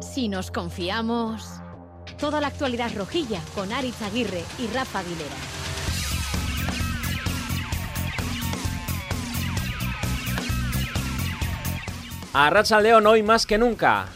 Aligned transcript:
Si 0.00 0.28
nos 0.28 0.50
confiamos, 0.50 1.60
toda 2.18 2.40
la 2.40 2.46
actualidad 2.46 2.90
rojilla 2.94 3.40
con 3.54 3.72
Aritz 3.72 4.00
Aguirre 4.02 4.44
y 4.58 4.66
Rafa 4.68 5.00
Aguilera. 5.00 5.34
A 12.32 12.50
Racha 12.50 12.80
León 12.80 13.06
hoy 13.06 13.22
más 13.22 13.46
que 13.46 13.58
nunca. 13.58 14.06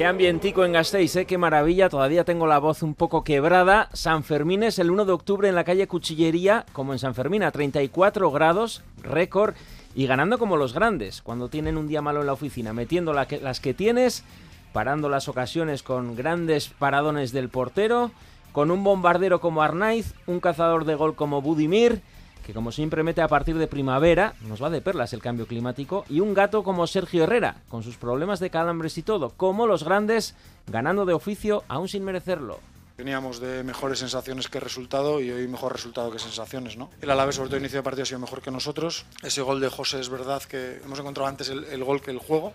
Qué 0.00 0.06
ambientico 0.06 0.64
en 0.64 0.72
Gasteiz, 0.72 1.14
¿eh? 1.16 1.26
qué 1.26 1.36
maravilla. 1.36 1.90
Todavía 1.90 2.24
tengo 2.24 2.46
la 2.46 2.58
voz 2.58 2.82
un 2.82 2.94
poco 2.94 3.22
quebrada. 3.22 3.90
San 3.92 4.24
Fermín 4.24 4.62
es 4.62 4.78
el 4.78 4.90
1 4.90 5.04
de 5.04 5.12
octubre 5.12 5.46
en 5.46 5.54
la 5.54 5.64
calle 5.64 5.86
Cuchillería, 5.88 6.64
como 6.72 6.94
en 6.94 6.98
San 6.98 7.14
Fermín, 7.14 7.42
a 7.42 7.50
34 7.50 8.30
grados, 8.30 8.82
récord, 9.02 9.54
y 9.94 10.06
ganando 10.06 10.38
como 10.38 10.56
los 10.56 10.72
grandes, 10.72 11.20
cuando 11.20 11.50
tienen 11.50 11.76
un 11.76 11.86
día 11.86 12.00
malo 12.00 12.20
en 12.20 12.28
la 12.28 12.32
oficina, 12.32 12.72
metiendo 12.72 13.12
las 13.12 13.60
que 13.60 13.74
tienes, 13.74 14.24
parando 14.72 15.10
las 15.10 15.28
ocasiones 15.28 15.82
con 15.82 16.16
grandes 16.16 16.68
paradones 16.68 17.32
del 17.32 17.50
portero, 17.50 18.10
con 18.52 18.70
un 18.70 18.82
bombardero 18.82 19.38
como 19.42 19.60
Arnaiz, 19.60 20.14
un 20.26 20.40
cazador 20.40 20.86
de 20.86 20.94
gol 20.94 21.14
como 21.14 21.42
Budimir, 21.42 22.00
que 22.44 22.54
como 22.54 22.72
siempre 22.72 23.02
mete 23.02 23.22
a 23.22 23.28
partir 23.28 23.56
de 23.58 23.66
primavera, 23.66 24.34
nos 24.42 24.62
va 24.62 24.70
de 24.70 24.80
perlas 24.80 25.12
el 25.12 25.22
cambio 25.22 25.46
climático, 25.46 26.04
y 26.08 26.20
un 26.20 26.34
gato 26.34 26.62
como 26.62 26.86
Sergio 26.86 27.24
Herrera, 27.24 27.62
con 27.68 27.82
sus 27.82 27.96
problemas 27.96 28.40
de 28.40 28.50
calambres 28.50 28.98
y 28.98 29.02
todo, 29.02 29.30
como 29.36 29.66
los 29.66 29.84
grandes, 29.84 30.34
ganando 30.66 31.04
de 31.04 31.12
oficio 31.12 31.64
aún 31.68 31.88
sin 31.88 32.04
merecerlo. 32.04 32.58
Veníamos 32.98 33.40
de 33.40 33.64
mejores 33.64 33.98
sensaciones 33.98 34.48
que 34.48 34.60
resultado 34.60 35.22
y 35.22 35.30
hoy 35.30 35.48
mejor 35.48 35.72
resultado 35.72 36.10
que 36.10 36.18
sensaciones, 36.18 36.76
¿no? 36.76 36.90
El 37.00 37.10
Alavés, 37.10 37.36
sobre 37.36 37.48
todo 37.48 37.58
inicio 37.58 37.78
de 37.78 37.82
partido, 37.82 38.02
ha 38.02 38.06
sido 38.06 38.18
mejor 38.18 38.42
que 38.42 38.50
nosotros. 38.50 39.06
Ese 39.22 39.40
gol 39.40 39.58
de 39.58 39.70
José 39.70 40.00
es 40.00 40.10
verdad 40.10 40.42
que 40.42 40.82
hemos 40.84 40.98
encontrado 40.98 41.26
antes 41.26 41.48
el, 41.48 41.64
el 41.64 41.82
gol 41.82 42.02
que 42.02 42.10
el 42.10 42.18
juego. 42.18 42.52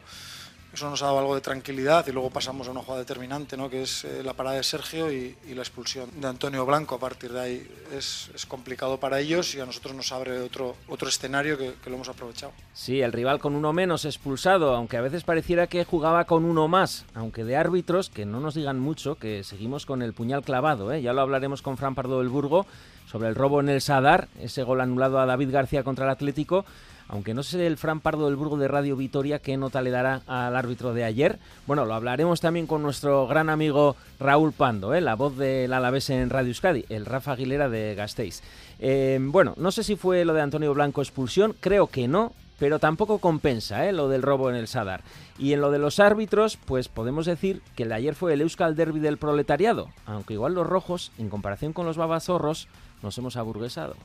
Eso 0.76 0.90
nos 0.90 1.02
ha 1.04 1.06
dado 1.06 1.20
algo 1.20 1.36
de 1.36 1.40
tranquilidad 1.40 2.06
y 2.06 2.12
luego 2.12 2.30
pasamos 2.30 2.68
a 2.68 2.72
una 2.72 2.82
jugada 2.82 3.00
determinante, 3.00 3.56
¿no? 3.56 3.70
que 3.70 3.84
es 3.84 4.04
eh, 4.04 4.22
la 4.26 4.34
parada 4.34 4.58
de 4.58 4.64
Sergio 4.64 5.10
y, 5.10 5.34
la 5.48 5.62
expulsión 5.62 6.10
de 6.20 6.28
Antonio 6.28 6.66
Blanco. 6.66 6.96
A 6.96 7.00
partir 7.00 7.32
de 7.32 7.40
ahí 7.40 7.68
es, 7.94 8.30
es 8.36 8.46
complicado 8.46 9.00
para 9.00 9.22
ellos 9.22 9.56
y 9.56 9.62
a 9.62 9.66
nosotros 9.66 9.96
nos 9.96 10.12
abre 10.12 10.38
otro, 10.42 10.76
otro 10.90 11.08
escenario 11.08 11.58
que, 11.58 11.76
que 11.82 11.90
lo 11.90 11.96
hemos 11.96 12.10
aprovechado. 12.10 12.52
Sí, 12.74 13.00
el 13.00 13.14
rival 13.14 13.40
con 13.40 13.56
uno 13.56 13.72
menos 13.72 14.04
expulsado, 14.04 14.76
aunque 14.76 14.98
a 14.98 15.02
veces 15.02 15.24
pareciera 15.24 15.68
que 15.68 15.86
jugaba 15.86 16.26
con 16.26 16.44
uno 16.44 16.68
más, 16.68 17.06
aunque 17.14 17.46
de 17.46 17.56
árbitros, 17.56 18.10
que 18.10 18.26
no 18.26 18.42
nos 18.42 18.56
digan 18.56 18.78
mucho, 18.78 19.16
que 19.16 19.46
seguimos 19.46 19.86
con 19.86 20.02
el 20.02 20.12
puñal 20.12 20.44
clavado, 20.44 20.92
¿eh? 20.92 21.02
ya 21.02 21.14
lo 21.14 21.22
hablaremos 21.22 21.62
con 21.62 21.78
Fran 21.78 21.96
Pardo 21.96 22.20
del 22.20 22.28
Burgo 22.28 22.66
sobre 23.06 23.30
el 23.30 23.36
robo 23.36 23.62
en 23.62 23.70
el 23.70 23.80
Sadar, 23.80 24.28
ese 24.42 24.64
gol 24.64 24.82
anulado 24.82 25.20
a 25.20 25.26
David 25.26 25.52
García 25.52 25.86
contra 25.86 26.04
el 26.04 26.12
Atlético, 26.12 26.66
aunque 27.08 27.34
no 27.34 27.44
sé 27.44 27.66
el 27.66 27.78
Fran 27.78 28.00
Pardo 28.00 28.26
del 28.26 28.36
Burgo 28.36 28.58
de 28.58 28.68
Radio 28.68 28.96
Vitoria 28.96 29.40
qué 29.40 29.58
nota 29.58 29.82
le 29.82 29.92
dará 29.92 30.22
al 30.28 30.56
árbitro 30.56 30.94
de 30.94 31.04
ayer. 31.04 31.40
Bueno, 31.68 31.86
lo 31.86 31.94
hablaremos 31.94 32.42
también 32.42 32.68
con 32.68 32.82
nuestro 32.82 33.28
gran 33.28 33.50
amigo 33.50 33.96
Raúl 34.20 34.54
Pando, 34.54 34.94
¿eh? 34.94 35.02
la 35.02 35.16
voz 35.16 35.38
del 35.38 35.74
Alavés 35.74 36.10
en 36.10 36.30
Radio 36.30 36.50
Euskadi, 36.50 36.86
el 36.90 37.06
Rafa 37.06 37.34
Aguilera 37.34 37.70
de 37.70 37.96
Gasteiz. 37.96 38.42
Eh, 38.80 39.20
bueno, 39.22 39.54
no 39.58 39.72
sé 39.72 39.84
si 39.84 39.96
fue 39.96 40.26
lo 40.26 40.34
de 40.34 40.42
Antonio 40.42 40.74
Blanco 40.74 41.02
expulsión, 41.02 41.56
creo 41.60 41.88
que 41.88 42.08
no, 42.08 42.34
pero 42.60 42.80
tampoco 42.80 43.20
compensa 43.20 43.88
¿eh? 43.88 43.92
lo 43.92 44.08
del 44.10 44.22
robo 44.22 44.50
en 44.50 44.56
el 44.56 44.68
Sadar. 44.68 45.02
Y 45.38 45.54
en 45.54 45.62
lo 45.62 45.72
de 45.72 45.80
los 45.80 46.00
árbitros, 46.00 46.58
pues 46.58 46.88
podemos 46.88 47.26
decir 47.26 47.62
que 47.76 47.84
el 47.84 47.90
de 47.90 47.96
ayer 47.96 48.16
fue 48.16 48.34
el 48.34 48.42
Euskal 48.42 48.76
Derby 48.76 49.00
del 49.00 49.18
proletariado, 49.18 49.90
aunque 50.06 50.34
igual 50.34 50.54
los 50.54 50.66
rojos, 50.66 51.12
en 51.18 51.30
comparación 51.30 51.74
con 51.74 51.86
los 51.86 51.98
babazorros, 51.98 52.68
nos 53.04 53.18
hemos 53.18 53.36
aburguesado. 53.36 53.96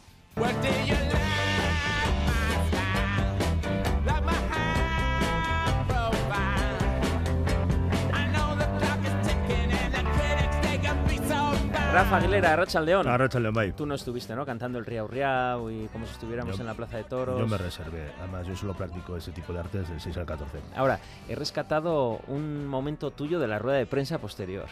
Rafa 12.01 12.17
Aguilera, 12.17 12.57
Racha 12.57 12.81
León. 12.81 13.07
Arracha 13.07 13.39
León, 13.39 13.53
bai. 13.53 13.73
Tú 13.73 13.85
no 13.85 13.95
estuviste, 13.95 14.35
¿no? 14.35 14.47
Cantando 14.47 14.79
el 14.79 14.87
Riau 14.87 15.07
Riau 15.07 15.69
y 15.71 15.87
como 15.89 16.07
si 16.07 16.13
estuviéramos 16.13 16.57
Yo- 16.57 16.63
en 16.63 16.67
la 16.67 16.73
Plaza 16.73 16.97
de 16.97 17.05
Toros. 17.05 17.39
Yo 17.39 17.47
me 17.47 17.59
reservé. 17.59 18.11
Además, 18.21 18.47
yo 18.47 18.57
solo 18.57 18.73
practico 18.73 19.19
ese 19.19 19.33
tipo 19.33 19.53
de 19.53 19.59
artes 19.61 19.87
del 19.87 20.01
6 20.01 20.17
al 20.17 20.25
14. 20.25 20.61
Ahora, 20.77 20.99
he 21.29 21.35
rescatado 21.35 22.21
un 22.29 22.67
momento 22.67 23.11
tuyo 23.11 23.39
de 23.39 23.47
la 23.49 23.59
rueda 23.59 23.77
de 23.77 23.85
prensa 23.85 24.19
posterior. 24.19 24.65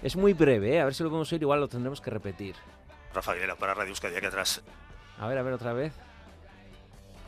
Es 0.00 0.14
muy 0.14 0.32
breve, 0.32 0.76
¿eh? 0.76 0.80
a 0.80 0.84
ver 0.84 0.94
si 0.94 1.02
lo 1.02 1.08
podemos 1.08 1.32
oír, 1.32 1.42
igual 1.42 1.58
lo 1.58 1.66
tendremos 1.66 2.00
que 2.00 2.08
repetir. 2.10 2.54
Rafa 3.12 3.32
Aguilera 3.32 3.56
para 3.56 3.74
Radio 3.74 3.90
Euskadi 3.90 4.14
aquí 4.14 4.26
atrás. 4.26 4.62
A 5.18 5.26
ver, 5.26 5.38
a 5.38 5.42
ver 5.42 5.54
otra 5.54 5.72
vez. 5.72 5.92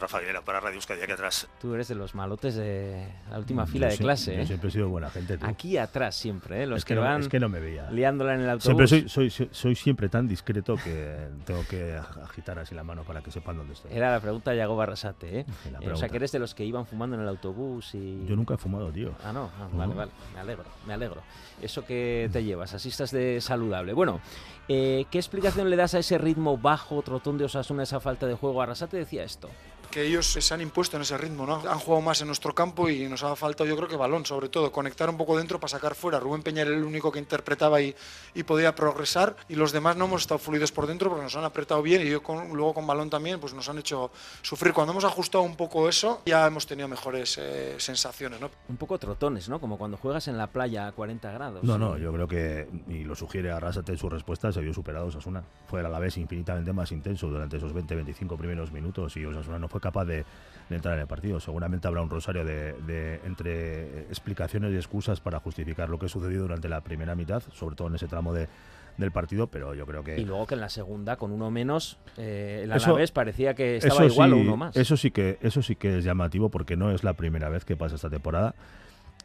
Rafa 0.00 0.18
Aguilera 0.18 0.42
para 0.42 0.60
Radio 0.60 0.76
Euskadi 0.76 1.02
aquí 1.02 1.12
atrás. 1.12 1.48
Tú 1.60 1.74
eres 1.74 1.88
de 1.88 1.94
los 1.94 2.14
malotes 2.14 2.54
de 2.54 3.06
la 3.30 3.38
última 3.38 3.64
Yo 3.66 3.72
fila 3.72 3.88
de 3.88 3.98
clase, 3.98 4.36
Yo 4.36 4.42
¿eh? 4.42 4.46
siempre 4.46 4.68
he 4.68 4.72
sido 4.72 4.88
buena 4.88 5.10
gente, 5.10 5.38
tú. 5.38 5.46
Aquí 5.46 5.76
atrás 5.76 6.14
siempre, 6.14 6.62
¿eh? 6.62 6.66
Los 6.66 6.78
es 6.78 6.84
que, 6.84 6.94
que, 6.94 7.00
no, 7.00 7.00
van 7.02 7.20
es 7.22 7.28
que 7.28 7.40
no 7.40 7.48
me 7.48 7.60
veía. 7.60 7.90
liándola 7.90 8.34
en 8.34 8.42
el 8.42 8.50
autobús. 8.50 8.88
Siempre 8.88 9.08
soy, 9.08 9.30
soy, 9.30 9.48
soy 9.50 9.74
siempre 9.74 10.08
tan 10.08 10.28
discreto 10.28 10.76
que 10.76 11.28
tengo 11.44 11.64
que 11.68 11.96
agitar 12.22 12.58
así 12.58 12.74
la 12.74 12.84
mano 12.84 13.02
para 13.02 13.20
que 13.22 13.30
sepan 13.30 13.56
dónde 13.56 13.74
estoy. 13.74 13.92
Era 13.92 14.12
la 14.12 14.20
pregunta 14.20 14.50
de 14.52 14.58
Yago 14.58 14.76
Barrasate, 14.76 15.40
¿eh? 15.40 15.46
Eh, 15.80 15.90
O 15.90 15.96
sea, 15.96 16.08
que 16.08 16.16
eres 16.16 16.32
de 16.32 16.38
los 16.38 16.54
que 16.54 16.64
iban 16.64 16.86
fumando 16.86 17.16
en 17.16 17.22
el 17.22 17.28
autobús 17.28 17.94
y... 17.94 18.24
Yo 18.26 18.36
nunca 18.36 18.54
he 18.54 18.58
fumado, 18.58 18.90
tío. 18.92 19.12
Ah, 19.24 19.32
no, 19.32 19.50
Ah, 19.60 19.68
vale, 19.72 19.94
vale, 19.94 20.12
me 20.34 20.40
alegro, 20.40 20.64
me 20.86 20.94
alegro. 20.94 21.22
Eso 21.60 21.84
que 21.84 22.28
te 22.32 22.44
llevas, 22.44 22.72
así 22.74 22.88
estás 22.90 23.10
de 23.10 23.40
saludable. 23.40 23.92
Bueno, 23.92 24.20
eh, 24.68 25.06
¿qué 25.10 25.18
explicación 25.18 25.68
le 25.70 25.76
das 25.76 25.94
a 25.94 25.98
ese 25.98 26.18
ritmo 26.18 26.56
bajo, 26.56 27.02
trotón 27.02 27.38
de 27.38 27.44
Osasuna, 27.46 27.82
esa 27.82 27.98
falta 28.00 28.26
de 28.26 28.34
juego? 28.34 28.62
Arrasate 28.62 28.96
decía 28.96 29.24
esto. 29.24 29.48
Que 29.90 30.02
ellos 30.06 30.26
se 30.26 30.54
han 30.54 30.60
impuesto 30.60 30.96
en 30.96 31.02
ese 31.02 31.16
ritmo, 31.18 31.46
¿no? 31.46 31.56
Han 31.68 31.78
jugado 31.78 32.00
más 32.02 32.20
en 32.20 32.26
nuestro 32.26 32.54
campo 32.54 32.88
y 32.88 33.08
nos 33.08 33.22
ha 33.22 33.34
faltado 33.36 33.68
yo 33.68 33.76
creo 33.76 33.88
que 33.88 33.96
balón, 33.96 34.24
sobre 34.26 34.48
todo, 34.48 34.70
conectar 34.72 35.08
un 35.10 35.16
poco 35.16 35.36
dentro 35.36 35.58
para 35.58 35.68
sacar 35.68 35.94
fuera. 35.94 36.20
Rubén 36.20 36.42
Peña 36.42 36.62
era 36.62 36.70
el 36.70 36.84
único 36.84 37.10
que 37.12 37.18
interpretaba 37.18 37.80
y, 37.80 37.94
y 38.34 38.42
podía 38.42 38.74
progresar 38.74 39.36
y 39.48 39.54
los 39.54 39.72
demás 39.72 39.96
no 39.96 40.04
hemos 40.06 40.22
estado 40.22 40.38
fluidos 40.38 40.72
por 40.72 40.86
dentro 40.86 41.08
porque 41.10 41.24
nos 41.24 41.36
han 41.36 41.44
apretado 41.44 41.82
bien 41.82 42.06
y 42.06 42.10
yo 42.10 42.22
con- 42.22 42.48
luego 42.56 42.74
con 42.74 42.86
balón 42.86 43.10
también 43.10 43.40
pues 43.40 43.54
nos 43.54 43.68
han 43.68 43.78
hecho 43.78 44.10
sufrir. 44.42 44.72
Cuando 44.72 44.92
hemos 44.92 45.04
ajustado 45.04 45.42
un 45.44 45.56
poco 45.56 45.88
eso 45.88 46.22
ya 46.26 46.46
hemos 46.46 46.66
tenido 46.66 46.88
mejores 46.88 47.38
eh, 47.40 47.74
sensaciones, 47.78 48.40
¿no? 48.40 48.50
Un 48.68 48.76
poco 48.76 48.98
trotones, 48.98 49.48
¿no? 49.48 49.60
Como 49.60 49.78
cuando 49.78 49.96
juegas 49.96 50.28
en 50.28 50.36
la 50.38 50.46
playa 50.48 50.86
a 50.88 50.92
40 50.92 51.32
grados. 51.32 51.64
No, 51.64 51.78
no, 51.78 51.96
yo 51.98 52.12
creo 52.12 52.28
que, 52.28 52.68
y 52.88 53.04
lo 53.04 53.14
sugiere 53.14 53.50
Arrasate 53.50 53.92
en 53.92 53.98
su 53.98 54.08
respuesta, 54.08 54.52
se 54.52 54.60
vio 54.60 54.72
superado 54.74 55.06
Osasuna. 55.06 55.42
Fue 55.66 55.80
a 55.80 55.88
la 55.88 55.98
vez 55.98 56.16
infinitamente 56.16 56.72
más 56.72 56.92
intenso 56.92 57.28
durante 57.28 57.56
esos 57.56 57.72
20-25 57.74 58.36
primeros 58.36 58.72
minutos 58.72 59.16
y 59.16 59.24
Osasuna 59.24 59.58
no 59.58 59.68
fue 59.68 59.77
capaz 59.80 60.04
de, 60.04 60.24
de 60.68 60.76
entrar 60.76 60.94
en 60.94 61.00
el 61.00 61.06
partido. 61.06 61.40
Seguramente 61.40 61.88
habrá 61.88 62.02
un 62.02 62.10
rosario 62.10 62.44
de, 62.44 62.72
de- 62.86 63.20
entre 63.24 64.00
explicaciones 64.02 64.72
y 64.72 64.76
excusas 64.76 65.20
para 65.20 65.38
justificar 65.40 65.88
lo 65.88 65.98
que 65.98 66.08
sucedió 66.08 66.42
durante 66.42 66.68
la 66.68 66.80
primera 66.82 67.14
mitad, 67.14 67.42
sobre 67.52 67.76
todo 67.76 67.88
en 67.88 67.94
ese 67.94 68.06
tramo 68.08 68.32
de, 68.34 68.48
del 68.96 69.12
partido, 69.12 69.46
pero 69.46 69.74
yo 69.74 69.86
creo 69.86 70.02
que... 70.02 70.18
Y 70.20 70.24
luego 70.24 70.46
que 70.46 70.54
en 70.54 70.60
la 70.60 70.68
segunda, 70.68 71.16
con 71.16 71.30
uno 71.30 71.50
menos, 71.50 71.98
eh, 72.16 72.62
el 72.64 72.72
Eso- 72.72 72.86
Alavés 72.90 73.12
parecía 73.12 73.54
que 73.54 73.76
estaba 73.76 74.04
igual 74.04 74.30
sí, 74.30 74.36
o 74.36 74.40
uno 74.40 74.56
más. 74.56 74.76
Eso 74.76 74.96
sí 74.96 75.10
que 75.12 75.38
eso 75.40 75.62
sí 75.62 75.76
que 75.76 75.98
es 75.98 76.04
llamativo 76.04 76.48
porque 76.50 76.76
no 76.76 76.90
es 76.90 77.04
la 77.04 77.12
primera 77.14 77.48
vez 77.48 77.64
que 77.64 77.76
pasa 77.76 77.94
esta 77.94 78.10
temporada 78.10 78.54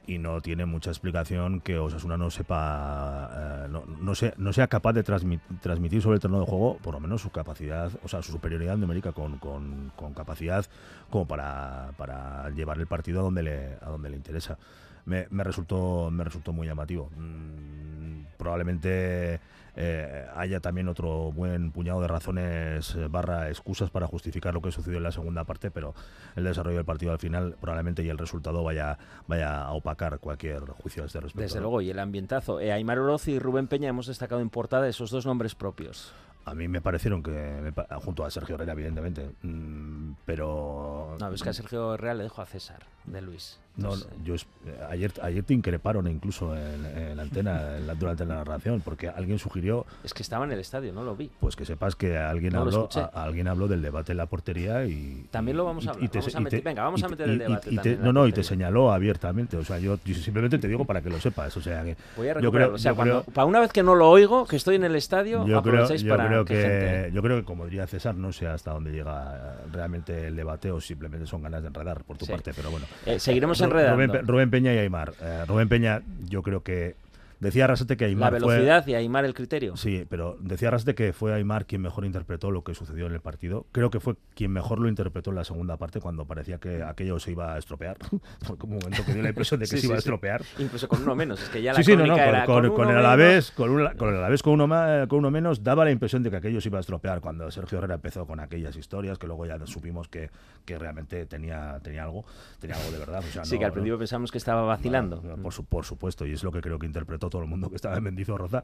y 0.06 0.18
no 0.18 0.42
tiene 0.42 0.66
mucha 0.66 0.90
explicación 0.90 1.62
que 1.62 1.80
Osasuna 1.80 2.18
no 2.18 2.30
sepa 2.30 3.30
eh, 3.34 3.68
no, 3.70 3.84
no 3.86 4.16
sea, 4.16 4.34
no 4.38 4.52
sea 4.52 4.68
capaz 4.68 4.94
de 4.94 5.04
transmi- 5.06 5.40
transmitir 5.62 6.02
sobre 6.02 6.16
el 6.16 6.22
terreno 6.22 6.42
de 6.42 6.46
juego 6.46 6.78
por 6.84 6.94
lo 6.94 7.00
menos 7.00 7.22
su 7.22 7.30
capacidad, 7.32 7.92
o 8.04 8.08
sea, 8.08 8.22
su 8.22 8.32
superioridad 8.34 8.76
numérica 8.78 9.12
con- 9.14 9.38
con 9.38 10.14
capacidad 10.14 10.66
como 11.10 11.26
para, 11.28 11.92
para 11.98 12.50
llevar 12.50 12.80
el 12.80 12.88
partido 12.88 13.22
a 13.22 13.24
donde 13.24 13.44
le, 13.44 13.74
a 13.82 13.90
donde 13.90 14.10
le 14.10 14.18
interesa. 14.18 14.58
Me, 15.06 15.28
me 15.32 15.44
resultó 15.44 16.10
me 16.12 16.24
resultó 16.24 16.54
muy 16.54 16.66
llamativo. 16.68 17.10
Mm, 17.18 18.26
probablemente 18.38 19.40
eh, 19.76 20.28
haya 20.36 20.60
también 20.60 20.88
otro 20.88 21.32
buen 21.32 21.72
puñado 21.72 22.02
de 22.02 22.08
razones 22.08 22.96
eh, 22.96 23.08
barra 23.10 23.50
excusas 23.50 23.90
para 23.90 24.06
justificar 24.06 24.54
lo 24.54 24.62
que 24.62 24.72
sucedió 24.72 24.98
en 24.98 25.04
la 25.04 25.12
segunda 25.12 25.44
parte, 25.46 25.72
pero 25.72 25.96
el 26.36 26.44
desarrollo 26.44 26.78
del 26.78 26.86
partido 26.86 27.12
al 27.12 27.20
final 27.20 27.56
probablemente 27.60 28.04
y 28.04 28.10
el 28.10 28.18
resultado 28.18 28.64
vaya, 28.64 28.98
vaya 29.28 29.64
a 29.64 29.72
opacar 29.72 30.20
cualquier 30.20 30.62
juicio 30.62 31.04
a 31.04 31.06
este 31.08 31.20
respecto. 31.20 31.42
Desde 31.42 31.56
¿no? 31.56 31.64
luego, 31.64 31.82
y 31.82 31.90
el 31.90 32.00
ambientazo. 32.00 32.60
Eh, 32.60 32.72
Aymar 32.72 33.00
Oroz 33.00 33.28
y 33.28 33.40
Rubén 33.40 33.68
Peña 33.68 33.90
hemos 33.90 34.08
destacado 34.08 34.42
en 34.42 34.50
portada 34.50 34.88
esos 34.88 35.10
dos 35.10 35.26
nombres 35.26 35.56
propios. 35.56 36.14
A 36.46 36.54
mí 36.54 36.68
me 36.68 36.82
parecieron 36.82 37.24
que, 37.24 37.32
me 37.32 37.74
junto 38.00 38.26
a 38.26 38.30
Sergio 38.30 38.56
Herrera, 38.56 38.74
evidentemente, 38.74 39.32
mm, 39.42 40.14
pero... 40.26 41.16
No, 41.20 41.32
es 41.32 41.42
que 41.42 41.50
a 41.50 41.54
Sergio 41.54 41.96
Real 41.96 42.18
le 42.18 42.26
dejo 42.26 42.42
a 42.42 42.46
César, 42.46 42.84
de 43.06 43.22
Luis. 43.22 43.60
No, 43.76 43.96
no, 43.96 44.04
yo 44.24 44.36
es- 44.36 44.46
eh, 44.68 44.78
ayer, 44.92 45.12
ayer 45.24 45.44
te 45.44 45.54
increparon 45.56 46.08
incluso 46.08 46.56
en, 46.56 46.86
en 46.86 47.18
la 47.18 47.24
antena 47.24 47.76
en 47.78 47.88
la- 47.88 47.96
durante 47.96 48.24
la 48.26 48.36
narración, 48.36 48.82
porque 48.82 49.10
alguien 49.10 49.40
sugirió 49.40 49.86
Es 50.04 50.14
que 50.14 50.22
estaba 50.22 50.46
en 50.46 50.52
el 50.52 50.60
estadio, 50.60 50.94
no 50.94 51.04
lo 51.04 51.16
vi. 51.16 51.32
pues 51.40 51.56
que 51.56 51.66
sepas 51.66 51.96
que 51.96 52.18
alguien 52.18 52.54
No 52.54 52.60
habló 52.60 52.72
escuché. 52.84 53.00
a- 53.02 53.10
a 53.14 53.24
alguien 53.24 53.48
habló 53.48 53.68
del 53.68 53.82
debate 53.82 54.12
en 54.12 54.20
la 54.20 54.28
portería 54.28 54.86
y 54.86 55.26
También 55.32 55.58
lo 55.58 55.66
vamos 55.66 55.88
a 55.88 55.92
hablar, 55.92 56.10
vamos 56.14 56.36
a 56.36 56.40
meter- 56.40 56.62
venga, 56.64 56.84
vamos 56.84 57.02
a 57.04 57.08
meter 57.10 57.30
el 57.30 57.40
debate 57.40 57.74
y 57.74 57.78
te- 57.78 57.98
no 57.98 58.14
no 58.14 58.28
y 58.28 58.32
te 58.32 58.44
señaló 58.44 58.92
abiertamente 58.94 59.58
o 59.58 59.64
sea 59.66 59.80
yo, 59.80 59.98
yo 60.06 60.16
simplemente 60.16 60.60
te 60.60 60.68
digo 60.68 60.86
para 60.86 61.02
que 61.02 61.10
lo 61.10 61.20
sepas 61.20 61.58
o 61.58 61.62
sea 61.62 61.84
que 61.84 61.98
Voy 62.16 62.28
a 62.28 62.34
yo 62.34 62.40
recuperar. 62.42 62.68
creo- 62.68 62.76
o 62.76 62.78
sea, 62.78 62.94
cuando, 62.94 63.24
creo- 63.24 63.34
para 63.34 63.46
una 63.46 63.60
vez 63.60 63.72
que 63.72 63.82
no 63.84 63.96
lo 63.96 64.08
oigo, 64.10 64.46
que 64.46 64.56
estoy 64.56 64.76
en 64.76 64.84
el 64.84 64.96
estadio, 64.96 65.48
yo 65.48 65.64
creo, 65.64 65.88
yo 65.96 66.10
para 66.10 66.28
creo 66.28 66.46
que 66.46 66.56
gente- 66.62 67.12
yo 67.12 67.22
creo 67.24 67.38
que 67.40 67.44
como 67.44 67.66
diría 67.66 67.88
César 67.88 68.14
no 68.16 68.32
sé 68.32 68.46
hasta 68.48 68.72
dónde 68.72 68.92
llega 68.92 69.56
realmente 69.72 70.28
el 70.28 70.36
debate 70.36 70.72
o 70.72 70.80
simplemente 70.80 71.26
son 71.26 71.42
ganas 71.42 71.62
de 71.64 71.70
enredar 71.70 72.04
por 72.04 72.18
tu 72.18 72.26
Sí. 72.26 72.32
parte 72.32 72.54
pero 72.54 72.70
bueno 72.70 72.86
Eh, 73.06 73.20
seguiremos 73.20 73.60
enredando. 73.66 73.96
Rubén, 73.96 74.12
Pe- 74.12 74.22
Rubén 74.22 74.50
Peña 74.52 74.74
y 74.74 74.78
Aymar 74.78 75.14
Eh, 75.22 75.44
Rubén 75.48 75.70
Peña 75.70 76.02
yo 76.28 76.42
creo 76.44 76.64
que 76.64 76.96
decía 77.44 77.66
Arrasate 77.66 77.96
que 77.98 78.06
la 78.06 78.10
Aymar 78.10 78.30
fue 78.32 78.40
velocidad 78.40 78.88
y 78.88 78.96
Aymar 78.96 79.26
el 79.26 79.34
criterio. 79.34 79.78
Sí, 79.78 80.06
pero 80.10 80.38
decía 80.40 80.72
Rasde 80.72 80.96
que 80.96 81.14
fue 81.14 81.34
Aymar 81.34 81.66
quien 81.66 81.82
mejor 81.82 82.06
interpretó 82.06 82.50
lo 82.50 82.64
que 82.64 82.74
sucedió 82.74 83.06
en 83.06 83.14
el 83.14 83.22
partido. 83.22 83.66
Creo 83.72 83.90
que 83.92 84.00
fue 84.00 84.16
quien 84.36 84.52
mejor 84.52 84.80
lo 84.80 84.90
interpretó 84.90 85.30
en 85.30 85.36
la 85.36 85.44
segunda 85.44 85.78
parte 85.78 86.00
cuando 86.00 86.26
parecía 86.26 86.58
que 86.58 86.82
aquello 86.82 87.20
se 87.20 87.32
iba 87.32 87.54
a 87.54 87.58
estropear. 87.58 87.98
fue 88.42 88.58
como 88.58 88.74
un 88.74 88.80
momento 88.80 89.06
que 89.06 89.14
dio 89.14 89.22
la 89.22 89.30
impresión 89.30 89.60
de 89.60 89.66
que 89.66 89.72
Sí, 89.76 89.80
se 89.80 89.86
iba 89.88 89.96
a 89.96 90.00
estropear. 90.00 90.42
Incluso 90.58 90.88
con 90.88 91.02
uno 91.04 91.16
menos. 91.16 91.42
Es 91.44 91.50
que 91.50 91.62
ya 91.62 91.74
la 91.74 91.78
Sí, 91.78 91.84
sí, 91.84 91.96
no, 91.96 92.06
no, 92.08 92.14
con, 92.14 92.22
era 92.24 92.46
con- 92.46 92.70
con 92.74 92.90
el. 92.90 92.98
Alavés, 92.98 93.52
con, 93.52 93.70
un- 93.70 93.88
con 93.98 94.10
el 94.10 94.16
Alavés 94.16 94.42
con 94.42 94.54
uno, 94.54 94.68
más, 94.68 95.08
con 95.08 95.20
uno 95.20 95.30
menos, 95.32 95.64
daba 95.64 95.84
la 95.86 95.92
impresión 95.92 96.24
de 96.24 96.30
que 96.32 96.38
aquello 96.38 96.62
se 96.62 96.70
iba 96.70 96.78
a 96.78 96.82
estropear 96.82 97.22
cuando 97.22 97.50
Sergio 97.52 97.78
Herrera 97.78 97.96
empezó 97.96 98.26
con 98.26 98.40
aquellas 98.40 98.76
historias 98.76 99.18
que 99.18 99.28
luego 99.28 99.46
ya 99.46 99.58
supimos 99.66 100.08
que, 100.08 100.30
que 100.66 100.78
realmente 100.80 101.26
tenía, 101.26 101.80
tenía 101.84 102.04
algo, 102.04 102.26
tenía 102.60 102.76
algo 102.78 102.92
de 102.92 103.00
verdad. 103.00 103.20
O 103.20 103.32
sea, 103.32 103.44
Sí, 103.46 103.56
no- 103.56 103.60
que 103.60 103.66
al 103.66 103.72
principio 103.74 103.98
pensamos 103.98 104.32
que 104.32 104.38
estaba 104.38 104.62
vacilando. 104.64 105.22
por, 105.42 105.54
su- 105.54 105.66
por 105.66 105.86
supuesto, 105.86 106.26
y 106.26 106.34
es 106.34 106.44
lo 106.44 106.52
que 106.52 106.62
creo 106.62 106.80
que 106.80 106.86
interpretó 106.86 107.30
todo 107.34 107.42
el 107.42 107.50
mundo 107.50 107.70
que 107.70 107.76
estaba 107.76 107.98
en 107.98 108.04
Mendizorroza. 108.04 108.64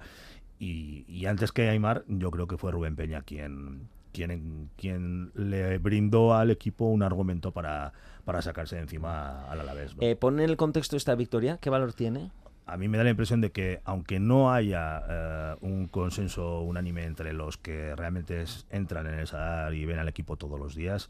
Y, 0.60 1.06
y 1.08 1.26
antes 1.26 1.52
que 1.52 1.68
Aymar, 1.70 2.04
yo 2.08 2.30
creo 2.32 2.48
que 2.48 2.58
fue 2.58 2.72
Rubén 2.72 2.96
Peña 2.96 3.22
quien, 3.24 3.88
quien, 4.14 4.70
quien 4.78 5.32
le 5.34 5.78
brindó 5.80 6.36
al 6.36 6.52
equipo 6.52 6.86
un 6.86 7.02
argumento 7.02 7.52
para, 7.52 7.94
para 8.26 8.42
sacarse 8.42 8.76
de 8.76 8.82
encima 8.84 9.50
al 9.50 9.62
Alavés. 9.62 9.96
¿no? 9.96 10.04
Eh, 10.04 10.16
pon 10.16 10.40
en 10.40 10.50
el 10.50 10.58
contexto 10.58 10.96
esta 10.98 11.16
victoria, 11.16 11.58
¿qué 11.62 11.70
valor 11.70 11.94
tiene? 11.94 12.32
a 12.66 12.78
mí 12.78 12.88
me 12.88 13.00
da 13.00 13.04
la 13.04 13.10
impresión 13.10 13.42
de 13.42 13.52
que 13.52 13.82
aunque 13.84 14.20
no 14.20 14.54
haya 14.54 15.02
eh, 15.10 15.56
un 15.62 15.88
consenso 15.88 16.62
unánime 16.62 17.06
entre 17.06 17.34
los 17.34 17.58
que 17.58 17.96
realmente 17.96 18.44
es- 18.44 18.68
entran 18.70 19.08
en 19.08 19.16
el 19.16 19.26
Sadar 19.26 19.74
y 19.74 19.86
ven 19.86 19.98
al 19.98 20.08
equipo 20.08 20.36
todos 20.38 20.60
los 20.60 20.76
días, 20.76 21.10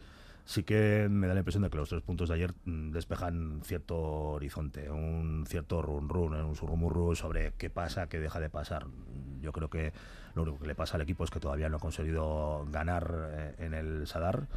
sí 0.49 0.63
que 0.63 1.07
me 1.11 1.27
da 1.27 1.35
la 1.35 1.41
impresión 1.41 1.61
de 1.61 1.69
que 1.69 1.77
los 1.77 1.89
tres 1.89 2.01
puntos 2.01 2.29
de 2.29 2.35
ayer 2.35 2.55
mm, 2.65 2.89
despejan 2.89 3.61
cierto 3.63 3.99
horizonte, 3.99 4.89
un 4.89 5.45
cierto 5.47 5.79
run 5.83 6.09
run, 6.09 6.33
un 6.33 6.55
surrumurru 6.55 7.15
sobre 7.15 7.53
qué 7.59 7.69
pasa, 7.69 8.09
qué 8.09 8.19
deja 8.19 8.39
de 8.39 8.49
pasar. 8.49 8.87
Yo 9.41 9.51
creo 9.51 9.69
que 9.69 9.93
lo 10.33 10.41
único 10.41 10.57
que 10.57 10.65
le 10.65 10.73
pasa 10.73 10.95
al 10.95 11.01
equipo 11.01 11.23
es 11.23 11.29
que 11.29 11.39
todavía 11.39 11.69
no 11.69 11.77
ha 11.77 11.79
conseguido 11.79 12.65
ganar 12.71 13.29
eh, 13.31 13.55
en 13.59 13.75
el 13.75 14.07
Sadar 14.07 14.47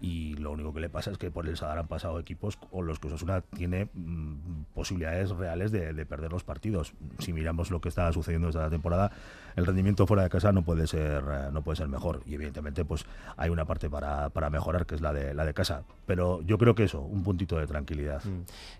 y 0.00 0.34
lo 0.34 0.52
único 0.52 0.74
que 0.74 0.80
le 0.80 0.88
pasa 0.88 1.10
es 1.10 1.18
que 1.18 1.30
por 1.30 1.48
el 1.48 1.56
Sadar 1.56 1.78
han 1.78 1.88
pasado 1.88 2.18
equipos 2.18 2.56
con 2.56 2.86
los 2.86 2.98
que 2.98 3.08
Osasuna 3.08 3.40
tiene 3.40 3.88
mm, 3.94 4.64
posibilidades 4.74 5.30
reales 5.30 5.72
de, 5.72 5.92
de 5.92 6.06
perder 6.06 6.32
los 6.32 6.44
partidos. 6.44 6.92
Si 7.18 7.32
miramos 7.32 7.70
lo 7.70 7.80
que 7.80 7.88
está 7.88 8.12
sucediendo 8.12 8.48
esta 8.48 8.68
temporada, 8.68 9.10
el 9.56 9.64
rendimiento 9.64 10.06
fuera 10.06 10.22
de 10.22 10.28
casa 10.28 10.52
no 10.52 10.62
puede 10.62 10.86
ser 10.86 11.24
eh, 11.30 11.48
no 11.52 11.62
puede 11.62 11.76
ser 11.76 11.88
mejor 11.88 12.22
y 12.26 12.34
evidentemente 12.34 12.84
pues 12.84 13.06
hay 13.36 13.50
una 13.50 13.64
parte 13.64 13.88
para, 13.88 14.28
para 14.30 14.50
mejorar 14.50 14.86
que 14.86 14.94
es 14.94 15.00
la 15.00 15.12
de 15.12 15.32
la 15.34 15.44
de 15.46 15.54
casa. 15.54 15.82
Pero 16.06 16.42
yo 16.42 16.58
creo 16.58 16.74
que 16.74 16.84
eso, 16.84 17.00
un 17.00 17.22
puntito 17.24 17.58
de 17.58 17.66
tranquilidad. 17.66 18.22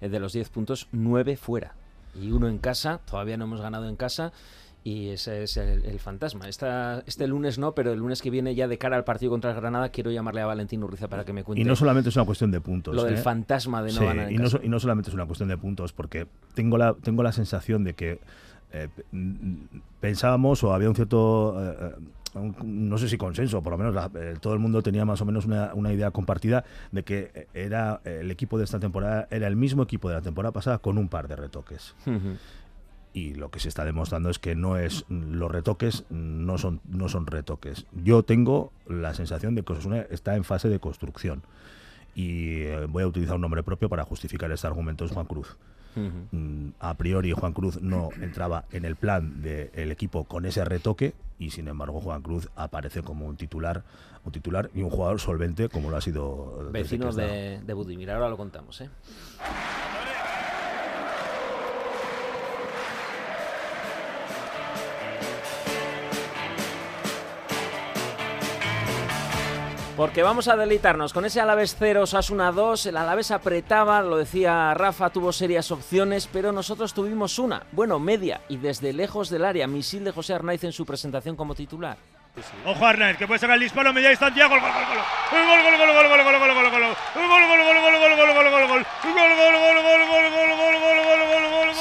Eh, 0.01 0.09
De 0.09 0.21
los 0.21 0.33
10 0.33 0.51
puntos, 0.51 0.89
9 0.93 1.37
fuera. 1.37 1.75
Y 2.15 2.31
uno 2.31 2.49
en 2.49 2.59
casa, 2.59 2.99
todavía 2.99 3.37
no 3.37 3.45
hemos 3.45 3.61
ganado 3.61 3.89
en 3.89 3.97
casa. 3.97 4.33
Y 4.87 5.09
ese 5.09 5.43
es 5.43 5.56
el, 5.56 5.85
el 5.85 5.99
fantasma. 5.99 6.49
Esta, 6.49 7.03
este 7.06 7.27
lunes 7.27 7.59
no, 7.59 7.73
pero 7.75 7.93
el 7.93 7.99
lunes 7.99 8.23
que 8.23 8.31
viene 8.31 8.55
ya 8.55 8.69
de 8.69 8.79
cara 8.79 8.94
al 8.97 9.03
partido 9.03 9.31
contra 9.33 9.50
el 9.50 9.56
Granada 9.56 9.88
quiero 9.88 10.12
llamarle 10.12 10.43
a 10.43 10.47
Valentín 10.47 10.81
Urriza 10.85 11.09
para 11.09 11.25
que 11.25 11.33
me 11.33 11.43
cuente 11.43 11.61
Y 11.61 11.65
no 11.65 11.75
solamente 11.75 12.11
es 12.11 12.15
una 12.15 12.25
cuestión 12.25 12.53
de 12.53 12.61
puntos. 12.61 12.94
lo 12.94 13.03
del 13.03 13.15
¿eh? 13.15 13.17
fantasma 13.17 13.83
de 13.83 13.93
no 13.93 13.99
Sí, 13.99 14.05
ganar 14.06 14.29
en 14.29 14.35
y, 14.35 14.38
no, 14.38 14.44
casa. 14.44 14.61
y 14.62 14.69
no 14.69 14.79
solamente 14.79 15.11
es 15.11 15.15
una 15.15 15.27
cuestión 15.27 15.49
de 15.49 15.59
puntos, 15.59 15.93
porque 15.93 16.29
tengo 16.55 16.79
la, 16.79 16.94
tengo 16.94 17.25
la 17.25 17.33
sensación 17.33 17.83
de 17.83 17.94
que 17.94 18.21
eh, 18.73 18.88
pensábamos 20.00 20.62
o 20.62 20.73
había 20.73 20.88
un 20.88 20.94
cierto, 20.94 21.56
eh, 21.61 21.94
un- 22.35 22.88
no 22.88 22.97
sé 22.97 23.09
si 23.09 23.17
consenso, 23.19 23.61
por 23.65 23.73
lo 23.73 23.79
menos 23.79 23.93
la- 23.93 24.09
eh, 24.15 24.37
todo 24.41 24.53
el 24.55 24.61
mundo 24.61 24.83
tenía 24.85 25.05
más 25.05 25.21
o 25.21 25.25
menos 25.25 25.47
una, 25.47 25.75
una 25.75 25.93
idea 25.93 26.12
compartida 26.12 26.62
de 26.93 27.03
que 27.03 27.49
era 27.55 28.00
el 28.05 28.31
equipo 28.31 28.56
de 28.56 28.62
esta 28.65 28.79
temporada 28.79 29.27
era 29.33 29.49
el 29.49 29.56
mismo 29.56 29.83
equipo 29.83 30.09
de 30.09 30.15
la 30.15 30.23
temporada 30.23 30.53
pasada 30.53 30.79
con 30.79 30.97
un 30.97 31.09
par 31.09 31.27
de 31.27 31.35
retoques. 31.35 31.94
Y 33.17 33.33
lo 33.33 33.51
que 33.51 33.61
se 33.61 33.71
está 33.71 33.87
demostrando 33.87 34.29
es 34.29 34.39
que 34.39 34.55
no 34.55 34.77
es 34.77 35.07
los 35.09 35.51
retoques 35.51 36.05
no 36.11 36.59
son 36.59 36.83
no 36.87 37.09
son 37.09 37.27
retoques. 37.27 37.87
Yo 38.05 38.23
tengo 38.25 38.73
la 38.87 39.15
sensación 39.15 39.55
de 39.55 39.63
que 39.63 39.73
Osasuna 39.73 40.03
está 40.11 40.37
en 40.37 40.45
fase 40.45 40.69
de 40.69 40.79
construcción 40.81 41.43
y 42.15 42.65
eh, 42.65 42.85
voy 42.91 43.05
a 43.05 43.07
utilizar 43.07 43.37
un 43.37 43.41
nombre 43.41 43.63
propio 43.63 43.89
para 43.89 44.05
justificar 44.05 44.53
este 44.53 44.67
argumento 44.67 45.07
es 45.07 45.13
Juan 45.13 45.25
Cruz. 45.25 45.57
Mm, 45.95 46.73
A 46.79 46.93
priori 46.99 47.33
Juan 47.33 47.55
Cruz 47.55 47.81
no 47.81 48.11
entraba 48.21 48.67
en 48.71 48.85
el 48.85 48.97
plan 48.97 49.41
del 49.41 49.91
equipo 49.91 50.25
con 50.25 50.45
ese 50.45 50.62
retoque 50.67 51.15
y 51.39 51.53
sin 51.53 51.69
embargo 51.69 52.03
Juan 52.03 52.21
Cruz 52.21 52.51
aparece 52.55 53.01
como 53.03 53.25
un 53.25 53.37
titular, 53.39 53.83
un 54.27 54.33
titular 54.33 54.69
y 54.75 54.83
un 54.83 54.91
jugador 54.91 55.21
solvente 55.21 55.71
como 55.71 55.89
lo 55.91 55.97
ha 55.97 56.03
sido 56.03 56.69
Vecinos 56.71 57.17
de, 57.17 57.62
de 57.62 57.73
Budimir, 57.73 58.11
ahora 58.11 58.29
lo 58.29 58.37
contamos. 58.37 58.79
¿eh? 58.83 58.91
Porque 69.97 70.23
vamos 70.23 70.47
a 70.49 70.57
deleitarnos 70.57 71.15
con 71.15 71.25
ese 71.25 71.41
Alavés 71.41 71.75
0, 71.79 72.03
Osasuna 72.03 72.53
2. 72.53 72.85
El 72.85 72.99
Alavés 72.99 73.31
apretaba, 73.31 74.03
lo 74.03 74.19
decía 74.19 74.75
Rafa, 74.75 75.09
tuvo 75.09 75.33
serias 75.33 75.71
opciones, 75.71 76.29
pero 76.31 76.53
nosotros 76.53 76.93
tuvimos 76.93 77.39
una, 77.39 77.63
bueno, 77.73 77.99
media, 77.99 78.43
y 78.51 78.59
desde 78.59 78.93
lejos 78.93 79.31
del 79.31 79.47
área, 79.47 79.67
misil 79.67 80.05
de 80.05 80.13
José 80.13 80.35
Arnaiz 80.35 80.63
en 80.65 80.73
su 80.73 80.85
presentación 80.85 81.35
como 81.35 81.55
titular. 81.55 81.97
Ojo 82.67 82.85
Arnaiz, 82.85 83.17
que 83.17 83.27
puede 83.27 83.41
sacar 83.41 83.55
el 83.55 83.63
disparo, 83.63 83.91
media 83.95 84.11
distancia, 84.11 84.47
gol, 84.49 84.61
gol, 84.61 84.71
gol, 84.71 84.85
gol. 84.85 84.99
Gol, 85.31 85.47
gol, 85.47 85.63
gol, 85.63 85.77
gol, 85.79 86.09
gol, 86.09 86.25
gol, 86.25 86.39
gol, 86.41 86.55
gol, 86.55 86.55
gol, 86.55 86.71
gol. 86.71 86.97
Gol, 87.15 87.29
gol, 87.29 87.45
gol, 87.49 87.61
gol, 87.65 87.81
gol, 87.81 88.17
gol, 88.17 88.35
gol, 88.35 88.51
gol, 88.51 88.69
gol. 88.69 88.87
Gol, 89.03 89.17
gol, 89.17 89.33
gol, 89.33 89.57
gol, 89.57 89.81
gol, 89.81 89.97
gol, 89.97 90.53
gol, 90.53 90.77
gol, 90.77 91.01
gol, 91.09 91.21
gol. 91.25 91.36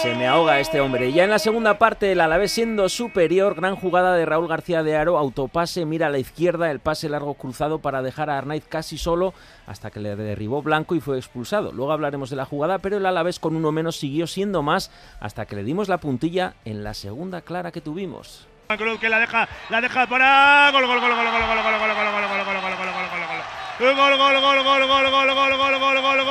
Se 0.06 0.13
me 0.13 0.28
ahoga 0.28 0.60
este 0.60 0.81
hombre. 0.81 1.12
Ya 1.12 1.24
en 1.24 1.31
la 1.31 1.40
segunda 1.40 1.80
parte, 1.80 2.12
el 2.12 2.22
Alavés 2.22 2.52
siendo 2.52 2.90
superior, 2.90 3.56
gran 3.56 3.75
jugada 3.75 4.13
de 4.13 4.24
Raúl 4.24 4.48
García 4.48 4.84
de 4.84 4.96
Aro, 4.96 5.18
autopase, 5.18 5.84
mira 5.84 6.06
a 6.06 6.10
la 6.12 6.19
izquierda, 6.19 6.69
el 6.69 6.80
pase 6.80 7.10
largo 7.10 7.34
cruzado 7.34 7.80
para 7.80 8.04
dejar 8.04 8.30
a 8.30 8.38
Arnaiz 8.38 8.68
casi 8.69 9.00
solo 9.00 9.34
hasta 9.66 9.90
que 9.90 10.00
le 10.00 10.16
derribó 10.16 10.62
Blanco 10.62 10.94
y 10.94 11.00
fue 11.00 11.18
expulsado. 11.18 11.72
Luego 11.72 11.92
hablaremos 11.92 12.30
de 12.30 12.36
la 12.36 12.46
jugada, 12.46 12.78
pero 12.78 12.98
el 12.98 13.06
Alavés 13.07 13.40
con 13.40 13.56
uno 13.56 13.72
menos 13.72 13.96
siguió 13.96 14.28
siendo 14.28 14.62
más 14.62 14.92
hasta 15.19 15.48
que 15.48 15.56
le 15.56 15.63
dimos 15.63 15.90
la 15.90 15.98
puntilla 15.98 16.54
en 16.66 16.84
la 16.84 16.94
segunda 16.94 17.42
clara 17.42 17.72
que 17.72 17.81
tuvimos. 17.81 18.48
Cruz 18.78 19.00
que 19.00 19.10
la 19.10 19.18
deja, 19.18 19.50
la 19.72 19.81
deja 19.81 20.06
para 20.06 20.69
gol, 20.71 20.85
gol, 20.85 21.00
gol, 21.00 21.16
gol, 21.16 21.26
gol, 21.26 21.31
gol, 21.31 21.42
gol, 21.42 21.64
gol, 21.64 21.80
gol, 21.80 21.94
gol, 21.95 22.06
gol, 22.06 22.14
gol, 22.14 22.45
gol, 22.45 22.62
gol, 22.62 22.62
gol, 22.62 22.78
gol, 22.78 22.94
gol, 22.94 23.09
gol, 23.09 23.28
gol. 23.28 23.66
Gol, 23.78 23.94
gol, 23.94 24.18
gol, 24.18 24.40
gol, 24.40 24.64
gol, 24.64 24.88
gol, 24.88 24.88
gol, 24.88 25.12
gol, 25.12 25.33
gol, 25.35 25.35
gol, 25.35 25.57
gol, 25.57 25.57
gol, 25.57 25.80
gol, 25.80 26.00
gol, 26.00 26.16
gol, 26.16 26.25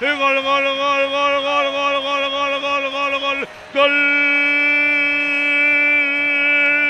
gol, 0.00 0.16
gol. 0.18 0.36
Gol, 0.42 0.64
gol, 0.74 1.40
gol, 1.42 1.42
gol, 1.42 1.70
gol, 1.72 2.00
gol, 2.02 2.30
gol, 2.30 2.60
gol, 2.60 2.90
gol, 2.90 3.14
gol, 3.20 3.40
gol. 3.74 3.92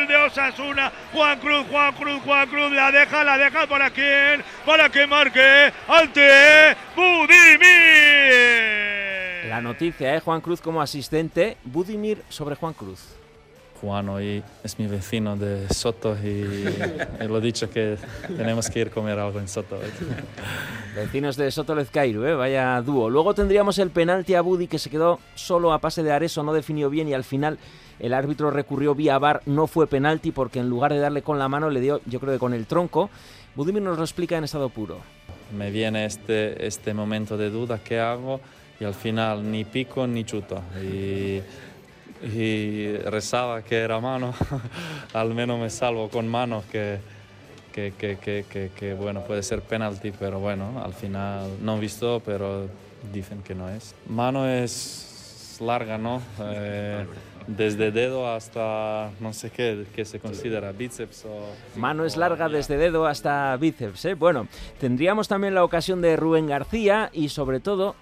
De 0.08 0.16
Osasuna. 0.16 0.92
Juan 1.12 1.38
Cruz, 1.38 1.66
Juan 1.70 1.92
Cruz, 1.94 2.22
Juan 2.22 2.48
Cruz. 2.48 2.72
La 2.72 2.90
deja, 2.92 3.24
la 3.24 3.38
deja 3.38 3.66
para 3.66 3.90
quién? 3.90 4.42
Para 4.64 4.88
que 4.88 5.06
marque 5.06 5.72
ante 5.88 6.76
Budimir. 6.94 7.66
La 9.48 9.60
noticia, 9.60 10.14
¿eh? 10.14 10.20
Juan 10.20 10.40
Cruz 10.40 10.60
como 10.60 10.82
asistente, 10.82 11.56
Budimir 11.64 12.22
sobre 12.28 12.56
Juan 12.56 12.74
Cruz. 12.74 13.16
Juan 13.80 14.08
hoy 14.08 14.42
es 14.64 14.78
mi 14.78 14.86
vecino 14.86 15.36
de 15.36 15.68
Soto 15.68 16.16
y 16.22 16.64
he 17.20 17.28
lo 17.28 17.40
dicho 17.40 17.68
que 17.70 17.96
tenemos 18.36 18.70
que 18.70 18.80
ir 18.80 18.88
a 18.88 18.90
comer 18.90 19.18
algo 19.18 19.38
en 19.38 19.48
Soto. 19.48 19.78
Vecinos 20.94 21.36
de 21.36 21.50
Soto 21.50 21.74
Lezcairu, 21.74 22.24
¿eh? 22.24 22.34
vaya 22.34 22.80
dúo. 22.82 23.10
Luego 23.10 23.34
tendríamos 23.34 23.78
el 23.78 23.90
penalti 23.90 24.34
a 24.34 24.40
Budi 24.40 24.66
que 24.66 24.78
se 24.78 24.90
quedó 24.90 25.20
solo 25.34 25.72
a 25.72 25.78
pase 25.78 26.02
de 26.02 26.12
Areso, 26.12 26.42
no 26.42 26.52
definió 26.52 26.90
bien 26.90 27.08
y 27.08 27.14
al 27.14 27.24
final 27.24 27.58
el 27.98 28.14
árbitro 28.14 28.50
recurrió 28.50 28.94
vía 28.94 29.18
VAR, 29.18 29.42
no 29.46 29.66
fue 29.66 29.86
penalti 29.86 30.30
porque 30.30 30.60
en 30.60 30.68
lugar 30.68 30.92
de 30.92 30.98
darle 30.98 31.22
con 31.22 31.38
la 31.38 31.48
mano 31.48 31.70
le 31.70 31.80
dio, 31.80 32.00
yo 32.06 32.20
creo 32.20 32.32
que 32.32 32.38
con 32.38 32.54
el 32.54 32.66
tronco. 32.66 33.10
Budimir 33.54 33.82
nos 33.82 33.96
lo 33.96 34.04
explica 34.04 34.36
en 34.36 34.44
estado 34.44 34.68
puro. 34.68 34.98
Me 35.56 35.70
viene 35.70 36.04
este, 36.04 36.66
este 36.66 36.92
momento 36.92 37.36
de 37.36 37.50
duda, 37.50 37.80
¿qué 37.82 37.98
hago? 37.98 38.40
Y 38.78 38.84
al 38.84 38.94
final 38.94 39.50
ni 39.50 39.64
pico 39.64 40.06
ni 40.06 40.24
chuto. 40.24 40.60
Y 40.82 41.40
y 42.26 42.96
rezaba 42.98 43.62
que 43.62 43.76
era 43.76 44.00
mano. 44.00 44.34
Al 45.12 45.34
menos 45.34 45.58
me 45.60 45.70
salvo 45.70 46.08
con 46.08 46.28
mano 46.28 46.62
que, 46.70 46.98
que, 47.72 47.92
que, 47.96 48.70
que, 48.74 48.94
bueno, 48.94 49.22
puede 49.22 49.42
ser 49.42 49.60
penalti, 49.60 50.10
pero 50.10 50.40
bueno, 50.40 50.82
al 50.82 50.94
final 50.94 51.50
no 51.60 51.76
he 51.76 51.80
visto, 51.80 52.22
pero 52.24 52.68
dicen 53.12 53.42
que 53.42 53.54
no 53.54 53.68
es. 53.68 53.94
Mano 54.08 54.48
es 54.48 55.58
larga, 55.60 55.98
¿no? 55.98 56.22
Eh, 56.40 57.04
desde 57.46 57.92
dedo 57.92 58.28
hasta 58.28 59.10
no 59.20 59.32
sé 59.32 59.50
qué, 59.50 59.86
que 59.94 60.04
se 60.04 60.18
considera 60.18 60.72
bíceps 60.72 61.26
o... 61.26 61.78
Mano 61.78 62.04
es 62.04 62.16
larga 62.16 62.48
desde 62.48 62.76
dedo 62.76 63.06
hasta 63.06 63.56
bíceps, 63.56 64.06
¿eh? 64.06 64.14
Bueno, 64.14 64.48
tendríamos 64.80 65.28
también 65.28 65.54
la 65.54 65.62
ocasión 65.62 66.00
de 66.00 66.16
Rubén 66.16 66.46
García 66.46 67.10
y 67.12 67.28
sobre 67.28 67.60
todo 67.60 67.94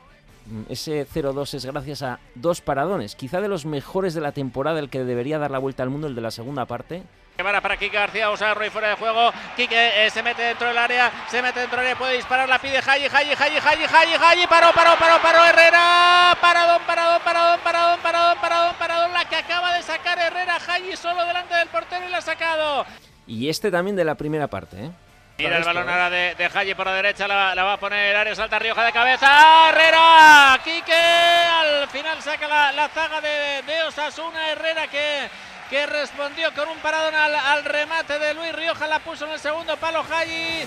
ese 0.69 1.07
0-2 1.07 1.55
es 1.55 1.67
gracias 1.67 2.03
a 2.03 2.19
dos 2.35 2.61
paradones, 2.61 3.15
quizá 3.15 3.41
de 3.41 3.49
los 3.49 3.65
mejores 3.65 4.15
de 4.15 4.21
la 4.21 4.33
temporada, 4.33 4.79
el 4.79 4.91
que 4.91 5.05
debería 5.05 5.39
dar 5.39 5.51
la 5.51 5.59
vuelta 5.59 5.83
al 5.83 5.91
mundo, 5.91 6.07
el 6.07 6.15
de 6.15 6.21
la 6.21 6.31
segunda 6.31 6.67
parte. 6.67 7.03
Para, 7.37 7.61
para 7.61 7.77
Kike 7.77 7.97
García, 7.97 8.31
usa 8.31 8.55
Roy 8.55 8.71
fuera 8.71 8.91
de 8.91 8.95
juego. 8.95 9.33
Kike 9.57 10.07
eh, 10.07 10.11
se 10.11 10.23
mete 10.23 10.43
dentro 10.43 10.69
del 10.69 10.79
área, 10.79 11.11
se 11.29 11.43
mete 11.43 11.61
dentro 11.61 11.79
del 11.79 11.87
área, 11.87 11.99
puede 11.99 12.17
disparar, 12.17 12.49
la 12.49 12.61
pide 12.61 12.79
Haji, 12.79 13.07
Haji, 13.07 13.33
Haji, 13.33 13.59
Haji, 13.59 13.85
Haji, 13.85 14.15
Haji, 14.15 14.47
paró, 14.47 14.71
paró, 14.73 14.97
paró, 14.97 15.21
paró, 15.21 15.45
Herrera, 15.45 16.37
paradón, 16.41 16.83
paradón, 16.87 17.21
paradón, 17.25 17.61
paradón, 17.65 18.01
paradón, 18.01 18.39
paradón, 18.41 18.77
paradón, 18.79 19.13
la 19.13 19.25
que 19.29 19.35
acaba 19.35 19.75
de 19.75 19.83
sacar 19.83 20.17
Herrera, 20.19 20.57
Haji 20.57 20.97
solo 20.97 21.27
delante 21.27 21.55
del 21.55 21.69
portero 21.69 22.07
y 22.07 22.11
la 22.11 22.19
ha 22.19 22.23
sacado. 22.23 22.87
Y 23.27 23.49
este 23.49 23.73
también 23.73 23.97
de 23.97 24.05
la 24.05 24.15
primera 24.15 24.47
parte, 24.47 24.85
¿eh? 24.85 24.91
Mira 25.37 25.57
el 25.57 25.65
balón 25.65 25.89
ahora 25.89 26.11
de, 26.11 26.37
de 26.37 26.45
Haji 26.45 26.75
por 26.75 26.87
la 26.87 26.95
derecha, 26.95 27.27
la, 27.27 27.57
la, 27.57 27.65
va 27.65 27.73
a 27.73 27.77
poner 27.77 28.15
Arias 28.15 28.37
Salta 28.37 28.57
Rioja 28.59 28.85
de 28.85 28.93
cabeza. 28.93 29.69
Herrera, 29.69 30.61
Quique, 30.63 30.93
al 30.95 31.89
final 31.89 32.23
saca 32.23 32.47
la, 32.47 32.71
la 32.71 32.89
zaga 32.89 33.21
de, 33.21 33.63
de 33.67 33.83
Osasuna. 33.83 34.53
Herrera 34.53 34.87
que, 34.87 35.29
que 35.69 35.87
respondió 35.87 36.55
con 36.55 36.69
un 36.69 36.79
paradón 36.79 37.17
al, 37.17 37.35
al, 37.35 37.65
remate 37.65 38.17
de 38.21 38.33
Luis 38.35 38.55
Rioja, 38.55 38.87
la 38.87 39.01
puso 39.01 39.25
en 39.27 39.33
el 39.33 39.41
segundo 39.41 39.77
palo 39.77 40.05
Haji. 40.09 40.67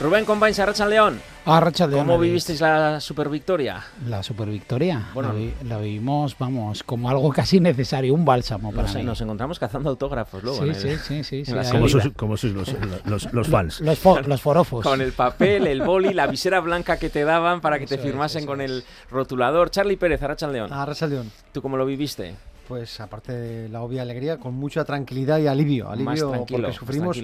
Rubén 0.00 0.24
Combain, 0.24 0.58
Arracha 0.58 0.86
León. 0.86 1.20
Arracha 1.44 1.86
León. 1.86 2.06
¿Cómo 2.06 2.18
vivisteis 2.18 2.62
la 2.62 3.00
super 3.00 3.28
victoria? 3.28 3.84
La 4.08 4.22
super 4.22 4.48
victoria. 4.48 5.10
Bueno, 5.12 5.28
la, 5.28 5.34
vi, 5.34 5.52
la, 5.68 5.76
vivimos, 5.76 6.38
vamos, 6.38 6.82
como 6.82 7.10
algo 7.10 7.28
casi 7.30 7.60
necesario, 7.60 8.14
un 8.14 8.24
bálsamo 8.24 8.70
para 8.70 8.84
nos, 8.84 8.96
mí. 8.96 9.02
Nos 9.02 9.20
encontramos 9.20 9.58
cazando 9.58 9.90
autógrafos 9.90 10.42
luego. 10.42 10.62
Sí, 10.62 10.70
¿eh? 10.70 10.74
sí, 10.74 11.22
sí, 11.22 11.44
sí, 11.44 11.44
sí. 11.44 11.70
Como 11.70 11.86
sois, 11.86 12.08
como 12.16 12.36
sois 12.38 12.54
los, 12.54 12.74
los, 13.04 13.30
los, 13.30 13.48
fans. 13.48 13.82
Los, 13.82 13.98
fo, 13.98 14.18
los, 14.22 14.40
forofos. 14.40 14.84
Con 14.84 15.02
el 15.02 15.12
papel, 15.12 15.66
el 15.66 15.82
boli, 15.82 16.14
la 16.14 16.26
visera 16.26 16.60
blanca 16.60 16.98
que 16.98 17.10
te 17.10 17.22
daban 17.22 17.60
para 17.60 17.78
que 17.78 17.86
te 17.86 17.96
Eso 17.96 18.04
firmasen 18.04 18.40
es, 18.40 18.46
con 18.46 18.62
es. 18.62 18.70
el 18.70 18.84
rotulador. 19.10 19.70
Charlie 19.70 19.98
Pérez, 19.98 20.22
Arracha 20.22 20.48
León. 20.48 20.72
Arracha 20.72 21.06
León. 21.06 21.30
¿Tú 21.52 21.60
cómo 21.60 21.76
lo 21.76 21.84
viviste? 21.84 22.34
Pues 22.66 23.00
aparte 23.00 23.32
de 23.32 23.68
la 23.68 23.82
obvia 23.82 24.00
alegría, 24.00 24.38
con 24.38 24.54
mucha 24.54 24.82
tranquilidad 24.84 25.38
y 25.40 25.46
alivio. 25.46 25.90
Alivio 25.90 26.04
más 26.10 26.20
tranquilo, 26.20 26.68
porque 26.68 26.78
sufrimos. 26.78 27.18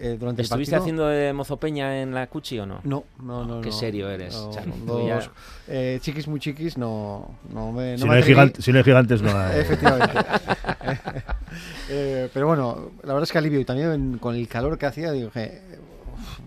Eh, 0.00 0.16
durante 0.18 0.42
¿Estuviste 0.42 0.76
el 0.76 0.80
haciendo 0.80 1.08
de 1.08 1.32
mozopeña 1.32 2.00
en 2.00 2.14
la 2.14 2.28
Cuchi 2.28 2.56
o 2.60 2.66
no? 2.66 2.80
No, 2.84 3.04
no, 3.20 3.44
no. 3.44 3.60
Qué 3.60 3.70
no, 3.70 3.74
serio 3.74 4.08
eres, 4.08 4.32
no, 4.32 4.50
Charlie. 4.52 4.72
Dos, 4.86 5.06
Ya... 5.08 5.30
eh, 5.66 5.98
chiquis 6.00 6.28
muy 6.28 6.38
chiquis, 6.38 6.78
no, 6.78 7.34
no 7.52 7.72
me. 7.72 7.92
No 7.92 7.98
si, 7.98 8.04
me 8.04 8.10
no 8.10 8.12
hay 8.12 8.22
gigante, 8.22 8.62
si 8.62 8.70
no 8.70 8.78
hay 8.78 8.84
gigantes, 8.84 9.22
no 9.22 9.30
hay. 9.36 9.58
Efectivamente. 9.58 10.14
eh, 11.90 12.28
pero 12.32 12.46
bueno, 12.46 12.92
la 13.02 13.08
verdad 13.14 13.24
es 13.24 13.32
que 13.32 13.38
alivio. 13.38 13.58
Y 13.58 13.64
también 13.64 14.18
con 14.18 14.36
el 14.36 14.46
calor 14.46 14.78
que 14.78 14.86
hacía, 14.86 15.10
dije, 15.10 15.62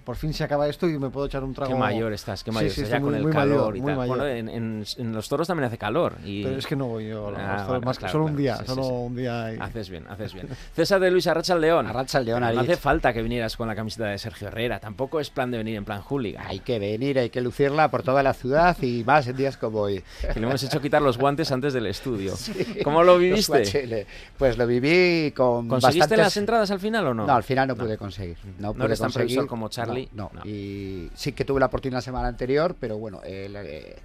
por 0.03 0.15
fin 0.15 0.33
se 0.33 0.43
acaba 0.43 0.67
esto 0.67 0.87
y 0.89 0.97
me 0.97 1.09
puedo 1.09 1.27
echar 1.27 1.43
un 1.43 1.53
trago. 1.53 1.71
Qué 1.71 1.77
mayor 1.79 2.13
estás, 2.13 2.43
qué 2.43 2.51
mayor 2.51 2.69
sí, 2.69 2.75
sí, 2.75 2.81
estás 2.81 2.97
ya 2.97 2.99
muy, 2.99 3.07
con 3.09 3.15
el 3.15 3.23
muy 3.23 3.31
calor 3.31 3.57
mayor, 3.57 3.77
y 3.77 3.81
muy 3.81 3.89
tal. 3.91 3.97
mayor. 3.97 4.17
Bueno, 4.17 4.27
en, 4.31 4.49
en, 4.49 4.83
en, 4.97 5.13
los 5.13 5.29
toros 5.29 5.47
también 5.47 5.67
hace 5.67 5.77
calor. 5.77 6.15
Y... 6.25 6.43
Pero 6.43 6.57
es 6.57 6.65
que 6.67 6.75
no 6.75 6.87
voy 6.87 7.09
yo, 7.09 7.29
Ah, 7.37 7.53
toros, 7.57 7.67
bueno, 7.67 7.81
más 7.85 7.97
claro, 7.99 8.11
solo 8.11 8.25
un 8.25 8.35
día, 8.37 8.57
Sí, 8.57 8.63
solo 8.67 8.83
sí, 8.83 8.89
sí. 8.89 8.95
un 8.95 9.15
día. 9.15 9.53
Y... 9.53 9.57
Haces 9.59 9.89
bien, 9.89 10.05
haces 10.09 10.33
bien. 10.33 10.47
César 10.75 10.99
de 10.99 11.11
Luis 11.11 11.27
Arracha 11.27 11.53
el 11.53 11.61
León. 11.61 11.87
Arracha 11.87 12.17
el 12.19 12.25
León, 12.25 12.41
No 12.41 12.59
hace 12.61 12.77
falta 12.77 13.13
que 13.13 13.21
vinieras 13.21 13.55
con 13.57 13.67
la 13.67 13.75
camiseta 13.75 14.05
de 14.07 14.17
Sergio 14.17 14.47
Herrera. 14.47 14.79
Tampoco 14.79 15.19
es 15.19 15.29
plan 15.29 15.51
de 15.51 15.57
venir 15.57 15.75
en 15.75 15.85
plan 15.85 16.01
hooligan. 16.01 16.45
Hay 16.47 16.59
que 16.59 16.79
venir, 16.79 17.19
hay 17.19 17.29
que 17.29 17.41
lucirla 17.41 17.89
por 17.91 18.03
toda 18.03 18.23
la 18.23 18.33
ciudad 18.33 18.75
y 18.81 19.03
más 19.03 19.27
en 19.27 19.37
días 19.37 19.57
como 19.57 19.79
hoy. 19.79 20.03
Que 20.33 20.39
le 20.39 20.47
hemos 20.47 20.63
hecho 20.63 20.81
quitar 20.81 21.01
los 21.01 21.17
guantes 21.17 21.51
antes 21.51 21.73
del 21.73 21.85
estudio. 21.87 22.33
¿Cómo 22.83 23.03
lo 23.03 23.17
viviste? 23.17 24.07
Pues 24.37 24.57
lo 24.57 24.65
viví 24.67 25.31
con 25.35 25.67
¿Conseguiste 25.67 25.99
bastantes... 25.99 26.17
las 26.25 26.37
entradas 26.37 26.71
al 26.71 26.79
final 26.79 27.07
o 27.07 27.13
no? 27.13 27.25
No, 27.27 27.33
al 27.33 27.43
final 27.43 27.67
no, 27.67 27.75
pude 27.75 27.97
conseguir. 27.97 28.37
No, 28.59 28.67
No 28.69 28.73
pude 28.73 28.85
eres 28.85 28.99
tan 28.99 29.07
conseguir. 29.07 29.27
previsor 29.27 29.47
como 29.47 29.69
Charlie. 29.69 29.90
No, 30.13 30.31
no. 30.33 30.41
y 30.45 31.09
sí 31.15 31.31
que 31.33 31.45
tuve 31.45 31.59
la 31.59 31.67
oportunidad 31.67 31.97
la 31.97 32.01
semana 32.01 32.27
anterior, 32.27 32.75
pero 32.79 32.97
bueno, 32.97 33.21
eh, 33.23 33.49
eh, 33.53 33.95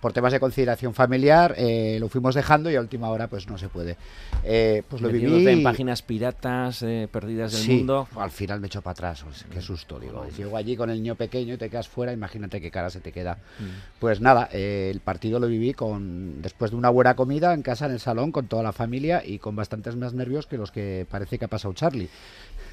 por 0.00 0.12
temas 0.12 0.32
de 0.32 0.40
consideración 0.40 0.94
familiar 0.94 1.54
eh, 1.56 1.96
lo 1.98 2.08
fuimos 2.08 2.34
dejando 2.34 2.70
y 2.70 2.76
a 2.76 2.80
última 2.80 3.08
hora 3.08 3.28
pues 3.28 3.48
no 3.48 3.58
se 3.58 3.68
puede. 3.68 3.96
Eh, 4.44 4.82
pues 4.88 5.02
lo 5.02 5.08
viví. 5.08 5.46
en 5.48 5.62
páginas 5.62 6.02
piratas 6.02 6.82
eh, 6.82 7.08
perdidas 7.10 7.52
del 7.52 7.62
Sí, 7.62 7.76
mundo. 7.78 8.06
Al 8.16 8.30
final 8.30 8.60
me 8.60 8.66
echo 8.66 8.82
para 8.82 8.92
atrás, 8.92 9.24
pues, 9.24 9.44
qué 9.50 9.60
susto, 9.60 9.98
digo. 9.98 10.26
Llego 10.36 10.56
allí 10.56 10.76
con 10.76 10.90
el 10.90 10.98
niño 11.02 11.14
pequeño 11.14 11.54
y 11.54 11.56
te 11.56 11.70
quedas 11.70 11.88
fuera, 11.88 12.12
imagínate 12.12 12.60
qué 12.60 12.70
cara 12.70 12.90
se 12.90 13.00
te 13.00 13.10
queda. 13.10 13.38
Mm. 13.58 13.98
Pues 13.98 14.20
nada, 14.20 14.44
el 14.52 15.00
partido 15.00 15.40
lo 15.40 15.46
viví 15.48 15.72
con 15.72 16.42
después 16.42 16.70
de 16.70 16.76
una 16.76 16.90
buena 16.90 17.16
comida 17.16 17.54
en 17.54 17.62
casa, 17.62 17.86
en 17.86 17.92
el 17.92 18.00
salón, 18.00 18.32
con 18.32 18.46
toda 18.46 18.62
la 18.62 18.72
familia 18.72 19.22
y 19.24 19.38
con 19.38 19.56
bastantes 19.56 19.96
más 19.96 20.12
nervios 20.14 20.46
que 20.46 20.58
los 20.58 20.70
que 20.70 21.06
parece 21.10 21.38
que 21.38 21.46
ha 21.46 21.48
pasado 21.48 21.74
Charlie. 21.74 22.08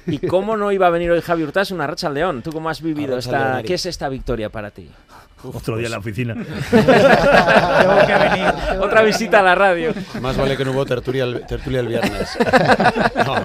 ¿Y 0.06 0.18
cómo 0.18 0.56
no 0.56 0.72
iba 0.72 0.86
a 0.86 0.90
venir 0.90 1.10
hoy 1.10 1.20
Javi 1.20 1.42
Hurtás 1.42 1.70
una 1.70 1.86
racha 1.86 2.08
al 2.08 2.14
León? 2.14 2.42
¿Tú 2.42 2.52
cómo 2.52 2.68
has 2.68 2.82
vivido 2.82 3.18
esta... 3.18 3.62
¿Qué 3.62 3.74
es 3.74 3.86
esta 3.86 4.08
victoria 4.08 4.50
para 4.50 4.70
ti? 4.70 4.88
Otro 5.52 5.76
día 5.76 5.86
en 5.86 5.92
la 5.92 5.98
oficina. 5.98 6.34
Tengo 6.70 8.06
que 8.06 8.14
venir. 8.14 8.80
Otra 8.80 9.02
visita 9.02 9.40
a 9.40 9.42
la 9.42 9.54
radio. 9.54 9.92
Más 10.20 10.36
vale 10.36 10.56
que 10.56 10.64
no 10.64 10.72
hubo 10.72 10.86
tertulia 10.86 11.24
el, 11.24 11.44
tertulia 11.46 11.80
el 11.80 11.88
viernes. 11.88 12.38
No, 13.24 13.36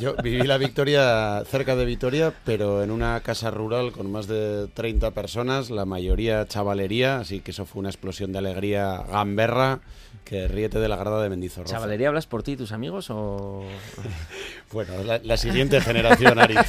yo 0.00 0.14
viví 0.22 0.42
la 0.44 0.56
victoria 0.56 1.42
cerca 1.44 1.76
de 1.76 1.84
Vitoria, 1.84 2.32
pero 2.44 2.82
en 2.82 2.90
una 2.90 3.20
casa 3.20 3.50
rural 3.50 3.92
con 3.92 4.10
más 4.10 4.26
de 4.26 4.68
30 4.72 5.10
personas, 5.10 5.70
la 5.70 5.84
mayoría 5.84 6.46
chavalería, 6.46 7.18
así 7.18 7.40
que 7.40 7.50
eso 7.50 7.66
fue 7.66 7.80
una 7.80 7.90
explosión 7.90 8.32
de 8.32 8.38
alegría 8.38 9.02
gamberra 9.10 9.80
que 10.28 10.46
ríete 10.46 10.78
de 10.78 10.88
la 10.88 10.96
grada 10.96 11.22
de 11.22 11.30
Mendizorroza. 11.30 11.74
¿Chavalería 11.74 12.08
hablas 12.08 12.26
por 12.26 12.42
ti 12.42 12.52
y 12.52 12.56
tus 12.56 12.72
amigos 12.72 13.08
o...? 13.10 13.64
Bueno, 14.70 15.02
la, 15.02 15.18
la 15.24 15.38
siguiente 15.38 15.80
generación, 15.80 16.38
Aritz. 16.38 16.68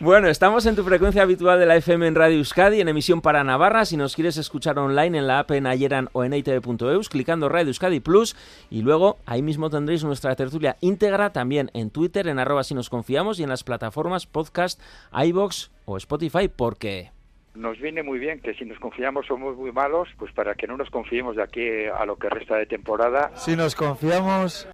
Bueno, 0.00 0.28
estamos 0.28 0.64
en 0.64 0.76
tu 0.76 0.82
frecuencia 0.82 1.20
habitual 1.20 1.60
de 1.60 1.66
la 1.66 1.76
FM 1.76 2.06
en 2.06 2.14
Radio 2.14 2.38
Euskadi, 2.38 2.80
en 2.80 2.88
emisión 2.88 3.20
para 3.20 3.44
Navarra. 3.44 3.84
Si 3.84 3.98
nos 3.98 4.14
quieres 4.14 4.38
escuchar 4.38 4.78
online 4.78 5.18
en 5.18 5.26
la 5.26 5.40
app 5.40 5.50
en 5.50 5.66
Ayeran 5.66 6.08
o 6.12 6.24
en 6.24 6.32
itv.eus, 6.32 7.10
clicando 7.10 7.50
Radio 7.50 7.68
Euskadi 7.68 8.00
Plus. 8.00 8.34
Y 8.70 8.80
luego 8.80 9.18
ahí 9.26 9.42
mismo 9.42 9.68
tendréis 9.68 10.02
nuestra 10.02 10.34
tertulia 10.36 10.78
íntegra 10.80 11.34
también 11.34 11.70
en 11.74 11.90
Twitter, 11.90 12.28
en 12.28 12.38
arroba 12.38 12.64
si 12.64 12.72
nos 12.72 12.88
confiamos 12.88 13.38
y 13.38 13.42
en 13.42 13.50
las 13.50 13.62
plataformas 13.62 14.26
podcast, 14.26 14.80
iBox 15.12 15.70
o 15.84 15.98
Spotify, 15.98 16.48
porque... 16.48 17.12
Nos 17.54 17.78
viene 17.78 18.02
muy 18.02 18.18
bien 18.18 18.40
que 18.40 18.54
si 18.54 18.64
nos 18.64 18.78
confiamos 18.78 19.26
somos 19.26 19.56
muy 19.56 19.72
malos, 19.72 20.08
pues 20.18 20.32
para 20.32 20.54
que 20.54 20.66
no 20.66 20.76
nos 20.76 20.88
confiemos 20.90 21.36
de 21.36 21.42
aquí 21.42 21.66
a 21.86 22.04
lo 22.04 22.16
que 22.16 22.28
resta 22.28 22.56
de 22.56 22.66
temporada. 22.66 23.32
Si 23.34 23.56
nos 23.56 23.74
confiamos. 23.74 24.68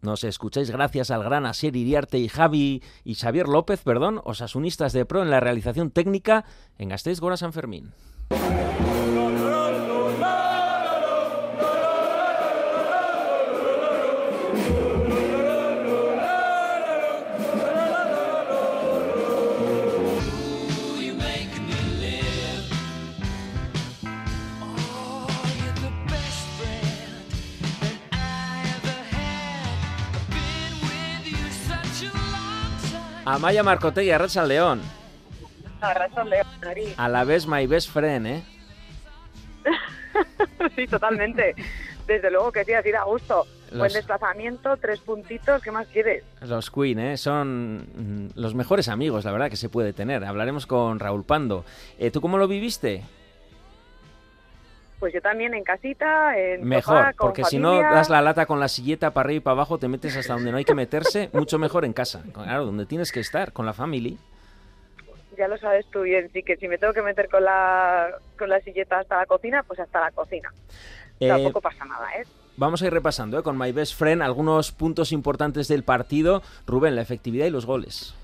Nos 0.00 0.22
escucháis 0.24 0.70
gracias 0.70 1.10
al 1.10 1.24
gran 1.24 1.46
Asier 1.46 1.74
Iriarte 1.76 2.18
y 2.18 2.28
Javi 2.28 2.82
y 3.04 3.14
Xavier 3.14 3.48
López, 3.48 3.82
perdón, 3.82 4.20
osasunistas 4.24 4.92
de 4.92 5.06
pro 5.06 5.22
en 5.22 5.30
la 5.30 5.40
realización 5.40 5.90
técnica 5.90 6.44
en 6.78 6.90
Gasteiz 6.90 7.20
Gora 7.20 7.38
San 7.38 7.54
Fermín. 7.54 7.92
Amaya 33.24 33.62
Marcotegui, 33.62 34.10
Arracha 34.10 34.44
León. 34.44 34.80
Arracha 35.80 36.24
León, 36.24 36.46
Ari. 36.66 36.94
A 36.96 37.08
la 37.08 37.24
vez 37.24 37.46
my 37.46 37.66
best 37.66 37.90
friend, 37.90 38.26
¿eh? 38.26 38.42
sí, 40.76 40.86
totalmente. 40.86 41.54
Desde 42.06 42.30
luego 42.30 42.52
que 42.52 42.64
sí, 42.64 42.72
así 42.74 42.90
da 42.90 43.04
gusto. 43.04 43.46
Los- 43.70 43.78
Buen 43.78 43.92
desplazamiento, 43.92 44.76
tres 44.76 45.00
puntitos, 45.00 45.62
¿qué 45.62 45.70
más 45.72 45.86
quieres? 45.88 46.22
Los 46.42 46.70
Queen, 46.70 46.98
¿eh? 46.98 47.16
Son 47.16 47.78
mm, 47.78 48.30
los 48.38 48.54
mejores 48.54 48.88
amigos, 48.88 49.24
la 49.24 49.32
verdad, 49.32 49.50
que 49.50 49.56
se 49.56 49.68
puede 49.68 49.92
tener. 49.92 50.24
Hablaremos 50.24 50.66
con 50.66 51.00
Raúl 51.00 51.24
Pando. 51.24 51.64
Eh, 51.98 52.10
¿Tú 52.10 52.20
cómo 52.20 52.38
lo 52.38 52.46
viviste? 52.46 53.02
Pues 55.04 55.12
yo 55.12 55.20
también 55.20 55.52
en 55.52 55.64
casita, 55.64 56.34
en 56.34 56.66
Mejor, 56.66 56.96
sofá, 56.96 57.12
con 57.12 57.28
porque 57.28 57.44
si 57.44 57.58
no 57.58 57.78
das 57.78 58.08
la 58.08 58.22
lata 58.22 58.46
con 58.46 58.58
la 58.58 58.68
silleta 58.68 59.12
para 59.12 59.26
arriba 59.26 59.36
y 59.36 59.40
para 59.40 59.52
abajo, 59.52 59.76
te 59.76 59.86
metes 59.86 60.16
hasta 60.16 60.32
donde 60.32 60.50
no 60.50 60.56
hay 60.56 60.64
que 60.64 60.74
meterse, 60.74 61.28
mucho 61.34 61.58
mejor 61.58 61.84
en 61.84 61.92
casa. 61.92 62.24
Claro, 62.32 62.64
donde 62.64 62.86
tienes 62.86 63.12
que 63.12 63.20
estar, 63.20 63.52
con 63.52 63.66
la 63.66 63.74
familia. 63.74 64.16
ya 65.36 65.46
lo 65.46 65.58
sabes 65.58 65.84
tú 65.90 66.00
bien, 66.00 66.30
sí 66.32 66.42
que 66.42 66.56
si 66.56 66.68
me 66.68 66.78
tengo 66.78 66.94
que 66.94 67.02
meter 67.02 67.28
con 67.28 67.44
la, 67.44 68.12
con 68.38 68.48
la 68.48 68.60
silleta 68.60 69.00
hasta 69.00 69.18
la 69.18 69.26
cocina, 69.26 69.62
pues 69.64 69.78
hasta 69.78 70.00
la 70.00 70.10
cocina. 70.10 70.50
Eh, 71.20 71.28
Tampoco 71.28 71.60
pasa 71.60 71.84
nada, 71.84 72.08
¿eh? 72.18 72.24
Vamos 72.56 72.80
a 72.80 72.86
ir 72.86 72.92
repasando 72.94 73.38
¿eh? 73.38 73.42
con 73.42 73.58
My 73.58 73.72
Best 73.72 73.98
Friend 73.98 74.22
algunos 74.22 74.72
puntos 74.72 75.12
importantes 75.12 75.68
del 75.68 75.84
partido. 75.84 76.40
Rubén, 76.66 76.96
la 76.96 77.02
efectividad 77.02 77.44
y 77.44 77.50
los 77.50 77.66
goles. 77.66 78.14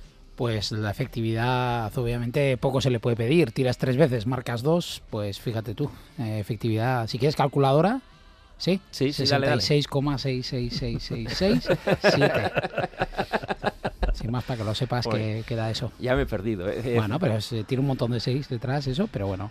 Pues 0.41 0.73
la 0.73 0.91
efectividad, 0.91 1.93
obviamente, 1.99 2.57
poco 2.57 2.81
se 2.81 2.89
le 2.89 2.99
puede 2.99 3.15
pedir. 3.15 3.53
Tiras 3.53 3.77
tres 3.77 3.99
veces, 3.99 4.27
marcas 4.27 4.63
dos, 4.63 5.03
pues 5.11 5.39
fíjate 5.39 5.75
tú. 5.75 5.91
eh, 6.19 6.39
efectividad, 6.41 7.07
si 7.09 7.19
quieres 7.19 7.37
calculadora, 7.37 8.01
¿sí? 8.57 8.81
Sí, 8.91 9.13
sí, 9.13 9.27
dale, 9.27 9.49
dale. 9.49 9.61
66,66667. 9.61 12.53
Sin 14.15 14.31
más, 14.31 14.43
para 14.45 14.57
que 14.57 14.65
lo 14.65 14.75
sepas 14.75 15.05
que, 15.05 15.11
Joder. 15.11 15.45
que 15.45 15.57
da 15.57 15.71
eso. 15.71 15.93
Ya 16.01 16.17
me 16.17 16.23
he 16.23 16.27
perdido. 16.27 16.71
¿eh? 16.71 16.95
Bueno, 16.97 17.19
pero 17.19 17.37
es- 17.37 17.55
tiene 17.67 17.83
un 17.83 17.89
montón 17.89 18.11
de 18.11 18.21
seis 18.21 18.49
detrás, 18.49 18.87
eso, 18.87 19.11
pero 19.13 19.27
bueno. 19.27 19.51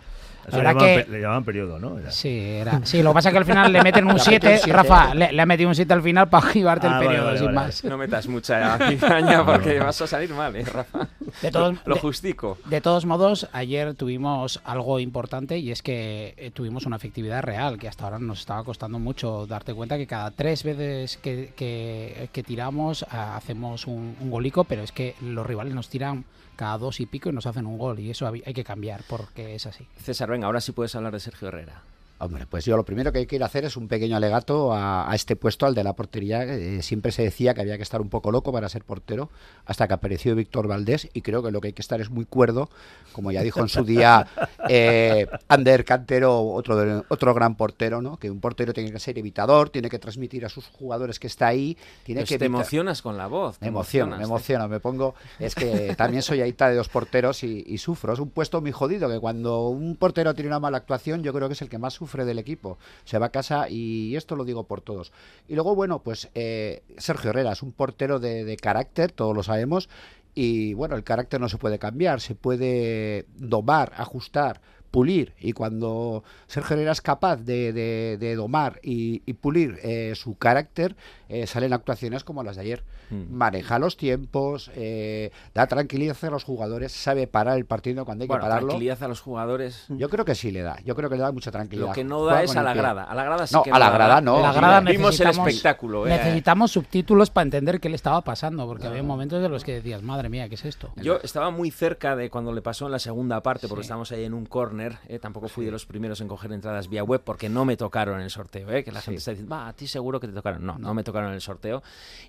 Eso 0.50 0.62
La 0.62 0.72
le, 0.72 0.78
verdad 0.80 1.04
que... 1.06 1.10
le 1.10 1.20
llamaban 1.20 1.44
periodo, 1.44 1.78
¿no? 1.78 1.98
Era. 1.98 2.10
Sí, 2.10 2.28
era. 2.40 2.80
Sí, 2.84 3.02
lo 3.02 3.10
que 3.10 3.14
pasa 3.14 3.28
es 3.28 3.32
que 3.32 3.38
al 3.38 3.44
final 3.44 3.72
le 3.72 3.82
meten 3.82 4.04
un 4.06 4.14
Le 4.16 4.20
ha 4.20 4.24
metido 4.24 4.30
7. 4.40 4.52
un 4.52 4.58
siete. 4.58 4.72
Rafa, 4.72 5.14
le, 5.14 5.32
le 5.32 5.42
ha 5.42 5.46
metido 5.46 5.68
un 5.68 5.74
7 5.74 5.92
al 5.92 6.02
final 6.02 6.28
para 6.28 6.46
Ah, 6.46 6.52
el 6.54 6.64
vale, 6.64 6.90
periodo, 7.06 7.24
vale, 7.26 7.38
sin 7.38 7.46
vale. 7.46 7.54
más. 7.56 7.84
No 7.84 7.98
metas 7.98 8.28
mucha 8.28 8.78
cizaña 8.88 9.44
porque 9.46 9.78
vas 9.78 10.00
a 10.02 10.06
salir 10.06 10.30
mal, 10.34 10.54
¿eh, 10.56 10.64
Rafa? 10.64 11.08
De 11.42 11.50
todos- 11.50 11.76
lo 11.84 11.94
de- 11.94 12.00
justico. 12.00 12.58
De 12.66 12.80
todos 12.80 13.06
modos, 13.06 13.48
ayer 13.52 13.94
tuvimos 13.94 14.60
algo 14.64 14.98
importante 15.00 15.58
y 15.58 15.70
es 15.70 15.82
que 15.82 16.34
eh, 16.36 16.50
tuvimos 16.50 16.86
una 16.86 16.96
efectividad 16.96 17.42
real, 17.42 17.78
que 17.78 17.88
hasta 17.88 18.04
ahora 18.04 18.18
nos 18.18 18.40
estaba 18.40 18.64
costando 18.64 18.98
mucho 18.98 19.46
darte 19.46 19.72
cuenta 19.74 19.96
que 19.96 20.06
cada 20.06 20.30
tres 20.30 20.64
veces 20.64 21.16
que, 21.18 21.52
que- 21.56 22.28
que 22.32 22.42
tiramos 22.42 23.04
ah, 23.10 23.36
hacemos 23.36 23.86
un, 23.86 24.16
un 24.20 24.30
golico, 24.30 24.64
pero 24.64 24.82
es 24.82 24.92
que 24.92 25.14
los 25.22 25.46
rivales 25.46 25.74
nos 25.74 25.88
tiran 25.88 26.24
cada 26.60 26.76
dos 26.76 27.00
y 27.00 27.06
pico 27.06 27.30
y 27.30 27.32
nos 27.32 27.46
hacen 27.46 27.64
un 27.64 27.78
gol 27.78 28.00
y 28.00 28.10
eso 28.10 28.26
hay 28.26 28.52
que 28.52 28.64
cambiar 28.64 29.00
porque 29.08 29.54
es 29.54 29.64
así. 29.64 29.86
César, 29.96 30.28
venga, 30.28 30.44
ahora 30.44 30.60
sí 30.60 30.72
puedes 30.72 30.94
hablar 30.94 31.10
de 31.10 31.18
Sergio 31.18 31.48
Herrera. 31.48 31.80
Hombre, 32.22 32.46
pues 32.46 32.66
yo 32.66 32.76
lo 32.76 32.84
primero 32.84 33.12
que 33.12 33.26
quiero 33.26 33.46
hacer 33.46 33.64
es 33.64 33.78
un 33.78 33.88
pequeño 33.88 34.14
alegato 34.14 34.74
a, 34.74 35.10
a 35.10 35.14
este 35.14 35.36
puesto, 35.36 35.64
al 35.64 35.74
de 35.74 35.82
la 35.82 35.94
portería. 35.94 36.44
Eh, 36.44 36.82
siempre 36.82 37.12
se 37.12 37.22
decía 37.22 37.54
que 37.54 37.62
había 37.62 37.78
que 37.78 37.82
estar 37.82 38.00
un 38.02 38.10
poco 38.10 38.30
loco 38.30 38.52
para 38.52 38.68
ser 38.68 38.84
portero, 38.84 39.30
hasta 39.64 39.88
que 39.88 39.94
apareció 39.94 40.34
Víctor 40.34 40.68
Valdés, 40.68 41.08
y 41.14 41.22
creo 41.22 41.42
que 41.42 41.50
lo 41.50 41.60
que 41.62 41.68
hay 41.68 41.72
que 41.72 41.80
estar 41.80 41.98
es 42.00 42.10
muy 42.10 42.26
cuerdo, 42.26 42.68
como 43.12 43.32
ya 43.32 43.40
dijo 43.42 43.60
en 43.60 43.70
su 43.70 43.84
día 43.84 44.26
eh, 44.68 45.26
Ander 45.48 45.84
Cantero, 45.86 46.42
otro, 46.42 46.76
de- 46.76 47.02
otro 47.08 47.32
gran 47.32 47.54
portero, 47.56 48.02
¿no? 48.02 48.18
Que 48.18 48.30
un 48.30 48.40
portero 48.40 48.74
tiene 48.74 48.92
que 48.92 48.98
ser 49.00 49.18
evitador, 49.18 49.70
tiene 49.70 49.88
que 49.88 49.98
transmitir 49.98 50.44
a 50.44 50.50
sus 50.50 50.66
jugadores 50.66 51.18
que 51.18 51.26
está 51.26 51.46
ahí, 51.48 51.76
tiene 52.04 52.20
Pues 52.20 52.28
que 52.28 52.38
te 52.38 52.44
emocionas 52.44 53.00
con 53.00 53.16
la 53.16 53.28
voz. 53.28 53.56
me 53.62 53.68
emociono, 53.68 54.16
me 54.16 54.22
¿eh? 54.22 54.26
emociono, 54.26 54.68
me 54.68 54.78
pongo. 54.78 55.14
Es 55.38 55.54
que 55.54 55.94
también 55.96 56.22
soy 56.22 56.42
aita 56.42 56.68
de 56.68 56.76
dos 56.76 56.90
porteros 56.90 57.42
y, 57.44 57.64
y 57.66 57.78
sufro. 57.78 58.12
Es 58.12 58.18
un 58.18 58.28
puesto 58.28 58.60
muy 58.60 58.72
jodido 58.72 59.08
que 59.08 59.18
cuando 59.18 59.68
un 59.68 59.96
portero 59.96 60.34
tiene 60.34 60.48
una 60.48 60.60
mala 60.60 60.76
actuación, 60.76 61.22
yo 61.22 61.32
creo 61.32 61.48
que 61.48 61.54
es 61.54 61.62
el 61.62 61.68
que 61.70 61.78
más 61.78 61.94
del 62.24 62.38
equipo. 62.38 62.78
Se 63.04 63.18
va 63.18 63.26
a 63.26 63.30
casa 63.30 63.68
y 63.68 64.16
esto 64.16 64.36
lo 64.36 64.44
digo 64.44 64.64
por 64.64 64.80
todos. 64.80 65.12
Y 65.48 65.54
luego, 65.54 65.74
bueno, 65.74 66.00
pues 66.02 66.28
eh, 66.34 66.82
Sergio 66.98 67.30
Herrera 67.30 67.52
es 67.52 67.62
un 67.62 67.72
portero 67.72 68.18
de, 68.18 68.44
de 68.44 68.56
carácter, 68.56 69.12
todos 69.12 69.34
lo 69.34 69.42
sabemos. 69.42 69.88
Y 70.34 70.74
bueno, 70.74 70.96
el 70.96 71.04
carácter 71.04 71.40
no 71.40 71.48
se 71.48 71.58
puede 71.58 71.78
cambiar, 71.78 72.20
se 72.20 72.34
puede 72.34 73.26
domar, 73.36 73.92
ajustar, 73.96 74.60
pulir. 74.90 75.34
Y 75.38 75.52
cuando 75.52 76.24
Sergio 76.46 76.74
Herrera 76.76 76.92
es 76.92 77.00
capaz 77.00 77.36
de, 77.36 77.72
de- 77.72 78.16
de 78.18 78.34
domar 78.34 78.80
y, 78.82 79.22
y 79.26 79.34
pulir 79.34 79.78
eh, 79.82 80.12
su 80.16 80.36
carácter, 80.36 80.96
eh, 81.28 81.46
salen 81.46 81.72
actuaciones 81.72 82.24
como 82.24 82.42
las 82.42 82.56
de 82.56 82.62
ayer. 82.62 82.84
Mm. 83.10 83.32
Maneja 83.34 83.78
los 83.80 83.96
tiempos, 83.96 84.70
eh, 84.74 85.30
da 85.54 85.66
tranquilidad 85.66 86.16
a 86.22 86.30
los 86.30 86.44
jugadores, 86.44 86.92
sabe 86.92 87.26
parar 87.26 87.56
el 87.56 87.64
partido 87.64 88.04
cuando 88.04 88.22
hay 88.22 88.28
Bueno, 88.28 88.42
que 88.42 88.48
pararlo. 88.48 88.68
tranquilidad 88.68 89.02
a 89.02 89.08
los 89.08 89.20
jugadores. 89.20 89.84
Yo 89.88 90.08
creo 90.08 90.24
que 90.24 90.34
sí 90.36 90.50
le 90.52 90.62
da, 90.62 90.78
yo 90.84 90.94
creo 90.94 91.10
que 91.10 91.16
le 91.16 91.22
da 91.22 91.32
mucha 91.32 91.50
tranquilidad. 91.50 91.88
Lo 91.88 91.92
que 91.92 92.04
no 92.04 92.18
Juega 92.20 92.34
da 92.34 92.42
es 92.44 92.56
a 92.56 92.62
la 92.62 92.72
pie. 92.72 92.82
grada. 92.82 93.04
A 93.04 93.14
la 93.14 93.24
grada 93.24 93.46
sí 93.46 93.54
No, 93.54 93.62
que 93.64 93.70
a 93.70 93.78
la 93.78 93.86
da. 93.90 93.94
grada 93.94 94.20
no. 94.20 94.40
la 94.40 94.52
grada 94.52 94.80
Vimos 94.80 95.18
el 95.20 95.26
necesitamos- 95.26 95.48
espectáculo. 95.48 96.06
eh. 96.06 96.10
Necesitamos 96.10 96.70
subtítulos 96.72 97.30
para 97.30 97.42
entender 97.44 97.80
qué 97.80 97.88
le 97.88 97.96
estaba 97.96 98.20
pasando, 98.22 98.66
porque 98.66 98.86
había 98.86 99.02
momentos 99.02 99.42
de 99.42 99.48
los 99.48 99.64
que 99.64 99.72
decías, 99.74 100.02
madre 100.02 100.28
mía, 100.28 100.48
¿qué 100.48 100.54
es 100.54 100.64
esto? 100.64 100.90
Yo 100.96 101.18
estaba 101.22 101.50
muy 101.50 101.70
cerca 101.72 102.14
de 102.16 102.30
cuando 102.30 102.52
le 102.52 102.62
pasó 102.62 102.86
en 102.86 102.92
la 102.92 102.98
segunda 103.00 103.42
parte, 103.42 103.66
porque 103.68 103.82
Sí. 103.82 103.86
estábamos 103.86 104.10
ahí 104.12 104.24
en 104.24 104.34
un 104.34 104.46
corner. 104.46 104.79
Eh, 105.08 105.18
tampoco 105.18 105.48
fui 105.48 105.64
de 105.64 105.70
los 105.70 105.86
primeros 105.86 106.20
en 106.20 106.28
coger 106.28 106.52
entradas 106.52 106.88
vía 106.88 107.02
web 107.02 107.22
porque 107.24 107.48
no 107.48 107.64
me 107.64 107.76
tocaron 107.76 108.16
en 108.16 108.22
el 108.22 108.30
sorteo. 108.30 108.70
eh, 108.70 108.84
que 108.84 108.92
la 108.92 109.00
gente 109.00 109.18
está 109.18 109.32
diciendo, 109.32 109.54
va, 109.54 109.68
a 109.68 109.72
ti 109.72 109.86
seguro 109.86 110.20
que 110.20 110.26
te 110.26 110.32
tocaron. 110.32 110.64
No, 110.64 110.78
no, 110.78 110.94
me 110.94 111.04
tocaron 111.04 111.30
en 111.30 111.34
el 111.34 111.40
sorteo. 111.40 111.82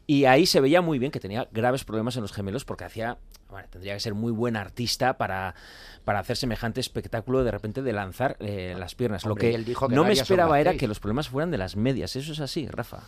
Y 0.08 0.26
ahí 0.26 0.46
se 0.46 0.60
veía 0.60 0.82
muy 0.82 1.00
bien 1.00 1.12
que 1.12 1.20
tenía 1.20 1.48
graves 1.52 1.84
problemas 1.84 2.16
en 2.16 2.22
los 2.22 2.34
gemelos 2.34 2.66
porque 2.66 2.84
hacía. 2.84 3.18
Bueno, 3.50 3.68
tendría 3.70 3.94
que 3.94 4.00
ser 4.00 4.14
muy 4.14 4.32
buen 4.32 4.56
artista 4.56 5.18
para, 5.18 5.56
para 6.06 6.20
hacer 6.20 6.38
semejante 6.38 6.80
espectáculo 6.80 7.44
de 7.44 7.52
repente 7.52 7.82
de 7.82 7.94
lanzar 7.94 8.38
eh, 8.40 8.76
las 8.78 8.96
piernas. 8.96 9.26
Hombre, 9.26 9.52
Lo 9.52 9.58
él 9.58 9.64
que 9.64 9.70
dijo 9.70 9.88
que 9.90 9.96
no 9.96 10.04
me 10.04 10.14
esperaba 10.14 10.60
era 10.60 10.76
que 10.76 10.88
los 10.88 11.00
problemas 11.00 11.30
fueran 11.30 11.52
de 11.52 11.58
las 11.58 11.76
medias. 11.76 12.16
Eso 12.16 12.32
es 12.32 12.40
así, 12.40 12.68
Rafa. 12.68 13.04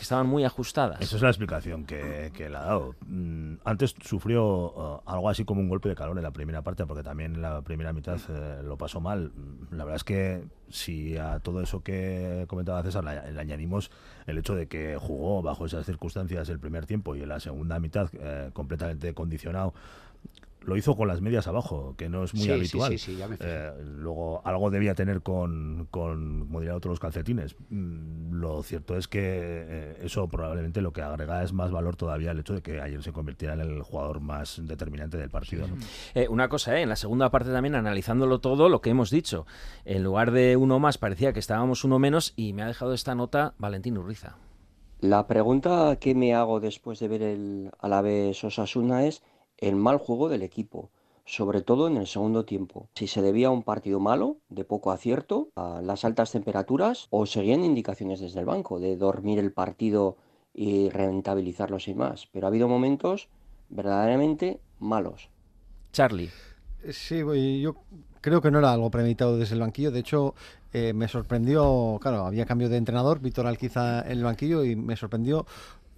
Estaban 0.00 0.26
muy 0.26 0.44
ajustadas. 0.44 1.00
Esa 1.00 1.16
es 1.16 1.22
la 1.22 1.28
explicación 1.28 1.84
que, 1.84 2.30
que 2.34 2.48
le 2.48 2.56
ha 2.56 2.60
dado. 2.62 2.94
Mm, 3.06 3.54
Antes 3.64 3.94
sufrió 4.02 4.44
uh, 4.46 5.00
algo 5.06 5.28
así 5.28 5.44
como 5.44 5.60
un 5.60 5.68
golpe 5.68 5.88
de 5.88 5.94
calor 5.94 6.16
en 6.16 6.22
la 6.22 6.30
primera 6.30 6.62
parte, 6.62 6.86
porque 6.86 7.02
también 7.02 7.34
en 7.34 7.42
la 7.42 7.62
primera 7.62 7.92
mitad 7.92 8.18
eh, 8.28 8.62
lo 8.64 8.76
pasó 8.76 9.00
mal. 9.00 9.32
Mm, 9.34 9.74
La 9.74 9.84
verdad 9.84 9.96
es 9.96 10.04
que 10.04 10.44
si 10.68 11.16
a 11.16 11.40
todo 11.40 11.60
eso 11.62 11.82
que 11.82 12.44
comentaba 12.48 12.82
César 12.82 13.04
le, 13.04 13.32
le 13.32 13.40
añadimos 13.40 13.90
el 14.26 14.38
hecho 14.38 14.54
de 14.54 14.68
que 14.68 14.96
jugó 14.96 15.42
bajo 15.42 15.66
esas 15.66 15.84
circunstancias 15.84 16.48
el 16.48 16.60
primer 16.60 16.86
tiempo 16.86 17.14
y 17.16 17.22
en 17.22 17.28
la 17.28 17.40
segunda 17.40 17.78
mitad 17.80 18.08
eh, 18.14 18.50
completamente 18.52 19.12
condicionado, 19.14 19.74
lo 20.62 20.76
hizo 20.76 20.96
con 20.96 21.08
las 21.08 21.20
medias 21.20 21.46
abajo, 21.46 21.94
que 21.96 22.08
no 22.08 22.22
es 22.24 22.34
muy 22.34 22.44
Sí, 22.44 22.50
habitual. 22.52 22.92
sí, 22.92 22.98
sí, 22.98 23.16
ya 23.16 23.28
me 23.28 23.36
fijé. 23.36 23.50
Eh, 23.50 23.72
luego 23.96 24.42
algo 24.44 24.70
debía 24.70 24.94
tener 24.94 25.22
con, 25.22 25.88
con 25.90 26.40
como 26.46 26.60
diría 26.60 26.76
otro, 26.76 26.90
los 26.90 27.00
calcetines. 27.00 27.56
Mm, 27.70 28.32
Lo 28.40 28.62
cierto 28.62 28.96
es 28.96 29.08
que 29.08 29.20
eh, 29.22 29.96
eso 30.02 30.28
probablemente 30.28 30.80
lo 30.82 30.92
que 30.92 31.02
agrega 31.02 31.42
es 31.42 31.52
más 31.52 31.70
valor 31.70 31.96
todavía 31.96 32.30
el 32.30 32.38
hecho 32.40 32.54
de 32.54 32.62
que 32.62 32.80
ayer 32.80 33.02
se 33.02 33.12
convirtiera 33.12 33.54
en 33.54 33.60
el 33.60 33.82
jugador 33.82 34.20
más 34.20 34.60
determinante 34.64 35.16
del 35.16 35.30
partido. 35.30 35.66
¿no? 35.66 35.76
Eh, 36.14 36.28
una 36.28 36.48
cosa, 36.48 36.78
¿eh? 36.78 36.82
en 36.82 36.88
la 36.88 36.96
segunda 36.96 37.30
parte 37.30 37.50
también, 37.50 37.74
analizándolo 37.74 38.40
todo, 38.40 38.68
lo 38.68 38.80
que 38.80 38.90
hemos 38.90 39.10
dicho. 39.10 39.46
En 39.84 40.02
lugar 40.04 40.30
de 40.30 40.56
uno 40.56 40.78
más, 40.78 40.98
parecía 40.98 41.32
que 41.32 41.40
estábamos 41.40 41.84
uno 41.84 41.98
menos 41.98 42.32
y 42.36 42.52
me 42.52 42.62
ha 42.62 42.66
dejado 42.66 42.92
esta 42.94 43.14
nota 43.14 43.54
Valentín 43.58 43.96
Urriza. 43.98 44.36
La 45.00 45.26
pregunta 45.26 45.96
que 45.98 46.14
me 46.14 46.34
hago 46.34 46.60
después 46.60 46.98
de 47.00 47.08
ver 47.08 47.22
el 47.22 47.70
Alavés 47.80 48.44
Osasuna 48.44 49.06
es 49.06 49.22
el 49.60 49.76
mal 49.76 49.98
juego 49.98 50.28
del 50.28 50.42
equipo, 50.42 50.90
sobre 51.24 51.62
todo 51.62 51.86
en 51.86 51.96
el 51.96 52.06
segundo 52.06 52.44
tiempo. 52.44 52.88
Si 52.94 53.06
se 53.06 53.22
debía 53.22 53.48
a 53.48 53.50
un 53.50 53.62
partido 53.62 54.00
malo, 54.00 54.36
de 54.48 54.64
poco 54.64 54.90
acierto, 54.90 55.48
a 55.54 55.80
las 55.82 56.04
altas 56.04 56.32
temperaturas, 56.32 57.06
o 57.10 57.26
seguían 57.26 57.64
indicaciones 57.64 58.20
desde 58.20 58.40
el 58.40 58.46
banco 58.46 58.80
de 58.80 58.96
dormir 58.96 59.38
el 59.38 59.52
partido 59.52 60.16
y 60.54 60.88
rentabilizarlo 60.88 61.78
sin 61.78 61.98
más. 61.98 62.26
Pero 62.32 62.46
ha 62.46 62.48
habido 62.48 62.68
momentos 62.68 63.28
verdaderamente 63.68 64.60
malos. 64.78 65.28
Charlie. 65.92 66.30
Sí, 66.90 67.22
voy- 67.22 67.60
yo 67.60 67.76
creo 68.20 68.40
que 68.40 68.50
no 68.50 68.58
era 68.58 68.72
algo 68.72 68.90
premeditado 68.90 69.36
desde 69.36 69.54
el 69.54 69.60
banquillo. 69.60 69.90
De 69.90 70.00
hecho, 70.00 70.34
eh, 70.72 70.92
me 70.94 71.08
sorprendió, 71.08 71.98
claro, 72.00 72.24
había 72.24 72.46
cambio 72.46 72.68
de 72.68 72.78
entrenador, 72.78 73.20
Víctor 73.20 73.46
Alquiza 73.46 74.00
en 74.02 74.12
el 74.12 74.24
banquillo, 74.24 74.64
y 74.64 74.76
me 74.76 74.96
sorprendió 74.96 75.46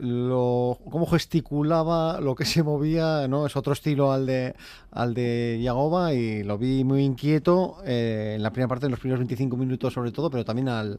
lo 0.02 0.78
cómo 0.90 1.06
gesticulaba, 1.06 2.20
lo 2.20 2.34
que 2.34 2.44
se 2.44 2.64
movía, 2.64 3.28
¿no? 3.28 3.46
Es 3.46 3.54
otro 3.56 3.72
estilo 3.72 4.10
al 4.10 4.26
de 4.26 4.56
al 4.90 5.14
de 5.14 5.60
Yagoba 5.62 6.12
y 6.12 6.42
lo 6.42 6.58
vi 6.58 6.82
muy 6.82 7.04
inquieto 7.04 7.76
eh, 7.84 8.34
en 8.36 8.42
la 8.42 8.50
primera 8.50 8.68
parte, 8.68 8.86
en 8.86 8.90
los 8.90 8.98
primeros 8.98 9.20
25 9.20 9.56
minutos 9.56 9.92
sobre 9.92 10.10
todo, 10.10 10.28
pero 10.28 10.44
también 10.44 10.68
al, 10.68 10.98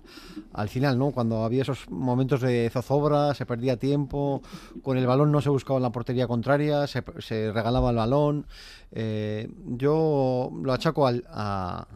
al 0.54 0.70
final, 0.70 0.98
¿no? 0.98 1.12
Cuando 1.12 1.44
había 1.44 1.64
esos 1.64 1.90
momentos 1.90 2.40
de 2.40 2.70
zozobra, 2.72 3.34
se 3.34 3.46
perdía 3.46 3.76
tiempo, 3.76 4.42
con 4.82 4.98
el 4.98 5.06
balón 5.06 5.34
no 5.34 5.42
se 5.42 5.50
buscaba 5.50 5.82
la 5.82 5.92
portería 5.92 6.26
contraria, 6.26 6.88
se, 6.88 7.04
se 7.20 7.52
regalaba 7.52 7.90
el 7.90 7.98
balón. 7.98 8.46
Eh, 8.94 9.52
yo 9.66 10.50
lo 10.64 10.72
achaco 10.72 11.08
al, 11.08 11.26
a, 11.28 11.88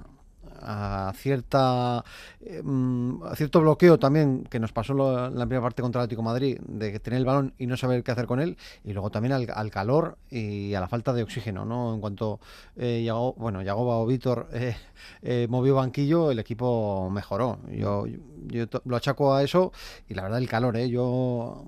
a 0.61 1.11
cierta 1.15 1.99
a 1.99 3.35
cierto 3.35 3.61
bloqueo 3.61 3.99
también 3.99 4.43
que 4.49 4.59
nos 4.59 4.71
pasó 4.71 4.93
lo- 4.93 5.29
la 5.29 5.45
primera 5.45 5.61
parte 5.61 5.81
contra 5.81 6.01
el 6.01 6.03
Atlético 6.05 6.23
Madrid 6.23 6.57
de 6.67 6.99
tener 6.99 7.19
el 7.19 7.25
balón 7.25 7.53
y 7.57 7.67
no 7.67 7.77
saber 7.77 8.03
qué 8.03 8.11
hacer 8.11 8.25
con 8.25 8.39
él 8.39 8.57
y 8.83 8.93
luego 8.93 9.09
también 9.09 9.33
al, 9.33 9.47
al 9.53 9.71
calor 9.71 10.17
y 10.29 10.73
a 10.73 10.79
la 10.79 10.87
falta 10.87 11.13
de 11.13 11.23
oxígeno 11.23 11.65
no 11.65 11.93
en 11.93 12.01
cuanto 12.01 12.39
eh, 12.75 13.03
Yago- 13.05 13.35
bueno 13.37 13.61
Yagoba 13.61 13.97
o 13.97 14.05
Víctor 14.05 14.47
eh, 14.53 14.75
eh, 15.21 15.47
movió 15.49 15.75
banquillo 15.75 16.31
el 16.31 16.39
equipo 16.39 17.09
mejoró. 17.11 17.59
Yo, 17.71 18.05
yo 18.47 18.65
lo 18.85 18.95
achaco 18.95 19.33
a 19.33 19.43
eso 19.43 19.71
y 20.09 20.13
la 20.13 20.23
verdad 20.23 20.39
el 20.39 20.47
calor 20.49 20.77
eh 20.77 20.89
yo 20.89 21.63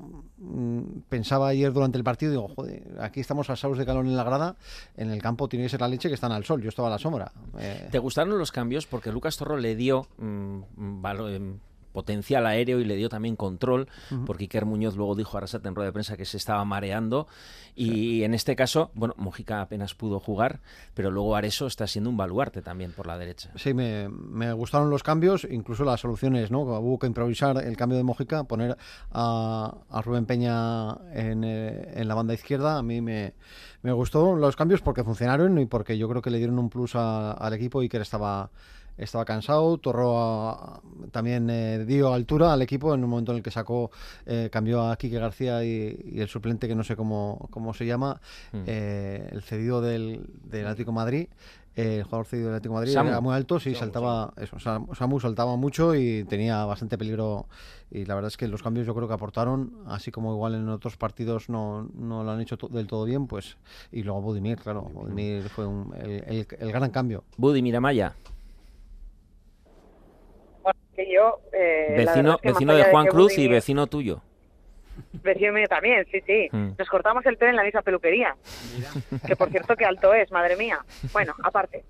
pensaba 1.10 1.50
ayer 1.50 1.74
durante 1.74 1.98
el 1.98 2.04
partido 2.04 2.32
digo 2.32 2.48
joder 2.56 2.84
aquí 3.00 3.20
estamos 3.20 3.50
asados 3.50 3.78
de 3.78 3.86
calor 3.86 4.06
en 4.06 4.16
la 4.16 4.24
grada 4.24 4.56
en 4.96 5.12
el 5.12 5.22
campo 5.22 5.50
tiene 5.50 5.66
que 5.66 5.70
ser 5.70 5.82
la 5.82 5.88
leche 5.88 6.08
que 6.08 6.16
están 6.16 6.32
al 6.32 6.46
sol 6.46 6.62
yo 6.62 6.70
estaba 6.70 6.88
a 6.88 6.92
la 6.92 6.98
sombra 6.98 7.32
Eh, 7.60 7.88
¿Te 7.92 8.00
gustaron 8.00 8.38
los 8.38 8.52
cambios? 8.52 8.86
Porque 8.86 9.12
Lucas 9.12 9.38
Torro 9.38 9.58
le 9.58 9.76
dio 9.76 10.08
mm, 10.18 10.62
em, 11.30 11.60
potencial 11.92 12.46
aéreo 12.46 12.80
y 12.80 12.86
le 12.86 12.96
dio 12.96 13.10
también 13.10 13.36
control, 13.36 13.88
porque 14.26 14.44
Iker 14.46 14.66
Muñoz 14.66 14.96
luego 14.96 15.16
dijo 15.16 15.36
a 15.36 15.40
Arrasate 15.40 15.68
en 15.68 15.76
rueda 15.76 15.88
de 15.88 15.94
prensa 15.94 16.16
que 16.18 16.26
se 16.26 16.38
estaba 16.38 16.64
mareando. 16.66 17.28
Y 17.76 18.24
en 18.24 18.34
este 18.34 18.56
caso, 18.56 18.92
bueno, 18.94 19.14
Mojica 19.18 19.62
apenas 19.62 19.94
pudo 19.96 20.20
jugar, 20.20 20.60
pero 20.94 21.12
luego 21.12 21.36
Areso 21.36 21.66
está 21.68 21.88
siendo 21.88 22.10
un 22.10 22.18
baluarte 22.18 22.62
también 22.62 22.92
por 22.92 23.08
la 23.08 23.18
derecha. 23.18 23.52
Sí, 23.56 23.74
me, 23.74 24.10
me 24.10 24.52
gustaron 24.54 24.90
los 24.90 25.02
cambios, 25.04 25.48
incluso 25.50 25.84
las 25.86 26.02
soluciones, 26.02 26.52
¿no? 26.52 26.62
Hubo 26.62 27.00
que 27.00 27.08
improvisar 27.08 27.58
el 27.64 27.78
cambio 27.78 27.98
de 27.98 28.04
Mojica, 28.04 28.44
poner 28.44 28.78
a, 29.12 29.76
a 29.90 30.02
Rubén 30.02 30.26
Peña 30.26 30.92
en, 31.14 31.44
eh, 31.44 31.94
en 31.96 32.08
la 32.08 32.16
banda 32.16 32.34
izquierda. 32.34 32.78
A 32.78 32.84
mí 32.84 33.02
me, 33.02 33.34
me 33.82 33.92
gustó 33.94 34.36
los 34.36 34.56
cambios 34.56 34.82
porque 34.82 35.04
funcionaron 35.04 35.58
y 35.60 35.66
porque 35.66 35.98
yo 35.98 36.10
creo 36.10 36.22
que 36.22 36.30
le 36.32 36.38
dieron 36.38 36.60
un 36.60 36.70
plus 36.70 36.96
a- 36.96 37.32
al 37.32 37.54
equipo 37.54 37.82
y 37.82 37.88
que 37.90 37.98
estaba 37.98 38.50
estaba 39.00 39.26
cansado, 39.26 39.78
Torro 39.78 40.18
a- 40.20 40.82
también 41.12 41.50
eh, 41.50 41.86
dio 41.86 42.14
altura 42.14 42.54
al 42.54 42.62
equipo 42.62 42.94
en 42.94 43.04
un 43.04 43.10
momento 43.10 43.32
en 43.32 43.38
el 43.38 43.44
que 43.44 43.52
sacó, 43.52 43.92
eh, 44.26 44.50
cambió 44.52 44.84
a 44.90 44.96
Quique 44.98 45.18
García 45.20 45.64
y, 45.64 46.12
y 46.14 46.20
el 46.22 46.28
suplente 46.28 46.68
que 46.68 46.76
no 46.76 46.84
sé 46.84 46.96
cómo, 46.96 47.48
cómo 47.52 47.74
se 47.74 47.86
llama, 47.86 48.20
Mm. 48.52 48.64
eh, 48.68 49.30
el 49.32 49.42
cedido 49.42 49.82
del, 49.82 50.26
del 50.44 50.66
Atlético 50.68 50.92
de 50.92 50.96
Madrid, 50.96 51.28
eh, 51.76 51.98
el 51.98 52.04
jugador 52.04 52.26
cedido 52.26 52.48
del 52.48 52.56
Atlético 52.56 52.74
de 52.74 52.80
Madrid 52.80 52.94
Samu. 52.94 53.10
era 53.10 53.22
muy 53.22 53.34
alto, 53.36 53.60
sí, 53.60 53.74
saltaba, 53.76 54.34
eso, 54.38 54.58
Sam- 54.60 54.94
Samu 54.96 55.20
saltaba 55.20 55.56
mucho 55.56 55.96
y 55.96 56.26
tenía 56.26 56.66
bastante 56.66 56.98
peligro 56.98 57.46
y 57.92 58.06
la 58.06 58.16
verdad 58.16 58.28
es 58.28 58.38
que 58.38 58.48
los 58.48 58.62
cambios 58.62 58.86
yo 58.86 58.94
creo 58.96 59.08
que 59.08 59.14
aportaron, 59.14 59.74
así 59.88 60.12
como 60.12 60.34
igual 60.34 60.56
en 60.56 60.68
otros 60.70 60.98
partidos 60.98 61.48
no, 61.50 61.88
no 61.94 62.24
lo 62.24 62.32
han 62.32 62.42
hecho 62.42 62.58
to- 62.58 62.68
del 62.68 62.88
todo 62.88 63.06
bien, 63.06 63.28
pues 63.28 63.58
y 63.92 64.04
luego 64.04 64.22
Budimir, 64.22 64.58
claro, 64.58 64.82
Budimir 64.94 65.48
fue 65.50 65.66
un- 65.66 65.94
el, 65.98 66.24
el- 66.28 66.48
el 66.60 66.72
gran 66.72 66.90
cambio. 66.92 67.24
Buddy 67.38 67.62
Miramaya, 67.62 68.14
que 71.00 71.14
yo 71.14 71.40
eh, 71.54 71.94
vecino, 71.98 72.34
es 72.36 72.42
que 72.42 72.48
más 72.50 72.56
vecino 72.56 72.76
de 72.76 72.84
Juan 72.86 73.08
Cruz 73.08 73.38
y 73.38 73.48
vecino 73.48 73.88
tuyo. 73.88 74.22
Vecino 75.24 75.54
mío 75.54 75.68
también, 75.70 76.06
sí, 76.12 76.22
sí. 76.26 76.50
Mm. 76.52 76.72
Nos 76.78 76.90
cortamos 76.90 77.26
el 77.26 77.38
pelo 77.38 77.52
en 77.52 77.56
la 77.56 77.64
misma 77.64 77.82
peluquería. 77.82 78.36
Que 79.26 79.36
por 79.38 79.50
cierto, 79.50 79.78
que 79.78 79.86
alto 79.86 80.14
es, 80.14 80.30
madre 80.32 80.58
mía. 80.58 80.80
Bueno, 81.14 81.34
aparte. 81.44 81.84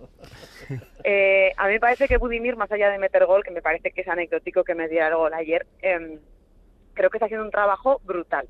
Eh, 1.03 1.51
a 1.57 1.65
mí 1.65 1.73
me 1.73 1.79
parece 1.79 2.07
que 2.07 2.17
Budimir, 2.17 2.55
más 2.55 2.71
allá 2.71 2.91
de 2.91 2.99
meter 2.99 3.25
gol, 3.25 3.43
que 3.43 3.49
me 3.49 3.63
parece 3.63 3.89
que 3.89 4.01
es 4.01 4.07
anecdótico 4.07 4.63
que 4.63 4.75
me 4.75 4.87
diera 4.87 5.07
el 5.07 5.15
gol 5.15 5.33
ayer, 5.33 5.65
em, 5.81 6.19
creo 6.93 7.09
que 7.09 7.17
está 7.17 7.25
haciendo 7.25 7.45
un 7.45 7.51
trabajo 7.51 7.99
brutal. 8.03 8.47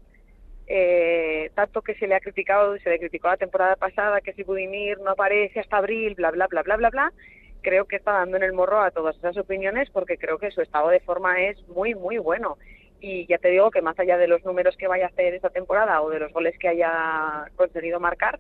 Eh, 0.67 1.49
tanto 1.55 1.81
que 1.81 1.95
se 1.95 2.07
le 2.07 2.15
ha 2.15 2.19
criticado, 2.19 2.77
se 2.79 2.89
le 2.89 2.99
criticó 2.99 3.29
la 3.29 3.37
temporada 3.37 3.77
pasada 3.77 4.19
que 4.19 4.33
si 4.33 4.43
Budimir 4.43 4.99
no 4.99 5.11
aparece 5.11 5.61
hasta 5.61 5.77
abril, 5.77 6.15
bla, 6.15 6.31
bla, 6.31 6.47
bla, 6.47 6.63
bla, 6.63 6.75
bla, 6.75 6.89
bla, 6.89 7.13
creo 7.61 7.85
que 7.85 7.97
está 7.97 8.13
dando 8.13 8.37
en 8.37 8.43
el 8.43 8.53
morro 8.53 8.81
a 8.81 8.91
todas 8.91 9.15
esas 9.17 9.37
opiniones 9.37 9.89
porque 9.91 10.17
creo 10.17 10.37
que 10.37 10.51
su 10.51 10.61
estado 10.61 10.89
de 10.89 10.99
forma 10.99 11.41
es 11.41 11.57
muy, 11.67 11.95
muy 11.95 12.17
bueno. 12.17 12.57
Y 13.01 13.25
ya 13.27 13.37
te 13.37 13.49
digo 13.49 13.71
que 13.71 13.81
más 13.81 13.97
allá 13.99 14.17
de 14.17 14.27
los 14.27 14.43
números 14.43 14.75
que 14.77 14.87
vaya 14.87 15.05
a 15.05 15.09
hacer 15.09 15.33
esta 15.33 15.49
temporada 15.49 16.01
o 16.01 16.09
de 16.09 16.19
los 16.19 16.33
goles 16.33 16.57
que 16.59 16.67
haya 16.67 17.45
conseguido 17.55 17.99
marcar, 17.99 18.39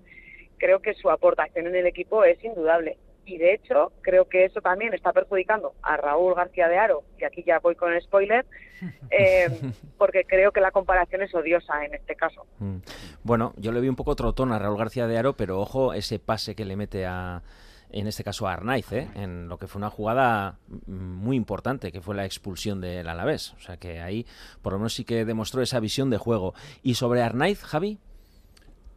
creo 0.57 0.81
que 0.81 0.93
su 0.93 1.09
aportación 1.09 1.67
en 1.67 1.75
el 1.75 1.87
equipo 1.87 2.23
es 2.23 2.43
indudable. 2.43 2.97
Y 3.25 3.37
de 3.37 3.53
hecho, 3.53 3.91
creo 4.01 4.27
que 4.27 4.45
eso 4.45 4.59
también 4.59 4.93
está 4.93 5.13
perjudicando 5.13 5.73
a 5.83 5.97
Raúl 5.97 6.33
García 6.33 6.67
de 6.67 6.77
Aro, 6.77 7.03
que 7.17 7.27
aquí 7.27 7.43
ya 7.43 7.59
voy 7.59 7.75
con 7.75 7.93
el 7.93 8.01
spoiler, 8.01 8.45
eh, 9.11 9.49
porque 9.97 10.25
creo 10.25 10.51
que 10.51 10.61
la 10.61 10.71
comparación 10.71 11.21
es 11.21 11.33
odiosa 11.35 11.85
en 11.85 11.93
este 11.93 12.15
caso. 12.15 12.47
Mm. 12.57 12.77
Bueno, 13.23 13.53
yo 13.57 13.71
le 13.71 13.81
vi 13.81 13.87
un 13.87 13.95
poco 13.95 14.15
trotón 14.15 14.51
a 14.51 14.59
Raúl 14.59 14.79
García 14.79 15.07
de 15.07 15.17
Aro, 15.17 15.33
pero 15.33 15.59
ojo 15.59 15.93
ese 15.93 16.17
pase 16.17 16.55
que 16.55 16.65
le 16.65 16.75
mete 16.75 17.05
a, 17.05 17.43
en 17.91 18.07
este 18.07 18.23
caso 18.23 18.47
a 18.47 18.53
Arnaiz, 18.53 18.91
¿eh? 18.91 19.09
en 19.15 19.47
lo 19.47 19.57
que 19.57 19.67
fue 19.67 19.79
una 19.79 19.89
jugada 19.89 20.59
muy 20.87 21.35
importante, 21.35 21.91
que 21.91 22.01
fue 22.01 22.15
la 22.15 22.25
expulsión 22.25 22.81
del 22.81 23.07
Alavés. 23.07 23.53
O 23.57 23.59
sea 23.59 23.77
que 23.77 23.99
ahí 23.99 24.25
por 24.61 24.73
lo 24.73 24.79
menos 24.79 24.93
sí 24.93 25.03
que 25.03 25.25
demostró 25.25 25.61
esa 25.61 25.79
visión 25.79 26.09
de 26.09 26.17
juego. 26.17 26.53
¿Y 26.83 26.95
sobre 26.95 27.21
Arnaiz, 27.21 27.61
Javi? 27.63 27.99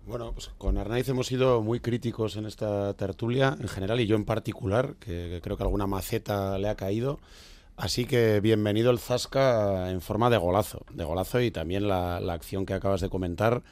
Bueno, 0.04 0.32
pues 0.32 0.50
con 0.58 0.78
Arnaiz 0.78 1.08
hemos 1.08 1.28
sido 1.28 1.62
muy 1.62 1.80
críticos 1.80 2.36
en 2.36 2.44
esta 2.44 2.92
tertulia 2.94 3.56
en 3.60 3.68
general 3.68 4.00
y 4.00 4.06
yo 4.06 4.16
en 4.16 4.24
particular, 4.24 4.96
que, 4.98 5.40
creo 5.42 5.56
que 5.56 5.62
alguna 5.62 5.86
maceta 5.86 6.58
le 6.58 6.68
ha 6.68 6.74
caído. 6.74 7.20
Así 7.76 8.04
que 8.04 8.40
bienvenido 8.40 8.90
el 8.90 8.98
Zasca 8.98 9.90
en 9.90 10.00
forma 10.00 10.28
de 10.28 10.36
golazo, 10.36 10.84
de 10.92 11.04
golazo 11.04 11.40
y 11.40 11.50
también 11.50 11.88
la, 11.88 12.20
la 12.20 12.34
acción 12.34 12.66
que 12.66 12.74
acabas 12.74 13.00
de 13.00 13.08
comentar, 13.08 13.62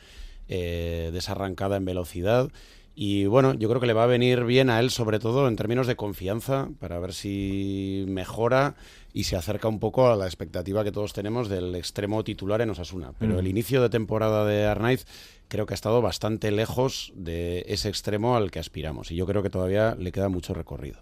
eh, 0.48 1.10
desarrancada 1.12 1.76
en 1.76 1.84
velocidad. 1.84 2.50
Y 2.94 3.24
bueno, 3.26 3.54
yo 3.54 3.68
creo 3.68 3.80
que 3.80 3.86
le 3.86 3.92
va 3.94 4.02
a 4.04 4.06
venir 4.06 4.44
bien 4.44 4.68
a 4.68 4.78
él, 4.80 4.90
sobre 4.90 5.18
todo 5.20 5.48
en 5.48 5.56
términos 5.56 5.86
de 5.86 5.96
confianza, 5.96 6.68
para 6.80 6.98
ver 6.98 7.14
si 7.14 8.04
mejora 8.08 8.74
y 9.12 9.24
se 9.24 9.36
acerca 9.36 9.68
un 9.68 9.78
poco 9.78 10.10
a 10.10 10.16
la 10.16 10.26
expectativa 10.26 10.84
que 10.84 10.92
todos 10.92 11.12
tenemos 11.12 11.48
del 11.48 11.74
extremo 11.76 12.22
titular 12.24 12.60
en 12.60 12.70
Osasuna. 12.70 13.12
Pero 13.18 13.34
Mm. 13.34 13.38
el 13.38 13.48
inicio 13.48 13.80
de 13.80 13.88
temporada 13.90 14.44
de 14.44 14.66
Arnaiz 14.66 15.06
creo 15.48 15.66
que 15.66 15.72
ha 15.72 15.76
estado 15.76 16.02
bastante 16.02 16.50
lejos 16.50 17.12
de 17.16 17.64
ese 17.68 17.88
extremo 17.88 18.36
al 18.36 18.50
que 18.50 18.58
aspiramos. 18.58 19.10
Y 19.10 19.16
yo 19.16 19.26
creo 19.26 19.42
que 19.42 19.50
todavía 19.50 19.94
le 19.98 20.12
queda 20.12 20.28
mucho 20.28 20.52
recorrido. 20.52 21.00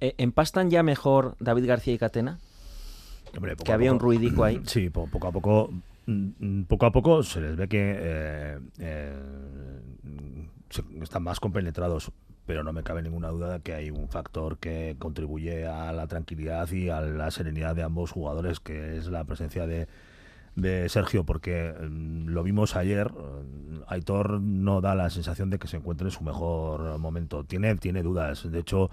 Eh, 0.00 0.14
¿Empastan 0.18 0.70
ya 0.70 0.82
mejor 0.82 1.36
David 1.40 1.66
García 1.66 1.94
y 1.94 1.98
Catena? 1.98 2.38
Hombre, 3.36 3.56
que 3.56 3.72
a 3.72 3.74
había 3.74 3.92
un 3.92 3.98
ruidico 3.98 4.44
ahí. 4.44 4.60
Sí, 4.66 4.88
po- 4.90 5.08
poco 5.08 5.26
a 5.28 5.32
poco, 5.32 5.70
mm, 6.06 6.28
mm, 6.38 6.64
poco 6.66 6.86
a 6.86 6.92
poco 6.92 7.22
se 7.22 7.40
les 7.40 7.56
ve 7.56 7.68
que 7.68 7.94
eh, 7.98 8.58
eh, 8.78 9.12
están 11.02 11.22
más 11.22 11.40
compenetrados, 11.40 12.12
pero 12.46 12.62
no 12.64 12.72
me 12.72 12.82
cabe 12.82 13.02
ninguna 13.02 13.28
duda 13.28 13.54
de 13.54 13.60
que 13.60 13.74
hay 13.74 13.90
un 13.90 14.08
factor 14.08 14.58
que 14.58 14.96
contribuye 14.98 15.66
a 15.66 15.92
la 15.92 16.06
tranquilidad 16.06 16.70
y 16.72 16.90
a 16.90 17.00
la 17.00 17.30
serenidad 17.30 17.74
de 17.74 17.82
ambos 17.82 18.10
jugadores, 18.10 18.60
que 18.60 18.98
es 18.98 19.06
la 19.06 19.24
presencia 19.24 19.66
de 19.66 19.88
de 20.56 20.88
Sergio, 20.88 21.24
porque 21.24 21.72
mm, 21.72 22.28
lo 22.28 22.42
vimos 22.42 22.76
ayer, 22.76 23.10
mm, 23.12 23.82
Aitor 23.88 24.40
no 24.40 24.80
da 24.80 24.94
la 24.94 25.10
sensación 25.10 25.50
de 25.50 25.58
que 25.58 25.68
se 25.68 25.76
encuentre 25.76 26.06
en 26.06 26.12
su 26.12 26.22
mejor 26.22 26.98
momento. 26.98 27.44
Tiene, 27.44 27.74
tiene 27.76 28.02
dudas. 28.02 28.50
De 28.50 28.58
hecho, 28.60 28.90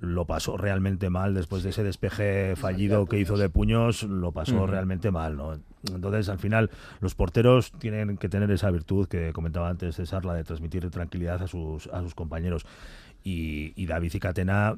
lo 0.00 0.24
pasó 0.24 0.56
realmente 0.56 1.08
mal 1.08 1.34
después 1.34 1.62
de 1.62 1.70
ese 1.70 1.84
despeje 1.84 2.56
fallido 2.56 3.06
que 3.06 3.18
hizo 3.18 3.36
de 3.36 3.48
puños, 3.48 4.02
lo 4.02 4.32
pasó 4.32 4.66
realmente 4.66 5.10
mal, 5.10 5.36
¿no? 5.36 5.52
Entonces, 5.94 6.28
al 6.28 6.38
final, 6.38 6.70
los 7.00 7.14
porteros 7.14 7.72
tienen 7.72 8.16
que 8.16 8.28
tener 8.28 8.50
esa 8.50 8.70
virtud 8.70 9.06
que 9.06 9.32
comentaba 9.32 9.68
antes 9.68 9.96
César, 9.96 10.24
la 10.24 10.34
de 10.34 10.44
transmitir 10.44 10.88
tranquilidad 10.90 11.42
a 11.42 11.46
sus, 11.46 11.86
a 11.88 12.02
sus 12.02 12.14
compañeros. 12.14 12.66
Y, 13.22 13.72
y 13.76 13.86
David 13.86 14.12
y 14.14 14.18
Catena 14.18 14.76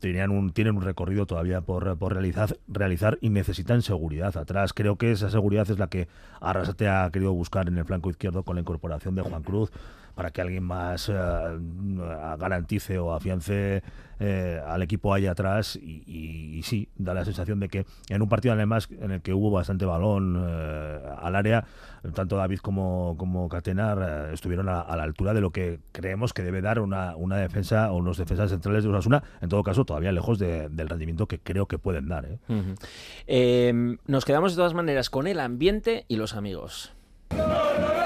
tenían 0.00 0.30
un, 0.30 0.52
tienen 0.52 0.76
un 0.76 0.82
recorrido 0.82 1.26
todavía 1.26 1.60
por, 1.60 1.96
por 1.98 2.12
realizar, 2.12 2.56
realizar 2.68 3.18
y 3.20 3.30
necesitan 3.30 3.82
seguridad 3.82 4.36
atrás. 4.36 4.72
Creo 4.72 4.96
que 4.96 5.10
esa 5.10 5.30
seguridad 5.30 5.68
es 5.70 5.78
la 5.78 5.88
que 5.88 6.08
Arrasate 6.40 6.88
ha 6.88 7.10
querido 7.10 7.32
buscar 7.32 7.68
en 7.68 7.78
el 7.78 7.84
flanco 7.84 8.10
izquierdo 8.10 8.42
con 8.42 8.56
la 8.56 8.60
incorporación 8.60 9.14
de 9.14 9.22
Juan 9.22 9.42
Cruz 9.42 9.70
para 10.18 10.32
que 10.32 10.40
alguien 10.40 10.64
más 10.64 11.08
eh, 11.08 11.14
garantice 12.40 12.98
o 12.98 13.12
afiance 13.14 13.84
eh, 14.18 14.60
al 14.66 14.82
equipo 14.82 15.14
ahí 15.14 15.28
atrás 15.28 15.76
y, 15.76 16.60
sí, 16.64 16.88
da 16.96 17.14
la 17.14 17.24
sensación 17.24 17.60
de 17.60 17.68
que 17.68 17.86
en 18.08 18.20
un 18.20 18.28
partido 18.28 18.52
además 18.52 18.88
en 19.00 19.12
el 19.12 19.22
que 19.22 19.32
hubo 19.32 19.52
bastante 19.52 19.84
balón 19.84 20.44
eh, 20.44 20.98
al 21.22 21.36
área, 21.36 21.64
tanto 22.16 22.36
David 22.36 22.58
como, 22.58 23.14
como 23.16 23.48
Catenar 23.48 24.30
estuvieron 24.32 24.68
a, 24.68 24.84
la 24.96 25.04
altura 25.04 25.34
de 25.34 25.40
lo 25.40 25.52
que 25.52 25.78
creemos 25.92 26.32
que 26.32 26.42
debe 26.42 26.62
dar 26.62 26.80
una, 26.80 27.14
una 27.14 27.36
defensa 27.36 27.92
o 27.92 27.98
unos 27.98 28.18
defensas 28.18 28.50
centrales 28.50 28.82
de 28.82 28.90
Osasuna, 28.90 29.22
en 29.40 29.48
todo 29.48 29.62
caso 29.62 29.84
todavía 29.84 30.10
lejos 30.10 30.40
de- 30.40 30.68
del 30.68 30.88
rendimiento 30.88 31.28
que 31.28 31.38
creo 31.38 31.66
que 31.66 31.78
pueden 31.78 32.08
dar. 32.08 32.26
nos 34.08 34.24
quedamos 34.24 34.50
de 34.50 34.56
todas 34.56 34.74
maneras 34.74 35.10
con 35.10 35.28
el 35.28 35.38
ambiente 35.38 36.06
y 36.08 36.16
los 36.16 36.34
amigos. 36.34 36.92
You're 37.30 37.97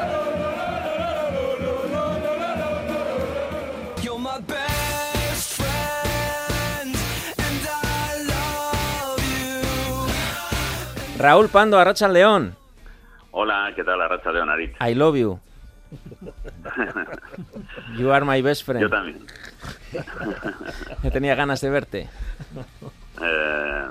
Raúl 11.23 11.49
Pando, 11.49 11.79
Arracha 11.79 12.09
León. 12.09 12.57
Hola, 13.31 13.71
¿qué 13.77 13.85
tal, 13.85 14.01
Arracha 14.03 14.33
Leonarit? 14.33 14.75
I 14.83 14.95
love 14.95 15.17
you. 15.17 15.39
You 17.97 18.11
are 18.13 18.25
my 18.25 18.43
best 18.43 18.65
friend. 18.65 18.81
Yo 18.83 18.91
también. 18.91 19.25
Yo 21.05 21.13
tenía 21.13 21.35
ganas 21.37 21.61
de 21.61 21.71
verte. 21.71 22.09
Eh, 23.23 23.85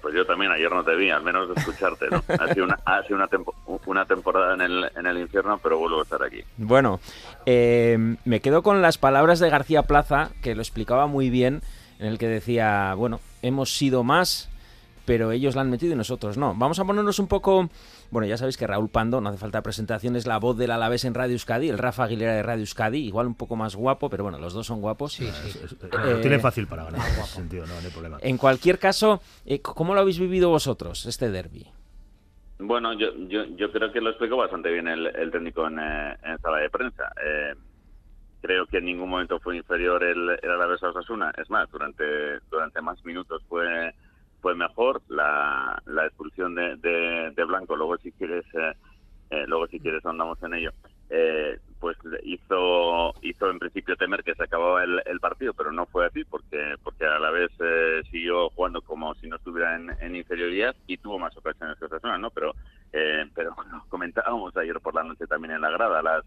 pues 0.00 0.14
yo 0.14 0.26
también, 0.26 0.50
ayer 0.50 0.72
no 0.72 0.82
te 0.82 0.96
vi, 0.96 1.10
al 1.10 1.22
menos 1.22 1.48
de 1.48 1.54
escucharte, 1.60 2.06
¿no? 2.10 2.24
Ha 2.26 2.52
sido 2.52 2.64
una, 2.64 2.78
ha 2.84 3.02
sido 3.02 3.14
una, 3.16 3.28
tempo- 3.28 3.54
una 3.86 4.06
temporada 4.06 4.54
en 4.54 4.60
el, 4.62 4.90
en 4.96 5.06
el 5.06 5.18
infierno, 5.18 5.60
pero 5.62 5.78
vuelvo 5.78 6.00
a 6.00 6.02
estar 6.02 6.22
aquí. 6.24 6.42
Bueno, 6.56 6.98
eh, 7.46 8.16
me 8.24 8.40
quedo 8.40 8.62
con 8.64 8.82
las 8.82 8.98
palabras 8.98 9.38
de 9.38 9.50
García 9.50 9.82
Plaza, 9.84 10.30
que 10.42 10.56
lo 10.56 10.62
explicaba 10.62 11.06
muy 11.06 11.30
bien, 11.30 11.62
en 12.00 12.06
el 12.06 12.18
que 12.18 12.26
decía, 12.28 12.94
bueno, 12.94 13.20
hemos 13.42 13.76
sido 13.76 14.02
más 14.02 14.48
pero 15.04 15.32
ellos 15.32 15.54
la 15.54 15.62
han 15.62 15.70
metido 15.70 15.92
y 15.92 15.96
nosotros 15.96 16.36
no. 16.36 16.54
Vamos 16.54 16.78
a 16.78 16.84
ponernos 16.84 17.18
un 17.18 17.28
poco... 17.28 17.68
Bueno, 18.10 18.26
ya 18.28 18.36
sabéis 18.36 18.56
que 18.56 18.66
Raúl 18.66 18.90
Pando, 18.90 19.20
no 19.20 19.30
hace 19.30 19.38
falta 19.38 19.62
presentación, 19.62 20.16
es 20.16 20.26
la 20.26 20.38
voz 20.38 20.58
del 20.58 20.70
Alavés 20.70 21.04
en 21.04 21.14
Radio 21.14 21.32
Euskadi, 21.32 21.70
el 21.70 21.78
Rafa 21.78 22.04
Aguilera 22.04 22.34
de 22.34 22.42
Radio 22.42 22.60
Euskadi, 22.60 23.06
igual 23.06 23.26
un 23.26 23.34
poco 23.34 23.56
más 23.56 23.74
guapo, 23.74 24.10
pero 24.10 24.22
bueno, 24.22 24.38
los 24.38 24.52
dos 24.52 24.66
son 24.66 24.80
guapos. 24.80 25.18
Lo 25.18 25.26
Eh, 25.28 26.18
tiene 26.20 26.38
fácil 26.38 26.66
para 26.66 26.84
ganar 26.84 27.00
en 27.00 27.20
ese 27.20 27.34
sentido, 27.34 27.66
no, 27.66 27.72
no 27.72 27.80
hay 27.80 27.90
problema. 27.90 28.18
En 28.20 28.36
cualquier 28.36 28.78
caso, 28.78 29.22
eh, 29.46 29.60
¿cómo 29.62 29.94
lo 29.94 30.00
habéis 30.00 30.18
vivido 30.18 30.50
vosotros, 30.50 31.06
este 31.06 31.30
derby? 31.30 31.66
Bueno, 32.58 32.92
yo, 32.92 33.08
yo, 33.28 33.44
yo 33.56 33.72
creo 33.72 33.90
que 33.90 34.00
lo 34.00 34.10
explicó 34.10 34.36
bastante 34.36 34.70
bien 34.70 34.86
el, 34.86 35.06
el 35.06 35.30
técnico 35.30 35.66
en, 35.66 35.78
eh, 35.80 36.16
en 36.22 36.38
sala 36.38 36.58
de 36.58 36.70
prensa. 36.70 37.10
Eh, 37.24 37.54
creo 38.40 38.66
que 38.66 38.78
en 38.78 38.84
ningún 38.84 39.08
momento 39.08 39.40
fue 39.40 39.56
inferior 39.56 40.04
el, 40.04 40.38
el 40.40 40.50
Alavés 40.50 40.82
a 40.82 40.90
Osasuna. 40.90 41.32
Es 41.38 41.48
más, 41.50 41.68
durante, 41.70 42.04
durante 42.50 42.80
más 42.82 43.04
minutos 43.04 43.42
fue 43.48 43.92
fue 44.42 44.54
mejor. 44.54 45.00
La, 45.08 45.80
la 45.86 46.06
expulsión 46.06 46.54
de, 46.54 46.76
de, 46.76 47.44
Blanco, 47.44 47.76
luego 47.76 47.96
si 47.98 48.12
quieres, 48.12 48.44
eh, 48.52 48.72
eh, 49.30 49.44
luego 49.46 49.66
si 49.68 49.80
quieres 49.80 50.04
andamos 50.04 50.42
en 50.42 50.54
ello. 50.54 50.72
Eh, 51.08 51.58
pues 51.78 51.98
hizo 52.22 53.12
hizo 53.22 53.50
en 53.50 53.58
principio 53.58 53.96
temer 53.96 54.22
que 54.22 54.34
se 54.34 54.44
acababa 54.44 54.84
el, 54.84 55.02
el 55.04 55.20
partido, 55.20 55.52
pero 55.52 55.72
no 55.72 55.84
fue 55.86 56.06
así 56.06 56.24
porque 56.24 56.76
porque 56.82 57.04
a 57.04 57.18
la 57.18 57.30
vez 57.30 57.50
eh, 57.58 58.02
siguió 58.10 58.48
jugando 58.50 58.80
como 58.80 59.14
si 59.16 59.28
no 59.28 59.36
estuviera 59.36 59.76
en, 59.76 59.90
en 60.00 60.16
inferioridad 60.16 60.74
y 60.86 60.96
tuvo 60.96 61.18
más 61.18 61.36
ocasiones 61.36 61.76
que 61.78 61.86
Osasuna, 61.86 62.18
¿no? 62.18 62.30
Pero 62.30 62.54
eh, 62.92 63.26
pero 63.34 63.54
comentábamos 63.88 64.56
ayer 64.56 64.80
por 64.80 64.94
la 64.94 65.02
noche 65.02 65.26
también 65.26 65.54
en 65.54 65.60
la 65.60 65.70
grada 65.70 66.02
las 66.02 66.24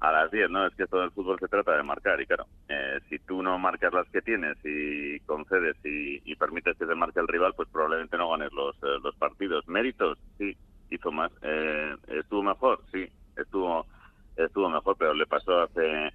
a 0.00 0.12
las 0.12 0.30
10, 0.30 0.50
¿no? 0.50 0.66
Es 0.66 0.74
que 0.74 0.86
todo 0.86 1.04
el 1.04 1.10
fútbol 1.10 1.38
se 1.38 1.48
trata 1.48 1.76
de 1.76 1.82
marcar 1.82 2.20
y 2.20 2.26
claro, 2.26 2.46
eh, 2.68 2.98
si 3.08 3.18
tú 3.20 3.42
no 3.42 3.58
marcas 3.58 3.92
las 3.92 4.08
que 4.08 4.22
tienes 4.22 4.56
y 4.64 5.20
concedes 5.20 5.76
y, 5.84 6.34
permites 6.36 6.76
que 6.76 6.86
se 6.86 6.94
marque 6.94 7.20
el 7.20 7.28
rival, 7.28 7.54
pues 7.56 7.68
probablemente 7.70 8.18
no 8.18 8.30
ganes 8.30 8.52
los, 8.52 8.76
eh, 8.82 8.98
los 9.02 9.14
partidos. 9.16 9.66
Méritos, 9.66 10.18
sí, 10.36 10.54
hizo 10.90 11.10
más. 11.10 11.32
Eh, 11.42 11.96
¿Estuvo 12.08 12.42
mejor? 12.42 12.80
Sí, 12.92 13.08
estuvo 13.36 13.86
estuvo 14.36 14.68
mejor, 14.68 14.96
pero 14.98 15.14
le 15.14 15.26
pasó 15.26 15.62
hace 15.62 16.12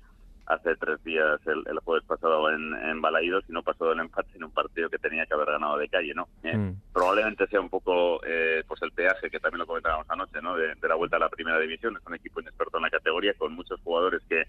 hace 0.49 0.75
tres 0.75 1.01
días, 1.03 1.39
el, 1.45 1.63
el 1.67 1.79
jueves 1.79 2.03
pasado 2.05 2.49
en, 2.49 2.73
en 2.73 2.99
Balaídos, 2.99 3.45
y 3.47 3.53
no 3.53 3.63
pasó 3.63 3.91
el 3.91 3.99
empate 3.99 4.35
en 4.35 4.43
un 4.43 4.51
partido 4.51 4.89
que 4.89 4.97
tenía 4.97 5.25
que 5.25 5.35
haber 5.35 5.51
ganado 5.51 5.77
de 5.77 5.87
calle, 5.87 6.13
¿no? 6.13 6.27
Eh, 6.43 6.57
Mm. 6.57 6.81
Probablemente 6.91 7.47
sea 7.47 7.61
un 7.61 7.69
poco 7.69 8.19
eh, 8.25 8.63
pues 8.67 8.81
el 8.81 8.91
peaje, 8.91 9.29
que 9.29 9.39
también 9.39 9.59
lo 9.59 9.67
comentábamos 9.67 10.09
anoche, 10.09 10.41
¿no? 10.41 10.57
De, 10.57 10.73
de 10.73 10.87
la 10.87 10.95
vuelta 10.95 11.15
a 11.15 11.19
la 11.19 11.29
primera 11.29 11.59
división. 11.59 11.95
Es 11.95 12.05
un 12.05 12.15
equipo 12.15 12.41
inexperto 12.41 12.77
en 12.77 12.83
la 12.83 12.89
categoría, 12.89 13.33
con 13.35 13.53
muchos 13.53 13.79
jugadores 13.81 14.21
que, 14.27 14.43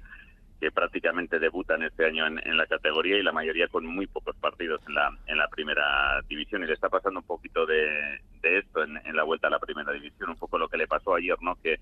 que 0.58 0.70
prácticamente 0.72 1.38
debutan 1.38 1.82
este 1.82 2.06
año 2.06 2.26
en, 2.26 2.38
en 2.44 2.56
la 2.56 2.66
categoría 2.66 3.18
y 3.18 3.22
la 3.22 3.32
mayoría 3.32 3.68
con 3.68 3.84
muy 3.84 4.06
pocos 4.06 4.34
partidos 4.36 4.80
en 4.88 4.94
la, 4.94 5.16
en 5.26 5.36
la 5.36 5.48
primera 5.48 6.20
división. 6.28 6.64
Y 6.64 6.66
le 6.66 6.72
está 6.72 6.88
pasando 6.88 7.20
un 7.20 7.26
poquito 7.26 7.66
de, 7.66 8.20
de 8.40 8.58
esto 8.58 8.82
en, 8.82 8.96
en 9.04 9.14
la 9.14 9.22
vuelta 9.22 9.48
a 9.48 9.50
la 9.50 9.58
primera 9.58 9.92
división, 9.92 10.30
un 10.30 10.38
poco 10.38 10.58
lo 10.58 10.68
que 10.68 10.78
le 10.78 10.88
pasó 10.88 11.14
ayer, 11.14 11.36
¿no? 11.42 11.56
Que, 11.62 11.78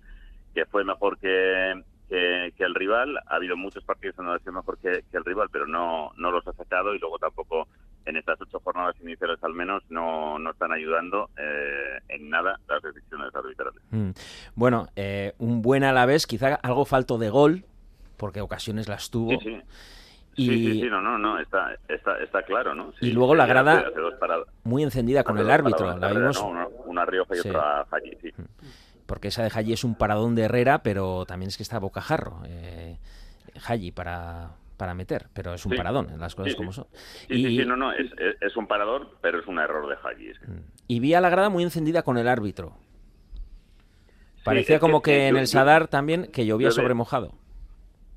que 0.55 0.67
fue 0.67 0.85
mejor 0.85 1.19
que, 1.19 1.83
que, 2.09 2.53
que 2.57 2.65
el 2.65 2.75
rival. 2.75 3.19
Ha 3.27 3.37
habido 3.37 3.57
muchos 3.57 3.85
partidos 3.85 4.17
que 4.17 4.23
ha 4.23 4.39
sido 4.39 4.53
mejor 4.53 4.79
que, 4.79 5.05
que 5.11 5.17
el 5.17 5.25
rival, 5.25 5.49
pero 5.53 5.67
no, 5.67 6.13
no 6.17 6.31
los 6.31 6.47
ha 6.47 6.53
sacado 6.53 6.95
y 6.95 6.99
luego 6.99 7.19
tampoco 7.19 7.69
en 8.05 8.17
estas 8.17 8.41
ocho 8.41 8.61
jornadas 8.61 8.97
iniciales 9.03 9.39
al 9.43 9.53
menos 9.53 9.83
no, 9.91 10.39
no 10.39 10.51
están 10.51 10.73
ayudando 10.73 11.29
eh, 11.37 12.01
en 12.09 12.31
nada 12.31 12.59
las 12.69 12.83
decisiones 12.83 13.35
arbitrales. 13.35 13.83
Mm. 13.91 14.11
Bueno, 14.55 14.89
eh, 14.97 15.35
un 15.39 15.61
buen 15.61 15.85
Alavés, 15.85 16.27
quizá 16.27 16.55
algo 16.55 16.85
falto 16.85 17.19
de 17.19 17.29
gol, 17.29 17.65
porque 18.17 18.41
ocasiones 18.41 18.89
las 18.89 19.11
tuvo. 19.11 19.31
Sí, 19.31 19.39
sí. 19.43 19.61
Y, 20.37 20.47
Sí, 20.47 20.67
sí, 20.67 20.81
sí, 20.83 20.87
no, 20.89 21.01
no, 21.01 21.19
no, 21.19 21.41
está, 21.41 21.75
está, 21.89 22.17
está 22.23 22.43
claro, 22.45 22.73
¿no? 22.73 22.93
y 23.01 23.11
luego 23.11 23.35
la 23.35 23.45
grada 23.45 23.81
hace 23.89 24.49
muy 24.63 24.85
encendida 24.85 25.25
con 25.25 25.37
el 25.37 25.51
árbitro. 25.51 25.97
La 25.99 26.13
vimos, 26.13 26.41
¿no? 26.41 26.49
Una, 26.49 26.67
una 26.87 27.05
Rioja 27.05 27.35
y 27.35 27.39
Sí. 27.39 27.49
otra 27.49 27.85
allí, 27.91 28.17
sí. 28.23 28.31
Porque 29.09 29.29
esa 29.29 29.43
de 29.43 29.49
Haji 29.49 29.73
es 29.73 29.85
un 29.85 29.95
paradón 29.95 30.35
de 30.35 30.43
Herrera, 30.43 30.83
pero 30.83 31.25
también 31.25 31.49
es 31.49 31.57
que 31.57 31.63
está 31.63 31.79
bocajarro. 31.79 32.43
Eh, 32.47 32.99
Haji 33.67 33.91
para, 33.91 34.51
para 34.77 34.93
meter, 34.93 35.29
pero 35.33 35.55
es 35.55 35.65
un 35.65 35.73
Sí. 35.73 35.79
paradón, 35.79 36.09
las 36.21 36.35
cosas 36.35 36.53
Sí, 36.53 36.57
como 36.59 36.73
son. 36.73 36.87
Sí, 37.27 37.27
y, 37.35 37.45
sí, 37.47 37.57
sí, 37.57 37.65
no, 37.65 37.75
no, 37.75 37.91
es, 37.91 38.07
es, 38.43 38.57
un 38.59 38.67
parador, 38.67 39.17
pero 39.23 39.41
es 39.41 39.47
un 39.47 39.59
error 39.59 39.89
de 39.89 39.95
Haji. 39.97 40.29
es 40.29 40.39
que- 40.39 40.47
y 40.89 41.01
vi 41.01 41.15
a 41.15 41.23
la 41.23 41.31
grada 41.31 41.49
muy 41.49 41.63
encendida 41.65 42.03
con 42.03 42.19
el 42.19 42.29
árbitro. 42.29 42.75
Parecía 44.45 44.79
como 44.79 45.01
que, 45.03 45.29
en 45.29 45.37
el 45.39 45.47
Sadar 45.47 45.89
también, 45.89 46.27
que 46.31 46.45
llovía 46.47 46.71
sobre 46.71 46.93
mojado. 46.95 47.33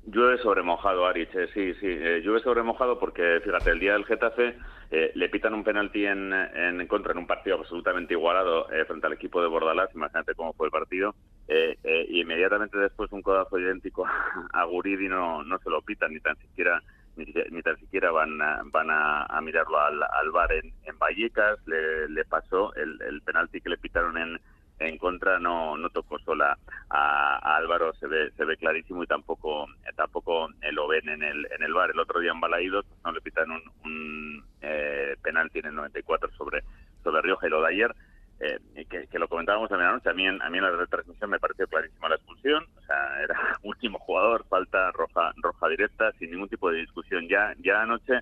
Llueve 0.04 0.38
sobre 0.38 0.62
mojado, 0.62 1.08
eh, 1.14 1.28
sí, 1.54 1.74
sí, 1.74 1.86
eh, 1.86 2.20
llueve 2.24 2.40
sobre 2.40 2.64
mojado 2.64 2.98
porque, 2.98 3.40
fíjate, 3.44 3.70
el 3.70 3.78
día 3.78 3.92
del 3.92 4.04
Getafe 4.04 4.58
eh, 4.90 5.12
le 5.14 5.28
pitan 5.28 5.54
un 5.54 5.62
penalti 5.62 6.04
en, 6.04 6.32
en 6.32 6.84
contra 6.88 7.12
en 7.12 7.18
un 7.18 7.26
partido 7.28 7.56
absolutamente 7.56 8.14
igualado 8.14 8.70
eh, 8.72 8.84
frente 8.84 9.06
al 9.06 9.12
equipo 9.12 9.40
de 9.40 9.46
Bordalás, 9.46 9.94
imagínate 9.94 10.34
cómo 10.34 10.54
fue 10.54 10.66
el 10.66 10.72
partido, 10.72 11.14
eh, 11.46 11.78
eh, 11.84 12.06
y 12.08 12.20
inmediatamente 12.22 12.78
después 12.78 13.12
un 13.12 13.22
codazo 13.22 13.60
idéntico 13.60 14.04
a 14.52 14.64
Guridi 14.64 15.08
no, 15.08 15.44
no 15.44 15.58
se 15.60 15.70
lo 15.70 15.80
pitan, 15.82 16.12
ni 16.12 16.18
tan 16.18 16.36
siquiera 16.36 16.82
ni, 17.14 17.62
tan 17.62 17.76
siquiera 17.76 18.10
van 18.10 18.40
a, 18.40 18.62
van 18.64 18.88
a 18.90 19.40
mirarlo 19.42 19.78
al, 19.78 20.02
al 20.02 20.30
bar 20.30 20.50
en, 20.50 20.72
en 20.84 20.98
Vallecas, 20.98 21.58
le, 21.66 22.08
le 22.08 22.24
pasó 22.24 22.74
el, 22.74 23.00
el 23.02 23.20
penalti 23.20 23.60
que 23.60 23.68
le 23.68 23.76
pitaron 23.76 24.16
en, 24.16 24.40
en 24.88 24.98
contra 24.98 25.38
no 25.38 25.76
no 25.76 25.90
tocó 25.90 26.18
sola 26.20 26.58
a, 26.88 27.56
Álvaro 27.56 27.92
se 27.94 28.06
ve 28.06 28.30
se 28.36 28.44
ve 28.44 28.56
clarísimo 28.56 29.02
y 29.02 29.06
tampoco 29.06 29.66
tampoco 29.96 30.48
eh, 30.62 30.72
lo 30.72 30.88
ven 30.88 31.08
en 31.08 31.22
el 31.22 31.46
en 31.50 31.62
el 31.62 31.74
bar. 31.74 31.90
El 31.90 32.00
otro 32.00 32.20
día 32.20 32.32
en 32.32 32.40
Balaídos 32.40 32.84
pues, 32.86 33.00
no 33.04 33.12
le 33.12 33.20
pitan 33.20 33.50
un, 33.50 33.62
un 33.84 34.44
eh, 34.60 35.16
penalti 35.22 35.60
en 35.60 35.66
el 35.66 35.74
94 35.74 36.30
sobre 36.36 36.62
sobre 37.02 37.22
Rioja 37.22 37.46
y 37.46 37.50
lo 37.50 37.62
de 37.62 37.68
ayer 37.68 37.94
eh, 38.40 38.58
que, 38.90 39.06
que 39.06 39.18
lo 39.18 39.28
comentábamos 39.28 39.68
también 39.68 39.90
anoche 39.90 40.10
a 40.10 40.14
mí 40.14 40.26
en, 40.26 40.40
a 40.42 40.50
mí 40.50 40.58
en 40.58 40.64
la 40.64 40.70
retransmisión 40.70 41.30
me 41.30 41.38
pareció 41.38 41.66
clarísima 41.68 42.08
la 42.08 42.16
expulsión 42.16 42.66
o 42.76 42.80
sea 42.82 43.22
era 43.22 43.38
último 43.62 43.98
jugador 43.98 44.44
falta 44.48 44.90
roja 44.92 45.32
roja 45.36 45.68
directa 45.68 46.12
sin 46.18 46.30
ningún 46.30 46.48
tipo 46.48 46.70
de 46.70 46.78
discusión 46.78 47.28
ya 47.28 47.54
ya 47.58 47.82
anoche 47.82 48.20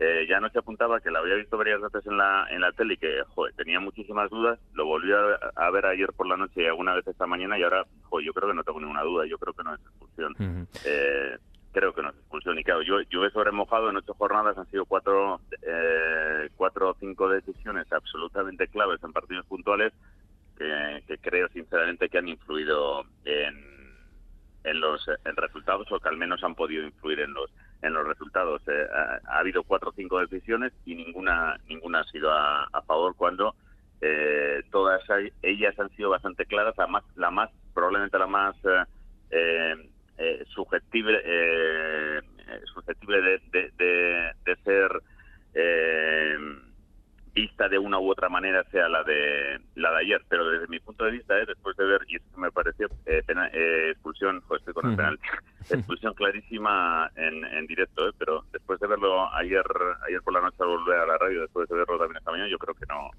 eh, 0.00 0.26
ya 0.28 0.36
anoche 0.36 0.60
apuntaba 0.60 1.00
que 1.00 1.10
la 1.10 1.18
había 1.18 1.34
visto 1.34 1.56
varias 1.56 1.80
veces 1.80 2.06
en 2.06 2.16
la 2.16 2.46
en 2.50 2.60
la 2.60 2.70
tele 2.72 2.94
y 2.94 2.96
que 2.98 3.22
joder, 3.28 3.52
tenía 3.54 3.80
muchísimas 3.80 4.30
dudas. 4.30 4.58
Lo 4.74 4.86
volví 4.86 5.12
a, 5.12 5.34
a 5.56 5.70
ver 5.70 5.86
ayer 5.86 6.12
por 6.12 6.28
la 6.28 6.36
noche 6.36 6.62
y 6.62 6.66
alguna 6.66 6.94
vez 6.94 7.06
esta 7.06 7.26
mañana 7.26 7.58
y 7.58 7.62
ahora 7.64 7.84
joder, 8.04 8.26
yo 8.26 8.32
creo 8.32 8.48
que 8.48 8.54
no 8.54 8.64
tengo 8.64 8.80
ninguna 8.80 9.02
duda. 9.02 9.26
Yo 9.26 9.38
creo 9.38 9.54
que 9.54 9.64
no 9.64 9.74
es 9.74 9.80
expulsión. 9.80 10.68
Eh, 10.84 11.36
creo 11.72 11.92
que 11.94 12.02
no 12.02 12.10
es 12.10 12.16
expulsión. 12.16 12.58
Y 12.58 12.64
claro, 12.64 12.82
yo, 12.82 13.00
yo 13.10 13.24
he 13.24 13.30
sobremojado 13.30 13.90
en 13.90 13.96
ocho 13.96 14.14
jornadas, 14.14 14.56
han 14.56 14.70
sido 14.70 14.84
cuatro, 14.84 15.40
eh, 15.62 16.48
cuatro 16.56 16.90
o 16.90 16.96
cinco 17.00 17.28
decisiones 17.28 17.92
absolutamente 17.92 18.68
claves 18.68 19.02
en 19.02 19.12
partidos 19.12 19.46
puntuales 19.46 19.92
que, 20.56 21.02
que 21.06 21.18
creo 21.18 21.48
sinceramente 21.48 22.08
que 22.08 22.18
han 22.18 22.28
influido 22.28 23.04
en, 23.24 23.64
en 24.64 24.80
los 24.80 25.08
en 25.24 25.36
resultados 25.36 25.90
o 25.90 25.98
que 25.98 26.08
al 26.08 26.16
menos 26.16 26.42
han 26.42 26.54
podido 26.54 26.84
influir 26.84 27.20
en 27.20 27.32
los 27.32 27.50
en 27.82 27.92
los 27.94 28.06
resultados. 28.06 28.62
Eh, 28.66 28.86
ha, 28.92 29.20
ha 29.24 29.38
habido 29.38 29.62
cuatro 29.64 29.90
o 29.90 29.92
cinco 29.92 30.20
decisiones 30.20 30.72
y 30.84 30.94
ninguna 30.94 31.58
ninguna 31.66 32.00
ha 32.00 32.04
sido 32.04 32.30
a, 32.32 32.64
a 32.64 32.82
favor 32.82 33.14
cuando 33.16 33.54
eh, 34.00 34.62
todas 34.70 35.02
ellas 35.42 35.78
han 35.78 35.90
sido 35.90 36.10
bastante 36.10 36.46
claras. 36.46 36.74
La 36.76 36.86
más, 36.86 37.04
la 37.16 37.30
más 37.30 37.50
probablemente 37.74 38.18
la 38.18 38.26
más 38.26 38.56
eh, 38.64 38.84
eh, 39.30 39.90
eh, 40.16 40.44
susceptible 40.48 41.20
eh, 41.24 42.20
susceptible 42.74 43.20
de, 43.20 43.42
de, 43.52 43.70
de- 43.78 44.32
de 44.44 44.56
ser 44.64 45.02
eh, 45.54 46.36
vista 47.34 47.68
de 47.68 47.78
una 47.78 47.98
u 48.00 48.10
otra 48.10 48.28
manera 48.28 48.64
sea 48.70 48.88
la 48.88 49.04
de 49.04 49.60
la 49.76 49.92
de 49.92 49.98
ayer 49.98 50.20
pero 50.28 50.48
desde 50.50 50.66
mi 50.66 50.80
punto 50.80 51.04
de 51.04 51.12
vista 51.12 51.38
eh, 51.38 51.44
después 51.46 51.76
de 51.76 51.84
ver 51.84 52.00
y 52.08 52.16
eso 52.16 52.26
me 52.36 52.50
pareció 52.50 52.88
eh, 53.06 53.22
pena- 53.26 53.50
eh, 53.52 53.90
expulsión 53.90 54.40
joder, 54.40 54.60
estoy 54.60 54.74
con 54.74 54.86
el 54.86 54.90
penalti 54.96 55.28
expulsión 55.76 56.14
clarísima 56.14 57.10
en, 57.16 57.44
en 57.44 57.66
directo 57.66 58.08
eh, 58.08 58.12
pero 58.18 58.44
después 58.52 58.78
de 58.80 58.86
verlo 58.86 59.32
ayer 59.34 59.62
ayer 60.06 60.22
por 60.22 60.32
la 60.32 60.40
noche 60.40 60.56
al 60.60 60.68
volver 60.68 60.98
a 61.00 61.06
la 61.06 61.18
radio 61.18 61.42
después 61.42 61.68
de 61.68 61.76
verlo 61.76 61.98
también 61.98 62.16
esta 62.18 62.30
mañana 62.30 62.48
yo 62.48 62.58
creo 62.58 62.74
que 62.74 62.86
no 62.86 63.10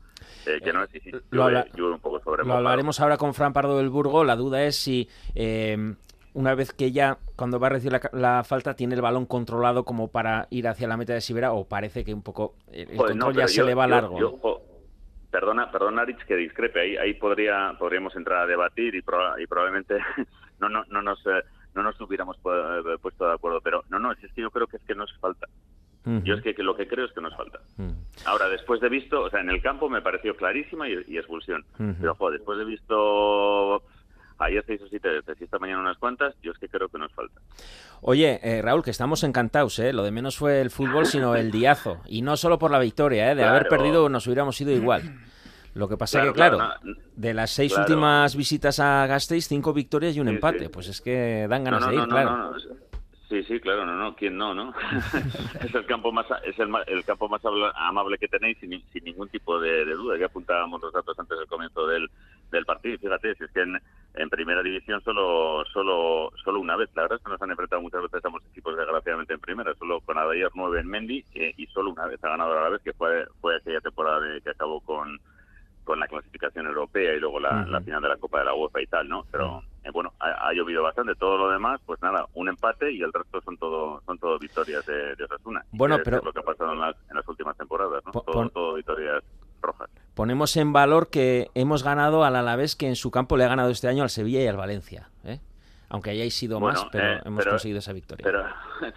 eh, 0.45 0.59
que 0.63 0.73
no 0.73 0.83
es 0.83 0.95
y 0.95 0.99
sí, 0.99 1.12
lo 1.12 1.19
llueve- 1.43 1.59
habla- 1.59 1.67
llueve 1.75 1.93
un 1.95 2.01
poco 2.01 2.19
sobre 2.21 2.43
Lo 2.45 2.53
hablaremos 2.53 2.99
ahora 2.99 3.17
con 3.17 3.33
Fran 3.33 3.53
Pardo 3.53 3.77
del 3.77 3.89
Burgo. 3.89 4.23
La 4.23 4.35
duda 4.35 4.63
es 4.63 4.75
si 4.77 5.09
eh, 5.35 5.95
una 6.33 6.53
vez 6.55 6.71
que 6.73 6.85
ella, 6.85 7.17
cuando 7.35 7.59
va 7.59 7.67
a 7.67 7.69
recibir 7.71 7.93
la, 7.93 8.09
la 8.38 8.43
falta, 8.43 8.75
tiene 8.75 8.95
el 8.95 9.01
balón 9.01 9.25
controlado 9.25 9.83
como 9.83 10.09
para 10.09 10.47
ir 10.51 10.67
hacia 10.67 10.88
la 10.88 10.95
meta 10.97 11.13
de 11.13 11.21
Sibera 11.21 11.51
o 11.53 11.67
parece 11.67 12.05
que 12.05 12.13
un 12.13 12.21
poco 12.21 12.55
el, 12.71 12.91
el 12.91 12.97
no, 12.97 13.03
control 13.05 13.33
ya 13.33 13.38
pero 13.38 13.47
se 13.47 13.55
yo- 13.55 13.65
le 13.65 13.73
va 13.75 13.85
yo- 13.85 13.89
largo. 13.89 14.19
yo, 14.19 14.62
perdona, 15.31 15.71
perdona, 15.71 16.05
Rich, 16.05 16.23
que 16.25 16.35
discrepe. 16.35 16.79
Ahí, 16.81 16.97
ahí 16.97 17.13
podría, 17.15 17.73
podríamos 17.77 18.15
entrar 18.15 18.43
a 18.43 18.45
debatir 18.47 18.95
y, 18.95 19.01
proba- 19.01 19.41
y 19.41 19.47
probablemente 19.47 19.97
no, 20.59 20.69
no, 20.69 20.83
no 20.89 21.01
nos 21.01 21.19
eh, 21.27 21.43
no 21.84 21.89
nos 21.89 22.02
hubiéramos 22.02 22.38
eh, 22.38 22.98
puesto 23.02 23.26
de 23.26 23.34
acuerdo. 23.34 23.62
Pero 23.62 23.84
no, 23.89 24.00
no, 24.00 24.12
es 24.12 24.18
que 24.20 24.42
yo 24.42 24.52
creo 24.52 24.68
que 24.68 24.78
es 24.78 24.84
que 24.84 24.96
nos 24.96 25.12
falta. 25.20 25.48
Yo 26.24 26.36
es 26.36 26.42
que, 26.42 26.56
que 26.56 26.63
lo 26.63 26.76
que 26.76 26.88
creo 26.88 27.06
es 27.06 27.12
que 27.12 27.22
nos 27.22 27.36
falta. 27.36 27.60
Ahora, 28.26 28.50
después 28.50 28.82
de 28.82 28.89
visto, 28.89 29.22
o 29.22 29.30
sea, 29.30 29.42
en 29.42 29.50
el 29.50 29.62
campo 29.62 29.89
me 29.89 30.02
pareció 30.02 30.36
clarísima 30.36 30.89
y, 30.89 30.94
y 31.08 31.18
expulsión. 31.18 31.63
Pero, 31.78 32.15
joder, 32.15 32.39
después 32.39 32.58
de 32.58 32.65
visto 32.65 33.84
ayer 34.39 34.63
seis 34.65 34.82
o 34.82 34.88
siete 34.88 35.10
veces 35.10 35.38
y 35.39 35.44
esta 35.44 35.60
mañana 35.60 35.82
unas 35.82 35.98
cuantas, 35.98 36.34
yo 36.42 36.52
es 36.52 36.58
que 36.58 36.68
creo 36.70 36.88
que 36.88 36.98
nos 36.98 37.12
falta. 37.13 37.39
Oye, 38.02 38.39
eh, 38.42 38.62
Raúl, 38.62 38.84
que 38.84 38.92
estamos 38.92 39.24
encantados, 39.24 39.78
¿eh? 39.80 39.94
Lo 39.94 40.04
de 40.04 40.12
menos 40.12 40.38
fue 40.38 40.62
el 40.62 40.72
fútbol, 40.72 41.06
sino 41.06 41.36
el 41.36 41.52
diazo. 41.52 42.00
Y 42.08 42.22
no 42.22 42.38
solo 42.38 42.58
por 42.58 42.72
la 42.72 42.80
victoria, 42.80 43.32
¿eh? 43.32 43.36
De 43.36 43.44
haber 43.44 43.68
perdido 43.68 44.08
nos 44.10 44.26
hubiéramos 44.26 44.60
ido 44.62 44.72
igual. 44.72 45.20
Lo 45.80 45.88
que 45.88 45.98
pasa 45.98 46.20
Claro, 46.20 46.34
que, 46.34 46.38
claro, 46.38 46.58
claro, 46.58 46.74
no, 46.84 46.94
de 47.15 47.34
las 47.34 47.52
seis 47.52 47.72
claro. 47.74 47.88
últimas 47.89 48.36
visitas 48.36 48.80
a 48.80 49.08
Gasteiz, 49.08 49.48
cinco 49.48 49.74
victorias 49.74 50.15
y 50.15 50.20
un 50.20 50.28
Sí, 50.28 50.34
empate. 50.36 50.65
sí. 50.65 50.70
Pues 50.70 50.88
es 50.89 51.02
que 51.02 51.48
dan 51.50 51.63
ganas 51.63 51.82
no, 51.82 51.88
no, 51.88 51.92
de 51.92 51.98
ir, 52.04 52.08
claro. 52.10 52.54
Sí, 53.30 53.44
sí, 53.44 53.60
claro, 53.60 53.86
no, 53.86 53.96
no, 53.96 54.15
¿quién 54.15 54.36
no, 54.36 54.56
no? 54.56 54.74
es 55.63 55.76
el 55.76 55.86
campo 55.86 56.12
más 56.12 56.26
es 56.46 56.58
el, 56.58 56.68
el 56.88 57.06
campo 57.06 57.30
más 57.30 57.39
amable 57.76 58.18
que 58.18 58.28
tenéis 58.28 58.58
sin, 58.60 58.82
sin 58.92 59.04
ningún 59.04 59.30
tipo 59.30 59.60
de, 59.60 59.86
de 59.86 59.94
duda. 59.94 60.18
Ya 60.18 60.26
apuntábamos 60.26 60.82
los 60.82 60.92
datos 60.92 61.18
antes 61.20 61.38
del 61.38 61.46
comienzo 61.48 61.86
del, 61.86 62.10
del 62.52 62.65
partido. 62.65 62.98
Fíjate, 62.98 63.36
si 63.36 63.44
es 63.44 63.52
que 63.52 63.62
en, 63.62 63.80
en 64.15 64.30
primera 64.32 64.63
división 64.63 65.00
solo 65.04 65.63
solo 65.72 66.32
solo 66.44 66.60
una 66.60 66.76
vez. 66.76 66.89
La 66.96 67.04
verdad 67.04 67.20
es 67.20 67.24
que 67.24 67.30
nos 67.32 67.42
han 67.44 67.52
enfrentado 67.52 67.84
muchas 67.84 68.02
veces 68.02 68.26
a 68.26 68.28
ambos 68.30 68.42
equipos 68.50 68.76
desgraciadamente 68.76 69.34
en 69.36 69.39
primera. 69.39 69.76
Solo 69.76 70.02
con 70.02 70.18
Adair 70.18 70.50
9 70.56 70.80
en 70.80 70.88
Mendy 70.88 71.24
eh, 71.36 71.54
y 71.56 71.68
solo 71.68 71.92
una 71.92 72.08
vez 72.08 72.24
ha 72.24 72.30
ganado 72.30 72.58
a 72.58 72.62
la 72.63 72.70
vez, 72.70 72.82
que 72.82 72.94
fue, 72.94 73.28
fue 73.39 73.56
aquella 73.58 73.80
temporada 73.82 74.22
de- 74.22 74.42
que 74.42 74.50
acabó 74.50 74.82
con 74.82 75.20
con 75.89 75.99
la 75.99 76.08
clasificación 76.08 76.67
europea 76.67 77.15
y 77.15 77.19
luego 77.19 77.39
la, 77.39 77.65
final 77.82 77.99
de 78.04 78.10
la 78.10 78.17
Copa 78.17 78.38
de 78.39 78.45
la 78.45 78.54
UEFA 78.54 78.80
y 78.80 78.86
tal, 78.86 79.10
¿no? 79.10 79.25
Pero 79.32 79.63
eh, 79.84 79.89
bueno, 79.91 80.13
ha, 80.19 80.47
ha 80.49 80.54
llovido 80.54 80.84
bastante. 80.84 81.15
Todo 81.15 81.36
lo 81.39 81.49
demás, 81.49 81.82
pues 81.84 81.99
nada, 82.04 82.28
un 82.36 82.47
empate 82.47 82.91
y 82.91 83.02
el 83.02 83.12
resto 83.12 83.41
son 83.41 83.58
todo 83.58 83.99
son 84.06 84.19
todo 84.19 84.38
victorias 84.38 84.86
de, 84.86 85.15
de 85.15 85.23
Osasuna. 85.23 85.65
Bueno, 85.71 85.95
Que 85.95 86.02
es 86.02 86.06
pero- 86.06 86.21
lo 86.23 86.32
que 86.32 86.39
ha 86.41 86.43
pasado 86.43 86.73
en 86.73 86.80
las, 86.80 86.95
en 87.10 87.15
las 87.15 87.28
últimas 87.28 87.58
temporadas, 87.58 88.04
¿no? 88.06 88.12
Todo, 88.12 88.23
pon- 88.25 88.49
todo 88.52 88.75
victorias 88.75 89.23
rojas. 89.63 89.89
Ponemos 90.13 90.56
en 90.58 90.73
valor 90.73 91.10
que 91.10 91.47
hemos 91.56 91.82
ganado 91.84 92.23
al 92.23 92.36
Alavés, 92.36 92.75
que 92.75 92.88
en 92.88 92.95
su 92.95 93.10
campo 93.10 93.36
le 93.36 93.45
ha 93.45 93.47
ganado 93.47 93.71
este 93.71 93.88
año 93.88 94.04
al 94.04 94.12
Sevilla 94.12 94.43
y 94.43 94.47
al 94.47 94.58
Valencia. 94.58 95.10
¿eh? 95.23 95.39
Aunque 95.89 96.12
hayáis 96.12 96.36
sido 96.36 96.60
Bueno, 96.60 96.80
más, 96.82 96.89
pero 96.91 97.13
eh, 97.15 97.21
hemos 97.25 97.39
pero- 97.39 97.52
conseguido 97.52 97.80
esa 97.80 97.93
victoria. 97.93 98.23
Pero 98.23 98.45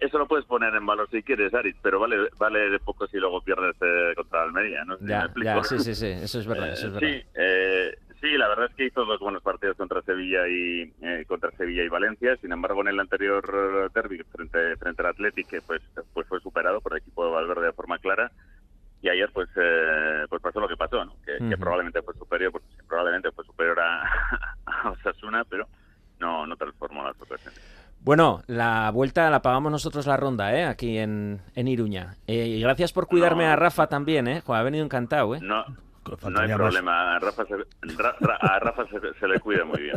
eso 0.00 0.18
lo 0.18 0.26
puedes 0.26 0.44
poner 0.46 0.74
en 0.74 0.86
valor 0.86 1.08
si 1.10 1.22
quieres, 1.22 1.52
Aris, 1.54 1.76
pero 1.82 1.98
vale 2.00 2.28
vale 2.38 2.70
de 2.70 2.78
poco 2.78 3.06
si 3.08 3.16
luego 3.18 3.40
pierdes 3.42 3.76
eh, 3.80 4.12
contra 4.14 4.42
Almería, 4.42 4.84
¿no? 4.84 4.96
si 4.98 5.06
ya, 5.06 5.28
ya, 5.42 5.62
sí, 5.64 5.78
sí, 5.80 5.94
sí, 5.94 6.06
eso 6.06 6.38
es 6.40 6.46
verdad, 6.46 6.68
eso 6.72 6.88
es 6.88 7.02
Eh, 7.02 7.24
verdad. 7.34 7.98
Sí, 8.20 8.28
sí, 8.28 8.38
la 8.38 8.48
verdad 8.48 8.66
es 8.70 8.74
que 8.76 8.86
hizo 8.86 9.04
dos 9.04 9.18
buenos 9.20 9.42
partidos 9.42 9.76
contra 9.76 10.00
Sevilla 10.02 10.48
y 10.48 10.92
eh, 11.02 11.24
contra 11.26 11.50
Sevilla 11.52 11.82
y 11.84 11.88
Valencia. 11.88 12.36
Sin 12.36 12.52
embargo, 12.52 12.80
en 12.82 12.88
el 12.88 13.00
anterior 13.00 13.90
derby 13.92 14.22
frente 14.32 14.76
frente 14.76 15.02
al 15.02 15.08
Athletic, 15.08 15.48
que, 15.48 15.60
pues 15.62 15.82
pues 16.14 16.26
fue 16.28 16.40
superado 16.40 16.80
por 16.80 16.92
el 16.92 16.98
equipo 16.98 17.24
de 17.26 17.32
Valverde 17.32 17.66
de 17.66 17.72
forma 17.72 17.98
clara. 17.98 18.30
Y 19.02 19.08
ayer 19.10 19.28
pues 19.32 19.48
eh, 19.56 20.24
pues 20.30 20.40
pasó 20.40 20.58
lo 20.60 20.66
que 20.68 20.76
pasó, 20.76 21.04
¿no? 21.04 21.14
Que, 21.24 21.36
que 21.48 21.56
probablemente 21.58 22.00
fue 22.02 22.14
superior, 22.14 22.50
pues, 22.52 22.64
probablemente 22.88 23.30
fue 23.32 23.44
superior 23.44 23.78
a, 23.78 24.02
a 24.66 24.90
Osasuna, 24.92 25.44
pero 25.44 25.68
no 26.26 26.46
no 26.46 26.56
transformó 26.56 27.04
las 27.04 27.14
ocasiones. 27.20 27.60
Bueno, 28.00 28.42
la 28.46 28.90
vuelta 28.90 29.30
la 29.30 29.42
pagamos 29.42 29.72
nosotros 29.72 30.06
la 30.06 30.16
ronda, 30.16 30.54
¿eh? 30.54 30.64
Aquí 30.64 30.98
en, 30.98 31.40
en 31.54 31.68
Iruña. 31.68 32.16
Eh, 32.26 32.46
y 32.46 32.60
gracias 32.60 32.92
por 32.92 33.06
cuidarme 33.08 33.46
a 33.46 33.56
Rafa 33.56 33.88
también, 33.88 34.28
¿eh? 34.28 34.42
Jo, 34.46 34.54
ha 34.54 34.62
venido 34.62 34.84
encantado, 34.84 35.34
¿eh? 35.34 35.40
No, 35.42 35.64
no 36.28 36.40
hay 36.40 36.52
problema. 36.52 37.16
A 37.16 37.18
Rafa, 37.18 37.44
se, 37.46 37.56
Ra- 37.96 38.14
Ra- 38.20 38.38
a 38.40 38.58
Rafa 38.60 38.84
se, 38.86 39.18
se 39.18 39.26
le 39.26 39.40
cuida 39.40 39.64
muy 39.64 39.80
bien. 39.82 39.96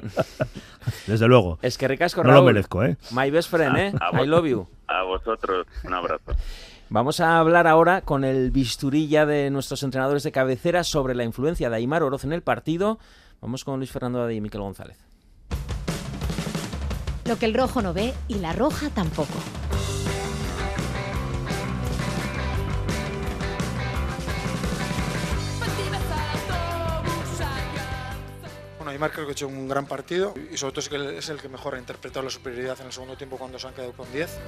Desde 1.08 1.28
luego. 1.28 1.60
Es 1.62 1.78
que 1.78 1.88
ricasco, 1.88 2.24
No 2.24 2.30
lo 2.30 2.36
Raúl. 2.36 2.46
merezco, 2.48 2.84
¿eh? 2.84 2.98
My 3.12 3.30
best 3.30 3.50
friend, 3.52 3.78
¿eh? 3.78 3.94
A 4.02 4.10
I 4.14 4.18
vos- 4.18 4.28
love 4.28 4.46
you. 4.48 4.68
A 4.88 5.04
vosotros, 5.04 5.68
un 5.84 5.94
abrazo. 5.94 6.32
Vamos 6.90 7.20
a 7.20 7.38
hablar 7.38 7.68
ahora 7.68 8.02
con 8.02 8.24
el 8.24 8.50
bisturilla 8.50 9.28
de 9.28 9.52
nuestros 9.52 9.84
entrenadores 9.84 10.24
de 10.24 10.32
cabecera 10.32 10.84
sobre 10.84 11.14
la 11.14 11.24
influencia 11.26 11.70
de 11.70 11.76
Aymar 11.76 12.02
Oroz 12.02 12.24
en 12.24 12.34
el 12.34 12.42
partido. 12.42 12.98
Vamos 13.42 13.64
con 13.64 13.78
Luis 13.78 13.92
Fernando 13.92 14.18
Dadí 14.20 14.38
y 14.38 14.42
Miquel 14.42 14.62
González. 14.62 14.98
Lo 17.30 17.38
que 17.38 17.46
el 17.46 17.54
rojo 17.54 17.84
no 17.84 17.94
ve 17.94 18.12
y 18.28 18.40
la 18.40 18.54
roja 18.54 18.90
tampoco. 18.90 19.36
Bueno, 28.78 28.90
Aymar 28.90 29.12
creo 29.12 29.28
que 29.28 29.30
ha 29.30 29.34
hecho 29.34 29.48
un 29.48 29.68
gran 29.68 29.86
partido 29.86 30.34
y 30.52 30.58
sobre 30.58 30.72
todo 30.72 30.80
es, 30.80 30.90
que 30.90 31.18
es 31.20 31.30
el 31.30 31.40
que 31.40 31.50
mejor 31.50 31.76
ha 31.76 31.78
interpretado 31.78 32.26
la 32.26 32.32
superioridad 32.32 32.80
en 32.82 32.88
el 32.88 32.94
segundo 32.94 33.16
tiempo 33.16 33.38
cuando 33.38 33.60
se 33.60 33.68
han 33.68 33.76
quedado 33.76 33.94
con 33.94 34.12
10. 34.12 34.40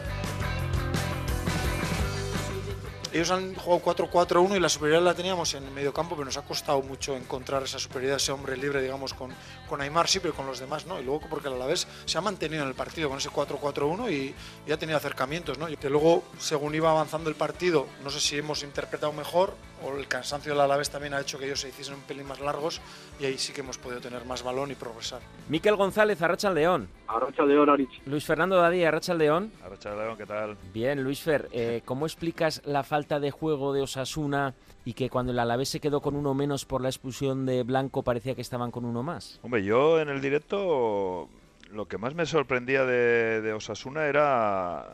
Ellos 3.13 3.29
han 3.29 3.53
jugado 3.55 3.83
4-4-1 3.83 4.55
y 4.55 4.59
la 4.59 4.69
superioridad 4.69 5.03
la 5.03 5.13
teníamos 5.13 5.53
en 5.53 5.65
el 5.65 5.71
medio 5.71 5.93
campo, 5.93 6.15
pero 6.15 6.25
nos 6.25 6.37
ha 6.37 6.43
costado 6.43 6.81
mucho 6.81 7.15
encontrar 7.15 7.61
esa 7.61 7.77
superioridad, 7.77 8.15
ese 8.15 8.31
hombre 8.31 8.55
libre, 8.55 8.81
digamos, 8.81 9.13
con, 9.13 9.31
con 9.71 9.79
Aymar 9.79 10.09
sí, 10.09 10.19
pero 10.19 10.33
con 10.33 10.45
los 10.45 10.59
demás 10.59 10.85
no. 10.85 10.99
Y 10.99 11.05
luego 11.05 11.21
porque 11.29 11.47
a 11.47 11.51
la 11.51 11.65
vez 11.65 11.87
se 12.03 12.17
ha 12.17 12.21
mantenido 12.21 12.63
en 12.63 12.67
el 12.67 12.75
partido 12.75 13.07
con 13.07 13.19
ese 13.19 13.29
4-4-1 13.29 14.11
y, 14.11 14.35
y 14.67 14.71
ha 14.73 14.77
tenido 14.77 14.97
acercamientos, 14.97 15.57
¿no? 15.57 15.69
Y 15.69 15.77
que 15.77 15.89
luego, 15.89 16.25
según 16.39 16.75
iba 16.75 16.91
avanzando 16.91 17.29
el 17.29 17.37
partido, 17.37 17.87
no 18.03 18.09
sé 18.09 18.19
si 18.19 18.37
hemos 18.37 18.63
interpretado 18.63 19.13
mejor 19.13 19.55
o 19.81 19.97
el 19.97 20.09
cansancio 20.09 20.51
del 20.51 20.59
Alavés 20.61 20.89
también 20.89 21.13
ha 21.13 21.21
hecho 21.21 21.39
que 21.39 21.45
ellos 21.45 21.61
se 21.61 21.69
hiciesen 21.69 21.95
un 21.95 22.01
pelín 22.01 22.27
más 22.27 22.41
largos 22.41 22.81
y 23.17 23.25
ahí 23.25 23.37
sí 23.37 23.53
que 23.53 23.61
hemos 23.61 23.77
podido 23.77 24.01
tener 24.01 24.25
más 24.25 24.43
balón 24.43 24.71
y 24.71 24.75
progresar. 24.75 25.21
Miquel 25.47 25.77
González, 25.77 26.21
Arracha 26.21 26.51
León. 26.51 26.89
Arracha 27.07 27.43
León, 27.43 27.69
Arich. 27.69 28.01
Luis 28.05 28.25
Fernando 28.25 28.57
Dadí, 28.57 28.83
Arracha 28.83 29.13
León. 29.13 29.53
Arracha 29.63 29.95
León, 29.95 30.17
¿qué 30.17 30.25
tal? 30.25 30.57
Bien, 30.73 31.01
Luis 31.01 31.21
Fer, 31.21 31.47
eh, 31.53 31.81
¿cómo 31.85 32.05
explicas 32.05 32.61
la 32.65 32.83
falta 32.83 33.21
de 33.21 33.31
juego 33.31 33.73
de 33.73 33.81
Osasuna 33.81 34.53
y 34.85 34.93
que 34.93 35.09
cuando 35.09 35.31
el 35.31 35.39
Alavés 35.39 35.69
se 35.69 35.79
quedó 35.79 36.01
con 36.01 36.15
uno 36.15 36.33
menos 36.33 36.65
por 36.65 36.81
la 36.81 36.89
expulsión 36.89 37.45
de 37.45 37.63
Blanco 37.63 38.03
parecía 38.03 38.35
que 38.35 38.41
estaban 38.41 38.71
con 38.71 38.85
uno 38.85 39.03
más? 39.03 39.39
Hombre, 39.43 39.63
yo 39.63 39.99
en 39.99 40.09
el 40.09 40.21
directo 40.21 41.29
lo 41.71 41.87
que 41.87 41.97
más 41.97 42.15
me 42.15 42.25
sorprendía 42.25 42.85
de, 42.85 43.53
Osasuna 43.53 44.05
era 44.05 44.85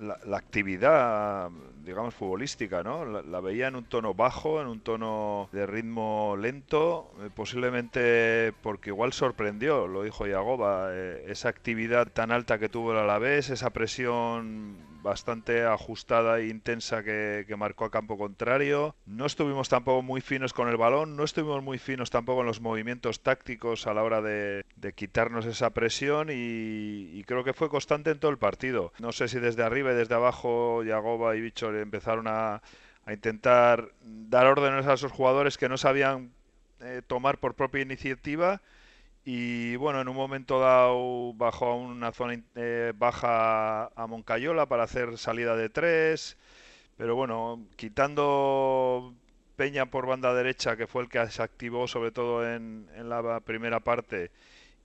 la, 0.00 0.36
actividad, 0.36 1.50
digamos, 1.84 2.14
futbolística, 2.14 2.82
¿no? 2.82 3.04
La, 3.04 3.22
la 3.22 3.40
veía 3.40 3.68
en 3.68 3.76
un 3.76 3.84
tono 3.84 4.14
bajo, 4.14 4.60
en 4.60 4.68
un 4.68 4.80
tono 4.80 5.48
de 5.52 5.66
ritmo 5.66 6.36
lento, 6.38 7.10
eh, 7.20 7.30
posiblemente 7.34 8.52
porque 8.62 8.90
igual 8.90 9.12
sorprendió, 9.12 9.86
lo 9.86 10.02
dijo 10.02 10.26
Yagoba, 10.26 10.88
eh, 10.92 11.24
esa 11.28 11.48
actividad 11.48 12.08
tan 12.08 12.30
alta 12.30 12.58
que 12.58 12.68
tuvo 12.68 12.92
el 12.92 12.98
Alavés, 12.98 13.50
esa 13.50 13.70
presión 13.70 14.76
bastante 15.08 15.64
ajustada 15.64 16.38
e 16.38 16.48
intensa 16.48 17.02
que, 17.02 17.44
marcó 17.58 17.84
a 17.84 17.90
campo 17.90 18.16
contrario. 18.16 18.94
No 19.06 19.26
estuvimos 19.26 19.68
tampoco 19.68 20.02
muy 20.02 20.20
finos 20.20 20.52
con 20.52 20.68
el 20.68 20.76
balón, 20.76 21.16
no 21.16 21.24
estuvimos 21.24 21.62
muy 21.62 21.78
finos 21.78 22.10
tampoco 22.10 22.42
en 22.42 22.46
los 22.46 22.60
movimientos 22.60 23.22
tácticos 23.22 23.86
a 23.86 23.94
la 23.94 24.04
hora 24.04 24.22
de, 24.22 24.64
de 24.76 24.92
quitarnos 24.92 25.44
esa 25.46 25.70
presión 25.70 26.28
y, 26.30 27.10
y 27.18 27.24
creo 27.24 27.42
que 27.42 27.52
fue 27.52 27.68
constante 27.68 28.10
en 28.10 28.20
todo 28.20 28.30
el 28.30 28.38
partido. 28.38 28.92
No 28.98 29.12
sé 29.12 29.28
si 29.28 29.40
desde 29.40 29.64
arriba 29.64 29.92
y 29.92 29.96
desde 29.96 30.14
abajo 30.14 30.84
Yagoba 30.84 31.34
y 31.34 31.40
Bicho 31.40 31.74
empezaron 31.74 32.28
a, 32.28 32.62
a 33.04 33.12
intentar 33.12 33.90
dar 34.02 34.46
órdenes 34.46 34.86
a 34.86 34.92
esos 34.92 35.10
jugadores 35.10 35.56
que 35.58 35.68
no 35.68 35.78
sabían 35.78 36.30
eh, 36.80 37.02
tomar 37.06 37.38
por 37.38 37.54
propia 37.54 37.82
iniciativa 37.82 38.60
y 39.24 39.76
bueno, 39.76 40.00
en 40.00 40.08
un 40.08 40.16
momento 40.16 40.58
dado 40.60 41.32
bajó 41.34 41.66
a 41.66 41.76
una 41.76 42.12
zona 42.12 42.40
eh, 42.54 42.92
baja 42.96 43.86
a 43.86 44.06
Moncayola 44.06 44.66
para 44.66 44.84
hacer 44.84 45.18
salida 45.18 45.56
de 45.56 45.68
tres, 45.68 46.36
pero 46.96 47.14
bueno, 47.14 47.66
quitando 47.76 49.14
Peña 49.56 49.86
por 49.86 50.06
banda 50.06 50.32
derecha, 50.34 50.76
que 50.76 50.86
fue 50.86 51.02
el 51.02 51.08
que 51.08 51.26
se 51.28 51.42
activó 51.42 51.86
sobre 51.88 52.10
todo 52.10 52.48
en, 52.48 52.88
en 52.94 53.08
la 53.08 53.40
primera 53.40 53.80
parte, 53.80 54.30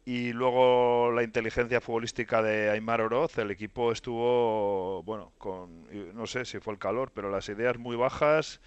y 0.06 0.34
luego 0.34 1.12
la 1.14 1.24
inteligencia 1.24 1.80
futbolística 1.80 2.42
de 2.42 2.70
Aymar 2.70 3.02
Oroz, 3.02 3.38
el 3.38 3.52
equipo 3.52 3.92
estuvo, 3.92 5.02
bueno, 5.04 5.32
con, 5.38 5.88
no 6.14 6.28
sé 6.28 6.44
si 6.46 6.60
fue 6.60 6.74
el 6.74 6.80
calor, 6.80 7.12
pero 7.14 7.30
las 7.32 7.48
ideas 7.48 7.78
muy 7.78 7.96
bajas 7.96 8.60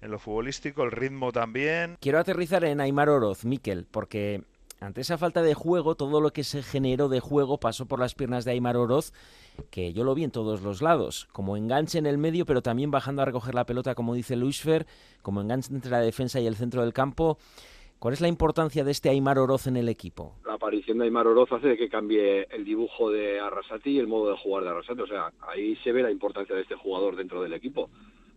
en 0.00 0.10
lo 0.10 0.18
futbolístico, 0.18 0.84
el 0.84 0.92
ritmo 0.92 1.32
también. 1.32 1.96
Quiero 2.00 2.18
aterrizar 2.18 2.64
en 2.64 2.80
Aymar 2.80 3.08
Oroz, 3.08 3.44
Miquel, 3.44 3.86
porque 3.90 4.42
ante 4.80 5.00
esa 5.00 5.18
falta 5.18 5.42
de 5.42 5.54
juego, 5.54 5.94
todo 5.94 6.20
lo 6.20 6.32
que 6.32 6.44
se 6.44 6.62
generó 6.62 7.08
de 7.08 7.20
juego 7.20 7.58
pasó 7.58 7.86
por 7.86 8.00
las 8.00 8.14
piernas 8.14 8.44
de 8.44 8.52
Aymar 8.52 8.76
Oroz, 8.76 9.12
que 9.70 9.92
yo 9.92 10.04
lo 10.04 10.14
vi 10.14 10.24
en 10.24 10.30
todos 10.30 10.62
los 10.62 10.82
lados, 10.82 11.28
como 11.32 11.56
enganche 11.56 11.98
en 11.98 12.06
el 12.06 12.18
medio, 12.18 12.44
pero 12.44 12.62
también 12.62 12.90
bajando 12.90 13.22
a 13.22 13.24
recoger 13.24 13.54
la 13.54 13.66
pelota, 13.66 13.94
como 13.94 14.14
dice 14.14 14.36
Luis 14.36 14.60
Fer, 14.60 14.86
como 15.22 15.40
enganche 15.40 15.72
entre 15.72 15.90
la 15.90 16.00
defensa 16.00 16.40
y 16.40 16.46
el 16.46 16.56
centro 16.56 16.82
del 16.82 16.92
campo. 16.92 17.38
¿Cuál 17.98 18.12
es 18.12 18.20
la 18.20 18.28
importancia 18.28 18.84
de 18.84 18.90
este 18.90 19.08
Aymar 19.08 19.38
Oroz 19.38 19.66
en 19.66 19.78
el 19.78 19.88
equipo? 19.88 20.34
La 20.44 20.54
aparición 20.54 20.98
de 20.98 21.04
Aymar 21.04 21.26
Oroz 21.26 21.50
hace 21.52 21.76
que 21.78 21.88
cambie 21.88 22.46
el 22.50 22.64
dibujo 22.64 23.10
de 23.10 23.40
Arrasati 23.40 23.92
y 23.92 23.98
el 23.98 24.08
modo 24.08 24.30
de 24.30 24.36
jugar 24.36 24.64
de 24.64 24.70
Arrasati. 24.70 25.00
O 25.00 25.06
sea, 25.06 25.32
ahí 25.40 25.76
se 25.76 25.92
ve 25.92 26.02
la 26.02 26.10
importancia 26.10 26.54
de 26.54 26.62
este 26.62 26.74
jugador 26.74 27.16
dentro 27.16 27.40
del 27.40 27.54
equipo. 27.54 27.88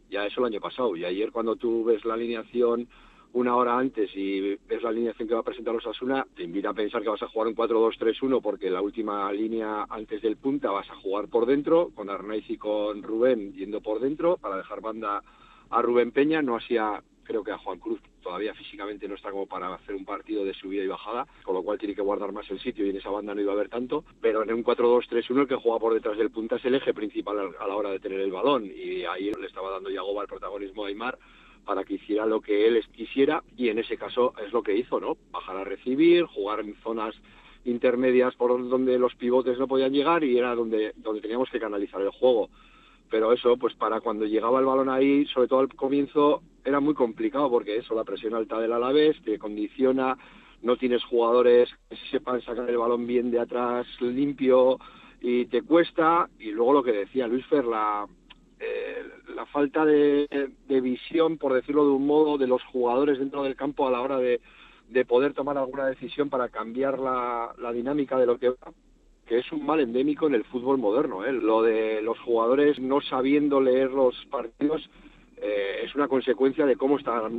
Ya 0.10 0.26
eso 0.26 0.40
el 0.40 0.54
año 0.54 0.62
pasado. 0.62 0.96
Y 0.96 1.04
ayer 1.04 1.34
cuando 1.34 1.58
tú 1.58 1.84
ves 1.84 2.06
la 2.06 2.14
alineación 2.14 2.88
una 3.34 3.56
hora 3.56 3.78
antes 3.78 4.10
y 4.16 4.56
ves 4.56 4.82
la 4.82 4.90
alineación 4.90 5.28
que 5.28 5.34
va 5.34 5.42
a 5.42 5.44
presentar 5.44 5.76
Osasuna, 5.76 6.26
te 6.36 6.44
invita 6.44 6.70
a 6.70 6.74
pensar 6.74 7.02
que 7.02 7.10
vas 7.10 7.22
a 7.22 7.28
jugar 7.28 7.48
un 7.48 7.56
4-2-3-1 7.56 8.42
porque 8.42 8.70
la 8.70 8.82
última 8.82 9.32
línea 9.32 9.86
antes 9.90 10.22
del 10.22 10.38
punta 10.38 10.72
vas 10.72 10.90
a 10.90 10.96
jugar 10.96 11.28
por 11.28 11.46
dentro, 11.46 11.90
con 11.94 12.10
Arnaiz 12.10 12.50
y 12.50 12.58
con 12.58 13.04
Rubén 13.04 13.54
yendo 13.54 13.82
por 13.82 14.00
dentro 14.00 14.38
para 14.38 14.58
dejar 14.58 14.82
banda 14.82 15.22
a 15.70 15.82
Rubén 15.82 16.12
Peña, 16.12 16.42
no 16.42 16.56
hacía 16.56 17.02
creo 17.28 17.44
que 17.44 17.52
a 17.52 17.58
Juan 17.58 17.78
Cruz 17.78 18.00
todavía 18.24 18.54
físicamente 18.54 19.08
no 19.08 19.16
está 19.16 19.32
como 19.32 19.46
para 19.46 19.74
hacer 19.74 19.94
un 19.94 20.06
partido 20.06 20.46
de 20.46 20.54
subida 20.54 20.84
y 20.84 20.88
bajada, 20.88 21.28
con 21.44 21.54
lo 21.56 21.62
cual 21.62 21.78
tiene 21.78 21.94
que 21.94 22.02
guardar 22.02 22.32
más 22.32 22.50
el 22.50 22.60
sitio 22.60 22.86
y 22.86 22.90
en 22.90 22.98
esa 22.98 23.10
banda 23.10 23.36
no 23.36 23.42
iba 23.42 23.52
a 23.52 23.56
haber 23.56 23.70
tanto, 23.70 24.06
pero 24.22 24.44
en 24.44 24.54
un 24.54 24.64
4-2-3-1 24.64 25.42
el 25.42 25.48
que 25.48 25.56
juega 25.56 25.80
por 25.80 25.94
detrás 25.94 26.18
del 26.18 26.32
punta 26.32 26.56
es 26.56 26.66
el 26.66 26.76
eje 26.76 26.94
principal 26.94 27.38
a 27.60 27.68
la 27.68 27.76
hora 27.76 27.92
de 27.92 28.00
tener 28.00 28.22
el 28.22 28.32
balón 28.32 28.66
y 28.66 29.04
ahí 29.04 29.32
le 29.32 29.48
estaba 29.48 29.72
dando 29.72 29.90
Yagoba 29.90 30.24
el 30.24 30.30
protagonismo 30.30 30.86
a 30.86 30.88
Aymar 30.88 31.20
para 31.68 31.84
que 31.84 31.96
hiciera 31.96 32.26
lo 32.26 32.40
que 32.40 32.66
él 32.66 32.82
quisiera 32.94 33.44
y 33.58 33.68
en 33.68 33.78
ese 33.78 33.98
caso 33.98 34.34
es 34.44 34.54
lo 34.54 34.64
que 34.64 34.76
hizo, 34.76 35.00
¿no? 35.00 35.18
Bajar 35.32 35.58
a 35.58 35.66
recibir, 35.66 36.24
jugar 36.24 36.62
en 36.62 36.74
zonas 36.82 37.14
intermedias 37.66 38.34
por 38.36 38.70
donde 38.70 38.98
los 38.98 39.14
pivotes 39.16 39.60
no 39.60 39.68
podían 39.68 39.92
llegar 39.92 40.24
y 40.24 40.38
era 40.38 40.56
donde, 40.56 40.94
donde 40.96 41.22
teníamos 41.22 41.50
que 41.50 41.60
canalizar 41.60 42.02
el 42.02 42.10
juego. 42.10 42.50
Pero 43.10 43.34
eso, 43.34 43.58
pues 43.58 43.76
para 43.76 44.00
cuando 44.00 44.26
llegaba 44.26 44.60
el 44.60 44.66
balón 44.66 44.90
ahí, 44.90 45.26
sobre 45.26 45.50
todo 45.50 45.60
al 45.60 45.74
comienzo, 45.76 46.42
era 46.64 46.80
muy 46.80 46.94
complicado 46.94 47.50
porque 47.50 47.78
eso, 47.78 47.94
la 47.94 48.06
presión 48.06 48.34
alta 48.34 48.60
del 48.60 48.72
Alavés 48.72 49.22
te 49.24 49.38
condiciona, 49.38 50.18
no 50.62 50.78
tienes 50.78 51.04
jugadores 51.04 51.70
que 51.90 51.98
sepan 52.12 52.42
sacar 52.42 52.70
el 52.70 52.78
balón 52.78 53.06
bien 53.06 53.30
de 53.30 53.40
atrás 53.40 53.86
limpio 54.00 54.80
y 55.22 55.46
te 55.46 55.62
cuesta. 55.64 56.30
Y 56.40 56.52
luego 56.52 56.74
lo 56.74 56.84
que 56.84 56.94
decía 56.94 57.28
Luis 57.28 57.46
Fer, 57.48 57.66
la, 57.66 58.08
eh, 58.60 59.04
la 59.36 59.46
falta 59.46 59.86
de, 59.86 60.52
visión, 60.68 61.38
por 61.38 61.54
decirlo 61.54 61.86
de 61.86 61.92
un 61.92 62.06
modo, 62.06 62.38
de 62.38 62.48
los 62.48 62.64
jugadores 62.64 63.20
dentro 63.20 63.44
del 63.44 63.56
campo 63.56 63.88
a 63.88 63.92
la 63.92 64.02
hora 64.02 64.18
de, 64.18 64.42
de 64.90 65.06
poder 65.06 65.34
tomar 65.34 65.58
alguna 65.58 65.86
decisión 65.88 66.30
para 66.30 66.50
cambiar 66.50 67.00
la, 67.00 67.54
la 67.58 67.72
dinámica 67.72 68.18
de 68.18 68.26
lo 68.26 68.38
que 68.38 68.50
va 68.50 68.74
que 69.28 69.40
es 69.40 69.52
un 69.52 69.66
mal 69.66 69.82
endémico 69.82 70.28
en 70.28 70.36
el 70.36 70.46
fútbol 70.46 70.78
moderno. 70.78 71.26
¿eh? 71.26 71.34
Lo 71.34 71.62
de 71.62 72.02
los 72.02 72.18
jugadores 72.20 72.80
no 72.80 73.02
sabiendo 73.02 73.60
leer 73.60 73.92
los 73.92 74.16
partidos 74.28 74.90
eh, 75.40 75.82
es 75.84 75.94
una 75.94 76.08
consecuencia 76.08 76.66
de 76.66 76.76
cómo 76.76 76.98
está 76.98 77.30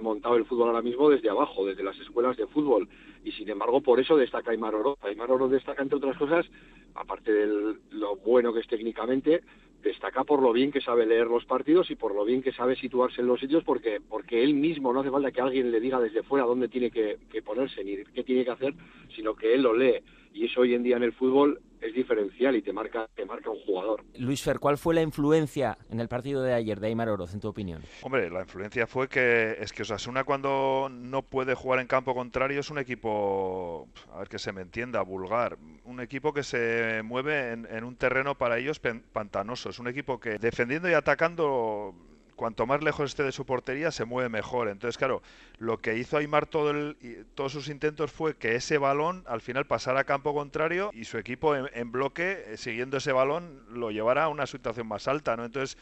montado 0.00 0.36
el 0.36 0.44
fútbol 0.44 0.68
ahora 0.68 0.82
mismo 0.82 1.10
desde 1.10 1.30
abajo, 1.30 1.66
desde 1.66 1.82
las 1.82 1.98
escuelas 1.98 2.36
de 2.36 2.46
fútbol. 2.46 2.88
Y 3.24 3.32
sin 3.32 3.48
embargo, 3.48 3.80
por 3.80 3.98
eso 3.98 4.16
destaca 4.16 4.52
Aymar 4.52 4.74
Oro. 4.74 4.98
Aymar 5.02 5.30
Oro 5.32 5.48
destaca, 5.48 5.82
entre 5.82 5.96
otras 5.96 6.16
cosas, 6.16 6.46
aparte 6.94 7.32
de 7.32 7.74
lo 7.90 8.16
bueno 8.16 8.52
que 8.52 8.60
es 8.60 8.68
técnicamente, 8.68 9.42
destaca 9.82 10.24
por 10.24 10.42
lo 10.42 10.52
bien 10.52 10.70
que 10.70 10.80
sabe 10.80 11.06
leer 11.06 11.26
los 11.26 11.44
partidos 11.44 11.90
y 11.90 11.96
por 11.96 12.14
lo 12.14 12.24
bien 12.24 12.42
que 12.42 12.52
sabe 12.52 12.76
situarse 12.76 13.20
en 13.20 13.26
los 13.26 13.40
sitios, 13.40 13.64
porque, 13.64 14.00
porque 14.06 14.42
él 14.42 14.54
mismo 14.54 14.92
no 14.92 15.00
hace 15.00 15.10
falta 15.10 15.30
que 15.30 15.40
alguien 15.40 15.70
le 15.70 15.80
diga 15.80 16.00
desde 16.00 16.22
fuera 16.22 16.46
dónde 16.46 16.68
tiene 16.68 16.90
que, 16.90 17.18
que 17.30 17.42
ponerse 17.42 17.82
ni 17.84 18.04
qué 18.04 18.22
tiene 18.22 18.44
que 18.44 18.50
hacer, 18.50 18.74
sino 19.14 19.34
que 19.34 19.54
él 19.54 19.62
lo 19.62 19.74
lee. 19.74 20.00
Y 20.32 20.46
eso 20.46 20.60
hoy 20.60 20.74
en 20.74 20.82
día 20.82 20.96
en 20.96 21.02
el 21.02 21.12
fútbol 21.12 21.60
es 21.80 21.94
diferencial 21.94 22.54
y 22.56 22.62
te 22.62 22.72
marca, 22.72 23.08
te 23.16 23.24
marca 23.24 23.50
un 23.50 23.58
jugador. 23.60 24.04
Luis 24.18 24.42
Fer, 24.42 24.58
¿cuál 24.58 24.76
fue 24.78 24.94
la 24.94 25.00
influencia 25.02 25.76
en 25.90 25.98
el 25.98 26.08
partido 26.08 26.42
de 26.42 26.52
ayer 26.52 26.78
de 26.78 26.88
Aymar 26.88 27.08
Oroz, 27.08 27.32
en 27.34 27.40
tu 27.40 27.48
opinión? 27.48 27.82
Hombre, 28.02 28.30
la 28.30 28.40
influencia 28.42 28.86
fue 28.86 29.08
que 29.08 29.56
es 29.58 29.72
que 29.72 29.82
Osasuna 29.82 30.24
cuando 30.24 30.88
no 30.90 31.22
puede 31.22 31.54
jugar 31.54 31.80
en 31.80 31.86
campo 31.86 32.14
contrario 32.14 32.60
es 32.60 32.70
un 32.70 32.78
equipo, 32.78 33.88
a 34.12 34.18
ver 34.18 34.28
que 34.28 34.38
se 34.38 34.52
me 34.52 34.60
entienda, 34.60 35.00
vulgar, 35.02 35.56
un 35.84 36.00
equipo 36.00 36.32
que 36.34 36.42
se 36.42 37.02
mueve 37.02 37.52
en, 37.52 37.66
en 37.70 37.82
un 37.84 37.96
terreno 37.96 38.36
para 38.36 38.58
ellos 38.58 38.78
pen- 38.78 39.02
pantanoso, 39.12 39.70
es 39.70 39.78
un 39.78 39.88
equipo 39.88 40.20
que 40.20 40.38
defendiendo 40.38 40.88
y 40.88 40.92
atacando 40.92 41.94
cuanto 42.40 42.64
más 42.64 42.82
lejos 42.82 43.10
esté 43.10 43.22
de 43.22 43.32
su 43.32 43.44
portería 43.44 43.90
se 43.90 44.06
mueve 44.06 44.30
mejor. 44.30 44.68
Entonces, 44.68 44.96
claro, 44.96 45.20
lo 45.58 45.76
que 45.76 45.98
hizo 45.98 46.16
Aymar 46.16 46.46
todo 46.46 46.70
el, 46.70 47.26
todos 47.34 47.52
sus 47.52 47.68
intentos 47.68 48.10
fue 48.10 48.34
que 48.34 48.54
ese 48.54 48.78
balón 48.78 49.24
al 49.26 49.42
final 49.42 49.66
pasara 49.66 50.00
a 50.00 50.04
campo 50.04 50.32
contrario 50.32 50.90
y 50.94 51.04
su 51.04 51.18
equipo 51.18 51.54
en, 51.54 51.92
bloque, 51.92 52.44
eh, 52.46 52.56
siguiendo 52.56 52.96
ese 52.96 53.12
balón, 53.12 53.62
lo 53.68 53.90
llevara 53.90 54.24
a 54.24 54.28
una 54.28 54.46
situación 54.46 54.86
más 54.86 55.06
alta, 55.06 55.36
¿no? 55.36 55.44
Entonces, 55.44 55.76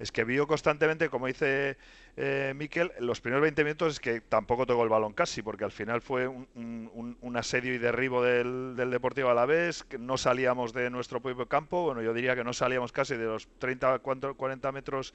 es 0.00 0.10
que 0.10 0.24
vio 0.24 0.48
constantemente, 0.48 1.10
como 1.10 1.28
dice 1.28 1.76
eh, 2.16 2.54
Miquel, 2.56 2.90
los 2.98 3.20
primeros 3.20 3.42
20 3.42 3.62
minutos 3.62 3.92
es 3.92 4.00
que 4.00 4.20
tampoco 4.20 4.66
tocó 4.66 4.82
el 4.82 4.88
balón 4.88 5.12
casi, 5.12 5.42
porque 5.42 5.62
al 5.62 5.70
final 5.70 6.00
fue 6.00 6.26
un, 6.26 7.36
asedio 7.36 7.72
y 7.72 7.78
derribo 7.78 8.20
del, 8.20 8.74
Deportivo 8.74 9.28
Alavés, 9.28 9.84
que 9.84 9.96
no 9.96 10.18
salíamos 10.18 10.72
de 10.72 10.90
nuestro 10.90 11.20
propio 11.20 11.46
campo, 11.46 11.84
bueno, 11.84 12.02
yo 12.02 12.12
diría 12.12 12.34
que 12.34 12.42
no 12.42 12.52
salíamos 12.52 12.90
casi 12.90 13.14
de 13.14 13.26
los 13.26 13.46
30, 13.60 14.00
40 14.00 14.72
metros 14.72 15.14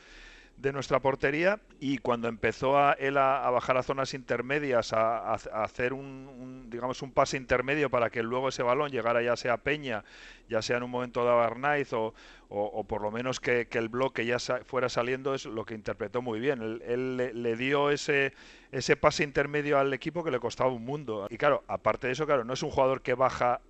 de 0.58 0.72
nuestra 0.72 1.02
portería 1.02 1.62
y 1.80 1.98
cuando 1.98 2.30
empezó 2.30 2.78
a, 2.78 2.94
él 2.94 3.18
a, 3.18 3.50
bajar 3.50 3.78
a 3.78 3.84
zonas 3.84 4.14
intermedias, 4.14 4.94
a, 4.94 5.34
a- 5.34 5.36
hacer 5.64 5.94
un, 5.94 6.02
un, 6.40 6.70
digamos 6.70 7.02
un 7.02 7.12
pase 7.12 7.36
intermedio 7.38 7.90
para 7.90 8.10
que 8.10 8.24
luego 8.24 8.50
ese 8.50 8.64
balón 8.64 8.90
llegara 8.92 9.22
ya 9.22 9.36
sea 9.36 9.58
Peña, 9.58 10.06
ya 10.48 10.62
sea 10.62 10.78
en 10.78 10.84
un 10.84 10.92
momento 10.92 11.26
dado 11.26 11.42
a 11.42 11.46
o, 11.94 12.14
o, 12.50 12.84
por 12.88 13.02
lo 13.02 13.12
menos 13.12 13.40
que, 13.40 13.68
que 13.68 13.78
el 13.78 13.90
bloque 13.90 14.26
ya 14.26 14.40
sa- 14.40 14.64
fuera 14.64 14.90
saliendo, 14.90 15.34
es 15.34 15.46
lo 15.46 15.66
que 15.66 15.74
interpretó 15.74 16.22
muy 16.22 16.40
bien. 16.40 16.62
Él, 16.62 16.82
él 16.86 17.18
le, 17.18 17.34
le 17.34 17.56
dio 17.58 17.90
ese, 17.90 18.34
ese 18.72 18.96
pase 18.96 19.24
intermedio 19.24 19.78
al 19.80 19.94
equipo 19.94 20.24
que 20.24 20.32
le 20.32 20.40
costaba 20.40 20.72
un 20.72 20.86
mundo. 20.86 21.28
Y 21.30 21.38
claro, 21.38 21.64
aparte 21.68 22.08
de 22.08 22.14
eso, 22.14 22.26
claro, 22.26 22.44
no 22.44 22.54
es 22.54 22.64
un 22.64 22.72
jugador 22.72 23.02
que 23.02 23.14
baja, 23.16 23.62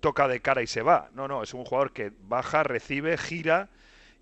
toca 0.00 0.28
de 0.28 0.40
cara 0.40 0.62
y 0.62 0.66
se 0.66 0.82
va. 0.82 1.10
No, 1.14 1.28
no, 1.28 1.42
es 1.42 1.54
un 1.54 1.64
jugador 1.64 1.92
que 1.92 2.12
baja, 2.20 2.62
recibe, 2.62 3.16
gira 3.18 3.70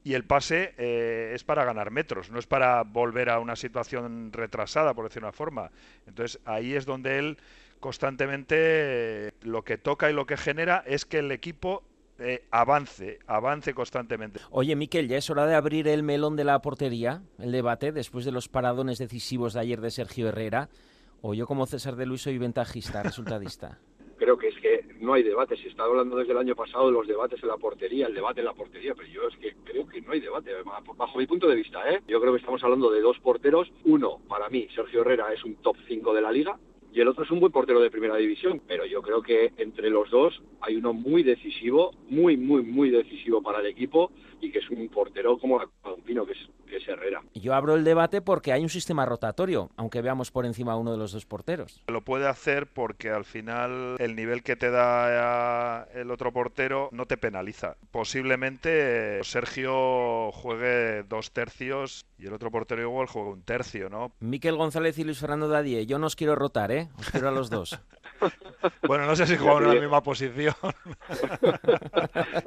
y 0.05 0.15
el 0.15 0.25
pase 0.25 0.75
eh, 0.79 1.33
es 1.35 1.45
para 1.45 1.65
ganar 1.65 1.91
metros, 1.91 2.31
no 2.31 2.39
es 2.39 2.47
para 2.47 2.83
volver 2.83 3.31
a 3.31 3.39
una 3.39 3.57
situación 3.57 4.33
retrasada, 4.33 4.95
por 4.95 5.05
decir 5.05 5.23
una 5.23 5.33
forma. 5.33 5.71
Entonces 6.07 6.41
ahí 6.45 6.75
es 6.75 6.87
donde 6.87 7.19
él 7.19 7.39
constantemente 7.81 8.57
eh, 8.59 9.31
lo 9.43 9.63
que 9.63 9.79
toca 9.79 10.11
y 10.11 10.13
lo 10.13 10.27
que 10.27 10.37
genera 10.37 10.83
es 10.87 11.05
que 11.05 11.19
el 11.19 11.31
equipo 11.31 11.83
eh, 12.19 12.45
avance, 12.51 13.19
avance 13.27 13.75
constantemente. 13.75 14.41
Oye, 14.51 14.77
Miquel, 14.77 15.09
ya 15.09 15.19
es 15.19 15.31
hora 15.31 15.47
de 15.47 15.55
abrir 15.55 15.89
el 15.89 16.03
melón 16.03 16.37
de 16.37 16.45
la 16.45 16.61
portería, 16.63 17.23
el 17.39 17.53
debate, 17.53 17.93
después 17.93 18.25
de 18.25 18.33
los 18.33 18.49
paradones 18.49 18.99
decisivos 18.99 19.55
de 19.55 19.61
ayer 19.61 19.81
de 19.81 19.91
Sergio 19.91 20.29
Herrera. 20.29 20.69
O 21.21 21.35
yo 21.35 21.47
como 21.47 21.67
César 21.67 21.95
de 21.95 22.07
Luis 22.07 22.23
soy 22.23 22.39
ventajista, 22.39 23.03
resultadista. 23.03 23.79
Creo 24.23 24.39
que 24.39 24.47
es 24.47 24.59
que 24.61 24.85
no 25.01 25.15
hay 25.15 25.25
debate. 25.25 25.57
Se 25.57 25.67
está 25.67 25.83
hablando 25.83 26.17
desde 26.17 26.31
el 26.31 26.39
año 26.39 26.55
pasado 26.55 26.87
de 26.87 26.93
los 26.93 27.09
debates 27.09 27.43
en 27.43 27.49
la 27.49 27.57
portería, 27.57 28.07
el 28.07 28.15
debate 28.15 28.39
en 28.39 28.47
la 28.47 28.53
portería, 28.53 28.95
pero 28.95 29.09
yo 29.09 29.27
es 29.27 29.37
que 29.39 29.57
creo 29.65 29.85
que 29.89 30.01
no 30.01 30.13
hay 30.13 30.21
debate, 30.21 30.53
bajo 30.97 31.19
mi 31.19 31.27
punto 31.27 31.49
de 31.49 31.57
vista. 31.57 31.91
¿eh? 31.91 32.03
Yo 32.07 32.21
creo 32.21 32.33
que 32.33 32.39
estamos 32.39 32.63
hablando 32.63 32.89
de 32.93 33.01
dos 33.01 33.19
porteros. 33.19 33.73
Uno, 33.83 34.21
para 34.29 34.49
mí, 34.49 34.69
Sergio 34.77 35.01
Herrera 35.01 35.33
es 35.33 35.43
un 35.43 35.57
top 35.57 35.77
5 35.89 36.15
de 36.15 36.21
la 36.21 36.31
liga. 36.31 36.57
Y 36.93 37.01
el 37.01 37.09
otro 37.09 37.25
es 37.25 37.33
un 37.33 37.41
buen 37.41 37.51
portero 37.51 37.81
de 37.81 37.91
primera 37.91 38.15
división, 38.15 38.63
pero 38.69 38.87
yo 38.87 39.03
creo 39.03 39.23
que 39.23 39.51
entre 39.57 39.91
los 39.91 40.09
dos 40.09 40.41
hay 40.61 40.77
uno 40.77 40.93
muy 40.93 41.25
decisivo, 41.25 41.91
muy, 42.09 42.37
muy, 42.37 42.63
muy 42.63 42.91
decisivo 42.91 43.43
para 43.43 43.59
el 43.59 43.67
equipo 43.67 44.13
y 44.43 44.51
que 44.51 44.59
es 44.59 44.69
un 44.71 44.89
portero 44.89 45.39
como 45.39 45.61
pino, 46.05 46.27
que 46.27 46.33
es, 46.33 46.39
que 46.67 46.77
es 46.77 46.89
Herrera. 46.89 47.23
Yo 47.35 47.55
abro 47.55 47.77
el 47.77 47.85
debate 47.85 48.21
porque 48.21 48.53
hay 48.53 48.63
un 48.63 48.69
sistema 48.69 49.07
rotatorio, 49.07 49.71
aunque 49.77 50.03
veamos 50.03 50.31
por 50.31 50.45
encima 50.45 50.73
a 50.73 50.77
uno 50.77 50.91
de 50.91 50.99
los 50.99 51.13
dos 51.13 51.25
porteros. 51.25 51.81
Lo 51.87 52.03
puede 52.03 52.29
hacer 52.29 52.67
porque 52.67 53.11
al 53.11 53.25
final 53.25 53.97
el 53.99 54.17
nivel 54.17 54.43
que 54.43 54.57
te 54.57 54.71
da 54.71 55.85
el 55.95 56.11
otro 56.11 56.33
portero 56.33 56.89
no 56.93 57.07
te 57.07 57.17
penaliza. 57.17 57.77
Posiblemente 57.93 59.21
eh, 59.21 59.25
Sergio 59.25 60.33
juegue 60.33 61.05
dos 61.05 61.31
tercios 61.31 62.05
y 62.19 62.27
el 62.27 62.33
otro 62.33 62.51
portero 62.51 62.83
igual 62.83 63.07
juegue 63.07 63.31
un 63.31 63.43
tercio, 63.43 63.89
¿no? 63.89 64.13
Miquel 64.19 64.57
González 64.57 64.99
y 64.99 65.05
Luis 65.05 65.21
Fernando 65.21 65.49
Dadie, 65.49 65.87
yo 65.87 65.99
no 65.99 66.07
os 66.09 66.17
quiero 66.17 66.35
rotar, 66.35 66.73
¿eh? 66.73 66.89
Os 66.99 67.11
quiero 67.11 67.29
a 67.29 67.33
los 67.33 67.49
dos. 67.49 67.79
Bueno, 68.87 69.07
no 69.07 69.17
sé 69.17 69.27
si 69.27 69.37
jugamos 69.37 69.63
en 69.63 69.75
la 69.75 69.81
misma 69.81 70.03
posición. 70.03 70.55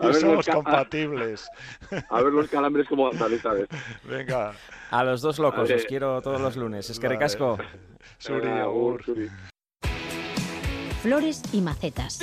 Ver, 0.01 0.15
somos 0.15 0.35
los 0.37 0.47
compatibles. 0.47 1.47
A 2.09 2.21
ver 2.21 2.33
los 2.33 2.47
calambres 2.49 2.87
como 2.87 3.09
andan 3.09 3.33
esta 3.33 3.53
vez. 3.53 3.67
Venga. 4.03 4.53
A 4.91 5.03
los 5.03 5.21
dos 5.21 5.39
locos, 5.39 5.61
Vale. 5.61 5.75
os 5.75 5.85
quiero 5.85 6.21
todos 6.21 6.39
los 6.39 6.55
lunes. 6.55 6.89
Es 6.89 6.99
que 6.99 7.07
Vale. 7.07 7.15
recasco. 7.19 7.57
Suri, 8.17 8.49
agur. 8.49 9.03
Suri. 9.03 9.29
Flores 11.01 11.41
y 11.53 11.61
macetas. 11.61 12.19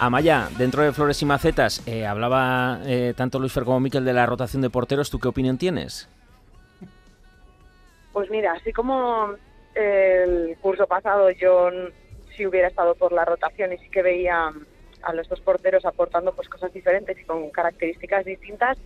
Amaya, 0.00 0.48
dentro 0.58 0.82
de 0.82 0.92
Flores 0.92 1.20
y 1.22 1.24
Macetas, 1.26 1.82
eh, 1.86 2.04
hablaba 2.06 2.80
eh, 2.84 3.14
tanto 3.16 3.38
Luis 3.38 3.52
Fer 3.52 3.64
como 3.64 3.80
Miquel 3.80 4.04
de 4.04 4.12
la 4.12 4.26
rotación 4.26 4.60
de 4.60 4.68
porteros. 4.70 5.10
¿Tú 5.10 5.18
qué 5.18 5.28
opinión 5.28 5.56
tienes? 5.56 6.08
Pues 8.12 8.28
mira, 8.30 8.52
así 8.52 8.72
como 8.72 9.34
el 9.74 10.56
curso 10.60 10.86
pasado 10.86 11.30
yo 11.30 11.70
sí 12.36 12.46
hubiera 12.46 12.68
estado 12.68 12.94
por 12.94 13.12
la 13.12 13.24
rotación 13.24 13.72
y 13.72 13.78
sí 13.78 13.88
que 13.90 14.02
veía 14.02 14.50
a 15.02 15.12
los 15.12 15.28
dos 15.28 15.40
porteros 15.40 15.84
aportando 15.84 16.34
pues 16.34 16.48
cosas 16.48 16.72
diferentes 16.72 17.18
y 17.18 17.24
con 17.24 17.50
características 17.50 18.24
distintas, 18.24 18.78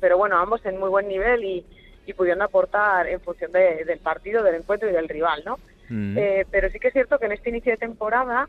pero 0.00 0.16
bueno, 0.18 0.38
ambos 0.38 0.64
en 0.66 0.78
muy 0.78 0.88
buen 0.88 1.08
nivel 1.08 1.44
y, 1.44 1.64
y 2.06 2.12
pudiendo 2.14 2.44
aportar 2.44 3.06
en 3.06 3.20
función 3.20 3.52
de- 3.52 3.84
del 3.84 3.98
partido, 4.00 4.42
del 4.42 4.56
encuentro 4.56 4.88
y 4.88 4.92
del 4.92 5.08
rival, 5.08 5.42
¿no? 5.44 5.58
Eh, 5.94 6.46
pero 6.50 6.70
sí 6.70 6.78
que 6.78 6.88
es 6.88 6.92
cierto 6.94 7.18
que 7.18 7.26
en 7.26 7.32
este 7.32 7.50
inicio 7.50 7.72
de 7.72 7.76
temporada 7.76 8.48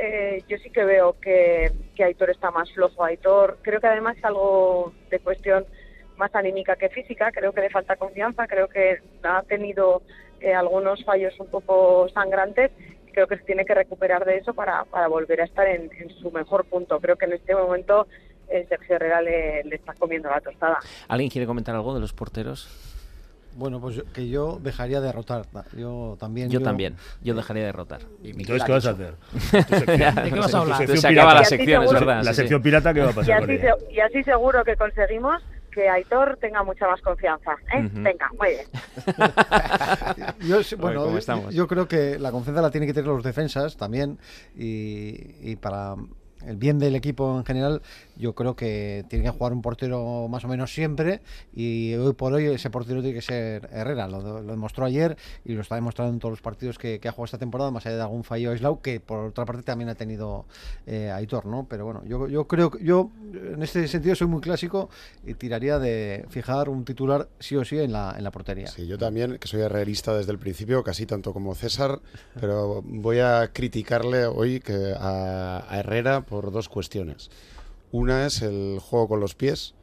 eh, 0.00 0.42
yo 0.48 0.56
sí 0.58 0.70
que 0.70 0.84
veo 0.84 1.16
que, 1.20 1.70
que 1.94 2.04
Aitor 2.04 2.30
está 2.30 2.50
más 2.50 2.72
flojo. 2.72 3.04
Aitor 3.04 3.58
creo 3.62 3.80
que 3.80 3.86
además 3.86 4.16
es 4.16 4.24
algo 4.24 4.92
de 5.10 5.18
cuestión 5.18 5.66
más 6.16 6.34
anímica 6.34 6.76
que 6.76 6.88
física, 6.88 7.30
creo 7.32 7.52
que 7.52 7.62
le 7.62 7.70
falta 7.70 7.96
confianza, 7.96 8.46
creo 8.46 8.68
que 8.68 8.98
ha 9.22 9.42
tenido 9.42 10.02
eh, 10.40 10.54
algunos 10.54 11.04
fallos 11.04 11.38
un 11.40 11.48
poco 11.48 12.08
sangrantes 12.10 12.70
creo 13.12 13.26
que 13.26 13.36
se 13.38 13.44
tiene 13.44 13.64
que 13.64 13.74
recuperar 13.74 14.24
de 14.24 14.38
eso 14.38 14.54
para, 14.54 14.84
para 14.84 15.08
volver 15.08 15.40
a 15.40 15.44
estar 15.44 15.66
en, 15.66 15.90
en 15.98 16.10
su 16.20 16.30
mejor 16.30 16.64
punto. 16.64 17.00
Creo 17.00 17.16
que 17.16 17.26
en 17.26 17.32
este 17.34 17.54
momento 17.54 18.06
eh, 18.48 18.66
Sergio 18.68 18.96
Herrera 18.96 19.20
le, 19.20 19.64
le 19.64 19.76
está 19.76 19.94
comiendo 19.94 20.30
la 20.30 20.40
tostada. 20.40 20.78
¿Alguien 21.08 21.30
quiere 21.30 21.46
comentar 21.46 21.74
algo 21.74 21.94
de 21.94 22.00
los 22.00 22.12
porteros? 22.12 22.68
Bueno, 23.56 23.80
pues 23.80 23.96
yo- 23.96 24.04
que 24.12 24.28
yo 24.28 24.58
dejaría 24.62 25.00
de 25.00 25.12
rotar. 25.12 25.46
Yo 25.76 26.16
también. 26.20 26.50
Yo 26.50 26.60
también. 26.62 26.96
Yo 27.22 27.34
dejaría 27.34 27.64
de 27.64 27.72
rotar. 27.72 28.00
Entonces, 28.22 28.62
¿qué 28.64 28.72
vas 28.72 28.86
a 28.86 28.90
hacer? 28.90 29.14
¿De 30.24 30.30
qué 30.30 30.38
vas 30.38 30.54
a 30.54 30.58
hablar? 30.58 30.86
Se 30.98 31.08
acaba 31.08 31.34
la 31.34 31.44
sección, 31.44 31.82
es 31.84 31.92
verdad. 31.92 32.16
La 32.18 32.22
sí, 32.24 32.28
sí. 32.30 32.34
sección 32.36 32.62
pirata, 32.62 32.94
¿qué 32.94 33.00
va 33.00 33.08
a 33.08 33.10
Y 33.10 33.14
pasar 33.14 33.42
así, 33.42 33.58
se- 33.58 33.92
y 33.94 34.00
así 34.00 34.22
seguro 34.24 34.62
que 34.64 34.76
conseguimos 34.76 35.42
que 35.72 35.88
Aitor 35.88 36.36
tenga 36.40 36.62
mucha 36.64 36.86
más 36.88 37.00
confianza. 37.00 37.52
¿eh? 37.72 37.88
Venga, 37.92 38.28
muy 38.38 38.48
bien. 38.48 38.66
Yo, 40.48 40.56
Oye, 40.58 40.76
bueno, 40.76 41.00
¿cómo 41.02 41.12
yo- 41.12 41.18
estamos? 41.18 41.54
yo 41.54 41.66
creo 41.68 41.86
que 41.86 42.18
la 42.18 42.30
confianza 42.32 42.60
la 42.62 42.70
tienen 42.70 42.88
que 42.88 42.94
tener 42.94 43.08
los 43.08 43.22
defensas 43.22 43.76
también 43.76 44.18
y, 44.56 45.50
y 45.50 45.56
para 45.56 45.94
el 46.46 46.56
bien 46.56 46.78
del 46.78 46.94
equipo 46.94 47.36
en 47.38 47.44
general, 47.44 47.82
yo 48.16 48.34
creo 48.34 48.56
que 48.56 49.04
tiene 49.08 49.24
que 49.24 49.30
jugar 49.30 49.52
un 49.52 49.62
portero 49.62 50.28
más 50.28 50.44
o 50.44 50.48
menos 50.48 50.72
siempre 50.72 51.20
y 51.54 51.94
hoy 51.94 52.12
por 52.14 52.32
hoy 52.32 52.46
ese 52.46 52.70
portero 52.70 53.02
tiene 53.02 53.14
que 53.14 53.22
ser 53.22 53.68
Herrera. 53.72 54.08
Lo, 54.08 54.20
lo 54.40 54.50
demostró 54.50 54.84
ayer 54.84 55.16
y 55.44 55.52
lo 55.52 55.62
está 55.62 55.74
demostrando 55.74 56.12
en 56.12 56.18
todos 56.18 56.32
los 56.32 56.42
partidos 56.42 56.78
que, 56.78 57.00
que 57.00 57.08
ha 57.08 57.12
jugado 57.12 57.26
esta 57.26 57.38
temporada, 57.38 57.70
más 57.70 57.86
allá 57.86 57.96
de 57.96 58.02
algún 58.02 58.24
fallo 58.24 58.50
aislado 58.50 58.80
que 58.80 59.00
por 59.00 59.20
otra 59.26 59.44
parte 59.44 59.62
también 59.62 59.88
ha 59.88 59.94
tenido 59.94 60.46
eh, 60.86 61.10
Aitor, 61.10 61.46
¿no? 61.46 61.66
Pero 61.68 61.84
bueno, 61.84 62.02
yo, 62.06 62.28
yo 62.28 62.46
creo 62.46 62.70
que 62.70 62.84
yo 62.84 63.10
en 63.32 63.62
este 63.62 63.86
sentido 63.88 64.14
soy 64.14 64.26
muy 64.26 64.40
clásico 64.40 64.90
y 65.24 65.34
tiraría 65.34 65.78
de 65.78 66.26
fijar 66.28 66.68
un 66.68 66.84
titular 66.84 67.28
sí 67.38 67.56
o 67.56 67.64
sí 67.64 67.78
en 67.78 67.92
la, 67.92 68.14
en 68.16 68.24
la 68.24 68.30
portería. 68.30 68.66
Sí, 68.66 68.86
yo 68.86 68.98
también, 68.98 69.38
que 69.38 69.48
soy 69.48 69.60
herrerista 69.62 70.14
desde 70.14 70.32
el 70.32 70.38
principio, 70.38 70.82
casi 70.82 71.06
tanto 71.06 71.32
como 71.32 71.54
César, 71.54 72.00
pero 72.40 72.82
voy 72.82 73.18
a 73.18 73.50
criticarle 73.52 74.26
hoy 74.26 74.60
que 74.60 74.94
a, 74.98 75.64
a 75.68 75.78
Herrera 75.78 76.22
por 76.30 76.50
dos 76.52 76.68
cuestiones. 76.70 77.30
Una 77.92 78.24
es 78.24 78.40
el 78.42 78.78
juego 78.80 79.08
con 79.08 79.20
los 79.20 79.34
pies, 79.34 79.74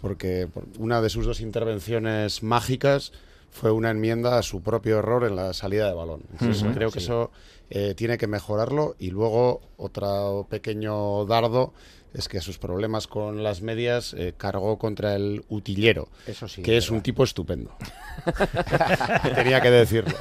porque 0.00 0.46
por- 0.52 0.64
una 0.78 1.02
de 1.02 1.10
sus 1.10 1.26
dos 1.26 1.40
intervenciones 1.40 2.42
mágicas 2.42 3.12
fue 3.50 3.70
una 3.72 3.90
enmienda 3.90 4.38
a 4.38 4.42
su 4.42 4.60
propio 4.62 4.98
error 4.98 5.24
en 5.24 5.34
la 5.34 5.52
salida 5.54 5.88
de 5.88 5.94
balón. 5.94 6.22
Entonces, 6.32 6.62
creo 6.74 6.90
que 6.90 6.98
eso 7.00 7.30
eh, 7.70 7.94
tiene 7.94 8.16
que 8.16 8.26
mejorarlo. 8.26 8.94
Y 8.98 9.10
luego, 9.10 9.60
otro 9.76 10.46
pequeño 10.48 11.24
dardo 11.26 11.72
es 12.14 12.28
que 12.28 12.40
sus 12.40 12.58
problemas 12.58 13.06
con 13.06 13.42
las 13.42 13.62
medias 13.62 14.14
eh, 14.14 14.34
cargó 14.36 14.78
contra 14.78 15.14
el 15.14 15.44
utillero, 15.48 16.08
Eso 16.26 16.48
sí, 16.48 16.62
que 16.62 16.76
es 16.76 16.84
es 16.84 16.90
un 16.90 17.00
tipo 17.02 17.22
estupendo. 17.24 17.70
Tenía 19.34 19.60
que 19.60 19.70
decirlo. 19.70 20.14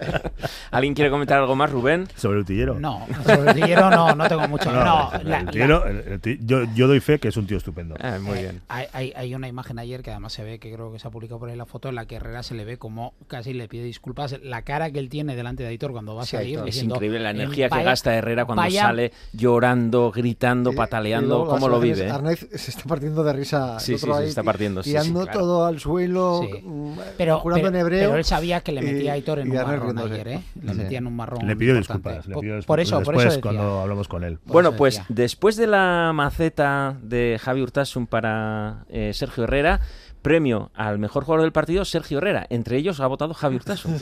¿Alguien 0.70 0.94
quiere 0.94 1.10
comentar 1.10 1.38
algo 1.38 1.54
más, 1.56 1.70
Rubén? 1.70 2.08
¿Sobre 2.16 2.36
el 2.36 2.42
utillero? 2.42 2.78
No, 2.78 3.06
sobre 3.24 3.42
el 3.42 3.48
utillero 3.58 3.90
no, 3.90 4.14
no 4.14 4.28
tengo 4.28 4.46
mucho. 4.48 4.70
No, 4.72 5.10
el 5.12 5.28
la- 5.28 5.42
utillero, 5.42 5.84
la- 5.84 5.90
el- 5.90 6.20
el 6.24 6.46
yo, 6.46 6.62
yo 6.74 6.86
doy 6.86 7.00
fe 7.00 7.18
que 7.18 7.28
es 7.28 7.36
un 7.36 7.46
tío 7.46 7.56
estupendo. 7.56 7.96
Ah, 8.00 8.18
muy 8.20 8.38
Eh, 8.38 8.42
bien. 8.42 8.62
Hay, 8.68 8.86
hay, 8.92 9.12
hay 9.16 9.34
una 9.34 9.48
imagen 9.48 9.78
ayer 9.78 10.02
que 10.02 10.10
además 10.10 10.32
se 10.32 10.44
ve, 10.44 10.58
que 10.58 10.72
creo 10.72 10.92
que 10.92 10.98
se 10.98 11.08
ha 11.08 11.10
publicado 11.10 11.40
por 11.40 11.50
ahí 11.50 11.56
la 11.56 11.66
foto, 11.66 11.88
en 11.88 11.94
la 11.96 12.06
que 12.06 12.16
Herrera 12.16 12.42
se 12.42 12.54
le 12.54 12.64
ve 12.64 12.76
como 12.78 13.14
casi 13.26 13.52
le 13.52 13.68
pide 13.68 13.84
disculpas. 13.84 14.36
La 14.42 14.62
cara 14.62 14.90
que 14.90 14.98
él 14.98 15.08
tiene 15.08 15.34
delante 15.36 15.62
de 15.62 15.70
Aitor 15.70 15.92
cuando 15.92 16.14
va 16.14 16.22
a 16.22 16.26
Sí, 16.26 16.36
salir. 16.36 16.58
es 16.60 16.64
diciendo, 16.66 16.94
increíble 16.94 17.20
la 17.20 17.30
eh, 17.30 17.34
energía 17.34 17.68
que 17.68 17.74
vaya- 17.76 17.84
gasta 17.90 18.14
Herrera 18.14 18.44
cuando 18.44 18.62
vaya- 18.62 18.82
sale 18.82 19.12
llorando, 19.32 20.10
gritando, 20.12 20.72
pataleando. 20.72 20.99
Luego 21.28 21.44
las 21.46 21.54
¿Cómo 21.54 21.68
lo 21.68 21.76
imágenes, 21.76 21.98
vive? 21.98 22.08
eh? 22.08 22.12
Arnaiz 22.12 22.48
se 22.54 22.70
está 22.70 22.82
partiendo 22.84 23.24
de 23.24 23.32
risa. 23.32 23.78
Sí, 23.80 23.98
sí, 23.98 24.06
se 24.06 24.24
está 24.26 24.42
partiendo, 24.42 24.82
sí, 24.82 24.90
sí, 24.90 24.96
Tirando 24.96 25.22
claro. 25.24 25.38
todo 25.40 25.64
al 25.66 25.80
suelo, 25.80 26.42
Sí. 26.42 26.60
mm, 26.62 26.92
Pero, 27.16 27.38
jurando 27.40 27.64
pero, 27.68 27.76
en 27.76 27.80
hebreo. 27.80 28.08
pero 28.10 28.16
él 28.18 28.24
sabía 28.24 28.60
que 28.60 28.72
le 28.72 28.82
metía 28.82 29.02
y- 29.04 29.08
a 29.08 29.12
Aitor 29.14 29.38
en 29.40 29.48
y 29.48 29.50
un 29.50 29.56
marrón 29.56 29.98
ayer, 29.98 30.28
¿eh? 30.28 30.42
Le 30.62 30.72
Sí. 30.72 30.78
metía 30.78 30.98
en 30.98 31.06
un 31.06 31.16
marrón. 31.16 31.46
Le 31.46 31.56
pidió 31.56 31.74
disculpas. 31.74 32.26
Le 32.26 32.34
Por- 32.34 32.44
eso, 32.46 32.66
por 32.66 32.78
después 32.78 33.18
eso 33.18 33.26
decía. 33.28 33.40
cuando 33.42 33.80
hablamos 33.80 34.08
con 34.08 34.24
él. 34.24 34.38
Por 34.38 34.52
Bueno, 34.52 34.72
pues 34.72 35.00
después 35.08 35.56
de 35.56 35.66
la 35.66 36.12
maceta 36.14 36.96
de 37.02 37.38
Javi 37.42 37.62
Urtasun 37.62 38.06
para 38.06 38.84
eh, 38.88 39.12
Sergio 39.14 39.44
Herrera, 39.44 39.80
premio 40.22 40.70
al 40.74 40.98
mejor 40.98 41.24
jugador 41.24 41.42
del 41.44 41.52
partido, 41.52 41.84
Sergio 41.86 42.18
Herrera. 42.18 42.46
Entre 42.50 42.76
ellos 42.76 43.00
ha 43.00 43.06
votado 43.06 43.32
Javi 43.32 43.56
Urtasun. 43.56 43.98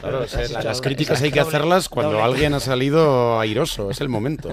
Claro, 0.00 0.22
o 0.22 0.26
sea, 0.26 0.48
la- 0.48 0.62
las 0.62 0.80
críticas 0.80 1.22
hay 1.22 1.30
que 1.30 1.38
hacerlas 1.40 1.88
cuando 1.88 2.22
alguien 2.24 2.54
ha 2.54 2.60
salido 2.60 3.38
airoso, 3.38 3.90
es 3.90 4.00
el 4.00 4.08
momento. 4.08 4.50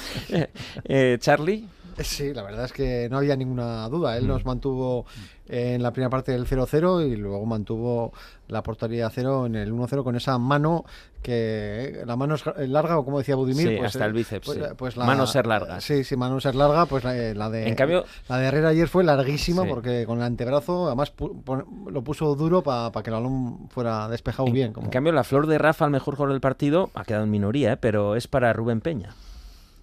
Eh, 0.84 1.18
Charlie. 1.20 1.68
Sí, 1.98 2.32
la 2.32 2.42
verdad 2.42 2.64
es 2.64 2.72
que 2.72 3.08
no 3.10 3.18
había 3.18 3.36
ninguna 3.36 3.86
duda. 3.90 4.16
Él 4.16 4.26
nos 4.26 4.46
mantuvo 4.46 5.04
en 5.46 5.82
la 5.82 5.92
primera 5.92 6.08
parte 6.08 6.32
del 6.32 6.46
0-0 6.46 7.06
y 7.06 7.16
luego 7.16 7.44
mantuvo 7.44 8.12
la 8.48 8.62
portería 8.62 9.10
0 9.10 9.44
en 9.46 9.56
el 9.56 9.72
1-0 9.74 10.02
con 10.02 10.16
esa 10.16 10.38
mano 10.38 10.86
que 11.22 12.02
la 12.06 12.16
mano 12.16 12.34
es 12.36 12.44
larga 12.68 12.98
o 12.98 13.04
como 13.04 13.18
decía 13.18 13.36
Budimir, 13.36 13.68
Sí, 13.68 13.76
pues, 13.76 13.88
hasta 13.88 14.04
eh, 14.04 14.08
el 14.08 14.12
bíceps, 14.14 14.46
pues, 14.46 14.58
sí. 14.58 14.64
eh, 14.64 14.68
pues 14.76 14.96
la, 14.96 15.04
Mano 15.04 15.26
ser 15.26 15.46
larga. 15.46 15.80
Sí, 15.82 16.02
sí, 16.02 16.16
mano 16.16 16.40
ser 16.40 16.54
larga, 16.54 16.86
pues 16.86 17.04
la, 17.04 17.12
la 17.34 17.50
de 17.50 17.68
En 17.68 17.74
cambio- 17.74 18.04
la 18.28 18.38
de 18.38 18.46
Herrera 18.46 18.70
ayer 18.70 18.88
fue 18.88 19.04
larguísima 19.04 19.62
Sí. 19.64 19.68
porque 19.68 20.06
con 20.06 20.16
el 20.18 20.24
antebrazo 20.24 20.86
además 20.86 21.14
pu- 21.14 21.90
lo 21.90 22.02
puso 22.02 22.34
duro 22.34 22.62
para 22.62 22.90
que 23.02 23.10
el 23.10 23.14
balón 23.14 23.68
fuera 23.68 24.08
despejado 24.08 24.48
En, 24.48 24.54
bien. 24.54 24.72
como- 24.72 24.86
en 24.86 24.90
cambio, 24.90 25.12
la 25.12 25.24
flor 25.24 25.46
de 25.46 25.58
Rafa, 25.58 25.84
el 25.84 25.90
mejor 25.90 26.14
jugador 26.14 26.32
del 26.32 26.40
partido, 26.40 26.90
ha 26.94 27.04
quedado 27.04 27.24
en 27.24 27.30
minoría, 27.30 27.74
¿eh? 27.74 27.76
pero 27.76 28.16
es 28.16 28.26
para 28.28 28.52
Rubén 28.54 28.80
Peña. 28.80 29.10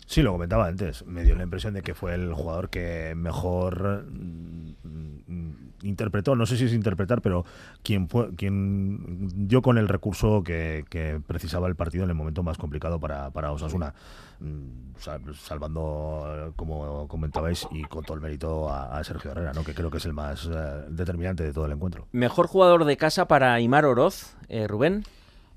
Sí, 0.09 0.23
lo 0.23 0.31
comentaba 0.31 0.65
antes. 0.65 1.05
Me 1.05 1.23
dio 1.23 1.35
la 1.35 1.43
impresión 1.43 1.75
de 1.75 1.83
que 1.83 1.93
fue 1.93 2.15
el 2.15 2.33
jugador 2.33 2.71
que 2.71 3.13
mejor 3.15 4.07
mm, 4.11 5.51
interpretó, 5.83 6.35
no 6.35 6.47
sé 6.47 6.57
si 6.57 6.65
es 6.65 6.73
interpretar, 6.73 7.21
pero 7.21 7.45
quien 7.83 8.09
fue, 8.09 8.33
quien 8.35 9.47
dio 9.47 9.61
con 9.61 9.77
el 9.77 9.87
recurso 9.87 10.41
que, 10.43 10.83
precisaba 11.27 11.67
el 11.67 11.75
partido 11.75 12.05
en 12.05 12.09
el 12.09 12.15
momento 12.15 12.41
más 12.41 12.57
complicado 12.57 12.99
para, 12.99 13.29
para 13.29 13.51
Osasuna, 13.51 13.93
Mm, 14.39 14.95
sal- 14.97 15.35
salvando, 15.35 16.53
como 16.55 17.07
comentabais, 17.09 17.67
y 17.71 17.83
con 17.83 18.05
todo 18.05 18.15
el 18.15 18.21
mérito 18.21 18.71
a, 18.71 19.03
Sergio 19.03 19.31
Herrera, 19.31 19.51
¿no? 19.53 19.65
que 19.65 19.73
creo 19.73 19.91
que 19.91 19.97
es 19.97 20.05
el 20.05 20.13
más 20.13 20.49
eh, 20.51 20.85
determinante 20.89 21.43
de 21.43 21.51
todo 21.51 21.65
el 21.65 21.73
encuentro. 21.73 22.07
Mejor 22.13 22.47
jugador 22.47 22.85
de 22.85 22.95
casa 22.95 23.27
para 23.27 23.53
Aymar 23.53 23.85
Oroz, 23.85 24.35
eh, 24.47 24.65
Rubén. 24.65 25.03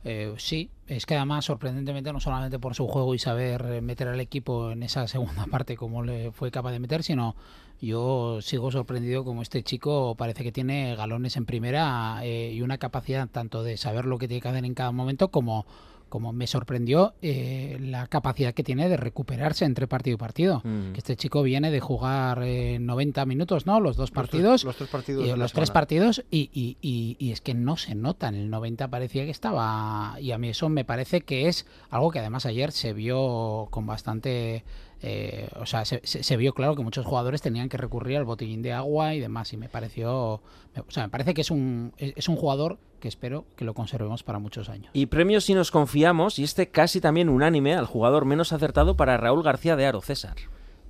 Eh, 0.05 0.35
sí, 0.37 0.71
es 0.89 1.07
que 1.07 1.15
además 1.15 1.45
sorprendentemente 1.45 2.13
no 2.13 2.19
solamente 2.19 2.59
por 2.59 2.75
su 2.75 2.89
juego 2.89 3.15
y 3.15 3.21
saber 3.21 3.65
eh, 3.67 3.81
meter 3.81 4.09
al 4.09 4.19
equipo 4.19 4.73
en 4.73 4.83
esa 4.83 5.07
segunda 5.09 5.47
parte 5.47 5.77
como 5.77 6.03
le 6.03 6.33
fue 6.33 6.51
capaz 6.51 6.73
de 6.73 6.81
meter, 6.81 7.03
sino 7.03 7.37
yo 7.81 8.41
sigo 8.43 8.71
sorprendido 8.71 9.25
como 9.25 9.43
este 9.43 9.63
chico 9.63 10.15
parece 10.17 10.43
que 10.43 10.53
tiene 10.53 10.97
galones 10.97 11.37
en 11.37 11.47
primera 11.47 12.21
eh, 12.23 12.53
y 12.53 12.63
una 12.63 12.79
capacidad 12.79 13.29
tanto 13.29 13.63
de 13.63 13.77
saber 13.77 14.07
lo 14.07 14.19
que 14.19 14.29
tiene 14.29 14.41
que 14.41 14.49
hacer 14.49 14.65
en 14.65 14.75
cada 14.75 14.93
momento 14.93 15.29
como 15.29 15.67
como 16.13 16.35
me 16.35 16.47
sorprendió 16.47 17.15
eh, 17.23 17.79
la 17.81 18.07
capacidad 18.07 18.53
que 18.53 18.63
tiene 18.63 18.87
de 18.91 18.99
recuperarse 18.99 19.65
entre 19.65 19.87
partido 19.87 20.17
y 20.17 20.19
partido. 20.19 20.61
Mm. 20.63 20.93
Que 20.93 20.99
este 20.99 21.17
chico 21.17 21.43
viene 21.43 21.71
de 21.71 21.81
jugar 21.81 22.43
eh, 22.43 22.77
90 22.79 23.25
minutos, 23.25 23.65
¿no? 23.65 23.81
Los 23.81 23.97
dos 23.97 24.11
Los 24.11 24.11
tres- 24.11 24.15
partidos. 24.15 24.65
los 24.65 24.77
tres 24.77 24.91
partidos 24.91 25.39
los 25.39 25.53
tres 25.55 25.71
partidos 25.71 26.23
y, 26.31 26.51
y- 26.53 26.77
y- 26.83 27.17
y 27.19 27.33
es 27.33 27.41
que 27.41 27.55
no 27.55 27.79
se 27.79 27.95
nota. 27.95 28.29
En 28.29 28.35
el 28.35 28.51
90 28.51 28.89
parecía 28.89 29.25
que 29.25 29.31
estaba. 29.31 30.19
Y 30.21 30.33
a 30.33 30.39
mí 30.39 30.51
eso 30.51 30.69
me 30.69 30.85
parece 30.85 31.23
que 31.23 31.49
es 31.49 31.65
algo 31.89 32.11
que 32.11 32.19
además 32.19 32.45
ayer 32.45 32.73
se 32.73 32.93
vio 32.93 33.69
con 33.71 33.87
bastante. 33.87 34.65
eh, 35.01 35.49
o 35.59 35.65
sea, 35.65 35.87
se, 35.87 36.01
se- 36.05 36.23
se 36.23 36.37
vio 36.37 36.53
claro 36.53 36.77
que 36.77 36.83
muchos 36.83 37.07
jugadores 37.07 37.41
tenían 37.41 37.71
que 37.71 37.79
recurrir 37.79 38.19
al 38.19 38.25
botellín 38.27 38.61
de 38.61 38.75
agua 38.75 39.15
y 39.15 39.21
demás. 39.21 39.51
Y 39.55 39.57
me 39.57 39.71
pareció. 39.71 40.43
me- 40.77 40.83
o 40.83 40.91
sea, 40.91 41.05
me 41.05 41.09
parece 41.09 41.33
que 41.33 41.41
es 41.41 41.51
un, 41.51 41.95
es 41.97 42.29
un 42.29 42.37
jugador 42.37 42.79
que 43.03 43.09
espero 43.09 43.45
que 43.57 43.65
lo 43.65 43.75
conservemos 43.75 44.23
para 44.23 44.39
muchos 44.39 44.69
años. 44.69 44.91
Y 44.93 45.07
premio 45.07 45.41
si 45.41 45.55
nos 45.55 45.73
confiamos, 45.73 46.39
y 46.39 46.45
este 46.45 46.69
casi 46.69 47.01
también 47.01 47.29
unánime 47.29 47.75
al 47.75 47.87
jugador 47.87 48.25
menos 48.25 48.53
acertado 48.53 48.97
para 48.97 49.17
Raúl 49.17 49.43
García 49.43 49.75
de 49.75 49.85
Aro, 49.85 50.01
César. 50.01 50.37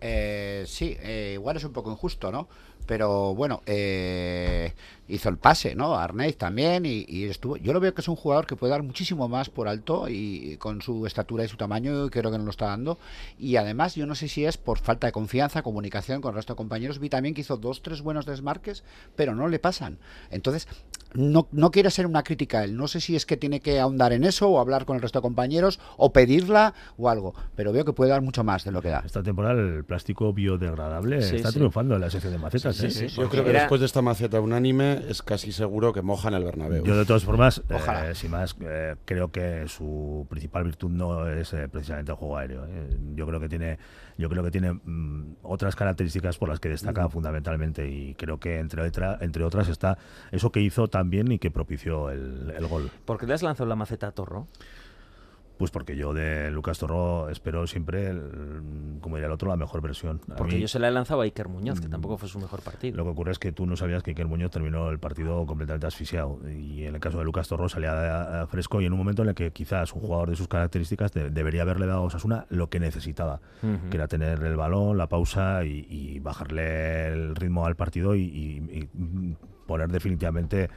Eh, 0.03 0.65
sí, 0.67 0.97
eh, 1.01 1.33
igual 1.35 1.57
es 1.57 1.65
un 1.65 1.73
poco 1.73 1.91
injusto, 1.91 2.31
¿no? 2.31 2.49
Pero 2.85 3.35
bueno, 3.35 3.63
eh, 3.65 4.75
hizo 5.09 5.29
el 5.29 5.39
pase, 5.39 5.77
¿no? 5.77 5.95
Arnaiz 5.95 6.37
también 6.37 6.85
y, 6.85 7.05
y 7.09 7.25
estuvo. 7.25 7.57
Yo 7.57 7.73
lo 7.73 7.79
veo 7.79 7.95
que 7.95 8.01
es 8.01 8.09
un 8.09 8.17
jugador 8.17 8.45
que 8.47 8.57
puede 8.57 8.73
dar 8.73 8.83
muchísimo 8.83 9.29
más 9.29 9.49
por 9.49 9.69
alto 9.69 10.09
y 10.09 10.57
con 10.59 10.83
su 10.83 11.07
estatura 11.07 11.45
y 11.45 11.49
su 11.49 11.57
tamaño 11.57 12.11
creo 12.11 12.33
que 12.33 12.39
no 12.39 12.45
lo 12.45 12.51
está 12.51 12.67
dando. 12.67 12.99
Y 13.39 13.55
además 13.55 13.95
yo 13.95 14.05
no 14.05 14.17
sé 14.17 14.27
si 14.27 14.45
es 14.45 14.59
por 14.59 14.81
falta 14.81 15.07
de 15.07 15.13
confianza, 15.13 15.63
comunicación 15.63 16.21
con 16.21 16.31
el 16.31 16.37
resto 16.37 16.55
de 16.55 16.57
compañeros. 16.57 16.99
Vi 16.99 17.09
también 17.09 17.35
que 17.35 17.43
hizo 17.43 17.57
dos, 17.57 17.83
tres 17.83 18.03
buenos 18.03 18.27
desmarques, 18.27 18.83
pero 19.15 19.37
no 19.37 19.47
le 19.47 19.61
pasan. 19.61 19.99
Entonces 20.33 20.67
no, 21.15 21.49
no 21.53 21.71
quiero 21.71 21.91
ser 21.91 22.07
una 22.07 22.23
crítica 22.23 22.61
a 22.61 22.65
él. 22.65 22.77
No 22.77 22.89
sé 22.89 23.01
si 23.01 23.17
es 23.17 23.27
que 23.27 23.37
tiene 23.37 23.61
que 23.61 23.81
ahondar 23.81 24.13
en 24.13 24.25
eso 24.25 24.49
o 24.49 24.59
hablar 24.61 24.85
con 24.85 24.97
el 24.97 25.03
resto 25.03 25.19
de 25.19 25.23
compañeros 25.23 25.81
o 25.97 26.13
pedirla 26.13 26.75
o 26.97 27.09
algo. 27.09 27.35
Pero 27.55 27.73
veo 27.73 27.85
que 27.85 27.93
puede 27.93 28.11
dar 28.11 28.23
mucho 28.23 28.45
más 28.45 28.65
de 28.65 28.73
lo 28.73 28.81
que 28.83 28.89
da. 28.89 29.03
Esta 29.05 29.23
temporada 29.23 29.61
el 29.61 29.85
plástico 29.85 30.33
biodegradable 30.33 31.23
Sí, 31.23 31.37
está 31.37 31.49
sí. 31.51 31.55
triunfando 31.59 31.95
en 31.95 32.01
la 32.01 32.11
sección 32.11 32.33
de 32.33 32.39
macetas. 32.39 32.77
Sí, 32.77 32.87
¿eh? 32.87 32.91
sí, 32.91 33.09
Yo 33.09 33.29
creo 33.29 33.45
que 33.45 33.53
después 33.53 33.81
de 33.81 33.87
esta 33.87 34.03
maceta 34.03 34.41
unánime 34.41 35.03
es 35.09 35.23
casi 35.23 35.53
seguro 35.53 35.93
que 35.93 36.03
mojan 36.03 36.35
el 36.35 36.45
Bernabéu. 36.45 36.85
Yo 36.85 36.97
de 36.97 37.05
todas 37.05 37.25
formas, 37.25 37.59
eh, 37.69 37.75
Ojalá. 37.75 38.15
sin 38.15 38.31
más, 38.31 38.57
eh, 38.61 38.97
creo 39.05 39.31
que 39.31 39.65
su 39.69 40.27
principal 40.31 40.65
virtud 40.65 40.91
no 40.91 41.29
es 41.29 41.53
eh, 41.53 41.69
precisamente 41.69 42.13
el 42.13 42.17
juego 42.17 42.37
aéreo. 42.39 42.65
eh. 42.67 42.97
Yo 43.15 43.27
creo 43.27 43.41
que 43.41 43.49
tiene, 43.49 43.79
yo 44.19 44.29
creo 44.29 44.43
que 44.43 44.51
tiene 44.51 44.73
mm, 44.73 45.37
otras 45.43 45.77
características 45.77 46.39
por 46.39 46.49
las 46.49 46.61
que 46.61 46.69
destaca 46.69 47.09
fundamentalmente 47.09 47.89
y 47.89 48.15
creo 48.15 48.39
que 48.39 48.59
entre 48.59 48.83
otra- 48.83 49.19
entre 49.21 49.45
otras 49.45 49.69
está 49.69 49.99
eso 50.31 50.51
que 50.53 50.61
hizo 50.61 50.89
también 51.03 51.31
y 51.33 51.39
que 51.39 51.51
propició 51.51 52.11
el, 52.11 52.53
el 52.57 52.67
gol. 52.69 52.91
¿Por 53.05 53.19
qué 53.19 53.27
le 53.27 53.35
has 53.35 53.43
lanzado 53.43 53.69
la 53.69 53.75
maceta 53.77 54.07
a 54.07 54.13
Torro? 54.13 54.47
Pues 55.59 55.71
porque 55.71 55.95
yo 55.97 56.13
de 56.13 56.51
Lucas 56.51 56.79
Torró 56.79 57.29
espero 57.29 57.69
siempre, 57.69 58.09
el- 58.09 58.99
como 59.01 59.15
diría 59.17 59.27
el 59.27 59.33
otro, 59.33 59.49
la 59.49 59.57
mejor 59.57 59.81
versión. 59.81 60.21
A 60.33 60.35
Porque 60.35 60.57
mí- 60.57 60.61
yo 60.61 60.67
se 60.67 60.81
la 60.81 60.89
he 60.89 60.91
lanzado 60.91 61.21
a 61.21 61.25
Iker 61.25 61.47
Muñoz, 61.49 61.81
que 61.81 61.89
tampoco 61.89 62.19
fue 62.19 62.29
su 62.29 62.41
mejor 62.41 62.63
partido. 62.63 62.97
Lo 62.97 63.05
que 63.05 63.11
ocurre 63.11 63.31
es 63.31 63.39
que 63.39 63.53
tú 63.53 63.65
no 63.67 63.77
sabías 63.77 64.03
que 64.03 64.11
Iker 64.11 64.27
Muñoz 64.27 64.51
terminó 64.51 64.89
el 64.91 64.99
partido 64.99 65.47
completamente 65.47 65.87
asfixiado. 65.87 66.41
Y 66.51 66.85
en 66.85 66.95
el 66.97 67.01
caso 67.01 67.19
de 67.19 67.25
Lucas 67.25 67.47
Torró 67.47 67.69
salía 67.69 68.43
eh, 68.43 68.47
fresco 68.49 68.81
y 68.81 68.87
en 68.87 68.93
un 68.93 68.99
momento 68.99 69.23
en 69.23 69.29
el 69.29 69.35
que 69.37 69.53
quizás 69.53 69.93
un 69.93 70.01
jugador 70.01 70.31
de 70.31 70.37
sus 70.37 70.49
características 70.49 71.13
de- 71.13 71.31
debería 71.31 71.63
haberle 71.63 71.87
dado 71.87 72.01
a 72.01 72.05
Osasuna 72.07 72.47
lo 72.49 72.69
que 72.69 72.81
necesitaba, 72.81 73.41
Ujú. 73.63 73.89
que 73.91 73.97
era 73.99 74.09
tener 74.09 74.43
el 74.43 74.57
balón, 74.57 74.99
la 74.99 75.09
pausa 75.09 75.65
y, 75.65 75.87
y 75.89 76.19
bajarle 76.19 77.07
el 77.09 77.37
ritmo 77.37 77.67
al 77.67 77.77
partido 77.77 78.17
y, 78.17 78.23
y- 78.23 78.79
y, 78.81 78.89
mm, 78.95 79.37
poner 79.67 79.89
definitivamente 79.91 80.69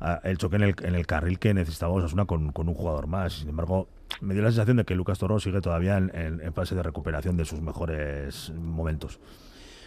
ah, 0.00 0.20
el 0.24 0.38
choque 0.38 0.56
en 0.56 0.62
el, 0.62 0.74
en 0.82 0.94
el 0.94 1.06
carril 1.06 1.38
que 1.38 1.54
necesitaba 1.54 1.92
Osasuna 1.92 2.24
con, 2.26 2.52
con 2.52 2.68
un 2.68 2.74
jugador 2.74 3.06
más. 3.06 3.34
Sin 3.40 3.48
embargo, 3.48 3.88
me 4.20 4.34
dio 4.34 4.42
la 4.42 4.50
sensación 4.50 4.76
de 4.78 4.84
que 4.84 4.94
Lucas 4.94 5.18
Torró 5.18 5.40
sigue 5.40 5.60
todavía 5.60 5.96
en- 5.96 6.10
en- 6.14 6.40
en 6.40 6.52
fase 6.54 6.74
de 6.74 6.82
recuperación 6.82 7.36
de 7.36 7.44
sus 7.44 7.60
mejores 7.60 8.50
momentos. 8.54 9.18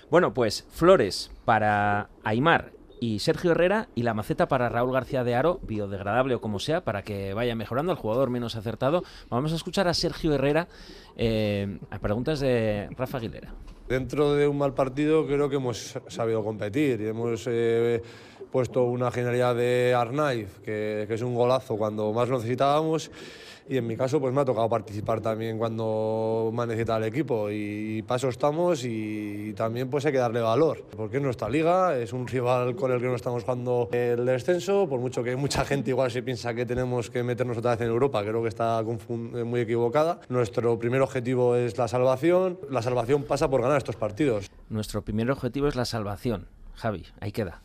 Bueno, 0.09 0.33
pues 0.33 0.65
flores 0.71 1.31
para 1.45 2.09
Aymar 2.23 2.71
y 2.99 3.19
Sergio 3.19 3.51
Herrera 3.51 3.89
y 3.93 4.01
la 4.03 4.13
maceta 4.15 4.47
para 4.47 4.69
Raúl 4.69 4.91
García 4.93 5.23
de 5.23 5.35
Aro, 5.35 5.59
biodegradable 5.63 6.33
o 6.35 6.41
como 6.41 6.57
sea, 6.59 6.81
para 6.83 7.03
que 7.03 7.33
vaya 7.33 7.55
mejorando 7.55 7.91
el 7.91 7.97
jugador 7.97 8.29
menos 8.31 8.55
acertado. 8.55 9.03
Vamos 9.29 9.51
a 9.53 9.55
escuchar 9.55 9.87
a 9.87 9.93
Sergio 9.93 10.33
Herrera 10.33 10.67
eh, 11.15 11.77
a 11.91 11.99
preguntas 11.99 12.39
de 12.39 12.89
Rafa 12.97 13.17
Aguilera. 13.17 13.53
Dentro 13.87 14.33
de 14.33 14.47
un 14.47 14.57
mal 14.57 14.73
partido 14.73 15.27
creo 15.27 15.47
que 15.49 15.57
hemos 15.57 15.97
sabido 16.07 16.43
competir 16.43 16.99
y 17.01 17.07
hemos 17.07 17.45
eh, 17.47 18.01
puesto 18.51 18.83
una 18.83 19.11
genialidad 19.11 19.55
de 19.55 19.93
Arnaiz, 19.95 20.49
que, 20.63 21.05
que 21.07 21.13
es 21.13 21.21
un 21.21 21.35
golazo 21.35 21.77
cuando 21.77 22.11
más 22.13 22.29
lo 22.29 22.37
necesitábamos 22.37 23.11
y 23.69 23.77
en 23.77 23.85
mi 23.85 23.97
caso 23.97 24.19
pues 24.19 24.33
me 24.33 24.41
ha 24.41 24.45
tocado 24.45 24.69
participar 24.69 25.21
también 25.21 25.57
cuando 25.57 26.49
más 26.53 26.67
necesita 26.67 26.97
el 26.97 27.03
equipo 27.03 27.49
y 27.51 28.01
paso 28.03 28.29
estamos 28.29 28.83
y 28.85 29.53
también 29.53 29.89
pues 29.89 30.05
hay 30.05 30.11
que 30.11 30.17
darle 30.17 30.41
valor 30.41 30.85
porque 30.95 31.17
es 31.17 31.23
nuestra 31.23 31.49
liga, 31.49 31.97
es 31.97 32.13
un 32.13 32.27
rival 32.27 32.75
con 32.75 32.91
el 32.91 32.99
que 32.99 33.07
no 33.07 33.15
estamos 33.15 33.43
jugando 33.43 33.89
el 33.91 34.25
descenso, 34.25 34.87
por 34.87 34.99
mucho 34.99 35.23
que 35.23 35.35
mucha 35.35 35.65
gente 35.65 35.89
igual 35.89 36.11
se 36.11 36.23
piensa 36.23 36.53
que 36.53 36.65
tenemos 36.65 37.09
que 37.09 37.23
meternos 37.23 37.57
otra 37.57 37.71
vez 37.71 37.81
en 37.81 37.87
Europa, 37.87 38.23
creo 38.23 38.41
que 38.41 38.49
está 38.49 38.81
muy 38.83 39.61
equivocada. 39.61 40.19
Nuestro 40.29 40.79
primer 40.79 41.01
objetivo 41.01 41.55
es 41.55 41.77
la 41.77 41.87
salvación, 41.87 42.59
la 42.69 42.81
salvación 42.81 43.23
pasa 43.23 43.49
por 43.49 43.61
ganar 43.61 43.77
estos 43.77 43.95
partidos. 43.95 44.49
Nuestro 44.69 45.01
primer 45.01 45.29
objetivo 45.31 45.67
es 45.67 45.75
la 45.75 45.85
salvación. 45.85 46.47
Javi, 46.75 47.05
ahí 47.19 47.31
queda. 47.31 47.61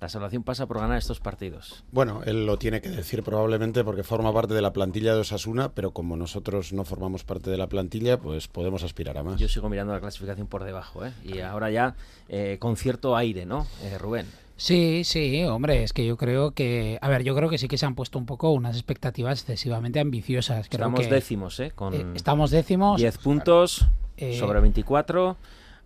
La 0.00 0.08
salvación 0.08 0.44
pasa 0.44 0.66
por 0.66 0.78
ganar 0.78 0.96
estos 0.96 1.18
partidos. 1.18 1.82
Bueno, 1.90 2.22
él 2.24 2.46
lo 2.46 2.56
tiene 2.56 2.80
que 2.80 2.88
decir 2.88 3.24
probablemente 3.24 3.82
porque 3.82 4.04
forma 4.04 4.32
parte 4.32 4.54
de 4.54 4.62
la 4.62 4.72
plantilla 4.72 5.12
de 5.14 5.20
Osasuna, 5.20 5.70
pero 5.70 5.90
como 5.90 6.16
nosotros 6.16 6.72
no 6.72 6.84
formamos 6.84 7.24
parte 7.24 7.50
de 7.50 7.56
la 7.56 7.66
plantilla, 7.68 8.18
pues 8.20 8.46
podemos 8.46 8.84
aspirar 8.84 9.18
a 9.18 9.24
más. 9.24 9.40
Yo 9.40 9.48
sigo 9.48 9.68
mirando 9.68 9.92
la 9.92 10.00
clasificación 10.00 10.46
por 10.46 10.62
debajo, 10.62 11.04
¿eh? 11.04 11.12
Y 11.24 11.40
ahora 11.40 11.70
ya 11.72 11.96
eh, 12.28 12.58
con 12.60 12.76
cierto 12.76 13.16
aire, 13.16 13.44
¿no? 13.44 13.66
Eh, 13.82 13.98
Rubén. 13.98 14.26
Sí, 14.56 15.02
sí, 15.04 15.44
hombre, 15.44 15.82
es 15.82 15.92
que 15.92 16.04
yo 16.06 16.16
creo 16.16 16.52
que, 16.52 16.98
a 17.00 17.08
ver, 17.08 17.22
yo 17.24 17.34
creo 17.34 17.48
que 17.48 17.58
sí 17.58 17.66
que 17.68 17.78
se 17.78 17.86
han 17.86 17.94
puesto 17.96 18.18
un 18.20 18.26
poco 18.26 18.50
unas 18.52 18.76
expectativas 18.76 19.40
excesivamente 19.40 19.98
ambiciosas. 20.00 20.68
Creo 20.68 20.86
Estamos 20.86 21.00
que- 21.08 21.14
décimos, 21.14 21.58
¿eh? 21.60 21.72
Con 21.74 21.94
Eh, 21.94 22.06
estamos 22.14 22.50
décimos. 22.52 23.00
10 23.00 23.18
puntos 23.18 23.86
Eh, 24.16 24.36
sobre 24.38 24.58
24, 24.60 25.36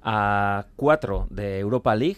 a 0.02 0.66
4 0.76 1.26
de 1.30 1.58
Europa 1.58 1.94
League, 1.94 2.16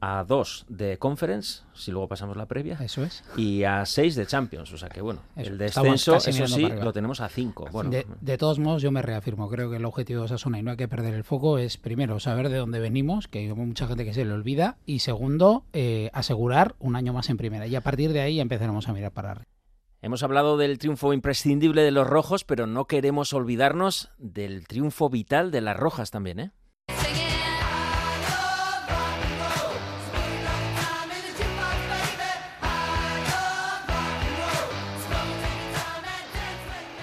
a 0.00 0.24
2 0.24 0.66
de 0.68 0.98
Conference, 0.98 1.62
si 1.74 1.90
luego 1.90 2.08
pasamos 2.08 2.36
la 2.36 2.46
previa. 2.46 2.78
Eso 2.80 3.04
es. 3.04 3.22
Y 3.36 3.64
a 3.64 3.84
6 3.84 4.14
de 4.16 4.26
Champions. 4.26 4.72
O 4.72 4.78
sea 4.78 4.88
que, 4.88 5.00
bueno, 5.00 5.20
Eso, 5.36 5.50
el 5.50 5.58
descenso, 5.58 6.16
eso 6.16 6.46
sí, 6.46 6.62
lo 6.62 6.92
tenemos 6.92 7.20
a 7.20 7.28
5. 7.28 7.68
Bueno, 7.70 7.90
de, 7.90 8.06
de 8.20 8.38
todos 8.38 8.58
modos, 8.58 8.82
yo 8.82 8.90
me 8.90 9.02
reafirmo. 9.02 9.48
Creo 9.48 9.70
que 9.70 9.76
el 9.76 9.84
objetivo 9.84 10.20
de 10.20 10.24
Osasuna, 10.26 10.58
y 10.58 10.62
no 10.62 10.72
hay 10.72 10.76
que 10.76 10.88
perder 10.88 11.14
el 11.14 11.24
foco, 11.24 11.58
es 11.58 11.76
primero 11.76 12.18
saber 12.20 12.48
de 12.48 12.58
dónde 12.58 12.80
venimos, 12.80 13.28
que 13.28 13.40
hay 13.40 13.52
mucha 13.52 13.86
gente 13.86 14.04
que 14.04 14.14
se 14.14 14.24
le 14.24 14.32
olvida, 14.32 14.78
y 14.86 15.00
segundo, 15.00 15.64
eh, 15.72 16.10
asegurar 16.12 16.74
un 16.78 16.96
año 16.96 17.12
más 17.12 17.28
en 17.28 17.36
primera. 17.36 17.66
Y 17.66 17.76
a 17.76 17.82
partir 17.82 18.12
de 18.12 18.20
ahí 18.20 18.36
ya 18.36 18.42
empezaremos 18.42 18.88
a 18.88 18.92
mirar 18.92 19.12
para 19.12 19.32
arriba. 19.32 19.46
Hemos 20.02 20.22
hablado 20.22 20.56
del 20.56 20.78
triunfo 20.78 21.12
imprescindible 21.12 21.82
de 21.82 21.90
los 21.90 22.06
rojos, 22.06 22.44
pero 22.44 22.66
no 22.66 22.86
queremos 22.86 23.34
olvidarnos 23.34 24.10
del 24.16 24.66
triunfo 24.66 25.10
vital 25.10 25.50
de 25.50 25.60
las 25.60 25.76
rojas 25.76 26.10
también, 26.10 26.40
¿eh? 26.40 26.52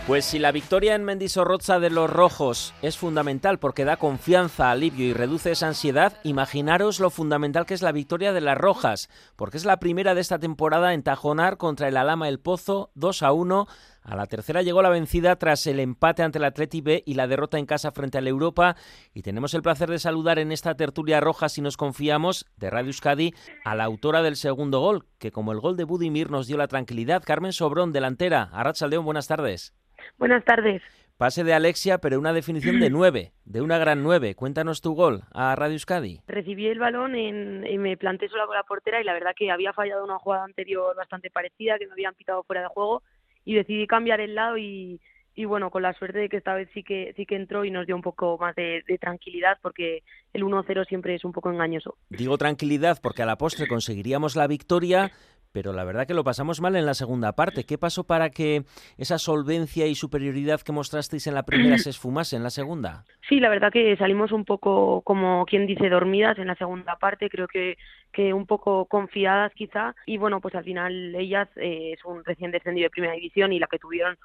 Pues 0.08 0.24
si 0.24 0.39
la 0.39 0.53
victoria 0.53 0.95
en 0.95 1.03
Mendizorroza 1.03 1.82
de 1.82 1.89
los 1.89 2.10
rojos 2.10 2.74
es 2.82 2.97
fundamental 2.97 3.60
porque 3.60 3.84
da 3.84 3.97
confianza, 3.97 4.72
alivio 4.72 5.05
y 5.05 5.12
reduce 5.12 5.51
esa 5.51 5.68
ansiedad, 5.68 6.18
imaginaros 6.24 7.01
lo 7.01 7.10
fundamental 7.10 7.66
que 7.66 7.74
es 7.74 7.82
la 7.82 7.91
victoria 7.91 8.32
de 8.32 8.39
las 8.39 8.58
rojas, 8.58 9.10
porque 9.36 9.58
es 9.58 9.66
la 9.66 9.82
primera 9.82 10.16
de 10.16 10.22
esta 10.22 10.39
temporada 10.39 10.93
en 10.93 11.03
tajonar 11.03 11.58
contra 11.58 11.89
el 11.89 11.97
Alama 11.97 12.30
El 12.30 12.39
Pozo 12.39 12.89
2 12.95 13.22
a 13.22 13.34
1. 13.34 13.68
A 14.01 14.16
la 14.16 14.28
tercera 14.28 14.62
llegó 14.62 14.82
la 14.82 14.88
vencida 14.88 15.36
tras 15.36 15.68
el 15.68 15.82
empate 15.82 16.24
ante 16.24 16.38
el 16.38 16.45
Atleti 16.45 16.80
B 16.80 17.03
y 17.05 17.16
la 17.16 17.28
derrota 17.28 17.60
en 17.60 17.66
casa 17.66 17.91
frente 17.91 18.18
al 18.18 18.30
Europa. 18.30 18.78
Y 19.14 19.24
tenemos 19.24 19.53
el 19.55 19.62
placer 19.62 19.89
de 19.89 19.99
saludar 19.99 20.39
en 20.39 20.53
esta 20.53 20.76
tertulia 20.76 21.20
roja, 21.20 21.49
si 21.49 21.60
nos 21.60 21.76
confiamos, 21.76 22.45
de 22.55 22.70
Radio 22.70 22.91
Euskadi, 22.91 23.34
a 23.66 23.76
la 23.76 23.84
autora 23.84 24.22
del 24.22 24.38
segundo 24.38 24.80
gol, 24.80 25.05
que 25.20 25.34
como 25.34 25.51
el 25.51 25.60
gol 25.60 25.76
de 25.76 25.84
Budimir 25.84 26.32
nos 26.32 26.47
dio 26.47 26.55
la 26.55 26.70
tranquilidad, 26.70 27.24
Carmen 27.26 27.51
Sobrón, 27.51 27.91
delantera. 27.91 28.43
Arrachaldeón, 28.53 29.03
buenas 29.03 29.28
tardes. 29.28 29.74
Buenas 30.18 30.43
tardes. 30.45 30.82
Pase 31.18 31.43
de 31.43 31.53
Alexia, 31.53 31.97
pero 31.97 32.20
una 32.20 32.32
definición 32.32 32.80
de 32.80 32.89
9, 32.91 33.32
de 33.45 33.62
una 33.62 33.80
gran 33.80 34.03
9. 34.03 34.36
Cuéntanos 34.36 34.82
tu 34.82 34.93
gol 34.93 35.24
a 35.34 35.55
Radio 35.55 35.74
Euskadi. 35.74 36.22
Recibí 36.28 36.68
el 36.68 36.78
balón 36.78 37.16
en, 37.16 37.66
y 37.66 37.78
me 37.80 37.97
planté 37.97 38.30
sola 38.30 38.45
con 38.45 38.55
la 38.55 38.64
portera 38.64 39.01
y 39.01 39.03
la 39.03 39.14
verdad 39.14 39.32
que 39.36 39.49
había 39.49 39.74
fallado 39.74 40.03
una 40.03 40.20
jugada 40.20 40.43
anterior 40.43 40.95
bastante 40.95 41.32
parecida, 41.32 41.80
que 41.80 41.88
me 41.88 41.93
habían 41.93 42.14
pitado 42.14 42.43
fuera 42.43 42.62
de 42.62 42.68
juego 42.68 43.01
y 43.45 43.55
decidí 43.55 43.88
cambiar 43.88 44.20
el 44.20 44.36
lado 44.36 44.58
y, 44.58 45.01
y 45.34 45.45
bueno, 45.45 45.72
con 45.72 45.82
la 45.82 45.93
suerte 45.93 46.20
de 46.20 46.30
que 46.30 46.38
esta 46.38 46.53
vez 46.53 46.70
sí 46.74 46.84
que 46.84 47.14
sí 47.16 47.26
que 47.26 47.36
entró 47.36 47.64
y 47.64 47.72
nos 47.72 47.86
dio 47.86 47.95
un 47.95 48.01
poco 48.01 48.38
más 48.39 48.55
de, 48.55 48.84
de 48.88 48.97
tranquilidad 48.97 49.58
porque 49.62 50.03
el 50.34 50.43
1-0 50.43 50.88
siempre 50.88 51.16
es 51.16 51.24
un 51.24 51.32
poco 51.32 51.49
engañoso. 51.49 51.95
Digo 52.10 52.38
tranquilidad 52.38 52.99
porque 53.01 53.24
a 53.24 53.26
la 53.26 53.38
postre 53.38 53.68
conseguiríamos 53.68 54.36
la 54.36 54.47
victoria, 54.47 55.12
pero 55.52 55.74
la 55.74 55.84
verdad 55.84 56.08
que 56.08 56.14
lo 56.14 56.24
pasamos 56.24 56.62
mal 56.62 56.76
en 56.76 56.86
la 56.86 56.93
segunda 56.93 57.34
parte. 57.34 57.66
¿Qué 57.66 57.78
pasó 57.78 58.06
para 58.06 58.30
que 58.30 58.64
esa 58.98 59.18
solvencia 59.18 59.88
y 59.88 59.95
superioridad 59.95 60.62
que 60.62 60.72
mostrasteis 60.72 61.28
en 61.28 61.36
la 61.36 61.43
primera 61.43 61.78
se 61.78 61.89
esfumase 61.89 62.36
en 62.36 62.43
la 62.43 62.50
segunda? 62.50 63.06
Sí, 63.28 63.39
la 63.39 63.50
verdad 63.50 63.72
que 63.72 63.95
salimos 63.98 64.32
un 64.32 64.45
poco, 64.45 65.02
como 65.02 65.45
quien 65.45 65.68
dice, 65.68 65.89
dormidas 65.89 66.38
en 66.38 66.48
la 66.48 66.56
segunda 66.56 66.98
parte, 66.98 67.30
creo 67.30 67.48
que, 67.48 67.78
que 68.12 68.34
un 68.34 68.45
poco 68.45 68.86
confiadas 68.86 69.54
quizá, 69.54 69.95
y 70.06 70.18
bueno, 70.18 70.41
pues 70.41 70.56
al 70.56 70.64
final 70.64 71.16
ellas 71.16 71.48
eh, 71.56 71.93
es 71.93 72.06
un 72.06 72.24
recién 72.24 72.52
descendido 72.52 72.86
de 72.86 72.91
primera 72.91 73.14
división 73.14 73.54
y 73.54 73.60
la 73.60 73.68
que 73.68 73.80
tuvieron 73.80 74.18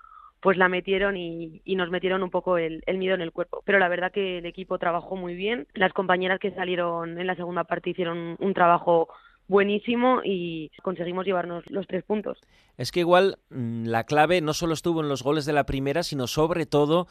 pues 0.42 0.58
la 0.58 0.68
metieron 0.68 1.16
y, 1.16 1.62
y 1.64 1.76
nos 1.76 1.88
metieron 1.90 2.24
un 2.24 2.30
poco 2.30 2.58
el, 2.58 2.82
el 2.86 2.98
miedo 2.98 3.14
en 3.14 3.20
el 3.20 3.30
cuerpo. 3.30 3.62
Pero 3.64 3.78
la 3.78 3.88
verdad 3.88 4.10
que 4.10 4.38
el 4.38 4.46
equipo 4.46 4.76
trabajó 4.76 5.14
muy 5.14 5.36
bien, 5.36 5.68
las 5.72 5.92
compañeras 5.92 6.40
que 6.40 6.50
salieron 6.50 7.16
en 7.16 7.28
la 7.28 7.36
segunda 7.36 7.62
parte 7.62 7.90
hicieron 7.90 8.36
un 8.40 8.52
trabajo 8.52 9.08
buenísimo 9.48 10.20
y 10.24 10.70
conseguimos 10.82 11.26
llevarnos 11.26 11.64
los 11.70 11.86
tres 11.86 12.04
puntos. 12.04 12.38
Es 12.76 12.92
que 12.92 13.00
igual 13.00 13.38
mm, 13.50 13.86
la 13.86 14.04
clave 14.04 14.40
no 14.40 14.54
solo 14.54 14.74
estuvo 14.74 15.00
en 15.00 15.08
los 15.08 15.22
goles 15.22 15.44
de 15.44 15.52
la 15.52 15.64
primera, 15.64 16.02
sino 16.02 16.26
sobre 16.26 16.66
todo 16.66 17.06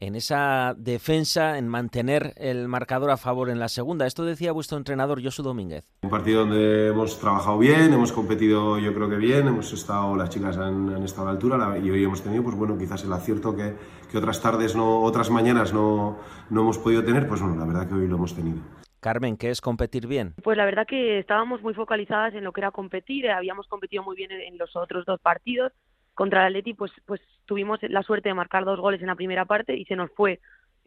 en 0.00 0.14
esa 0.14 0.74
defensa, 0.78 1.58
en 1.58 1.66
mantener 1.66 2.32
el 2.36 2.68
marcador 2.68 3.10
a 3.10 3.16
favor 3.16 3.50
en 3.50 3.58
la 3.58 3.68
segunda. 3.68 4.06
Esto 4.06 4.24
decía 4.24 4.52
vuestro 4.52 4.78
entrenador 4.78 5.22
Josu 5.22 5.42
Domínguez. 5.42 5.84
Un 6.02 6.10
partido 6.10 6.40
donde 6.40 6.88
hemos 6.88 7.18
trabajado 7.18 7.58
bien, 7.58 7.92
hemos 7.92 8.12
competido 8.12 8.78
yo 8.78 8.94
creo 8.94 9.08
que 9.08 9.16
bien, 9.16 9.48
hemos 9.48 9.72
estado, 9.72 10.14
las 10.14 10.30
chicas 10.30 10.56
han, 10.56 10.94
han 10.94 11.02
estado 11.02 11.22
a 11.22 11.24
la 11.26 11.32
altura 11.32 11.78
y 11.78 11.90
hoy 11.90 12.04
hemos 12.04 12.22
tenido, 12.22 12.44
pues 12.44 12.54
bueno, 12.54 12.78
quizás 12.78 13.02
el 13.04 13.12
acierto 13.12 13.56
que, 13.56 13.74
que 14.10 14.18
otras 14.18 14.40
tardes, 14.40 14.76
no, 14.76 15.02
otras 15.02 15.30
mañanas 15.30 15.72
no, 15.72 16.18
no 16.50 16.60
hemos 16.60 16.78
podido 16.78 17.02
tener, 17.02 17.26
pues 17.26 17.40
bueno, 17.40 17.56
la 17.56 17.64
verdad 17.64 17.88
que 17.88 17.94
hoy 17.94 18.06
lo 18.06 18.16
hemos 18.16 18.34
tenido. 18.34 18.58
Carmen, 19.00 19.36
¿qué 19.36 19.50
es 19.50 19.60
competir 19.60 20.06
bien? 20.06 20.34
Pues 20.42 20.56
la 20.56 20.64
verdad 20.64 20.86
que 20.86 21.18
estábamos 21.18 21.62
muy 21.62 21.74
focalizadas 21.74 22.34
en 22.34 22.44
lo 22.44 22.52
que 22.52 22.60
era 22.60 22.70
competir, 22.70 23.26
eh, 23.26 23.32
habíamos 23.32 23.68
competido 23.68 24.02
muy 24.02 24.16
bien 24.16 24.30
en, 24.32 24.58
los 24.58 24.74
otros 24.76 25.04
dos 25.06 25.20
partidos. 25.20 25.72
Contra 26.14 26.40
el 26.40 26.48
Atleti 26.48 26.74
pues, 26.74 26.90
pues 27.06 27.20
tuvimos 27.46 27.78
la 27.82 28.02
suerte 28.02 28.28
de 28.28 28.34
marcar 28.34 28.64
dos 28.64 28.80
goles 28.80 29.00
en 29.00 29.06
la 29.06 29.14
primera 29.14 29.44
parte 29.44 29.76
y 29.76 29.84
se 29.84 29.94
nos 29.94 30.10
fue 30.10 30.40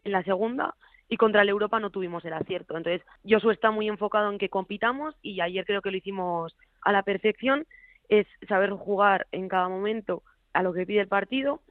en 0.04 0.12
la 0.12 0.22
segunda 0.24 0.74
y 1.08 1.16
contra 1.16 1.42
el 1.42 1.48
Europa 1.48 1.80
no 1.80 1.90
tuvimos 1.90 2.24
el 2.26 2.34
acierto. 2.34 2.76
Entonces 2.76 3.02
Josu 3.26 3.50
está 3.50 3.70
muy 3.70 3.88
enfocado 3.88 4.30
en 4.30 4.38
que 4.38 4.50
compitamos 4.50 5.14
y 5.22 5.40
ayer 5.40 5.64
creo 5.64 5.80
que 5.80 5.90
lo 5.90 5.96
hicimos 5.96 6.54
a 6.82 6.92
la 6.92 7.02
perfección, 7.02 7.66
es 8.08 8.26
saber 8.46 8.70
jugar 8.72 9.26
en 9.32 9.48
cada 9.48 9.68
momento 9.68 10.22
a 10.52 10.62
lo 10.62 10.74
que 10.74 10.84
pide 10.84 11.00
el 11.00 11.08
partido 11.08 11.62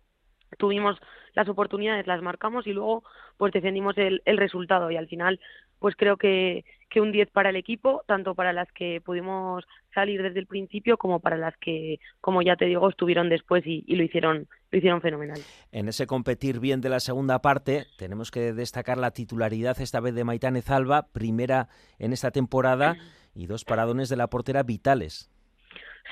tuvimos 0.57 0.97
las 1.33 1.47
oportunidades, 1.47 2.07
las 2.07 2.21
marcamos 2.21 2.67
y 2.67 2.73
luego 2.73 3.03
pues 3.37 3.53
defendimos 3.53 3.97
el, 3.97 4.21
el 4.25 4.37
resultado 4.37 4.91
y 4.91 4.97
al 4.97 5.07
final 5.07 5.39
pues 5.81 5.95
creo 5.97 6.15
que, 6.15 6.63
que 6.89 7.01
un 7.01 7.11
10 7.11 7.31
para 7.31 7.49
el 7.49 7.55
equipo, 7.55 8.03
tanto 8.05 8.35
para 8.35 8.53
las 8.53 8.71
que 8.71 9.01
pudimos 9.03 9.65
salir 9.95 10.21
desde 10.21 10.39
el 10.39 10.45
principio 10.45 10.95
como 10.95 11.19
para 11.19 11.37
las 11.37 11.57
que, 11.57 11.99
como 12.21 12.43
ya 12.43 12.55
te 12.55 12.65
digo, 12.65 12.87
estuvieron 12.87 13.29
después 13.29 13.65
y, 13.65 13.83
y 13.87 13.95
lo 13.95 14.03
hicieron 14.03 14.47
lo 14.71 14.77
hicieron 14.77 15.01
fenomenal. 15.01 15.39
En 15.71 15.87
ese 15.87 16.05
competir 16.05 16.59
bien 16.59 16.81
de 16.81 16.89
la 16.89 16.99
segunda 16.99 17.41
parte, 17.41 17.87
tenemos 17.97 18.29
que 18.29 18.53
destacar 18.53 18.99
la 18.99 19.11
titularidad 19.11 19.81
esta 19.81 19.99
vez 19.99 20.13
de 20.13 20.23
Maitane 20.23 20.61
Zalba, 20.61 21.07
primera 21.11 21.67
en 21.97 22.13
esta 22.13 22.29
temporada, 22.29 22.95
y 23.33 23.47
dos 23.47 23.65
paradones 23.65 24.07
de 24.07 24.17
la 24.17 24.27
portera 24.27 24.61
vitales. 24.61 25.31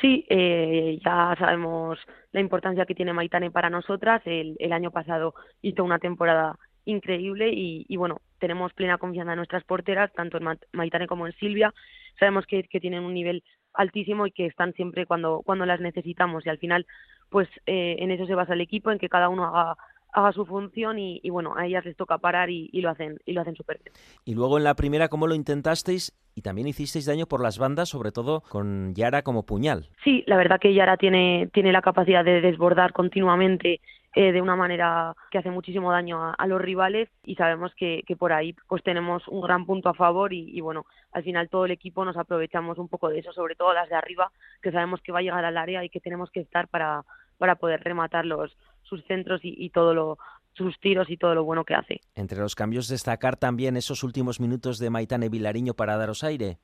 Sí, 0.01 0.26
eh, 0.30 0.99
ya 1.05 1.36
sabemos 1.38 1.99
la 2.32 2.39
importancia 2.39 2.86
que 2.86 2.95
tiene 2.95 3.13
Maitane 3.13 3.51
para 3.51 3.70
nosotras. 3.70 4.22
El, 4.26 4.55
el 4.59 4.74
año 4.74 4.91
pasado 4.91 5.36
hizo 5.61 5.84
una 5.84 5.99
temporada 5.99 6.57
increíble 6.90 7.50
y, 7.54 7.86
y, 7.88 7.98
bueno, 7.98 8.22
tenemos 8.40 8.74
plena 8.74 8.98
confianza 8.98 9.34
en 9.34 9.38
nuestras 9.38 9.64
porteras, 9.64 10.12
tanto 10.14 10.38
en 10.38 10.44
Ma- 10.44 10.58
Maitane 10.74 11.08
como 11.08 11.28
en 11.28 11.34
Silvia. 11.34 11.74
Sabemos 12.20 12.46
que, 12.46 12.64
que 12.64 12.80
tienen 12.80 13.04
un 13.04 13.14
nivel 13.14 13.44
altísimo 13.74 14.26
y 14.28 14.32
que 14.32 14.46
están 14.48 14.74
siempre 14.74 15.06
cuando, 15.06 15.42
cuando 15.46 15.66
las 15.66 15.80
necesitamos 15.80 16.46
y 16.46 16.50
al 16.50 16.58
final 16.58 16.86
pues 17.30 17.48
eh, 17.68 17.98
en 18.00 18.12
eso 18.12 18.26
se 18.26 18.34
basa 18.34 18.54
el 18.54 18.62
equipo, 18.62 18.92
en 18.92 18.98
que 18.98 19.10
cada 19.10 19.30
uno 19.30 19.46
haga 19.46 19.76
haga 20.12 20.32
su 20.32 20.44
función 20.44 20.98
y, 20.98 21.20
y 21.22 21.30
bueno, 21.30 21.54
a 21.56 21.68
ellas 21.68 21.86
les 21.86 21.96
toca 21.96 22.18
parar 22.18 22.50
y, 22.50 22.68
y 22.74 22.82
lo 22.82 22.90
hacen 22.90 23.20
y 23.28 23.34
lo 23.34 23.42
hacen 23.42 23.56
súper 23.56 23.80
bien. 23.84 23.94
Y 24.26 24.34
luego 24.34 24.58
en 24.58 24.64
la 24.64 24.74
primera, 24.76 25.08
¿cómo 25.08 25.28
lo 25.28 25.36
intentasteis? 25.36 26.18
Y 26.34 26.42
también 26.42 26.68
hicisteis 26.68 27.06
daño 27.06 27.28
por 27.28 27.44
las 27.44 27.60
bandas, 27.60 27.90
sobre 27.90 28.12
todo 28.12 28.42
con 28.50 28.96
Yara 28.96 29.22
como 29.22 29.46
puñal. 29.46 29.90
Sí, 30.04 30.24
la 30.26 30.38
verdad 30.38 30.60
que 30.60 30.74
Yara 30.74 30.98
tiene, 30.98 31.50
tiene 31.54 31.72
la 31.72 31.84
capacidad 31.84 32.26
de 32.26 32.42
desbordar 32.42 32.92
continuamente 32.92 33.82
eh, 34.20 34.34
de 34.34 34.41
una 34.41 34.57
manera 34.57 35.15
que 35.32 35.38
hace 35.38 35.49
muchísimo 35.49 35.93
daño 35.93 36.22
a, 36.22 36.34
a 36.34 36.45
los 36.45 36.59
rivales 36.59 37.07
y 37.24 37.36
sabemos 37.36 37.72
que, 37.76 38.03
que 38.05 38.17
por 38.17 38.34
ahí 38.34 38.53
pues 38.67 38.84
tenemos 38.84 39.26
un 39.30 39.39
gran 39.39 39.65
punto 39.65 39.88
a 39.88 39.93
favor 39.93 40.34
y, 40.34 40.49
y 40.57 40.59
bueno, 40.59 40.86
al 41.13 41.24
final 41.24 41.47
todo 41.47 41.63
el 41.63 41.72
equipo 41.72 42.03
nos 42.03 42.17
aprovechamos 42.17 42.78
un 42.80 42.89
poco 42.89 43.07
de 43.07 43.20
eso, 43.20 43.32
sobre 43.32 43.55
todo 43.55 43.74
las 43.74 43.88
de 43.88 43.95
arriba, 43.95 44.30
que 44.61 44.74
sabemos 44.74 44.99
que 45.01 45.13
va 45.13 45.20
a 45.20 45.22
llegar 45.22 45.45
al 45.45 45.55
área 45.55 45.86
y 45.86 45.89
que 45.89 46.01
tenemos 46.01 46.30
que 46.32 46.41
estar 46.41 46.67
para, 46.67 47.05
para 47.38 47.55
poder 47.55 47.82
rematar 47.82 48.26
los, 48.26 48.57
sus 48.84 49.05
centros 49.05 49.39
y, 49.41 49.55
y 49.57 49.70
todo 49.70 49.93
lo, 49.93 50.17
sus 50.51 50.78
tiros 50.82 51.09
y 51.09 51.15
todo 51.15 51.34
lo 51.34 51.45
bueno 51.45 51.63
que 51.63 51.76
hace. 51.76 52.01
Entre 52.13 52.39
los 52.39 52.55
cambios, 52.55 52.89
destacar 52.89 53.38
también 53.38 53.78
esos 53.78 54.03
últimos 54.03 54.41
minutos 54.41 54.80
de 54.80 54.89
Maitane 54.89 55.30
Vilariño 55.30 55.76
para 55.76 55.95
daros 55.95 56.26
aire. 56.26 56.57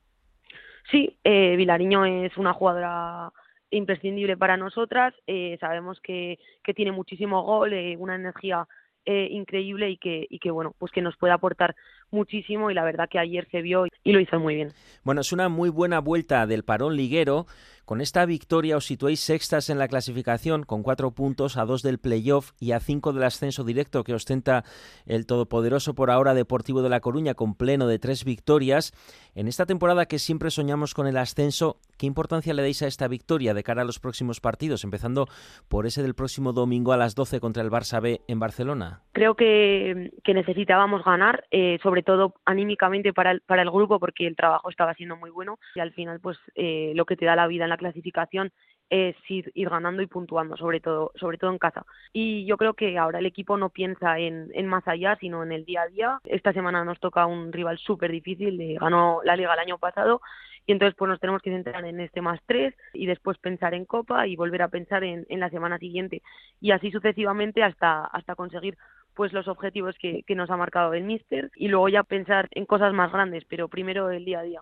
Sí, 0.90 1.18
eh, 1.24 1.56
Vilariño 1.56 2.04
es 2.04 2.36
una 2.36 2.52
jugadora 2.52 3.32
imprescindible 3.70 4.36
para 4.36 4.56
nosotras. 4.56 5.14
Eh, 5.26 5.56
sabemos 5.60 6.00
que, 6.00 6.38
que 6.62 6.74
tiene 6.74 6.92
muchísimo 6.92 7.42
gol, 7.42 7.72
eh, 7.72 7.96
una 7.98 8.14
energía 8.14 8.66
eh, 9.08 9.28
increíble 9.30 9.88
y 9.88 9.98
que, 9.98 10.26
y 10.28 10.40
que 10.40 10.50
bueno, 10.50 10.74
pues 10.78 10.90
que 10.90 11.00
nos 11.00 11.16
puede 11.16 11.32
aportar 11.32 11.76
muchísimo 12.10 12.72
y 12.72 12.74
la 12.74 12.82
verdad 12.82 13.08
que 13.08 13.20
ayer 13.20 13.46
se 13.52 13.62
vio 13.62 13.86
y 14.02 14.12
lo 14.12 14.18
hizo 14.18 14.40
muy 14.40 14.56
bien. 14.56 14.72
Bueno, 15.04 15.20
es 15.20 15.32
una 15.32 15.48
muy 15.48 15.68
buena 15.68 16.00
vuelta 16.00 16.44
del 16.46 16.64
parón 16.64 16.96
liguero. 16.96 17.46
Con 17.86 18.00
esta 18.00 18.26
victoria 18.26 18.76
os 18.76 18.84
situáis 18.84 19.20
sextas 19.22 19.70
en 19.70 19.78
la 19.78 19.86
clasificación 19.86 20.64
con 20.64 20.82
cuatro 20.82 21.12
puntos 21.12 21.56
a 21.56 21.64
dos 21.64 21.82
del 21.82 22.00
playoff 22.00 22.50
y 22.58 22.72
a 22.72 22.80
cinco 22.80 23.12
del 23.12 23.22
ascenso 23.22 23.62
directo 23.62 24.02
que 24.02 24.12
ostenta 24.12 24.64
el 25.06 25.24
todopoderoso 25.24 25.94
por 25.94 26.10
ahora 26.10 26.34
Deportivo 26.34 26.82
de 26.82 26.88
La 26.88 26.98
Coruña 26.98 27.34
con 27.34 27.54
pleno 27.54 27.86
de 27.86 28.00
tres 28.00 28.24
victorias. 28.24 28.92
En 29.36 29.46
esta 29.46 29.66
temporada 29.66 30.06
que 30.06 30.18
siempre 30.18 30.50
soñamos 30.50 30.94
con 30.94 31.06
el 31.06 31.16
ascenso, 31.16 31.76
¿qué 31.96 32.06
importancia 32.06 32.54
le 32.54 32.62
dais 32.62 32.82
a 32.82 32.88
esta 32.88 33.06
victoria 33.06 33.54
de 33.54 33.62
cara 33.62 33.82
a 33.82 33.84
los 33.84 34.00
próximos 34.00 34.40
partidos, 34.40 34.82
empezando 34.82 35.28
por 35.68 35.86
ese 35.86 36.02
del 36.02 36.14
próximo 36.14 36.52
domingo 36.52 36.92
a 36.92 36.96
las 36.96 37.14
12 37.14 37.38
contra 37.38 37.62
el 37.62 37.70
Barça 37.70 38.02
B 38.02 38.20
en 38.26 38.40
Barcelona? 38.40 39.02
Creo 39.12 39.36
que, 39.36 40.10
que 40.24 40.34
necesitábamos 40.34 41.04
ganar, 41.04 41.44
eh, 41.52 41.78
sobre 41.84 42.02
todo 42.02 42.34
anímicamente 42.46 43.12
para 43.12 43.30
el, 43.30 43.42
para 43.42 43.62
el 43.62 43.70
grupo, 43.70 44.00
porque 44.00 44.26
el 44.26 44.34
trabajo 44.34 44.70
estaba 44.70 44.94
siendo 44.94 45.16
muy 45.16 45.30
bueno 45.30 45.60
y 45.76 45.80
al 45.80 45.92
final 45.92 46.18
pues 46.18 46.36
eh, 46.56 46.90
lo 46.96 47.04
que 47.04 47.16
te 47.16 47.26
da 47.26 47.36
la 47.36 47.46
vida 47.46 47.62
en 47.62 47.70
la 47.70 47.75
clasificación 47.76 48.52
es 48.88 49.16
ir, 49.28 49.50
ganando 49.54 50.02
y 50.02 50.06
puntuando, 50.06 50.56
sobre 50.56 50.80
todo, 50.80 51.12
sobre 51.16 51.38
todo 51.38 51.50
en 51.50 51.58
casa. 51.58 51.84
Y 52.12 52.46
yo 52.46 52.56
creo 52.56 52.74
que 52.74 52.98
ahora 52.98 53.18
el 53.18 53.26
equipo 53.26 53.56
no 53.56 53.70
piensa 53.70 54.18
en, 54.18 54.66
más 54.66 54.86
allá, 54.86 55.16
sino 55.20 55.42
en 55.42 55.52
el 55.52 55.64
día 55.64 55.82
a 55.82 55.88
día. 55.88 56.20
Esta 56.24 56.52
semana 56.52 56.84
nos 56.84 57.00
toca 57.00 57.26
un 57.26 57.52
rival 57.52 57.78
súper 57.78 58.12
difícil, 58.12 58.60
eh, 58.60 58.76
ganó 58.80 59.20
la 59.24 59.36
liga 59.36 59.54
el 59.54 59.60
año 59.60 59.78
pasado 59.78 60.20
y 60.66 60.72
entonces 60.72 60.96
pues 60.96 61.08
nos 61.08 61.20
tenemos 61.20 61.42
que 61.42 61.50
centrar 61.50 61.84
en 61.84 62.00
este 62.00 62.20
más 62.20 62.40
tres 62.44 62.74
y 62.92 63.06
después 63.06 63.38
pensar 63.38 63.72
en 63.74 63.84
Copa 63.84 64.26
y 64.26 64.36
volver 64.36 64.62
a 64.62 64.68
pensar 64.68 65.04
en, 65.04 65.24
la 65.28 65.48
semana 65.48 65.78
siguiente 65.78 66.22
y 66.60 66.72
así 66.72 66.90
sucesivamente 66.90 67.62
hasta, 67.62 68.04
hasta 68.04 68.34
conseguir 68.34 68.76
pues 69.14 69.32
los 69.32 69.48
objetivos 69.48 69.96
que, 69.98 70.24
nos 70.34 70.50
ha 70.50 70.56
marcado 70.56 70.92
el 70.92 71.04
míster 71.04 71.50
y 71.56 71.68
luego 71.68 71.88
ya 71.88 72.02
pensar 72.02 72.48
en 72.50 72.66
cosas 72.66 72.92
más 72.92 73.10
grandes, 73.12 73.44
pero 73.48 73.68
primero 73.68 74.10
el 74.10 74.24
día 74.24 74.40
a 74.40 74.42
día. 74.42 74.60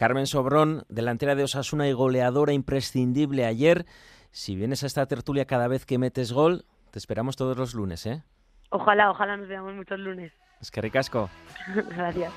Carmen 0.00 0.26
Sobrón, 0.26 0.84
delantera 0.88 1.34
de 1.34 1.44
Osasuna 1.44 1.86
y 1.86 1.92
goleadora 1.92 2.54
imprescindible 2.54 3.44
ayer. 3.44 3.84
Si 4.30 4.56
vienes 4.56 4.82
a 4.82 4.86
esta 4.86 5.04
tertulia 5.04 5.44
cada 5.44 5.68
vez 5.68 5.84
que 5.84 5.98
metes 5.98 6.32
gol, 6.32 6.64
te 6.90 6.98
esperamos 6.98 7.36
todos 7.36 7.58
los 7.58 7.74
lunes, 7.74 8.06
¿eh? 8.06 8.22
Ojalá, 8.70 9.10
ojalá 9.10 9.36
nos 9.36 9.46
veamos 9.46 9.74
muchos 9.74 9.98
lunes. 9.98 10.32
Es 10.58 10.70
que 10.70 10.80
ricasco. 10.80 11.28
Gracias. 11.94 12.32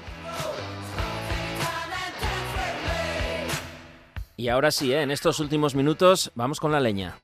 Y 4.36 4.48
ahora 4.48 4.72
sí, 4.72 4.92
¿eh? 4.92 5.04
en 5.04 5.12
estos 5.12 5.40
últimos 5.40 5.76
minutos 5.76 6.32
vamos 6.34 6.60
con 6.60 6.72
la 6.72 6.80
leña. 6.80 7.18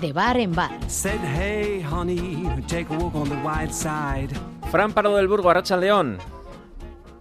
De 0.00 0.12
bar 0.14 0.36
en 0.38 0.54
bar. 0.54 0.70
Said, 0.88 1.20
hey 1.22 1.84
honey, 1.90 2.48
take 2.66 2.86
a 2.88 2.96
walk 2.96 3.14
on 3.14 3.28
the 3.28 3.36
white 3.44 3.72
side. 3.72 4.30
Fran 4.70 4.92
Pardo 4.94 5.16
del 5.16 5.28
Burgo, 5.28 5.50
Arracha 5.50 5.76
León. 5.76 6.16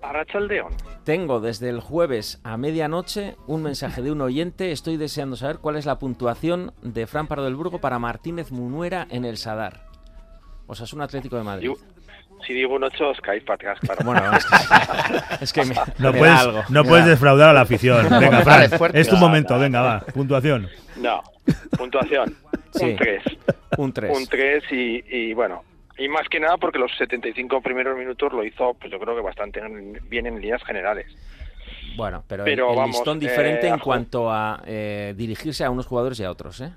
Arracha 0.02 0.40
León. 0.40 0.72
Tengo 1.04 1.42
desde 1.42 1.68
el 1.68 1.82
jueves 1.82 2.40
a 2.44 2.56
medianoche 2.56 3.36
un 3.46 3.64
mensaje 3.64 4.02
de 4.02 4.12
un 4.12 4.22
oyente. 4.22 4.72
Estoy 4.72 4.96
deseando 4.96 5.36
saber 5.36 5.58
cuál 5.58 5.76
es 5.76 5.86
la 5.86 6.00
puntuación 6.00 6.74
de 6.82 7.08
Fran 7.08 7.28
Pardo 7.28 7.44
del 7.44 7.58
Burgo 7.58 7.82
para 7.82 8.00
Martínez 8.00 8.52
Munuera 8.52 9.06
en 9.10 9.26
el 9.26 9.36
Sadar. 9.36 9.90
O 10.68 10.76
sea, 10.76 10.86
es 10.86 10.94
un 10.94 11.02
Atlético 11.02 11.36
de 11.36 11.44
Madrid. 11.44 11.72
Si 12.46 12.54
digo 12.54 12.76
un 12.76 12.84
8, 12.84 13.10
os 13.10 13.22
caéis 13.22 13.44
para 13.44 13.56
atrás, 13.56 13.80
claro. 13.80 14.02
Bueno, 14.04 14.32
es 14.36 14.46
que, 14.46 14.56
es 15.44 15.54
que 15.54 15.66
me, 15.66 15.76
no 16.00 16.12
me 16.12 16.20
puedes, 16.20 16.40
algo. 16.40 16.64
No 16.70 16.84
puedes 16.84 17.06
da. 17.06 17.12
defraudar 17.12 17.50
a 17.50 17.54
la 17.54 17.62
afición. 17.62 18.08
Venga, 18.20 18.42
Fran, 18.42 18.70
es 18.94 19.08
tu 19.08 19.16
No, 19.16 19.22
momento. 19.22 19.54
no, 19.56 19.60
Venga, 19.60 19.82
va. 19.82 20.00
Puntuación. 20.02 20.68
No, 20.98 21.22
puntuación. 21.78 22.36
Sí. 22.74 22.86
Un 22.86 22.96
3. 22.96 23.24
Un 23.78 23.94
3. 23.94 24.18
Un 24.18 24.28
3 24.28 24.64
y, 24.72 25.04
y 25.08 25.34
bueno, 25.34 25.64
y 25.98 26.08
más 26.08 26.28
que 26.30 26.40
nada 26.40 26.58
porque 26.58 26.80
los 26.80 26.92
75 26.98 27.62
primeros 27.62 27.98
minutos 27.98 28.32
lo 28.34 28.44
hizo, 28.44 28.74
pues 28.76 28.92
yo 28.92 29.00
creo 29.00 29.16
que 29.16 29.22
bastante 29.22 29.62
bien 30.10 30.26
en 30.28 30.40
líneas 30.42 30.64
generales. 30.64 31.08
Bueno, 31.98 32.24
pero, 32.28 32.46
Pero 32.46 32.68
el, 32.68 32.72
el 32.72 32.78
vamos, 32.78 32.96
listón 32.96 33.20
diferente 33.20 33.68
eh, 33.68 33.70
en 33.72 33.76
ju- 33.76 33.84
cuanto 33.84 34.32
a 34.32 34.62
eh, 34.66 35.14
dirigirse 35.18 35.64
a 35.66 35.70
unos 35.70 35.86
jugadores 35.88 36.20
y 36.22 36.24
a 36.24 36.32
otros, 36.32 36.62
¿eh? 36.62 36.72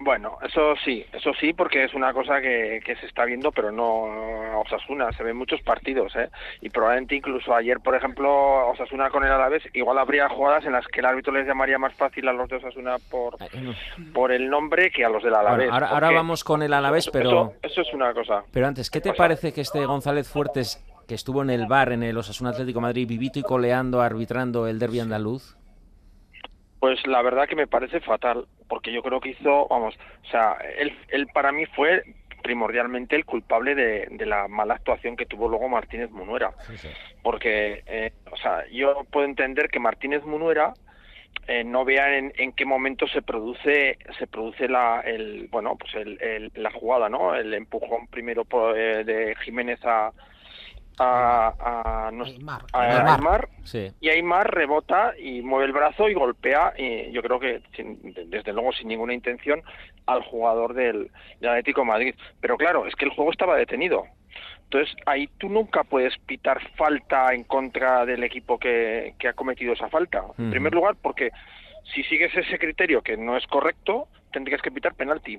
Bueno, 0.00 0.38
eso 0.42 0.74
sí, 0.84 1.04
eso 1.12 1.32
sí, 1.40 1.52
porque 1.52 1.84
es 1.84 1.92
una 1.92 2.12
cosa 2.12 2.40
que, 2.40 2.80
que 2.84 2.94
se 2.96 3.06
está 3.06 3.24
viendo, 3.24 3.50
pero 3.50 3.72
no 3.72 4.60
Osasuna, 4.60 5.10
se 5.12 5.24
ven 5.24 5.36
muchos 5.36 5.60
partidos, 5.62 6.14
¿eh? 6.14 6.30
Y 6.60 6.70
probablemente 6.70 7.16
incluso 7.16 7.52
ayer, 7.54 7.80
por 7.80 7.96
ejemplo, 7.96 8.68
Osasuna 8.68 9.10
con 9.10 9.24
el 9.24 9.32
Alavés, 9.32 9.62
igual 9.74 9.98
habría 9.98 10.28
jugadas 10.28 10.64
en 10.66 10.72
las 10.72 10.86
que 10.86 11.00
el 11.00 11.06
árbitro 11.06 11.32
les 11.32 11.46
llamaría 11.46 11.78
más 11.78 11.94
fácil 11.94 12.28
a 12.28 12.32
los 12.32 12.48
de 12.48 12.56
Osasuna 12.56 12.96
por, 13.10 13.36
por 14.14 14.30
el 14.30 14.48
nombre 14.48 14.90
que 14.90 15.04
a 15.04 15.08
los 15.08 15.22
del 15.22 15.34
Alavés. 15.34 15.68
Bueno, 15.68 15.86
ahora, 15.86 16.10
vamos 16.12 16.44
con 16.44 16.62
el 16.62 16.72
Alavés, 16.72 17.10
pero... 17.10 17.28
Eso, 17.28 17.54
eso 17.62 17.80
es 17.82 17.92
una 17.92 18.14
cosa. 18.14 18.44
Pero 18.52 18.68
antes, 18.68 18.90
¿qué 18.90 19.00
te 19.00 19.10
O 19.10 19.14
sea, 19.14 19.24
parece 19.24 19.52
que 19.52 19.62
este 19.62 19.84
González 19.84 20.28
Fuertes, 20.28 20.80
que 21.08 21.14
estuvo 21.14 21.42
en 21.42 21.50
el 21.50 21.66
bar 21.66 21.90
en 21.92 22.04
el 22.04 22.16
Osasuna 22.16 22.50
Atlético 22.50 22.80
Madrid, 22.80 23.08
vivito 23.08 23.40
y 23.40 23.42
coleando, 23.42 24.00
arbitrando 24.00 24.68
el 24.68 24.78
derby 24.78 25.00
andaluz? 25.00 25.57
Pues 26.80 27.04
la 27.06 27.22
verdad 27.22 27.48
que 27.48 27.56
me 27.56 27.66
parece 27.66 28.00
fatal, 28.00 28.46
porque 28.68 28.92
yo 28.92 29.02
creo 29.02 29.20
que 29.20 29.30
hizo, 29.30 29.66
vamos, 29.68 29.94
o 30.26 30.30
sea, 30.30 30.56
él, 30.78 30.96
él 31.08 31.26
para 31.34 31.50
mí 31.52 31.66
fue 31.66 32.02
primordialmente 32.42 33.16
el 33.16 33.24
culpable 33.24 33.74
de, 33.74 34.06
de 34.10 34.26
la 34.26 34.46
mala 34.48 34.74
actuación 34.74 35.16
que 35.16 35.26
tuvo 35.26 35.48
luego 35.48 35.68
Martínez 35.68 36.10
Munuera. 36.10 36.52
Porque, 37.22 37.82
eh, 37.86 38.12
o 38.30 38.36
sea, 38.36 38.64
yo 38.70 39.04
puedo 39.10 39.26
entender 39.26 39.68
que 39.68 39.80
Martínez 39.80 40.22
Munuera 40.24 40.72
eh, 41.48 41.64
no 41.64 41.84
vea 41.84 42.16
en, 42.16 42.32
en 42.36 42.52
qué 42.52 42.64
momento 42.64 43.06
se 43.08 43.22
produce 43.22 43.98
se 44.18 44.26
produce 44.26 44.68
la 44.68 45.00
el 45.00 45.48
bueno 45.50 45.76
pues 45.76 45.94
el, 45.94 46.20
el- 46.22 46.52
la 46.54 46.70
jugada 46.70 47.08
no 47.08 47.34
el 47.34 47.52
empujón 47.54 48.06
primero 48.08 48.44
por, 48.44 48.78
eh, 48.78 49.04
de 49.04 49.34
Jiménez 49.44 49.78
a 49.84 50.12
a, 51.00 52.06
a, 52.06 52.10
nos- 52.10 52.28
a 52.30 52.32
Aymar. 52.32 52.62
Aymar, 52.72 53.48
Sí. 53.64 53.90
y 54.00 54.08
Aymar 54.08 54.52
rebota 54.54 55.12
y 55.18 55.42
mueve 55.42 55.66
el 55.66 55.72
brazo 55.72 56.08
y 56.08 56.14
golpea, 56.14 56.72
y 56.76 57.10
yo 57.12 57.22
creo 57.22 57.38
que 57.40 57.62
sin- 57.76 58.00
desde 58.26 58.52
luego 58.52 58.72
sin 58.72 58.88
ninguna 58.88 59.14
intención, 59.14 59.62
al 60.06 60.22
jugador 60.22 60.74
del, 60.74 61.10
del 61.40 61.50
Atlético 61.50 61.82
de 61.82 61.86
Madrid. 61.86 62.14
Pero 62.40 62.56
claro, 62.56 62.86
es 62.86 62.94
que 62.94 63.04
el 63.04 63.10
juego 63.12 63.30
estaba 63.30 63.56
detenido. 63.56 64.04
Entonces 64.64 64.94
ahí 65.06 65.28
tú 65.38 65.48
nunca 65.48 65.82
puedes 65.84 66.16
pitar 66.26 66.60
falta 66.76 67.32
en 67.32 67.44
contra 67.44 68.04
del 68.04 68.22
equipo 68.24 68.58
que, 68.58 69.14
que 69.18 69.28
ha 69.28 69.32
cometido 69.32 69.72
esa 69.72 69.88
falta. 69.88 70.24
En 70.38 70.50
primer 70.50 70.74
lugar, 70.74 70.94
porque 71.00 71.30
si 71.94 72.02
sigues 72.04 72.34
ese 72.36 72.58
criterio 72.58 73.00
que 73.02 73.16
no 73.16 73.36
es 73.36 73.46
correcto, 73.46 74.08
tendrías 74.30 74.60
que 74.60 74.70
pitar 74.70 74.94
penalti. 74.94 75.38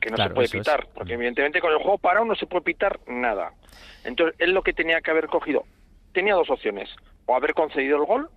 Que 0.00 0.10
no 0.10 0.16
claro, 0.16 0.30
se 0.30 0.34
puede 0.34 0.46
es. 0.46 0.52
pitar, 0.52 0.88
porque 0.92 1.14
evidentemente 1.14 1.60
con 1.60 1.70
el 1.72 1.78
juego 1.78 1.96
parado 1.98 2.24
no 2.24 2.34
se 2.34 2.46
puede 2.46 2.64
pitar 2.64 2.98
nada. 3.06 3.52
Entonces, 4.04 4.34
él 4.40 4.50
lo 4.52 4.62
que 4.62 4.72
tenía 4.72 5.00
que 5.00 5.10
haber 5.12 5.28
cogido, 5.28 5.64
tenía 6.12 6.34
dos 6.34 6.50
opciones, 6.50 6.88
o 7.26 7.36
haber 7.36 7.54
concedido 7.54 7.96
el 7.98 8.04
gol, 8.04 8.28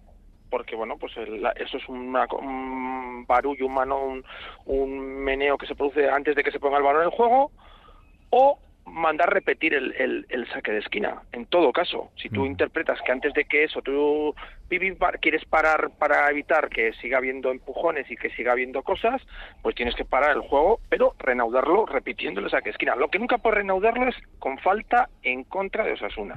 porque 0.51 0.75
bueno, 0.75 0.97
pues 0.97 1.17
el- 1.17 1.41
la- 1.41 1.51
eso 1.53 1.77
es 1.77 1.89
una 1.89 2.27
un 2.39 3.25
barullo 3.25 3.65
humano, 3.65 3.99
un, 4.03 4.23
un 4.65 4.99
meneo 5.23 5.57
que 5.57 5.65
se 5.65 5.73
produce 5.75 6.07
antes 6.07 6.35
de 6.35 6.43
que 6.43 6.51
se 6.51 6.59
ponga 6.59 6.77
el 6.77 6.83
balón 6.83 7.03
en 7.05 7.09
juego, 7.11 7.51
o 8.29 8.59
mandar 8.93 9.33
repetir 9.33 9.73
el, 9.73 9.91
el- 9.93 10.25
el 10.29 10.47
saque 10.51 10.71
de 10.71 10.79
esquina. 10.79 11.23
En 11.31 11.45
todo 11.47 11.71
caso, 11.73 12.11
si 12.15 12.29
tú 12.29 12.45
interpretas 12.45 12.99
que 13.01 13.11
antes 13.11 13.33
de 13.33 13.45
que 13.45 13.63
eso 13.63 13.81
tú 13.81 14.33
quieres 15.21 15.45
parar 15.45 15.91
para 15.99 16.29
evitar 16.31 16.69
que 16.69 16.93
siga 16.93 17.17
habiendo 17.19 17.51
empujones 17.51 18.09
y 18.09 18.15
que 18.15 18.29
siga 18.31 18.51
habiendo 18.53 18.81
cosas, 18.81 19.21
pues 19.61 19.75
tienes 19.75 19.93
que 19.95 20.03
parar 20.05 20.31
el 20.35 20.41
juego, 20.41 20.79
pero 20.89 21.13
reanudarlo 21.19 21.85
repitiendo 21.85 22.39
el 22.39 22.49
saque 22.49 22.65
de 22.65 22.71
esquina. 22.71 22.95
Lo 22.95 23.09
que 23.09 23.19
nunca 23.19 23.37
puedes 23.37 23.57
reanudarlo 23.57 24.07
es 24.07 24.15
con 24.39 24.57
falta 24.59 25.09
en 25.21 25.43
contra 25.43 25.83
de 25.83 25.93
Osasuna. 25.93 26.35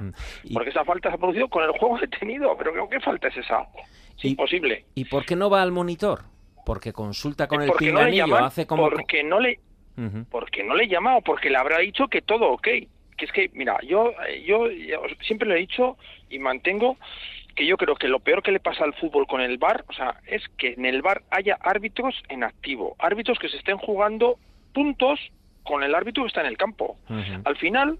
Porque 0.53 0.69
esa 0.69 0.85
falta 0.85 1.09
se 1.09 1.15
ha 1.15 1.17
producido 1.17 1.47
con 1.47 1.63
el 1.63 1.71
juego 1.71 1.97
detenido. 1.99 2.55
Pero 2.57 2.73
creo 2.73 2.89
que 2.89 2.99
falta 2.99 3.27
es 3.27 3.37
esa. 3.37 3.67
Es 4.17 4.25
imposible. 4.25 4.85
¿Y 4.95 5.05
por 5.05 5.25
qué 5.25 5.35
no 5.35 5.49
va 5.49 5.61
al 5.61 5.71
monitor? 5.71 6.21
Porque 6.65 6.91
consulta 6.93 7.47
con 7.47 7.61
el 7.61 7.67
porque 7.69 7.85
no 7.91 7.99
le 8.01 8.11
pinganillo, 8.11 8.25
llaman, 8.27 8.43
hace 8.43 8.67
como... 8.67 8.89
porque 8.89 9.23
no 9.23 9.39
le 9.39 9.59
Porque 10.29 10.63
no 10.63 10.75
le 10.75 10.83
he 10.83 10.87
llamado, 10.87 11.21
porque 11.21 11.49
le 11.49 11.57
habrá 11.57 11.79
dicho 11.79 12.07
que 12.07 12.21
todo 12.21 12.51
ok. 12.51 12.67
Que 13.17 13.25
es 13.25 13.31
que, 13.31 13.49
mira, 13.53 13.79
yo, 13.83 14.13
yo, 14.45 14.69
yo 14.69 15.01
siempre 15.21 15.49
le 15.49 15.55
he 15.55 15.59
dicho 15.59 15.97
y 16.29 16.37
mantengo 16.37 16.97
que 17.55 17.65
yo 17.65 17.75
creo 17.77 17.95
que 17.95 18.07
lo 18.07 18.19
peor 18.19 18.43
que 18.43 18.51
le 18.51 18.59
pasa 18.59 18.83
al 18.83 18.93
fútbol 18.93 19.25
con 19.25 19.41
el 19.41 19.57
VAR, 19.57 19.83
o 19.87 19.93
sea, 19.93 20.21
es 20.27 20.47
que 20.57 20.73
en 20.73 20.85
el 20.85 21.01
VAR 21.01 21.23
haya 21.31 21.57
árbitros 21.59 22.23
en 22.29 22.43
activo, 22.43 22.95
árbitros 22.99 23.39
que 23.39 23.49
se 23.49 23.57
estén 23.57 23.77
jugando 23.77 24.37
puntos 24.73 25.19
con 25.63 25.83
el 25.83 25.95
árbitro 25.95 26.23
que 26.23 26.27
está 26.27 26.41
en 26.41 26.47
el 26.47 26.57
campo. 26.57 26.97
Al 27.43 27.57
final, 27.57 27.97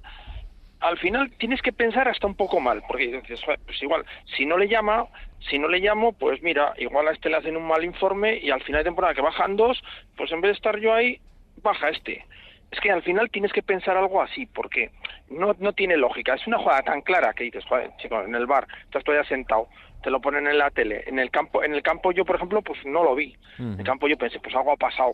al 0.79 0.97
final 0.99 1.31
tienes 1.39 1.61
que 1.63 1.73
pensar 1.73 2.07
hasta 2.07 2.27
un 2.27 2.35
poco 2.35 2.59
mal, 2.59 2.83
porque 2.87 3.07
dices, 3.07 3.41
"Joder, 3.43 3.59
pues 3.65 3.81
igual, 3.81 4.05
si 4.37 4.45
no 4.45 4.57
le 4.59 4.67
llama, 4.67 5.07
si 5.49 5.57
no 5.57 5.67
le 5.67 5.79
llamo, 5.79 6.13
pues 6.13 6.41
mira, 6.43 6.73
igual 6.77 7.07
a 7.07 7.11
este 7.11 7.29
le 7.29 7.37
hacen 7.37 7.57
un 7.57 7.67
mal 7.67 7.83
informe 7.83 8.37
y 8.37 8.51
al 8.51 8.61
final 8.61 8.81
de 8.81 8.89
temporada 8.89 9.15
que 9.15 9.21
bajan 9.21 9.55
dos, 9.55 9.83
pues 10.15 10.31
en 10.31 10.41
vez 10.41 10.49
de 10.49 10.55
estar 10.55 10.77
yo 10.79 10.93
ahí, 10.93 11.19
baja 11.61 11.89
este. 11.89 12.25
Es 12.71 12.79
que 12.81 12.91
al 12.91 13.01
final 13.01 13.29
tienes 13.31 13.53
que 13.53 13.63
pensar 13.63 13.95
algo 13.95 14.21
así, 14.21 14.45
porque 14.45 14.91
no, 15.29 15.55
no 15.59 15.71
tiene 15.73 15.95
lógica. 15.95 16.33
Es 16.33 16.45
una 16.47 16.57
jugada 16.57 16.81
tan 16.83 17.01
clara 17.01 17.33
que 17.33 17.45
dices, 17.45 17.63
joder, 17.65 17.91
chico, 17.97 18.21
en 18.21 18.35
el 18.35 18.45
bar, 18.45 18.67
estás 18.83 19.03
todavía 19.05 19.27
sentado, 19.27 19.67
te 20.03 20.09
lo 20.09 20.19
ponen 20.19 20.47
en 20.47 20.57
la 20.57 20.69
tele. 20.69 21.03
En 21.07 21.17
el 21.17 21.31
campo, 21.31 21.63
en 21.63 21.73
el 21.73 21.81
campo 21.81 22.11
yo, 22.11 22.25
por 22.25 22.35
ejemplo, 22.35 22.61
pues 22.61 22.85
no 22.85 23.03
lo 23.03 23.15
vi. 23.15 23.35
En 23.57 23.79
el 23.79 23.85
campo 23.85 24.07
yo 24.09 24.17
pensé, 24.17 24.39
pues 24.41 24.53
algo 24.53 24.73
ha 24.73 24.75
pasado. 24.77 25.13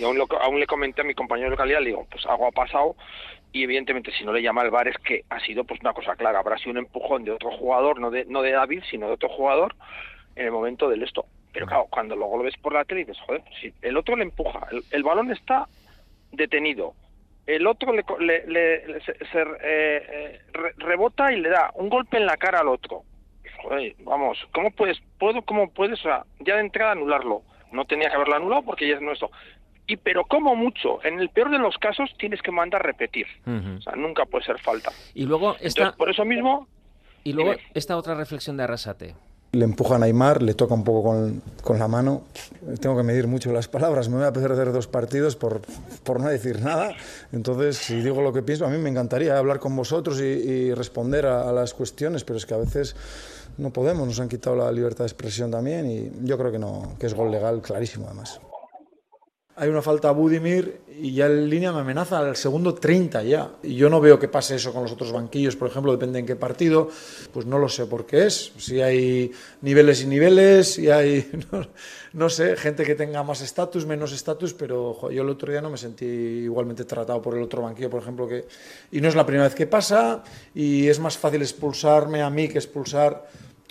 Y 0.00 0.04
aún, 0.04 0.18
lo- 0.18 0.26
aún 0.40 0.58
le 0.58 0.66
comenté 0.66 1.02
a 1.02 1.04
mi 1.04 1.14
compañero 1.14 1.50
de 1.50 1.56
calidad, 1.56 1.78
le 1.80 1.90
digo, 1.90 2.06
pues 2.10 2.24
algo 2.26 2.48
ha 2.48 2.52
pasado 2.52 2.96
y 3.52 3.62
evidentemente 3.62 4.10
si 4.10 4.24
no 4.24 4.32
le 4.32 4.42
llama 4.42 4.62
al 4.62 4.70
VAR 4.70 4.88
es 4.88 4.96
que 4.98 5.22
ha 5.30 5.38
sido 5.40 5.62
pues 5.64 5.78
una 5.80 5.92
cosa 5.92 6.16
clara, 6.16 6.40
habrá 6.40 6.56
sido 6.58 6.72
un 6.72 6.78
empujón 6.78 7.22
de 7.24 7.30
otro 7.30 7.52
jugador, 7.52 8.00
no 8.00 8.10
de, 8.10 8.24
no 8.24 8.42
de 8.42 8.50
David, 8.52 8.82
sino 8.90 9.06
de 9.06 9.12
otro 9.12 9.28
jugador 9.28 9.76
en 10.34 10.46
el 10.46 10.50
momento 10.52 10.88
del 10.88 11.02
esto. 11.04 11.26
Pero 11.54 11.66
claro, 11.66 11.86
cuando 11.88 12.14
luego 12.16 12.36
lo 12.36 12.42
ves 12.44 12.56
por 12.58 12.74
la 12.74 12.84
tele 12.84 13.00
dices, 13.06 13.16
joder, 13.26 13.42
si 13.60 13.72
el 13.80 13.96
otro 13.96 14.16
le 14.16 14.24
empuja, 14.24 14.66
el, 14.72 14.82
el 14.90 15.02
balón 15.02 15.30
está 15.30 15.66
detenido, 16.32 16.94
el 17.46 17.66
otro 17.66 17.92
le, 17.92 18.04
le- 18.18 18.46
le- 18.46 19.00
se, 19.02 19.12
se, 19.14 19.40
eh, 19.40 19.54
eh, 19.62 20.40
re- 20.52 20.74
rebota 20.78 21.32
y 21.32 21.40
le 21.40 21.48
da 21.50 21.70
un 21.74 21.88
golpe 21.88 22.16
en 22.16 22.26
la 22.26 22.36
cara 22.36 22.60
al 22.60 22.68
otro. 22.68 23.02
Joder, 23.62 23.94
vamos, 24.00 24.36
¿cómo 24.52 24.70
puedes, 24.72 24.98
puedo, 25.18 25.40
cómo 25.42 25.70
puedes, 25.70 25.98
o 26.00 26.02
sea, 26.02 26.24
ya 26.40 26.56
de 26.56 26.60
entrada 26.62 26.92
anularlo? 26.92 27.42
No 27.72 27.84
tenía 27.86 28.08
que 28.10 28.16
haberlo 28.16 28.34
anulado 28.36 28.62
porque 28.62 28.88
ya 28.88 28.96
es 28.96 29.00
nuestro. 29.00 29.30
Y 29.86 29.96
pero 29.96 30.24
como 30.24 30.54
mucho, 30.56 31.04
en 31.04 31.20
el 31.20 31.28
peor 31.28 31.50
de 31.50 31.58
los 31.58 31.76
casos 31.78 32.10
tienes 32.18 32.40
que 32.42 32.50
mandar 32.50 32.82
repetir. 32.84 33.26
O 33.46 33.80
sea, 33.80 33.94
nunca 33.96 34.24
puede 34.26 34.44
ser 34.44 34.58
falta. 34.60 34.90
Y 35.14 35.24
luego 35.26 35.52
esta, 35.60 35.66
Entonces, 35.82 35.96
por 35.96 36.10
eso 36.10 36.24
mismo, 36.24 36.66
y 37.22 37.32
luego 37.32 37.52
dime. 37.52 37.62
esta 37.74 37.96
otra 37.96 38.14
reflexión 38.14 38.56
de 38.56 38.64
Arrasate. 38.64 39.14
Le 39.54 39.64
empuja 39.64 39.96
a 39.96 39.98
Neymar, 39.98 40.42
le 40.42 40.54
toca 40.54 40.74
un 40.74 40.84
poco 40.84 41.10
con, 41.10 41.42
con 41.62 41.78
la 41.78 41.88
mano. 41.88 42.22
Tengo 42.80 42.96
que 42.96 43.02
medir 43.02 43.26
mucho 43.26 43.52
las 43.52 43.68
palabras. 43.68 44.08
Me 44.08 44.16
voy 44.16 44.26
a 44.26 44.32
perder 44.32 44.72
dos 44.72 44.86
partidos 44.86 45.36
por, 45.36 45.60
por 46.02 46.20
no 46.20 46.28
decir 46.28 46.60
nada. 46.60 46.92
Entonces, 47.32 47.76
si 47.76 48.00
digo 48.00 48.20
lo 48.22 48.32
que 48.32 48.42
pienso, 48.42 48.66
a 48.66 48.68
mí 48.68 48.78
me 48.78 48.90
encantaría 48.90 49.38
hablar 49.38 49.60
con 49.60 49.74
vosotros 49.76 50.20
y, 50.20 50.74
responder 50.74 51.26
a, 51.26 51.48
a 51.48 51.52
las 51.52 51.74
cuestiones, 51.74 52.24
pero 52.24 52.36
es 52.36 52.46
que 52.46 52.54
a 52.54 52.58
veces 52.58 52.96
no 53.58 53.70
podemos. 53.70 54.06
Nos 54.06 54.20
han 54.20 54.28
quitado 54.28 54.56
la 54.56 54.70
libertad 54.72 55.04
de 55.04 55.08
expresión 55.08 55.50
también 55.50 55.90
y 55.90 56.10
yo 56.26 56.36
creo 56.38 56.50
que 56.52 56.58
no, 56.58 56.94
que 56.98 57.06
es 57.06 57.14
gol 57.14 57.30
legal 57.30 57.60
clarísimo 57.62 58.06
además. 58.06 58.40
Hay 59.56 59.68
una 59.68 59.82
falta 59.82 60.08
a 60.08 60.12
Budimir 60.12 60.80
y 61.00 61.12
ya 61.12 61.26
en 61.26 61.48
línea 61.48 61.72
me 61.72 61.80
amenaza 61.80 62.18
al 62.18 62.34
segundo 62.34 62.74
30 62.74 63.22
ya. 63.22 63.50
Y 63.62 63.76
yo 63.76 63.88
no 63.88 64.00
veo 64.00 64.18
que 64.18 64.26
pase 64.26 64.56
eso 64.56 64.72
con 64.72 64.82
los 64.82 64.90
otros 64.90 65.12
banquillos, 65.12 65.54
por 65.54 65.68
ejemplo, 65.68 65.92
depende 65.92 66.18
en 66.18 66.26
qué 66.26 66.34
partido. 66.34 66.88
Pues 67.32 67.46
no 67.46 67.58
lo 67.58 67.68
sé 67.68 67.86
por 67.86 68.04
qué 68.04 68.26
es. 68.26 68.52
Si 68.58 68.80
hay 68.80 69.30
niveles 69.62 70.02
y 70.02 70.06
niveles, 70.06 70.76
y 70.78 70.90
hay, 70.90 71.30
no, 72.12 72.28
sé, 72.28 72.56
gente 72.56 72.82
que 72.84 72.96
tenga 72.96 73.22
más 73.22 73.42
estatus, 73.42 73.86
menos 73.86 74.12
estatus, 74.12 74.54
pero 74.54 75.08
yo 75.08 75.22
el 75.22 75.28
otro 75.28 75.52
día 75.52 75.60
no 75.60 75.70
me 75.70 75.78
sentí 75.78 76.04
igualmente 76.04 76.84
tratado 76.84 77.22
por 77.22 77.36
el 77.36 77.42
otro 77.44 77.62
banquillo, 77.62 77.90
por 77.90 78.02
ejemplo, 78.02 78.26
que... 78.26 78.46
Y 78.90 79.00
no 79.00 79.08
es 79.08 79.14
la 79.14 79.24
primera 79.24 79.44
vez 79.44 79.54
que 79.54 79.68
pasa 79.68 80.24
y 80.52 80.88
es 80.88 80.98
más 80.98 81.16
fácil 81.16 81.42
expulsarme 81.42 82.22
a 82.22 82.30
mí 82.30 82.48
que 82.48 82.58
expulsar 82.58 83.24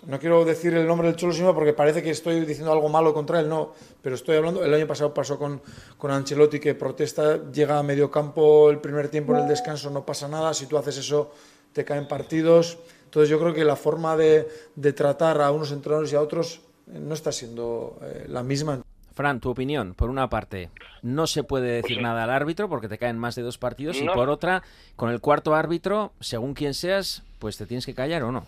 no 0.05 0.19
quiero 0.19 0.43
decir 0.45 0.73
el 0.73 0.85
nombre 0.87 1.07
del 1.07 1.15
Cholo 1.15 1.33
Simeone 1.33 1.55
porque 1.55 1.73
parece 1.73 2.03
que 2.03 2.09
estoy 2.09 2.41
diciendo 2.45 2.71
algo 2.71 2.89
malo 2.89 3.13
contra 3.13 3.39
él, 3.39 3.49
no, 3.49 3.73
pero 4.01 4.15
estoy 4.15 4.37
hablando, 4.37 4.63
el 4.63 4.73
año 4.73 4.87
pasado 4.87 5.13
pasó 5.13 5.37
con, 5.37 5.61
con 5.97 6.11
Ancelotti 6.11 6.59
que 6.59 6.75
protesta, 6.75 7.51
llega 7.51 7.79
a 7.79 7.83
medio 7.83 8.11
campo 8.11 8.69
el 8.69 8.79
primer 8.79 9.09
tiempo 9.09 9.33
en 9.33 9.41
el 9.43 9.47
descanso, 9.47 9.89
no 9.89 10.05
pasa 10.05 10.27
nada, 10.27 10.53
si 10.53 10.65
tú 10.67 10.77
haces 10.77 10.97
eso 10.97 11.31
te 11.71 11.85
caen 11.85 12.07
partidos, 12.07 12.77
entonces 13.05 13.29
yo 13.29 13.39
creo 13.39 13.53
que 13.53 13.63
la 13.63 13.75
forma 13.75 14.15
de, 14.17 14.47
de 14.75 14.93
tratar 14.93 15.41
a 15.41 15.51
unos 15.51 15.71
entrenadores 15.71 16.11
y 16.13 16.15
a 16.15 16.21
otros 16.21 16.61
eh, 16.87 16.99
no 16.99 17.13
está 17.13 17.31
siendo 17.31 17.97
eh, 18.01 18.25
la 18.27 18.43
misma. 18.43 18.81
Fran, 19.13 19.39
tu 19.39 19.51
opinión. 19.51 19.93
Por 19.93 20.09
una 20.09 20.27
parte, 20.27 20.71
no 21.03 21.27
se 21.27 21.43
puede 21.43 21.71
decir 21.71 22.01
nada 22.01 22.23
al 22.23 22.31
árbitro 22.31 22.67
porque 22.67 22.87
te 22.87 22.97
caen 22.97 23.19
más 23.19 23.35
de 23.35 23.43
dos 23.43 23.59
partidos. 23.59 23.97
Y 23.97 24.05
No. 24.05 24.13
por 24.13 24.29
otra, 24.29 24.63
con 24.95 25.11
el 25.11 25.21
cuarto 25.21 25.53
árbitro, 25.53 26.13
según 26.19 26.55
quien 26.55 26.73
seas, 26.73 27.21
pues 27.37 27.57
te 27.57 27.67
tienes 27.67 27.85
que 27.85 27.93
callar 27.93 28.23
o 28.23 28.31
no. 28.31 28.45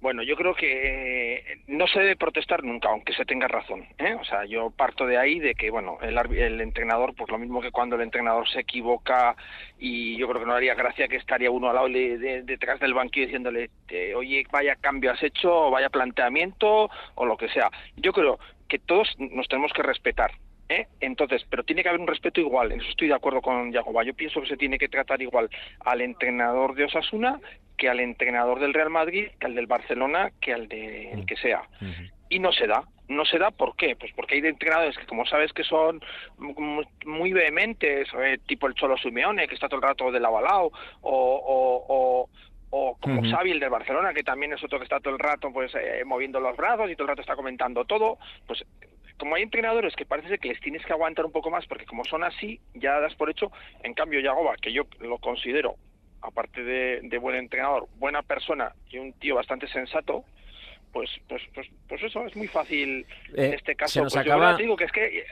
Bueno, 0.00 0.22
yo 0.22 0.36
creo 0.36 0.54
que 0.54 1.38
eh, 1.38 1.44
no 1.66 1.88
se 1.88 1.98
debe 1.98 2.14
protestar 2.14 2.62
nunca, 2.62 2.88
aunque 2.88 3.12
se 3.14 3.24
tenga 3.24 3.48
razón. 3.48 3.84
¿eh? 3.98 4.14
O 4.14 4.24
sea, 4.24 4.44
yo 4.44 4.70
parto 4.70 5.04
de 5.06 5.18
ahí 5.18 5.40
de 5.40 5.56
que, 5.56 5.70
bueno, 5.70 5.98
el, 6.02 6.16
el 6.36 6.60
entrenador, 6.60 7.14
pues 7.16 7.28
lo 7.32 7.38
mismo 7.38 7.60
que 7.60 7.72
cuando 7.72 7.96
el 7.96 8.02
entrenador 8.02 8.48
se 8.48 8.60
equivoca 8.60 9.34
y 9.76 10.16
yo 10.16 10.28
creo 10.28 10.40
que 10.40 10.46
no 10.46 10.54
haría 10.54 10.76
gracia 10.76 11.08
que 11.08 11.16
estaría 11.16 11.50
uno 11.50 11.68
al 11.68 11.74
lado 11.74 11.88
de- 11.88 12.16
de- 12.16 12.42
detrás 12.42 12.78
del 12.78 12.94
banquillo 12.94 13.26
diciéndole, 13.26 13.70
oye, 14.14 14.44
vaya 14.52 14.76
cambio 14.76 15.10
has 15.10 15.22
hecho, 15.24 15.68
vaya 15.70 15.90
planteamiento 15.90 16.88
o 17.16 17.26
lo 17.26 17.36
que 17.36 17.48
sea. 17.48 17.68
Yo 17.96 18.12
creo 18.12 18.38
que 18.68 18.78
todos 18.78 19.12
nos 19.18 19.48
tenemos 19.48 19.72
que 19.72 19.82
respetar. 19.82 20.30
¿eh? 20.68 20.86
Entonces, 21.00 21.44
pero 21.50 21.64
tiene 21.64 21.82
que 21.82 21.88
haber 21.88 22.00
un 22.00 22.06
respeto 22.06 22.40
igual. 22.40 22.70
En 22.70 22.80
eso 22.80 22.90
estoy 22.90 23.08
de 23.08 23.14
acuerdo 23.14 23.40
con 23.40 23.72
Yagoba. 23.72 24.04
Yo 24.04 24.14
pienso 24.14 24.40
que 24.42 24.48
se 24.48 24.56
tiene 24.56 24.78
que 24.78 24.88
tratar 24.88 25.20
igual 25.22 25.48
al 25.80 26.02
entrenador 26.02 26.74
de 26.76 26.84
Osasuna 26.84 27.40
que 27.78 27.88
al 27.88 28.00
entrenador 28.00 28.58
del 28.60 28.74
Real 28.74 28.90
Madrid, 28.90 29.28
que 29.40 29.46
al 29.46 29.54
del 29.54 29.66
Barcelona, 29.66 30.32
que 30.40 30.52
al 30.52 30.68
de 30.68 31.12
el 31.12 31.24
que 31.24 31.36
sea. 31.36 31.62
Y 32.28 32.40
no 32.40 32.52
se 32.52 32.66
da. 32.66 32.82
No 33.08 33.24
se 33.24 33.38
da, 33.38 33.50
¿por 33.50 33.74
qué? 33.76 33.96
Pues 33.96 34.12
porque 34.14 34.34
hay 34.34 34.40
entrenadores 34.40 34.98
que, 34.98 35.06
como 35.06 35.24
sabes, 35.24 35.50
que 35.54 35.64
son 35.64 35.98
mu- 36.36 36.82
muy 37.06 37.32
vehementes, 37.32 38.06
eh, 38.22 38.38
tipo 38.46 38.66
el 38.66 38.74
Cholo 38.74 38.98
Simeone, 38.98 39.48
que 39.48 39.54
está 39.54 39.66
todo 39.66 39.76
el 39.80 39.82
rato 39.88 40.12
del 40.12 40.26
avalao, 40.26 40.66
o, 40.66 40.72
o, 41.00 41.84
o, 41.88 42.28
o 42.68 42.96
como 43.00 43.20
Ujú. 43.22 43.30
Xavi, 43.30 43.52
el 43.52 43.60
del 43.60 43.70
Barcelona, 43.70 44.12
que 44.12 44.22
también 44.22 44.52
es 44.52 44.62
otro 44.62 44.78
que 44.78 44.84
está 44.84 45.00
todo 45.00 45.14
el 45.14 45.18
rato 45.20 45.50
pues 45.50 45.74
eh, 45.74 46.02
moviendo 46.04 46.38
los 46.38 46.54
brazos 46.54 46.90
y 46.90 46.94
todo 46.96 47.04
el 47.04 47.08
rato 47.08 47.22
está 47.22 47.34
comentando 47.34 47.86
todo, 47.86 48.18
pues 48.46 48.62
como 49.18 49.34
hay 49.36 49.42
entrenadores 49.42 49.96
que 49.96 50.04
parece 50.04 50.38
que 50.38 50.48
les 50.48 50.60
tienes 50.60 50.84
que 50.84 50.92
aguantar 50.92 51.24
un 51.24 51.32
poco 51.32 51.50
más 51.50 51.66
porque 51.66 51.86
como 51.86 52.04
son 52.04 52.24
así, 52.24 52.60
ya 52.74 53.00
das 53.00 53.14
por 53.14 53.30
hecho, 53.30 53.50
en 53.82 53.94
cambio 53.94 54.20
Yagoba, 54.20 54.54
que 54.60 54.70
yo 54.72 54.82
lo 55.00 55.16
considero, 55.18 55.76
aparte 56.22 56.62
de, 56.62 57.00
de 57.02 57.18
buen 57.18 57.36
entrenador, 57.36 57.88
buena 57.98 58.22
persona 58.22 58.72
y 58.90 58.98
un 58.98 59.12
tío 59.14 59.34
bastante 59.36 59.68
sensato, 59.68 60.24
pues 60.92 61.10
pues 61.28 61.42
pues, 61.54 61.68
pues 61.88 62.02
eso 62.02 62.24
es 62.26 62.34
muy 62.36 62.48
fácil 62.48 63.06
Eh, 63.34 63.46
en 63.46 63.54
este 63.54 63.74
caso. 63.76 63.92
se 63.94 64.00
nos 64.02 64.12
Pues 64.14 64.26
yo 64.26 64.32
acaba- 64.34 64.56
te 64.56 64.62
digo 64.62 64.76
que 64.76 64.84
es 64.84 64.92
que 64.92 65.18
eh, 65.20 65.24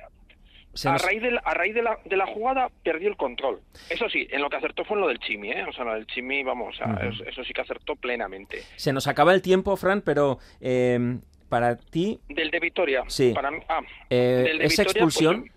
a 0.85 0.99
raíz, 0.99 1.23
de 1.23 1.31
la, 1.31 1.41
a 1.41 1.55
raíz 1.55 1.75
de, 1.75 1.83
la, 1.83 1.99
de 2.05 2.17
la 2.19 2.27
jugada 2.27 2.69
perdió 2.85 3.09
el 3.09 3.17
control. 3.17 3.63
Eso 3.89 4.11
sí, 4.11 4.29
en 4.31 4.43
lo 4.43 4.51
que 4.51 4.57
acertó 4.57 4.85
fue 4.85 4.97
en 4.97 5.01
lo 5.01 5.09
del 5.09 5.19
Chimi, 5.21 5.51
¿eh? 5.51 5.65
O 5.67 5.73
sea, 5.73 5.87
lo 5.87 5.95
del 5.95 6.07
Chimi, 6.07 6.43
vamos, 6.45 6.75
o 6.75 6.77
sea, 6.77 7.01
eso 7.27 7.43
sí 7.45 7.55
que 7.55 7.63
acertó 7.63 7.97
plenamente. 7.97 8.59
Se 8.77 8.93
nos 8.93 9.07
acaba 9.07 9.33
el 9.33 9.41
tiempo, 9.41 9.75
Fran, 9.79 10.03
pero 10.03 10.39
eh, 10.61 11.19
para 11.49 11.77
ti, 11.79 12.21
Del 12.29 12.51
de 12.51 12.61
Vitoria, 12.61 13.05
Sí. 13.09 13.33
para 13.35 13.49
ah, 13.71 13.81
eh, 14.11 14.45
del 14.49 14.59
de 14.59 14.65
¿esa 14.67 14.83
pues, 14.85 14.95
expulsión 14.97 15.51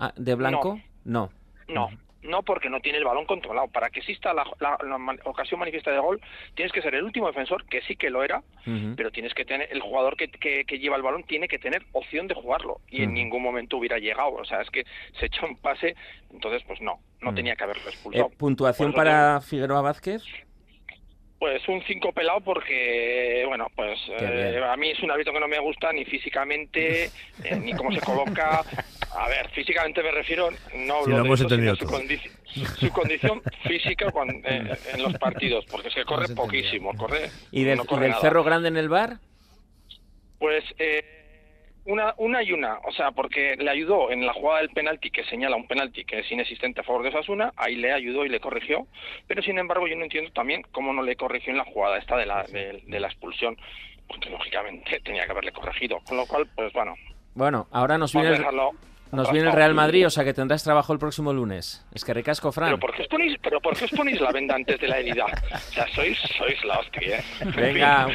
ah, 0.00 0.12
de 0.16 0.34
Blanco? 0.34 0.80
No. 1.04 1.30
no, 1.68 1.88
no 1.90 1.98
porque 2.42 2.68
no 2.70 2.80
tiene 2.80 2.98
el 2.98 3.04
balón 3.04 3.24
controlado. 3.24 3.68
Para 3.68 3.90
que 3.90 4.00
exista 4.00 4.34
la, 4.34 4.44
la- 4.60 4.78
la 4.82 5.16
ocasión 5.24 5.58
manifiesta 5.60 5.90
de 5.90 5.98
gol, 5.98 6.20
tienes 6.54 6.72
que 6.72 6.82
ser 6.82 6.94
el 6.94 7.04
último 7.04 7.26
defensor, 7.28 7.64
que 7.66 7.80
sí 7.82 7.96
que 7.96 8.10
lo 8.10 8.22
era, 8.22 8.42
pero 8.96 9.10
tienes 9.10 9.32
que 9.34 9.44
tener, 9.44 9.68
el 9.72 9.80
jugador 9.80 10.16
que, 10.16 10.28
que- 10.28 10.64
que 10.64 10.78
lleva 10.78 10.96
el 10.96 11.02
balón 11.02 11.24
tiene 11.24 11.48
que 11.48 11.58
tener 11.58 11.84
opción 11.92 12.26
de 12.28 12.34
jugarlo, 12.34 12.80
y 12.88 13.02
en 13.04 13.14
ningún 13.14 13.42
momento 13.42 13.76
hubiera 13.78 13.98
llegado. 13.98 14.32
O 14.34 14.44
sea, 14.44 14.60
es 14.60 14.70
que 14.70 14.84
se 15.18 15.26
echó 15.26 15.46
un 15.46 15.56
pase, 15.56 15.96
entonces 16.30 16.62
pues 16.66 16.80
no, 16.80 17.00
no 17.20 17.30
tenía 17.34 17.56
que 17.56 17.64
haberlo 17.64 17.88
expulsado. 17.88 18.26
Eh, 18.26 18.36
puntuación 18.36 18.92
para 18.92 19.40
Figueroa 19.40 19.80
Vázquez. 19.82 20.22
Pues 21.40 21.66
un 21.68 21.82
5 21.82 22.12
pelado 22.12 22.40
porque, 22.42 23.44
bueno, 23.48 23.66
pues 23.74 23.98
eh, 24.20 24.60
a 24.62 24.76
mí 24.76 24.90
es 24.90 25.00
un 25.00 25.10
árbitro 25.10 25.32
que 25.32 25.40
no 25.40 25.48
me 25.48 25.58
gusta 25.58 25.90
ni 25.90 26.04
físicamente, 26.04 27.04
eh, 27.44 27.56
ni 27.58 27.72
cómo 27.72 27.90
se 27.92 28.00
coloca. 28.02 28.62
A 29.16 29.26
ver, 29.28 29.48
físicamente 29.48 30.02
me 30.02 30.10
refiero, 30.12 30.50
no 30.74 30.96
hablo 30.96 31.16
lo 31.16 31.22
de 31.22 31.26
hemos 31.28 31.40
eso, 31.40 31.48
sino 31.48 31.62
entendido 31.62 31.76
su, 31.76 31.86
todo. 31.86 31.98
condi- 31.98 32.76
su 32.78 32.90
condición 32.92 33.42
física 33.66 34.10
cuando- 34.12 34.46
eh, 34.46 34.70
en 34.92 35.02
los 35.02 35.14
partidos, 35.16 35.64
porque 35.70 35.90
se 35.90 36.04
corre 36.04 36.28
poquísimo, 36.34 36.94
corre, 36.94 37.30
¿Y 37.52 37.64
del, 37.64 37.78
no 37.78 37.84
y 37.84 37.86
corre 37.86 38.02
del 38.02 38.10
nada. 38.10 38.20
Cerro 38.20 38.44
Grande 38.44 38.68
en 38.68 38.76
el 38.76 38.90
bar? 38.90 39.16
Pues 40.38 40.62
eh, 40.78 41.19
una, 41.84 42.14
una 42.18 42.42
y 42.42 42.52
una, 42.52 42.78
o 42.86 42.92
sea, 42.92 43.10
porque 43.12 43.56
le 43.56 43.70
ayudó 43.70 44.10
en 44.10 44.26
la 44.26 44.32
jugada 44.32 44.60
del 44.60 44.70
penalti, 44.70 45.10
que 45.10 45.24
señala 45.24 45.56
un 45.56 45.66
penalti 45.66 46.04
que 46.04 46.20
es 46.20 46.30
inexistente 46.30 46.80
a 46.80 46.84
favor 46.84 47.02
de 47.02 47.08
Osasuna, 47.10 47.52
ahí 47.56 47.76
le 47.76 47.92
ayudó 47.92 48.24
y 48.24 48.28
le 48.28 48.40
corrigió, 48.40 48.86
pero 49.26 49.42
sin 49.42 49.58
embargo 49.58 49.86
yo 49.86 49.96
no 49.96 50.04
entiendo 50.04 50.30
también 50.32 50.62
cómo 50.72 50.92
no 50.92 51.02
le 51.02 51.16
corrigió 51.16 51.52
en 51.52 51.58
la 51.58 51.64
jugada 51.64 51.98
esta 51.98 52.16
de 52.16 52.26
la, 52.26 52.44
de, 52.44 52.82
de 52.86 53.00
la 53.00 53.08
expulsión, 53.08 53.56
porque 54.08 54.30
lógicamente 54.30 55.00
tenía 55.00 55.24
que 55.24 55.32
haberle 55.32 55.52
corregido, 55.52 56.00
con 56.06 56.16
lo 56.16 56.26
cual, 56.26 56.48
pues 56.54 56.72
bueno, 56.72 56.94
Bueno, 57.34 57.68
ahora 57.70 57.96
nos 57.96 58.12
viene 58.12 58.30
el. 58.36 58.44
Nos 59.12 59.30
viene 59.32 59.48
el 59.48 59.54
Real 59.54 59.74
Madrid, 59.74 60.06
o 60.06 60.10
sea 60.10 60.24
que 60.24 60.32
tendrás 60.34 60.62
trabajo 60.62 60.92
el 60.92 60.98
próximo 60.98 61.32
lunes. 61.32 61.84
Es 61.92 62.04
que 62.04 62.14
recasco, 62.14 62.52
Fran. 62.52 62.68
Pero 62.68 62.78
¿por 62.78 62.94
qué 62.94 63.02
os 63.02 63.08
ponéis, 63.08 63.36
pero 63.42 63.60
¿por 63.60 63.76
qué 63.76 63.84
os 63.86 63.90
ponéis 63.90 64.20
la 64.20 64.30
venda 64.32 64.54
antes 64.54 64.78
de 64.80 64.88
la 64.88 64.98
herida? 64.98 65.24
O 65.26 65.72
sea, 65.72 65.86
sois, 65.94 66.18
sois 66.38 66.64
la 66.64 66.78
hostia, 66.78 67.18
¿eh? 67.18 67.24
En 67.40 67.52
Venga, 67.52 68.06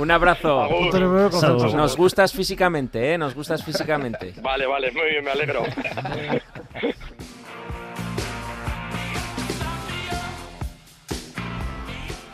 un- 0.00 0.10
abrazo. 0.10 0.60
Agur. 0.62 1.00
Nos, 1.00 1.74
nos 1.74 1.96
gustas 1.96 2.32
físicamente, 2.32 3.14
¿eh? 3.14 3.18
Nos 3.18 3.34
gustas 3.34 3.64
físicamente. 3.64 4.34
Vale, 4.42 4.66
vale, 4.66 4.90
muy 4.92 5.10
bien, 5.10 5.24
me 5.24 5.30
alegro. 5.30 5.62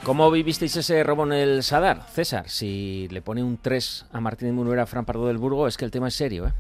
¿Cómo 0.05 0.31
vivisteis 0.31 0.75
ese 0.77 1.05
robo 1.05 1.25
en 1.25 1.33
el 1.33 1.63
Sadar, 1.63 2.03
César? 2.11 2.49
Si 2.49 3.09
le 3.11 3.21
pone 3.21 3.43
un 3.43 3.59
3 3.59 4.07
a 4.13 4.21
Martín 4.21 4.55
Munuera 4.55 4.85
a 4.85 4.87
Fran 4.87 5.05
Pardo 5.05 5.27
del 5.27 5.37
Burgo, 5.37 5.69
es 5.69 5.77
que 5.77 5.85
el 5.85 5.91
tema 5.91 6.09
es 6.09 6.15
serio, 6.15 6.47
¿eh? 6.47 6.53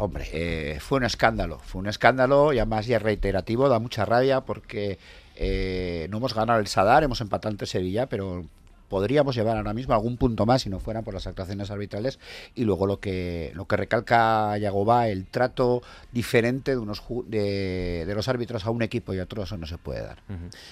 Hombre, 0.00 0.28
eh, 0.32 0.78
fue 0.80 0.98
un 0.98 1.04
escándalo, 1.04 1.58
fue 1.58 1.80
un 1.80 1.88
escándalo 1.88 2.52
y 2.52 2.58
además 2.58 2.86
ya 2.86 3.00
reiterativo, 3.00 3.68
da 3.68 3.80
mucha 3.80 4.04
rabia 4.04 4.42
porque 4.42 4.96
eh, 5.34 6.06
no 6.10 6.18
hemos 6.18 6.34
ganado 6.34 6.60
el 6.60 6.68
Sadar, 6.68 7.02
hemos 7.02 7.20
empatado 7.20 7.50
ante 7.50 7.66
Sevilla, 7.66 8.08
pero 8.08 8.44
podríamos 8.88 9.34
llevar 9.34 9.56
ahora 9.56 9.74
mismo 9.74 9.94
algún 9.94 10.16
punto 10.16 10.46
más 10.46 10.62
si 10.62 10.70
no 10.70 10.78
fueran 10.78 11.02
por 11.02 11.14
las 11.14 11.26
actuaciones 11.26 11.72
arbitrales 11.72 12.20
y 12.54 12.62
luego 12.62 12.86
lo 12.86 13.00
que 13.00 13.50
lo 13.54 13.66
que 13.66 13.76
recalca 13.76 14.56
Yagoba, 14.56 15.08
el 15.08 15.26
trato 15.26 15.82
diferente 16.12 16.70
de 16.70 16.78
unos 16.78 17.02
de, 17.26 18.04
de 18.06 18.14
los 18.14 18.28
árbitros 18.28 18.66
a 18.66 18.70
un 18.70 18.82
equipo 18.82 19.14
y 19.14 19.18
a 19.18 19.24
otro, 19.24 19.42
eso 19.42 19.56
no 19.58 19.66
se 19.66 19.78
puede 19.78 20.02
dar. 20.02 20.18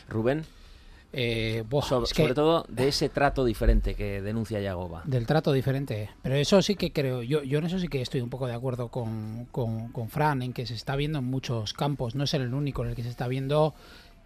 Rubén. 0.08 0.44
Eh, 1.12 1.64
sobre, 1.82 2.04
es 2.04 2.12
que- 2.12 2.22
sobre 2.22 2.34
todo 2.34 2.66
de 2.68 2.88
ese 2.88 3.08
trato 3.08 3.44
diferente 3.44 3.94
que 3.94 4.20
denuncia 4.20 4.60
Yagoba. 4.60 5.02
Del 5.06 5.26
trato 5.26 5.52
diferente. 5.52 6.10
Pero 6.22 6.34
eso 6.34 6.60
sí 6.62 6.76
que 6.76 6.92
creo, 6.92 7.22
yo, 7.22 7.42
yo 7.42 7.58
en 7.58 7.64
eso 7.66 7.78
sí 7.78 7.88
que 7.88 8.02
estoy 8.02 8.20
un 8.20 8.28
poco 8.30 8.46
de 8.46 8.54
acuerdo 8.54 8.88
con, 8.88 9.46
con, 9.50 9.92
con 9.92 10.08
Fran, 10.10 10.42
en 10.42 10.52
que 10.52 10.66
se 10.66 10.74
está 10.74 10.94
viendo 10.96 11.20
en 11.20 11.24
muchos 11.24 11.72
campos, 11.72 12.14
no 12.14 12.24
es 12.24 12.34
el 12.34 12.52
único 12.52 12.82
en 12.84 12.90
el 12.90 12.96
que 12.96 13.02
se 13.02 13.08
está 13.08 13.28
viendo 13.28 13.74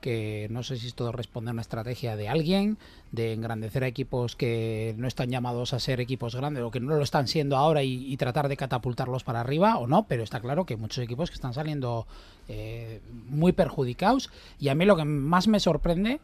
que 0.00 0.46
no 0.50 0.62
sé 0.62 0.78
si 0.78 0.86
esto 0.86 1.12
responde 1.12 1.50
a 1.50 1.52
una 1.52 1.60
estrategia 1.60 2.16
de 2.16 2.26
alguien, 2.26 2.78
de 3.12 3.34
engrandecer 3.34 3.84
a 3.84 3.86
equipos 3.86 4.34
que 4.34 4.94
no 4.96 5.06
están 5.06 5.28
llamados 5.28 5.74
a 5.74 5.78
ser 5.78 6.00
equipos 6.00 6.34
grandes 6.34 6.62
o 6.62 6.70
que 6.70 6.80
no 6.80 6.96
lo 6.96 7.02
están 7.02 7.28
siendo 7.28 7.58
ahora 7.58 7.82
y, 7.82 8.10
y 8.10 8.16
tratar 8.16 8.48
de 8.48 8.56
catapultarlos 8.56 9.24
para 9.24 9.40
arriba 9.42 9.76
o 9.76 9.86
no, 9.86 10.06
pero 10.08 10.22
está 10.22 10.40
claro 10.40 10.64
que 10.64 10.72
hay 10.72 10.80
muchos 10.80 11.04
equipos 11.04 11.28
que 11.28 11.34
están 11.34 11.52
saliendo 11.52 12.06
eh, 12.48 13.02
muy 13.28 13.52
perjudicados 13.52 14.30
y 14.58 14.68
a 14.70 14.74
mí 14.74 14.86
lo 14.86 14.96
que 14.96 15.04
más 15.04 15.48
me 15.48 15.60
sorprende 15.60 16.18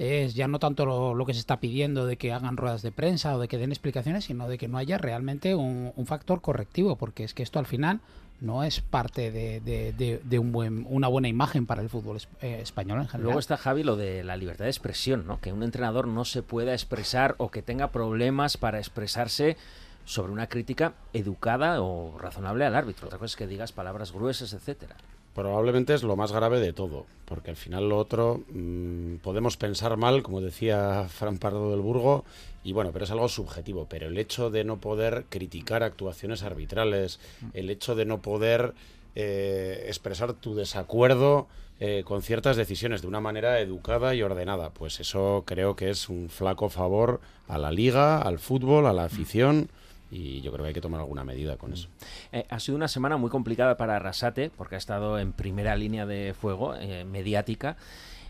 es 0.00 0.34
ya 0.34 0.48
no 0.48 0.58
tanto 0.58 0.86
lo, 1.14 1.26
que 1.26 1.34
se 1.34 1.40
está 1.40 1.60
pidiendo 1.60 2.06
de 2.06 2.16
que 2.16 2.32
hagan 2.32 2.56
ruedas 2.56 2.80
de 2.80 2.90
prensa 2.90 3.36
o 3.36 3.38
de 3.38 3.48
que 3.48 3.58
den 3.58 3.70
explicaciones, 3.70 4.24
sino 4.24 4.48
de 4.48 4.56
que 4.56 4.66
no 4.66 4.78
haya 4.78 4.96
realmente 4.96 5.54
un, 5.54 5.92
factor 6.06 6.40
correctivo, 6.40 6.96
porque 6.96 7.22
es 7.22 7.34
que 7.34 7.42
esto 7.42 7.58
al 7.58 7.66
final 7.66 8.00
no 8.40 8.64
es 8.64 8.80
parte 8.80 9.30
de, 9.30 9.60
de- 9.60 10.20
de- 10.24 10.38
un 10.38 10.52
buen, 10.52 10.86
una 10.88 11.06
buena 11.08 11.28
imagen 11.28 11.66
para 11.66 11.82
el 11.82 11.90
fútbol 11.90 12.16
eh, 12.40 12.60
español 12.62 13.00
en 13.00 13.08
general. 13.08 13.24
Luego 13.24 13.38
está 13.40 13.58
Javi 13.58 13.82
lo 13.82 13.96
de 13.96 14.24
la 14.24 14.38
libertad 14.38 14.64
de 14.64 14.70
expresión, 14.70 15.26
¿no? 15.26 15.38
Que 15.38 15.52
un 15.52 15.62
entrenador 15.62 16.08
no 16.08 16.24
se 16.24 16.42
pueda 16.42 16.72
expresar 16.72 17.34
o 17.36 17.50
que 17.50 17.60
tenga 17.60 17.88
problemas 17.92 18.56
para 18.56 18.78
expresarse 18.78 19.58
sobre 20.06 20.32
una 20.32 20.46
crítica 20.48 20.94
educada 21.12 21.82
o 21.82 22.16
razonable 22.18 22.64
al 22.64 22.74
árbitro. 22.74 23.08
Otra 23.08 23.18
cosa 23.18 23.26
es 23.32 23.36
que 23.36 23.46
digas 23.46 23.72
palabras 23.72 24.12
gruesas, 24.12 24.54
etcétera. 24.54 24.96
Probablemente 25.34 25.94
es 25.94 26.02
lo 26.02 26.16
más 26.16 26.32
grave 26.32 26.58
de 26.58 26.72
todo, 26.72 27.06
porque 27.24 27.50
al 27.50 27.56
final 27.56 27.88
lo 27.88 27.98
otro 27.98 28.42
mm, 28.48 29.16
podemos 29.16 29.56
pensar 29.56 29.96
mal, 29.96 30.22
como 30.22 30.40
decía 30.40 31.06
Fran 31.08 31.38
Pardo 31.38 31.70
del 31.70 31.80
Burgo, 31.80 32.24
y 32.64 32.72
bueno, 32.72 32.90
pero 32.92 33.04
es 33.04 33.10
algo 33.10 33.28
subjetivo. 33.28 33.86
Pero 33.88 34.08
el 34.08 34.18
hecho 34.18 34.50
de 34.50 34.64
no 34.64 34.80
poder 34.80 35.26
criticar 35.28 35.82
actuaciones 35.82 36.42
arbitrales, 36.42 37.20
el 37.54 37.70
hecho 37.70 37.94
de 37.94 38.06
no 38.06 38.20
poder 38.20 38.74
eh, 39.14 39.84
expresar 39.86 40.34
tu 40.34 40.54
desacuerdo 40.54 41.48
eh, 41.78 42.02
con 42.04 42.22
ciertas 42.22 42.56
decisiones 42.56 43.00
de 43.00 43.08
una 43.08 43.20
manera 43.20 43.60
educada 43.60 44.14
y 44.14 44.22
ordenada, 44.22 44.70
pues 44.70 45.00
eso 45.00 45.44
creo 45.46 45.76
que 45.76 45.90
es 45.90 46.08
un 46.08 46.28
flaco 46.28 46.68
favor 46.68 47.20
a 47.48 47.56
la 47.56 47.72
liga, 47.72 48.20
al 48.20 48.38
fútbol, 48.38 48.86
a 48.86 48.92
la 48.92 49.04
afición. 49.04 49.70
Y 50.10 50.40
yo 50.40 50.50
creo 50.52 50.64
que 50.64 50.68
hay 50.68 50.74
que 50.74 50.80
tomar 50.80 51.00
alguna 51.00 51.24
medida 51.24 51.56
con 51.56 51.72
eso. 51.72 51.88
Eh, 52.32 52.44
ha 52.48 52.58
sido 52.58 52.76
una 52.76 52.88
semana 52.88 53.16
muy 53.16 53.30
complicada 53.30 53.76
para 53.76 53.96
Arrasate, 53.96 54.50
porque 54.50 54.74
ha 54.74 54.78
estado 54.78 55.18
en 55.18 55.32
primera 55.32 55.76
línea 55.76 56.06
de 56.06 56.34
fuego 56.34 56.74
eh, 56.74 57.04
mediática. 57.04 57.76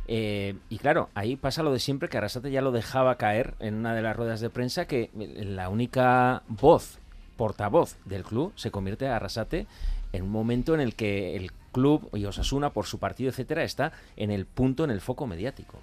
Eh, 0.06 0.56
y 0.68 0.78
claro, 0.78 1.08
ahí 1.14 1.36
pasa 1.36 1.62
lo 1.62 1.72
de 1.72 1.78
siempre, 1.78 2.08
que 2.08 2.18
Arrasate 2.18 2.50
ya 2.50 2.62
lo 2.62 2.72
dejaba 2.72 3.16
caer 3.16 3.54
en 3.60 3.74
una 3.74 3.94
de 3.94 4.02
las 4.02 4.16
ruedas 4.16 4.40
de 4.40 4.50
prensa, 4.50 4.86
que 4.86 5.10
la 5.14 5.68
única 5.68 6.42
voz, 6.48 6.98
portavoz 7.36 7.96
del 8.04 8.24
club, 8.24 8.52
se 8.56 8.70
convierte 8.70 9.06
a 9.06 9.16
Arrasate 9.16 9.66
en 10.12 10.24
un 10.24 10.30
momento 10.30 10.74
en 10.74 10.80
el 10.80 10.94
que 10.94 11.36
el 11.36 11.52
club 11.72 12.10
y 12.12 12.24
Osasuna, 12.24 12.72
por 12.72 12.86
su 12.86 12.98
partido, 12.98 13.30
etcétera, 13.30 13.62
está 13.62 13.92
en 14.16 14.30
el 14.30 14.46
punto, 14.46 14.84
en 14.84 14.90
el 14.90 15.00
foco 15.00 15.26
mediático. 15.26 15.78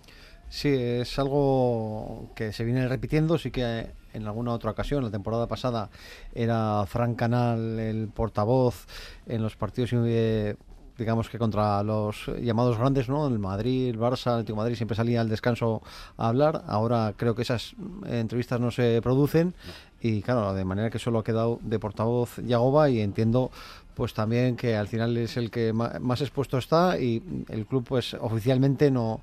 Sí, 0.50 0.70
es 0.70 1.20
algo 1.20 2.30
que 2.36 2.54
se 2.54 2.64
viene 2.64 2.88
repitiendo, 2.88 3.38
sí 3.38 3.52
que 3.52 3.88
en 4.18 4.28
alguna 4.28 4.54
otra 4.54 4.72
ocasión, 4.72 5.04
la 5.04 5.12
temporada 5.12 5.48
pasada, 5.48 5.90
era 6.34 6.86
Fran 6.88 7.16
Canal 7.16 7.80
el 7.80 8.10
portavoz 8.10 8.86
en 9.28 9.42
los 9.42 9.56
partidos, 9.56 9.92
eh, 9.94 10.56
digamos 10.98 11.30
que 11.30 11.38
contra 11.38 11.84
los 11.84 12.26
llamados 12.42 12.78
grandes, 12.78 13.08
¿no? 13.08 13.28
El 13.28 13.40
Madrid, 13.40 13.90
el 13.90 14.00
Barça, 14.00 14.28
el 14.28 14.34
Atlético 14.34 14.56
de 14.56 14.64
Madrid 14.64 14.76
siempre 14.76 14.96
salía 14.96 15.22
al 15.22 15.30
descanso 15.30 15.82
a 16.18 16.28
hablar, 16.28 16.64
ahora 16.68 17.14
creo 17.16 17.36
que 17.36 17.44
esas 17.44 17.74
eh, 18.08 18.20
entrevistas 18.20 18.60
no 18.60 18.72
se 18.72 19.00
producen 19.02 19.54
y 20.02 20.22
claro, 20.22 20.54
de 20.54 20.66
manera 20.66 20.90
que 20.90 21.00
solo 21.00 21.20
ha 21.20 21.24
quedado 21.24 21.60
de 21.62 21.80
portavoz 21.80 22.38
Yagoba 22.46 22.90
y 22.90 23.02
entiendo 23.02 23.52
pues 23.96 24.14
también 24.14 24.56
que 24.56 24.76
al 24.76 24.88
final 24.88 25.18
es 25.18 25.38
el 25.38 25.50
que 25.50 25.74
más 25.74 26.22
expuesto 26.22 26.60
está 26.60 27.00
y 27.00 27.24
el 27.50 27.66
club 27.66 27.84
pues 27.84 28.14
oficialmente 28.14 28.92
no 28.92 29.22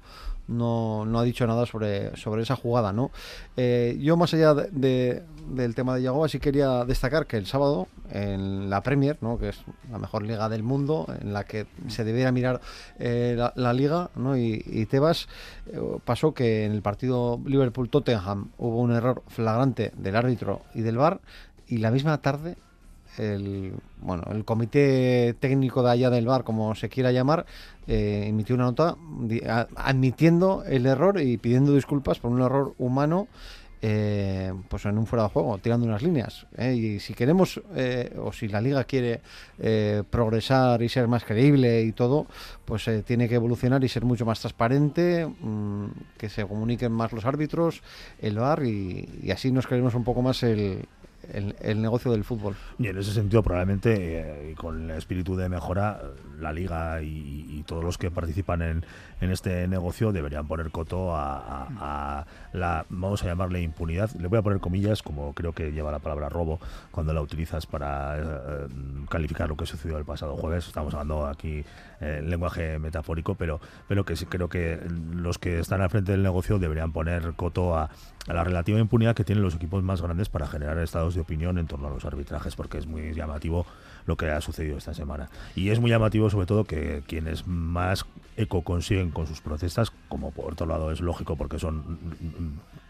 no, 0.49 1.05
no 1.07 1.19
ha 1.19 1.25
dicho 1.25 1.47
nada 1.47 1.67
sobre, 1.67 2.17
sobre 2.17 2.43
esa 2.43 2.57
jugada, 2.57 2.93
¿no? 2.93 3.11
Eh, 3.57 3.99
yo 4.01 4.17
más 4.17 4.33
allá 4.35 4.55
de, 4.55 4.69
de- 4.71 5.23
del 5.49 5.75
tema 5.75 5.95
de 5.95 6.03
Yagoba 6.03 6.27
sí 6.29 6.39
quería 6.39 6.85
destacar 6.87 7.27
que 7.27 7.37
el 7.37 7.45
sábado 7.47 7.87
en 8.11 8.71
la 8.71 8.83
Premier, 8.83 9.19
¿no? 9.21 9.39
que 9.39 9.51
es 9.51 9.59
la 9.91 9.99
mejor 9.99 10.23
liga 10.23 10.49
del 10.49 10.63
mundo, 10.63 11.07
en 11.21 11.35
la 11.35 11.45
que 11.45 11.67
se 11.89 12.03
debiera 12.03 12.33
mirar 12.33 12.63
eh, 12.99 13.37
la, 13.55 13.73
liga, 13.75 14.09
¿no? 14.17 14.39
y, 14.39 14.63
y 14.67 14.87
Tebas 14.87 15.29
eh, 15.67 15.79
pasó 16.05 16.33
que 16.33 16.65
en 16.65 16.73
el 16.73 16.81
partido 16.81 17.39
Liverpool-Tottenham 17.45 18.53
hubo 18.57 18.81
un 18.81 18.93
error 18.93 19.23
flagrante 19.29 19.93
del 19.97 20.17
árbitro 20.17 20.63
y 20.75 20.81
del 20.81 20.97
VAR 20.97 21.21
y 21.67 21.79
la 21.79 21.91
misma 21.91 22.19
tarde 22.23 22.57
el 23.19 23.75
bueno 24.01 24.25
el 24.31 24.45
comité 24.45 25.35
técnico 25.39 25.83
de 25.83 25.91
allá 25.91 26.11
del 26.11 26.27
bar 26.27 26.45
como 26.45 26.75
se 26.75 26.89
quiera 26.89 27.12
llamar 27.12 27.47
eh, 27.87 28.25
emitió 28.27 28.55
una 28.55 28.65
nota 28.65 28.97
admitiendo 29.77 30.65
el 30.67 30.87
error 30.87 31.21
y 31.21 31.37
pidiendo 31.39 31.75
disculpas 31.75 32.19
por 32.19 32.31
un 32.31 32.43
error 32.43 32.75
humano 32.79 33.29
eh, 33.87 34.51
pues 34.71 34.87
en 34.87 34.97
un 34.97 35.07
fuera 35.07 35.25
de 35.25 35.29
juego 35.29 35.59
tirando 35.59 35.87
unas 35.87 36.01
líneas 36.01 36.47
¿eh? 36.57 36.73
y 36.73 37.01
si 37.01 37.12
queremos 37.12 37.61
eh, 37.77 38.17
o 38.19 38.33
si 38.33 38.49
la 38.49 38.62
liga 38.62 38.85
quiere 38.85 39.21
eh, 39.59 40.03
progresar 40.09 40.81
y 40.81 40.89
ser 40.89 41.07
más 41.07 41.23
creíble 41.23 41.83
y 41.83 41.93
todo 41.93 42.27
pues 42.65 42.89
tiene 43.05 43.29
que 43.29 43.35
evolucionar 43.35 43.85
y 43.85 43.89
ser 43.89 44.07
mucho 44.07 44.25
más 44.25 44.41
transparente 44.41 45.27
mm, 45.27 45.87
que 46.17 46.31
se 46.31 46.47
comuniquen 46.47 46.93
más 46.93 47.12
los 47.12 47.27
árbitros 47.27 47.83
el 48.23 48.39
bar 48.39 48.65
y, 48.65 49.07
y 49.23 49.31
así 49.33 49.53
nos 49.53 49.67
creemos 49.67 49.95
un 49.95 50.05
poco 50.05 50.23
más 50.23 50.43
el 50.45 50.87
el, 51.33 51.57
el 51.61 51.81
negocio 51.83 52.11
del 52.12 52.25
fútbol. 52.25 52.55
Y 52.79 52.89
en 52.89 52.99
ese 52.99 53.12
sentido, 53.12 53.43
probablemente, 53.43 54.51
eh, 54.51 54.55
con 54.57 54.91
el 54.91 54.97
espíritu 54.99 55.37
de 55.37 55.49
mejora, 55.49 56.01
la 56.41 56.53
liga 56.53 57.01
y, 57.03 57.47
y 57.49 57.62
todos 57.66 57.83
los 57.85 57.97
que 57.99 58.11
participan 58.11 58.62
en, 58.62 58.85
en 59.20 59.31
este 59.31 59.66
negocio 59.68 60.12
deberían 60.12 60.47
poner 60.47 60.70
coto 60.70 61.14
a, 61.14 61.37
a- 61.39 61.68
a 62.20 62.27
la, 62.53 62.85
vamos 62.89 63.22
a 63.22 63.27
llamarle 63.27 63.62
impunidad. 63.62 64.11
Le 64.12 64.29
voy 64.29 64.39
a 64.39 64.43
poner 64.43 64.61
comillas, 64.61 65.03
como 65.03 65.33
creo 65.35 65.53
que 65.53 65.72
lleva 65.72 65.91
la 65.93 65.99
palabra 66.01 66.29
robo 66.29 66.61
cuando 66.91 67.12
la 67.12 67.20
utilizas 67.22 67.66
para 67.66 68.18
eh, 68.18 68.66
calificar 69.09 69.49
lo 69.49 69.57
que 69.57 69.66
sucedió 69.66 69.99
el 69.99 70.05
pasado 70.05 70.37
jueves. 70.37 70.66
Estamos 70.66 70.93
hablando 70.95 71.27
aquí 71.27 71.64
eh, 72.01 72.19
en 72.21 72.31
lenguaje 72.31 72.79
metafórico, 72.79 73.35
pero, 73.35 73.61
pero 73.89 74.05
que 74.05 74.17
sí 74.17 74.27
creo 74.27 74.49
que 74.49 74.81
los 75.15 75.39
que 75.39 75.61
están 75.61 75.81
al 75.81 75.91
frente 75.91 76.13
del 76.13 76.23
negocio 76.23 76.59
deberían 76.59 76.93
poner 76.93 77.35
coto 77.35 77.77
a, 77.77 77.91
a 78.27 78.33
la 78.33 78.45
relativa 78.45 78.79
impunidad 78.79 79.15
que 79.15 79.25
tienen 79.25 79.43
los 79.43 79.55
equipos 79.55 79.83
más 79.83 80.03
grandes 80.03 80.29
para 80.29 80.47
generar 80.47 80.79
estados 80.79 81.15
de 81.15 81.21
opinión 81.21 81.59
en 81.59 81.67
torno 81.67 81.89
a 81.89 81.91
los 81.91 82.05
arbitrajes, 82.05 82.57
porque 82.57 82.79
es 82.79 82.87
muy 82.87 83.15
llamativo 83.15 83.67
lo 84.07 84.17
que 84.17 84.31
ha 84.31 84.41
sucedido 84.41 84.79
esta 84.79 84.95
semana. 84.95 85.29
Y 85.55 85.71
es 85.71 85.81
muy 85.81 85.91
llamativo 85.91 86.31
sobre 86.31 86.47
todo 86.47 86.65
que 86.65 87.03
quienes 87.07 87.47
más 87.47 88.07
eco 88.37 88.63
consiguen 88.63 89.11
con 89.11 89.27
sus 89.27 89.41
protestas, 89.41 89.93
como 90.09 90.31
por 90.33 90.53
otro 90.53 90.67
lado 90.67 90.91
es 90.91 91.01
lógico 91.01 91.37
porque 91.37 91.59
son 91.59 91.99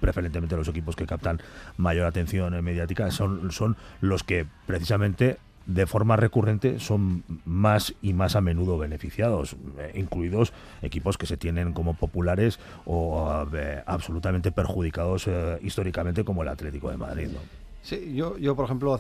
preferentemente 0.01 0.57
los 0.57 0.69
equipos 0.69 0.97
que 0.97 1.07
captan 1.07 1.41
mayor 1.77 2.07
atención 2.07 2.63
mediática, 2.63 3.11
son, 3.11 3.53
son 3.53 3.77
los 4.01 4.23
que 4.23 4.47
precisamente 4.67 5.39
de 5.67 5.87
forma 5.87 6.17
recurrente 6.17 6.79
son 6.79 7.25
más 7.45 7.95
y 8.03 8.13
más 8.13 8.37
a 8.37 8.41
menudo 8.41 8.79
beneficiados, 8.79 9.57
eh, 9.79 9.93
incluidos 9.95 10.53
equipos 10.83 11.17
que 11.17 11.27
se 11.27 11.37
tienen 11.37 11.73
como 11.73 11.95
populares 11.95 12.59
o 12.85 13.47
eh, 13.55 13.83
absolutamente 13.87 14.53
perjudicados 14.53 15.27
eh, 15.27 15.59
históricamente 15.63 16.25
como 16.25 16.43
el 16.43 16.49
Atlético 16.49 16.91
de 16.91 16.97
Madrid. 16.97 17.29
¿no? 17.33 17.39
Sí, 17.83 18.15
yo, 18.15 18.37
yo 18.39 18.55
por 18.55 18.67
ejemplo, 18.67 18.99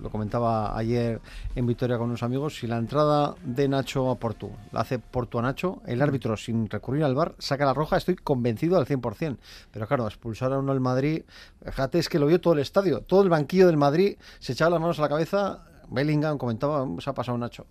lo 0.00 0.10
comentaba 0.10 0.76
ayer 0.76 1.20
en 1.54 1.66
Vitoria 1.66 1.98
con 1.98 2.08
unos 2.08 2.22
amigos, 2.22 2.56
si 2.56 2.66
la 2.66 2.78
entrada 2.78 3.34
de 3.44 3.68
Nacho 3.68 4.10
a 4.10 4.16
Portu 4.16 4.50
la 4.72 4.80
hace 4.80 4.98
Portu 4.98 5.38
a 5.38 5.42
Nacho, 5.42 5.82
el 5.86 6.02
árbitro 6.02 6.36
sin 6.36 6.68
recurrir 6.68 7.04
al 7.04 7.14
bar 7.14 7.34
saca 7.38 7.64
la 7.64 7.74
roja, 7.74 7.96
estoy 7.96 8.16
convencido 8.16 8.78
al 8.78 8.86
100%. 8.86 9.36
Pero 9.70 9.86
claro, 9.86 10.06
expulsar 10.06 10.52
a 10.52 10.58
uno 10.58 10.72
el 10.72 10.80
Madrid, 10.80 11.22
fíjate, 11.64 11.98
es 11.98 12.08
que 12.08 12.18
lo 12.18 12.26
vio 12.26 12.40
todo 12.40 12.54
el 12.54 12.60
estadio, 12.60 13.00
todo 13.00 13.22
el 13.22 13.28
banquillo 13.28 13.66
del 13.66 13.76
Madrid 13.76 14.16
se 14.40 14.52
echaba 14.52 14.70
las 14.70 14.80
manos 14.80 14.98
a 14.98 15.02
la 15.02 15.08
cabeza, 15.08 15.64
Bellingham 15.92 16.38
comentaba, 16.38 16.86
se 16.98 17.10
ha 17.10 17.14
pasado 17.14 17.38
Nacho. 17.38 17.66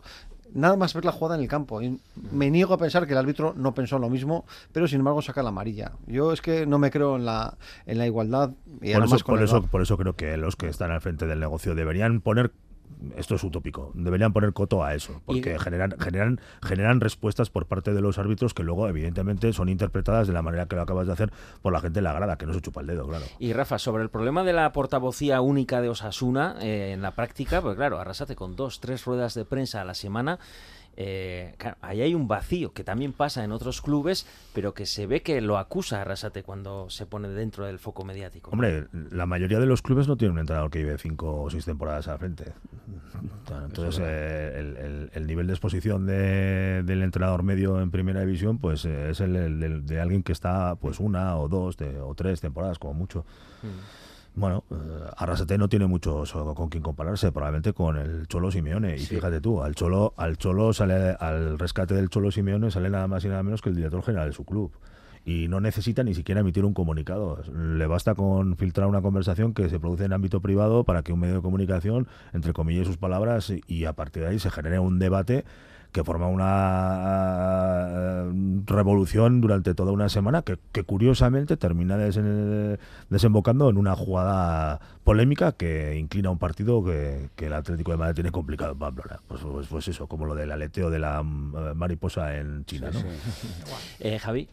Nada 0.54 0.76
más 0.76 0.94
ver 0.94 1.06
la 1.06 1.14
jugada 1.14 1.36
en 1.36 1.42
el 1.44 1.48
campo. 1.48 1.82
Y 1.82 1.98
me 2.32 2.52
niego 2.52 2.74
a 2.74 2.78
pensar 2.78 3.08
que 3.08 3.14
el 3.14 3.20
árbitro 3.20 3.54
no 3.56 3.74
pensó 3.74 4.00
lo 4.00 4.10
mismo, 4.10 4.46
pero 4.74 4.88
sin 4.88 5.00
embargo 5.00 5.22
saca 5.22 5.42
la 5.44 5.50
amarilla. 5.50 5.94
Yo 6.08 6.34
es 6.34 6.42
que 6.42 6.66
no 6.66 6.78
me 6.78 6.92
creo 6.92 7.16
en 7.16 7.26
la, 7.26 7.58
en 7.86 7.98
la 7.98 8.06
igualdad. 8.06 8.52
Y 8.82 8.92
Por 8.92 9.02
además 9.02 9.14
eso, 9.14 9.26
con 9.26 9.36
por, 9.36 9.44
eso, 9.44 9.64
por 9.64 9.82
eso 9.82 9.98
creo 9.98 10.16
que 10.16 10.36
los 10.36 10.58
que 10.58 10.68
están 10.68 10.92
al 10.92 11.00
frente 11.00 11.26
del 11.26 11.40
negocio 11.40 11.74
deberían 11.74 12.20
poner 12.20 12.52
esto 13.16 13.36
es 13.36 13.44
utópico. 13.44 13.92
Deberían 13.96 14.34
poner 14.34 14.54
coto 14.54 14.84
a 14.84 14.94
eso, 14.96 15.22
porque 15.26 15.56
Y- 15.56 15.60
generan, 15.60 15.96
generan, 16.00 16.40
generan 16.64 17.00
respuestas 17.02 17.50
por 17.50 17.66
parte 17.66 17.94
de 17.94 18.02
los 18.02 18.18
árbitros 18.18 18.54
que 18.54 18.64
luego, 18.64 18.88
evidentemente, 18.88 19.54
son 19.54 19.70
interpretadas 19.70 20.28
de 20.28 20.34
la 20.34 20.42
manera 20.42 20.66
que 20.68 20.76
lo 20.76 20.82
acabas 20.84 21.08
de 21.08 21.14
hacer 21.14 21.32
por 21.62 21.74
la 21.74 21.80
gente 21.82 22.00
en 22.00 22.04
la 22.06 22.14
grada, 22.14 22.38
que 22.38 22.46
no 22.46 22.54
se 22.54 22.62
chupa 22.62 22.82
el 22.82 22.88
dedo, 22.88 23.08
claro. 23.08 23.26
Y 23.40 23.54
Rafa, 23.54 23.80
sobre 23.80 24.04
el 24.04 24.10
problema 24.10 24.44
de 24.44 24.54
la 24.54 24.72
portavocía 24.72 25.42
única 25.42 25.82
de 25.82 25.90
Osasuna 25.90 26.56
eh, 26.62 26.92
en 26.94 27.02
la 27.02 27.12
práctica, 27.12 27.62
pues 27.62 27.76
claro, 27.76 28.00
arrasate 28.00 28.36
con 28.36 28.56
dos, 28.56 28.80
tres 28.80 29.06
ruedas 29.06 29.34
de 29.34 29.46
prensa 29.46 29.82
a 29.82 29.86
la 29.86 29.94
semana. 29.94 30.40
Eh, 30.98 31.56
claro, 31.58 31.78
ahí 31.82 32.02
hay 32.02 32.14
un 32.14 32.28
vacío 32.28 32.74
que 32.74 32.84
también 32.84 33.14
pasa 33.14 33.44
en 33.44 33.52
otros 33.52 33.82
clubes, 33.82 34.26
pero 34.54 34.74
que 34.74 34.86
se 34.86 35.08
ve 35.08 35.22
que 35.22 35.40
lo 35.42 35.58
acusa 35.58 35.98
a 35.98 36.02
Arrasate 36.02 36.44
cuando 36.44 36.90
se 36.90 37.06
pone 37.06 37.30
dentro 37.30 37.66
del 37.66 37.80
foco 37.80 38.04
mediático. 38.04 38.52
Hombre, 38.52 38.88
la 39.12 39.26
mayoría 39.26 39.60
de 39.60 39.66
los 39.66 39.82
clubes 39.82 40.08
no 40.08 40.18
tienen 40.18 40.34
un 40.34 40.40
entrenador 40.40 40.70
que 40.70 40.80
lleve 40.80 40.98
cinco 40.98 41.42
o 41.44 41.50
seis 41.50 41.66
temporadas 41.66 42.08
al 42.08 42.20
frente. 42.20 42.54
Entonces, 43.66 44.02
eh, 44.04 44.56
el, 44.60 44.78
el- 44.78 45.12
el 45.14 45.28
nivel 45.28 45.48
de 45.48 45.54
exposición 45.54 46.06
de- 46.06 46.84
del 46.84 47.02
entrenador 47.04 47.44
medio 47.44 47.82
en 47.82 47.92
primera 47.92 48.22
división, 48.22 48.58
pues 48.60 48.86
eh, 48.86 49.10
es 49.10 49.20
el, 49.20 49.36
el 49.36 49.60
del- 49.60 49.86
de 49.86 50.00
alguien 50.00 50.24
que 50.24 50.32
está 50.32 50.76
pues 50.76 51.00
una 51.00 51.38
o 51.38 51.48
dos 51.48 51.78
de- 51.78 52.00
o 52.00 52.14
tres 52.16 52.42
temporadas 52.42 52.80
como 52.80 52.94
mucho. 52.94 53.26
Bueno, 54.34 54.64
eh, 54.72 54.76
Arrasate 55.18 55.58
no 55.58 55.68
tiene 55.68 55.88
mucho 55.88 56.24
con 56.56 56.70
quien 56.70 56.82
compararse, 56.82 57.32
probablemente 57.32 57.74
con 57.74 57.98
el 57.98 58.28
Cholo 58.28 58.50
Simeone. 58.50 58.96
Y 58.96 59.00
Sí. 59.00 59.16
fíjate 59.16 59.42
tú, 59.42 59.62
al 59.62 59.76
Cholo, 59.76 60.14
al 60.18 60.38
Cholo 60.38 60.72
sale, 60.74 61.16
al 61.20 61.60
rescate 61.60 61.94
del 61.94 62.10
Cholo 62.10 62.32
Simeone 62.32 62.72
sale 62.72 62.90
nada 62.90 63.08
más 63.08 63.26
y 63.26 63.28
nada 63.28 63.44
menos 63.44 63.62
que 63.62 63.70
el 63.70 63.76
director 63.76 64.02
general 64.04 64.30
de 64.30 64.34
su 64.34 64.46
club. 64.46 64.72
Y 65.24 65.48
no 65.50 65.60
necesita 65.60 66.04
ni 66.04 66.16
siquiera 66.16 66.42
emitir 66.42 66.66
un 66.66 66.74
comunicado. 66.74 67.44
Le 67.54 67.86
basta 67.86 68.16
con 68.16 68.56
filtrar 68.58 68.88
una 68.88 69.02
conversación 69.04 69.54
que 69.54 69.70
se 69.70 69.80
produce 69.80 70.06
en 70.06 70.14
ámbito 70.14 70.42
privado 70.42 70.84
para 70.84 71.04
que 71.04 71.14
un 71.14 71.20
medio 71.20 71.36
de 71.36 71.42
comunicación, 71.42 72.08
entre 72.34 72.54
comillas 72.54 72.88
sus 72.88 72.98
palabras, 72.98 73.54
y 73.68 73.86
a 73.86 73.94
partir 73.94 74.24
de 74.24 74.30
ahí 74.30 74.40
se 74.40 74.50
genere 74.50 74.80
un 74.80 74.98
debate 74.98 75.46
que 75.92 76.04
forma 76.04 76.28
una 76.28 77.88
eh, 77.90 78.32
revolución 78.66 79.42
durante 79.42 79.74
toda 79.74 79.92
una 79.92 80.10
semana 80.10 80.42
que, 80.42 80.58
que 80.72 80.84
curiosamente 80.84 81.58
termina 81.58 81.98
desen- 81.98 82.78
desembocando 83.10 83.70
en 83.70 83.78
una 83.78 83.96
jugada 83.96 84.80
polémica 85.04 85.52
que 85.52 85.98
inclina 85.98 86.30
un 86.30 86.38
partido 86.38 86.84
que, 86.84 87.30
que 87.36 87.48
el 87.48 87.54
Atlético 87.54 87.92
de 87.92 87.98
Madrid 87.98 88.16
tiene 88.16 88.32
complicado 88.32 88.72
en 88.74 88.80
Pamplona. 88.80 89.20
Pues, 89.28 89.42
pues, 89.42 89.68
pues 89.68 89.88
eso, 89.88 90.08
como 90.08 90.26
lo 90.26 90.36
del 90.36 90.52
aleteo 90.52 90.90
de 90.90 91.00
la 91.00 91.20
eh, 91.22 91.74
mariposa 91.76 92.38
en 92.38 92.66
China, 92.66 92.90
Sí, 92.94 93.00
¿no? 93.04 93.10
Eh, 94.00 94.18
Javi. 94.20 94.48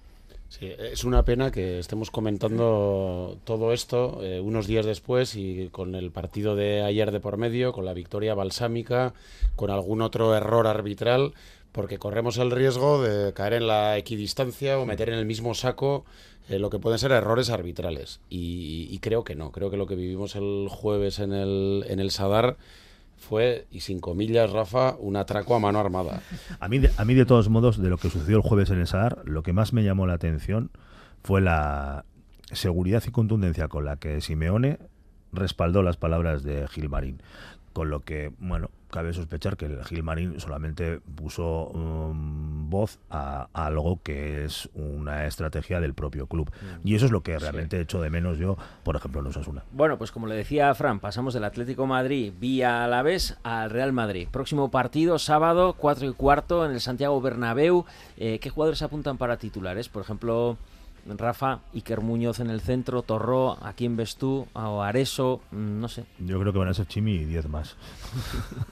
Sí, 0.48 0.72
es 0.78 1.04
una 1.04 1.24
pena 1.24 1.50
que 1.50 1.78
estemos 1.78 2.10
comentando 2.10 3.38
todo 3.44 3.74
esto 3.74 4.20
eh, 4.22 4.40
unos 4.40 4.66
días 4.66 4.86
después 4.86 5.36
y 5.36 5.68
con 5.68 5.94
el 5.94 6.10
partido 6.10 6.56
de 6.56 6.82
ayer 6.82 7.10
de 7.12 7.20
por 7.20 7.36
medio, 7.36 7.72
con 7.72 7.84
la 7.84 7.92
victoria 7.92 8.34
balsámica, 8.34 9.12
con 9.56 9.70
algún 9.70 10.00
otro 10.00 10.34
error 10.34 10.66
arbitral, 10.66 11.34
porque 11.70 11.98
corremos 11.98 12.38
el 12.38 12.50
riesgo 12.50 13.02
de 13.02 13.34
caer 13.34 13.52
en 13.52 13.66
la 13.66 13.98
equidistancia 13.98 14.78
o 14.78 14.86
meter 14.86 15.10
en 15.10 15.18
el 15.18 15.26
mismo 15.26 15.54
saco 15.54 16.06
eh, 16.48 16.58
lo 16.58 16.70
que 16.70 16.78
pueden 16.78 16.98
ser 16.98 17.12
errores 17.12 17.50
arbitrales. 17.50 18.20
Y, 18.30 18.88
y 18.90 18.98
creo 19.00 19.24
que 19.24 19.34
no, 19.34 19.52
creo 19.52 19.70
que 19.70 19.76
lo 19.76 19.86
que 19.86 19.96
vivimos 19.96 20.34
el 20.34 20.68
jueves 20.70 21.18
en 21.18 21.34
el, 21.34 21.84
en 21.88 22.00
el 22.00 22.10
Sadar 22.10 22.56
fue, 23.18 23.66
y 23.70 23.80
sin 23.80 24.00
comillas, 24.00 24.50
Rafa, 24.50 24.96
un 24.98 25.16
atraco 25.16 25.54
a 25.54 25.58
mano 25.58 25.78
armada. 25.78 26.22
A 26.60 26.68
mí, 26.68 26.78
de, 26.78 26.90
a 26.96 27.04
mí, 27.04 27.14
de 27.14 27.26
todos 27.26 27.48
modos, 27.48 27.80
de 27.80 27.88
lo 27.88 27.98
que 27.98 28.10
sucedió 28.10 28.36
el 28.36 28.42
jueves 28.42 28.70
en 28.70 28.78
el 28.78 28.86
Sadar, 28.86 29.22
lo 29.24 29.42
que 29.42 29.52
más 29.52 29.72
me 29.72 29.82
llamó 29.84 30.06
la 30.06 30.14
atención 30.14 30.70
fue 31.22 31.40
la 31.40 32.04
seguridad 32.52 33.02
y 33.06 33.10
contundencia 33.10 33.68
con 33.68 33.84
la 33.84 33.96
que 33.96 34.20
Simeone 34.20 34.78
respaldó 35.32 35.82
las 35.82 35.96
palabras 35.96 36.42
de 36.42 36.66
Gilmarín. 36.68 37.20
Con 37.72 37.90
lo 37.90 38.00
que, 38.00 38.32
bueno, 38.38 38.70
cabe 38.90 39.12
sospechar 39.12 39.56
que 39.56 39.66
el 39.66 39.84
Gilmarín 39.84 40.40
solamente 40.40 41.00
puso 41.00 41.66
um, 41.68 42.47
voz 42.68 42.98
a, 43.10 43.48
a, 43.52 43.66
algo 43.66 44.00
que 44.02 44.44
es 44.44 44.68
una 44.74 45.26
estrategia 45.26 45.80
del 45.80 45.94
propio 45.94 46.26
club. 46.26 46.50
Y 46.84 46.94
eso 46.94 47.06
es 47.06 47.12
lo 47.12 47.22
que 47.22 47.38
realmente 47.38 47.76
sí. 47.76 47.82
echo 47.82 48.00
de 48.00 48.10
menos 48.10 48.38
yo, 48.38 48.56
por 48.84 48.96
ejemplo, 48.96 49.20
en 49.20 49.26
Osasuna. 49.26 49.64
Bueno, 49.72 49.98
pues 49.98 50.10
como 50.12 50.26
le 50.26 50.34
decía 50.34 50.74
Fran, 50.74 51.00
pasamos 51.00 51.34
del 51.34 51.44
Atlético 51.44 51.86
Madrid 51.86 52.32
vía 52.38 52.84
Alavés 52.84 53.36
al 53.42 53.70
Real 53.70 53.92
Madrid. 53.92 54.28
Próximo 54.30 54.70
partido, 54.70 55.18
sábado, 55.18 55.74
4 55.78 56.08
y 56.08 56.12
cuarto, 56.12 56.64
en 56.64 56.72
el 56.72 56.80
Santiago 56.80 57.20
Bernabéu. 57.20 57.84
Eh, 58.16 58.38
¿Qué 58.40 58.50
jugadores 58.50 58.82
apuntan 58.82 59.18
para 59.18 59.36
titulares? 59.36 59.88
Por 59.88 60.02
ejemplo, 60.02 60.56
Rafa, 61.06 61.60
Iker 61.74 62.00
Muñoz 62.00 62.40
en 62.40 62.50
el 62.50 62.60
centro, 62.60 63.02
Torró, 63.02 63.56
¿a 63.64 63.72
quién 63.72 63.96
ves 63.96 64.16
tú? 64.16 64.46
O 64.52 64.82
Areso, 64.82 65.40
mm, 65.50 65.80
no 65.80 65.88
sé. 65.88 66.04
Yo 66.18 66.38
creo 66.40 66.52
que 66.52 66.58
van 66.58 66.68
a 66.68 66.74
ser 66.74 66.86
Chimi 66.86 67.12
y 67.12 67.24
10 67.24 67.48
más. 67.48 67.76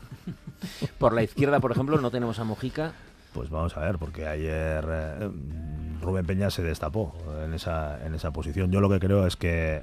por 0.99 1.12
la 1.12 1.22
izquierda, 1.22 1.61
por 1.61 1.72
ejemplo, 1.72 1.99
no 2.01 2.11
tenemos 2.11 2.38
a 2.38 2.44
Mojica. 2.44 2.92
Pues 3.37 3.51
vamos 3.51 3.76
a 3.76 3.80
ver, 3.80 3.99
porque 3.99 4.26
ayer 4.26 4.82
eh, 4.89 5.30
Rubén 6.01 6.24
Peña 6.24 6.49
se 6.49 6.62
destapó 6.62 7.14
en 7.45 7.53
esa, 7.53 8.03
en 8.07 8.14
esa 8.14 8.30
posición. 8.30 8.72
Yo 8.72 8.80
lo 8.80 8.89
que 8.89 8.99
creo 8.99 9.26
es 9.26 9.37
que 9.37 9.82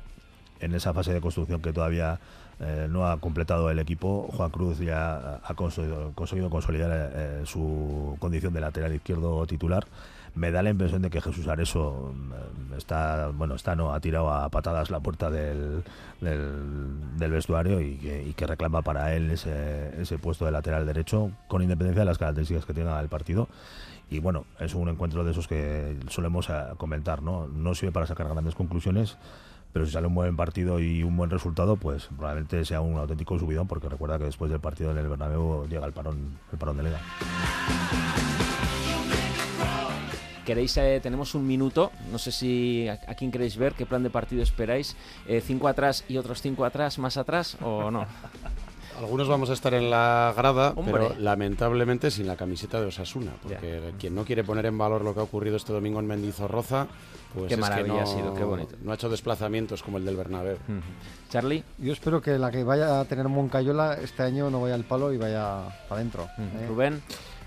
en 0.60 0.74
esa 0.74 0.92
fase 0.92 1.14
de 1.14 1.22
construcción 1.22 1.62
que 1.62 1.72
todavía 1.72 2.20
eh, 2.60 2.88
no 2.90 3.06
ha 3.06 3.20
completado 3.20 3.70
el 3.70 3.78
equipo, 3.78 4.28
Juan 4.36 4.50
Cruz 4.50 4.80
ya 4.80 5.40
ha 5.44 5.54
conseguido, 5.54 6.50
consolidar 6.50 7.12
eh, 7.14 7.42
su 7.46 8.18
condición 8.18 8.54
de 8.54 8.62
lateral 8.62 8.96
izquierdo 8.96 9.46
titular 9.46 9.86
me 10.36 10.52
da 10.52 10.64
la 10.64 10.72
impresión 10.72 11.02
de 11.02 11.10
que 11.10 11.22
Jesús 11.22 11.48
Areso 11.48 12.14
está, 12.78 13.30
bueno, 13.30 13.56
está 13.56 13.76
no, 13.76 13.94
ha 13.94 14.00
tirado 14.00 14.32
a 14.32 14.50
patadas 14.50 14.90
la 14.90 15.00
puerta 15.00 15.30
del, 15.30 15.84
del, 16.22 17.32
vestuario 17.32 17.82
y 17.82 18.34
que, 18.36 18.48
reclama 18.48 18.82
para 18.82 19.16
él 19.16 19.32
ese, 19.32 20.18
puesto 20.22 20.46
de 20.46 20.52
lateral 20.52 20.86
derecho, 20.86 21.32
con 21.48 21.62
independencia 21.62 22.02
de 22.02 22.06
las 22.06 22.18
características 22.18 22.66
que 22.66 22.74
tenga 22.74 23.00
el 23.00 23.10
partido. 23.10 23.48
Y 24.10 24.20
bueno, 24.20 24.46
es 24.60 24.76
un 24.76 24.90
encuentro 24.90 25.24
de 25.24 25.32
esos 25.32 25.48
que 25.48 25.98
solemos 26.10 26.50
comentar, 26.78 27.22
¿no? 27.22 27.48
No 27.48 27.74
sirve 27.74 27.92
para 27.92 28.06
sacar 28.06 28.28
grandes 28.28 28.54
conclusiones, 28.54 29.18
pero 29.72 29.86
si 29.86 29.92
sale 29.92 30.08
un 30.08 30.16
buen 30.16 30.36
partido 30.36 30.80
y 30.80 31.04
un 31.04 31.18
buen 31.18 31.30
resultado, 31.30 31.78
pues 31.78 32.10
probablemente 32.16 32.64
sea 32.66 32.82
un 32.82 32.98
auténtico 32.98 33.40
subidón, 33.40 33.68
porque 33.68 33.90
recuerda 33.90 34.20
que 34.20 34.26
después 34.26 34.52
del 34.52 34.60
partido 34.60 34.92
en 34.92 34.98
el 34.98 35.08
Bernabéu 35.08 35.68
llega 35.68 35.86
el 35.86 35.94
parón, 35.94 36.38
el 36.52 36.58
parón 36.58 36.78
de 36.78 36.84
liga. 36.84 37.00
Queréis, 40.46 40.76
eh, 40.78 41.00
tenemos 41.02 41.36
un 41.36 41.46
minuto, 41.48 41.92
no 42.12 42.18
sé 42.18 42.32
si 42.32 42.88
a, 42.88 42.94
a 43.08 43.16
quién 43.16 43.32
queréis 43.32 43.58
ver, 43.58 43.74
qué 43.74 43.86
plan 43.86 44.04
de 44.04 44.10
partido 44.10 44.44
esperáis, 44.44 44.96
eh, 45.28 45.42
cinco 45.46 45.68
atrás 45.68 46.04
y 46.08 46.18
otros 46.18 46.42
cinco 46.42 46.66
atrás, 46.66 47.00
más 47.00 47.18
atrás 47.18 47.58
o 47.62 47.90
no. 47.92 48.06
Algunos 49.00 49.28
vamos 49.28 49.50
a 49.50 49.54
estar 49.54 49.74
en 49.74 49.90
la 49.90 50.32
grada, 50.38 50.74
Hombre. 50.76 50.94
pero 50.94 51.16
lamentablemente 51.20 52.12
sin 52.12 52.28
la 52.28 52.36
camiseta 52.36 52.80
de 52.80 52.86
Osasuna, 52.86 53.32
porque 53.42 53.92
quien 54.00 54.14
no 54.14 54.24
quiere 54.24 54.44
poner 54.44 54.68
en 54.68 54.78
valor 54.78 55.04
lo 55.04 55.16
que 55.16 55.20
ha 55.20 55.24
ocurrido 55.24 55.56
este 55.58 55.74
domingo 55.74 56.00
en 56.00 56.06
Mendizorroza, 56.06 56.86
pues 57.34 57.48
Qué 57.48 57.56
es 57.56 57.60
maravilla 57.60 57.86
que 57.88 57.94
no, 57.94 58.02
ha 58.02 58.06
sido, 58.06 58.34
qué 58.36 58.44
bonito. 58.44 58.76
no 58.84 58.92
ha 58.92 58.96
hecho 58.96 59.10
desplazamientos 59.10 59.82
como 59.82 59.98
el 59.98 60.06
del 60.06 60.16
Bernabéu. 60.16 60.58
Charlie. 61.32 61.64
Yo 61.80 61.92
espero 61.92 62.22
que 62.22 62.38
la 62.38 62.52
que 62.52 62.64
vaya 62.64 63.00
a 63.00 63.06
tener 63.06 63.28
Moncayola 63.28 63.96
este 63.96 64.22
año 64.22 64.52
no 64.52 64.62
vaya 64.62 64.76
al 64.76 64.84
palo 64.84 65.12
y 65.12 65.18
vaya 65.18 65.64
para 65.90 66.00
adentro. 66.00 66.28
¿eh? 66.38 66.68
Rubén. 66.68 67.02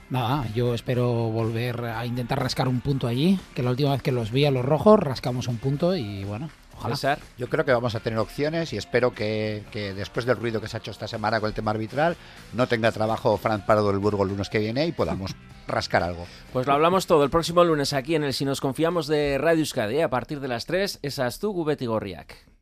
Nada, 0.09 0.47
yo 0.55 0.73
espero 0.73 1.09
volver 1.31 1.85
a 1.85 2.07
intentar 2.07 2.41
rascar 2.41 2.69
un 2.69 2.81
punto 2.81 3.09
allí, 3.09 3.41
que 3.55 3.63
la 3.63 3.71
última 3.71 3.91
vez 3.91 4.03
que 4.03 4.13
los 4.13 4.31
vi 4.31 4.45
a 4.45 4.53
los 4.53 4.65
rojos 4.65 5.01
rascamos 5.01 5.49
un 5.49 5.59
punto 5.59 5.97
y 5.97 6.23
bueno, 6.23 6.49
ojalá. 6.79 7.19
Yo 7.37 7.49
creo 7.49 7.65
que 7.65 7.73
vamos 7.73 7.97
a 7.97 8.01
tener 8.01 8.21
opciones 8.21 8.73
y 8.73 8.77
espero 8.77 9.13
que, 9.13 9.65
que 9.73 9.95
después 9.95 10.25
del 10.25 10.37
ruido 10.37 10.61
que 10.61 10.69
se 10.69 10.77
ha 10.77 10.81
hecho 10.81 10.93
esta 10.93 11.09
semana 11.09 11.41
con 11.41 11.49
el 11.49 11.55
tema 11.55 11.73
arbitral 11.73 12.17
no 12.53 12.69
tenga 12.69 12.93
trabajo 12.93 13.37
Fran 13.37 13.67
Pardo 13.67 13.89
del 13.89 13.99
Burgo 13.99 14.23
el 14.23 14.29
lunes 14.29 14.49
que 14.49 14.61
viene 14.61 14.87
y 14.87 14.93
podamos 14.93 15.35
rascar 15.67 16.05
algo. 16.05 16.25
Pues 16.53 16.69
lo 16.69 16.75
hablamos 16.75 17.09
todo 17.09 17.25
el 17.25 17.31
próximo 17.31 17.65
lunes 17.65 17.93
aquí 17.93 18.15
en 18.15 18.23
el 18.23 18.33
Si 18.33 18.45
nos 18.45 18.61
confiamos 18.61 19.09
de 19.09 19.39
Radio 19.39 19.61
Euskadi, 19.61 20.03
a 20.03 20.09
partir 20.09 20.39
de 20.39 20.47
las 20.47 20.67
3, 20.67 21.01
esas 21.03 21.41
tú, 21.41 21.51
Gubet 21.51 21.83
y 21.83 21.87
Gorriak. 21.87 22.56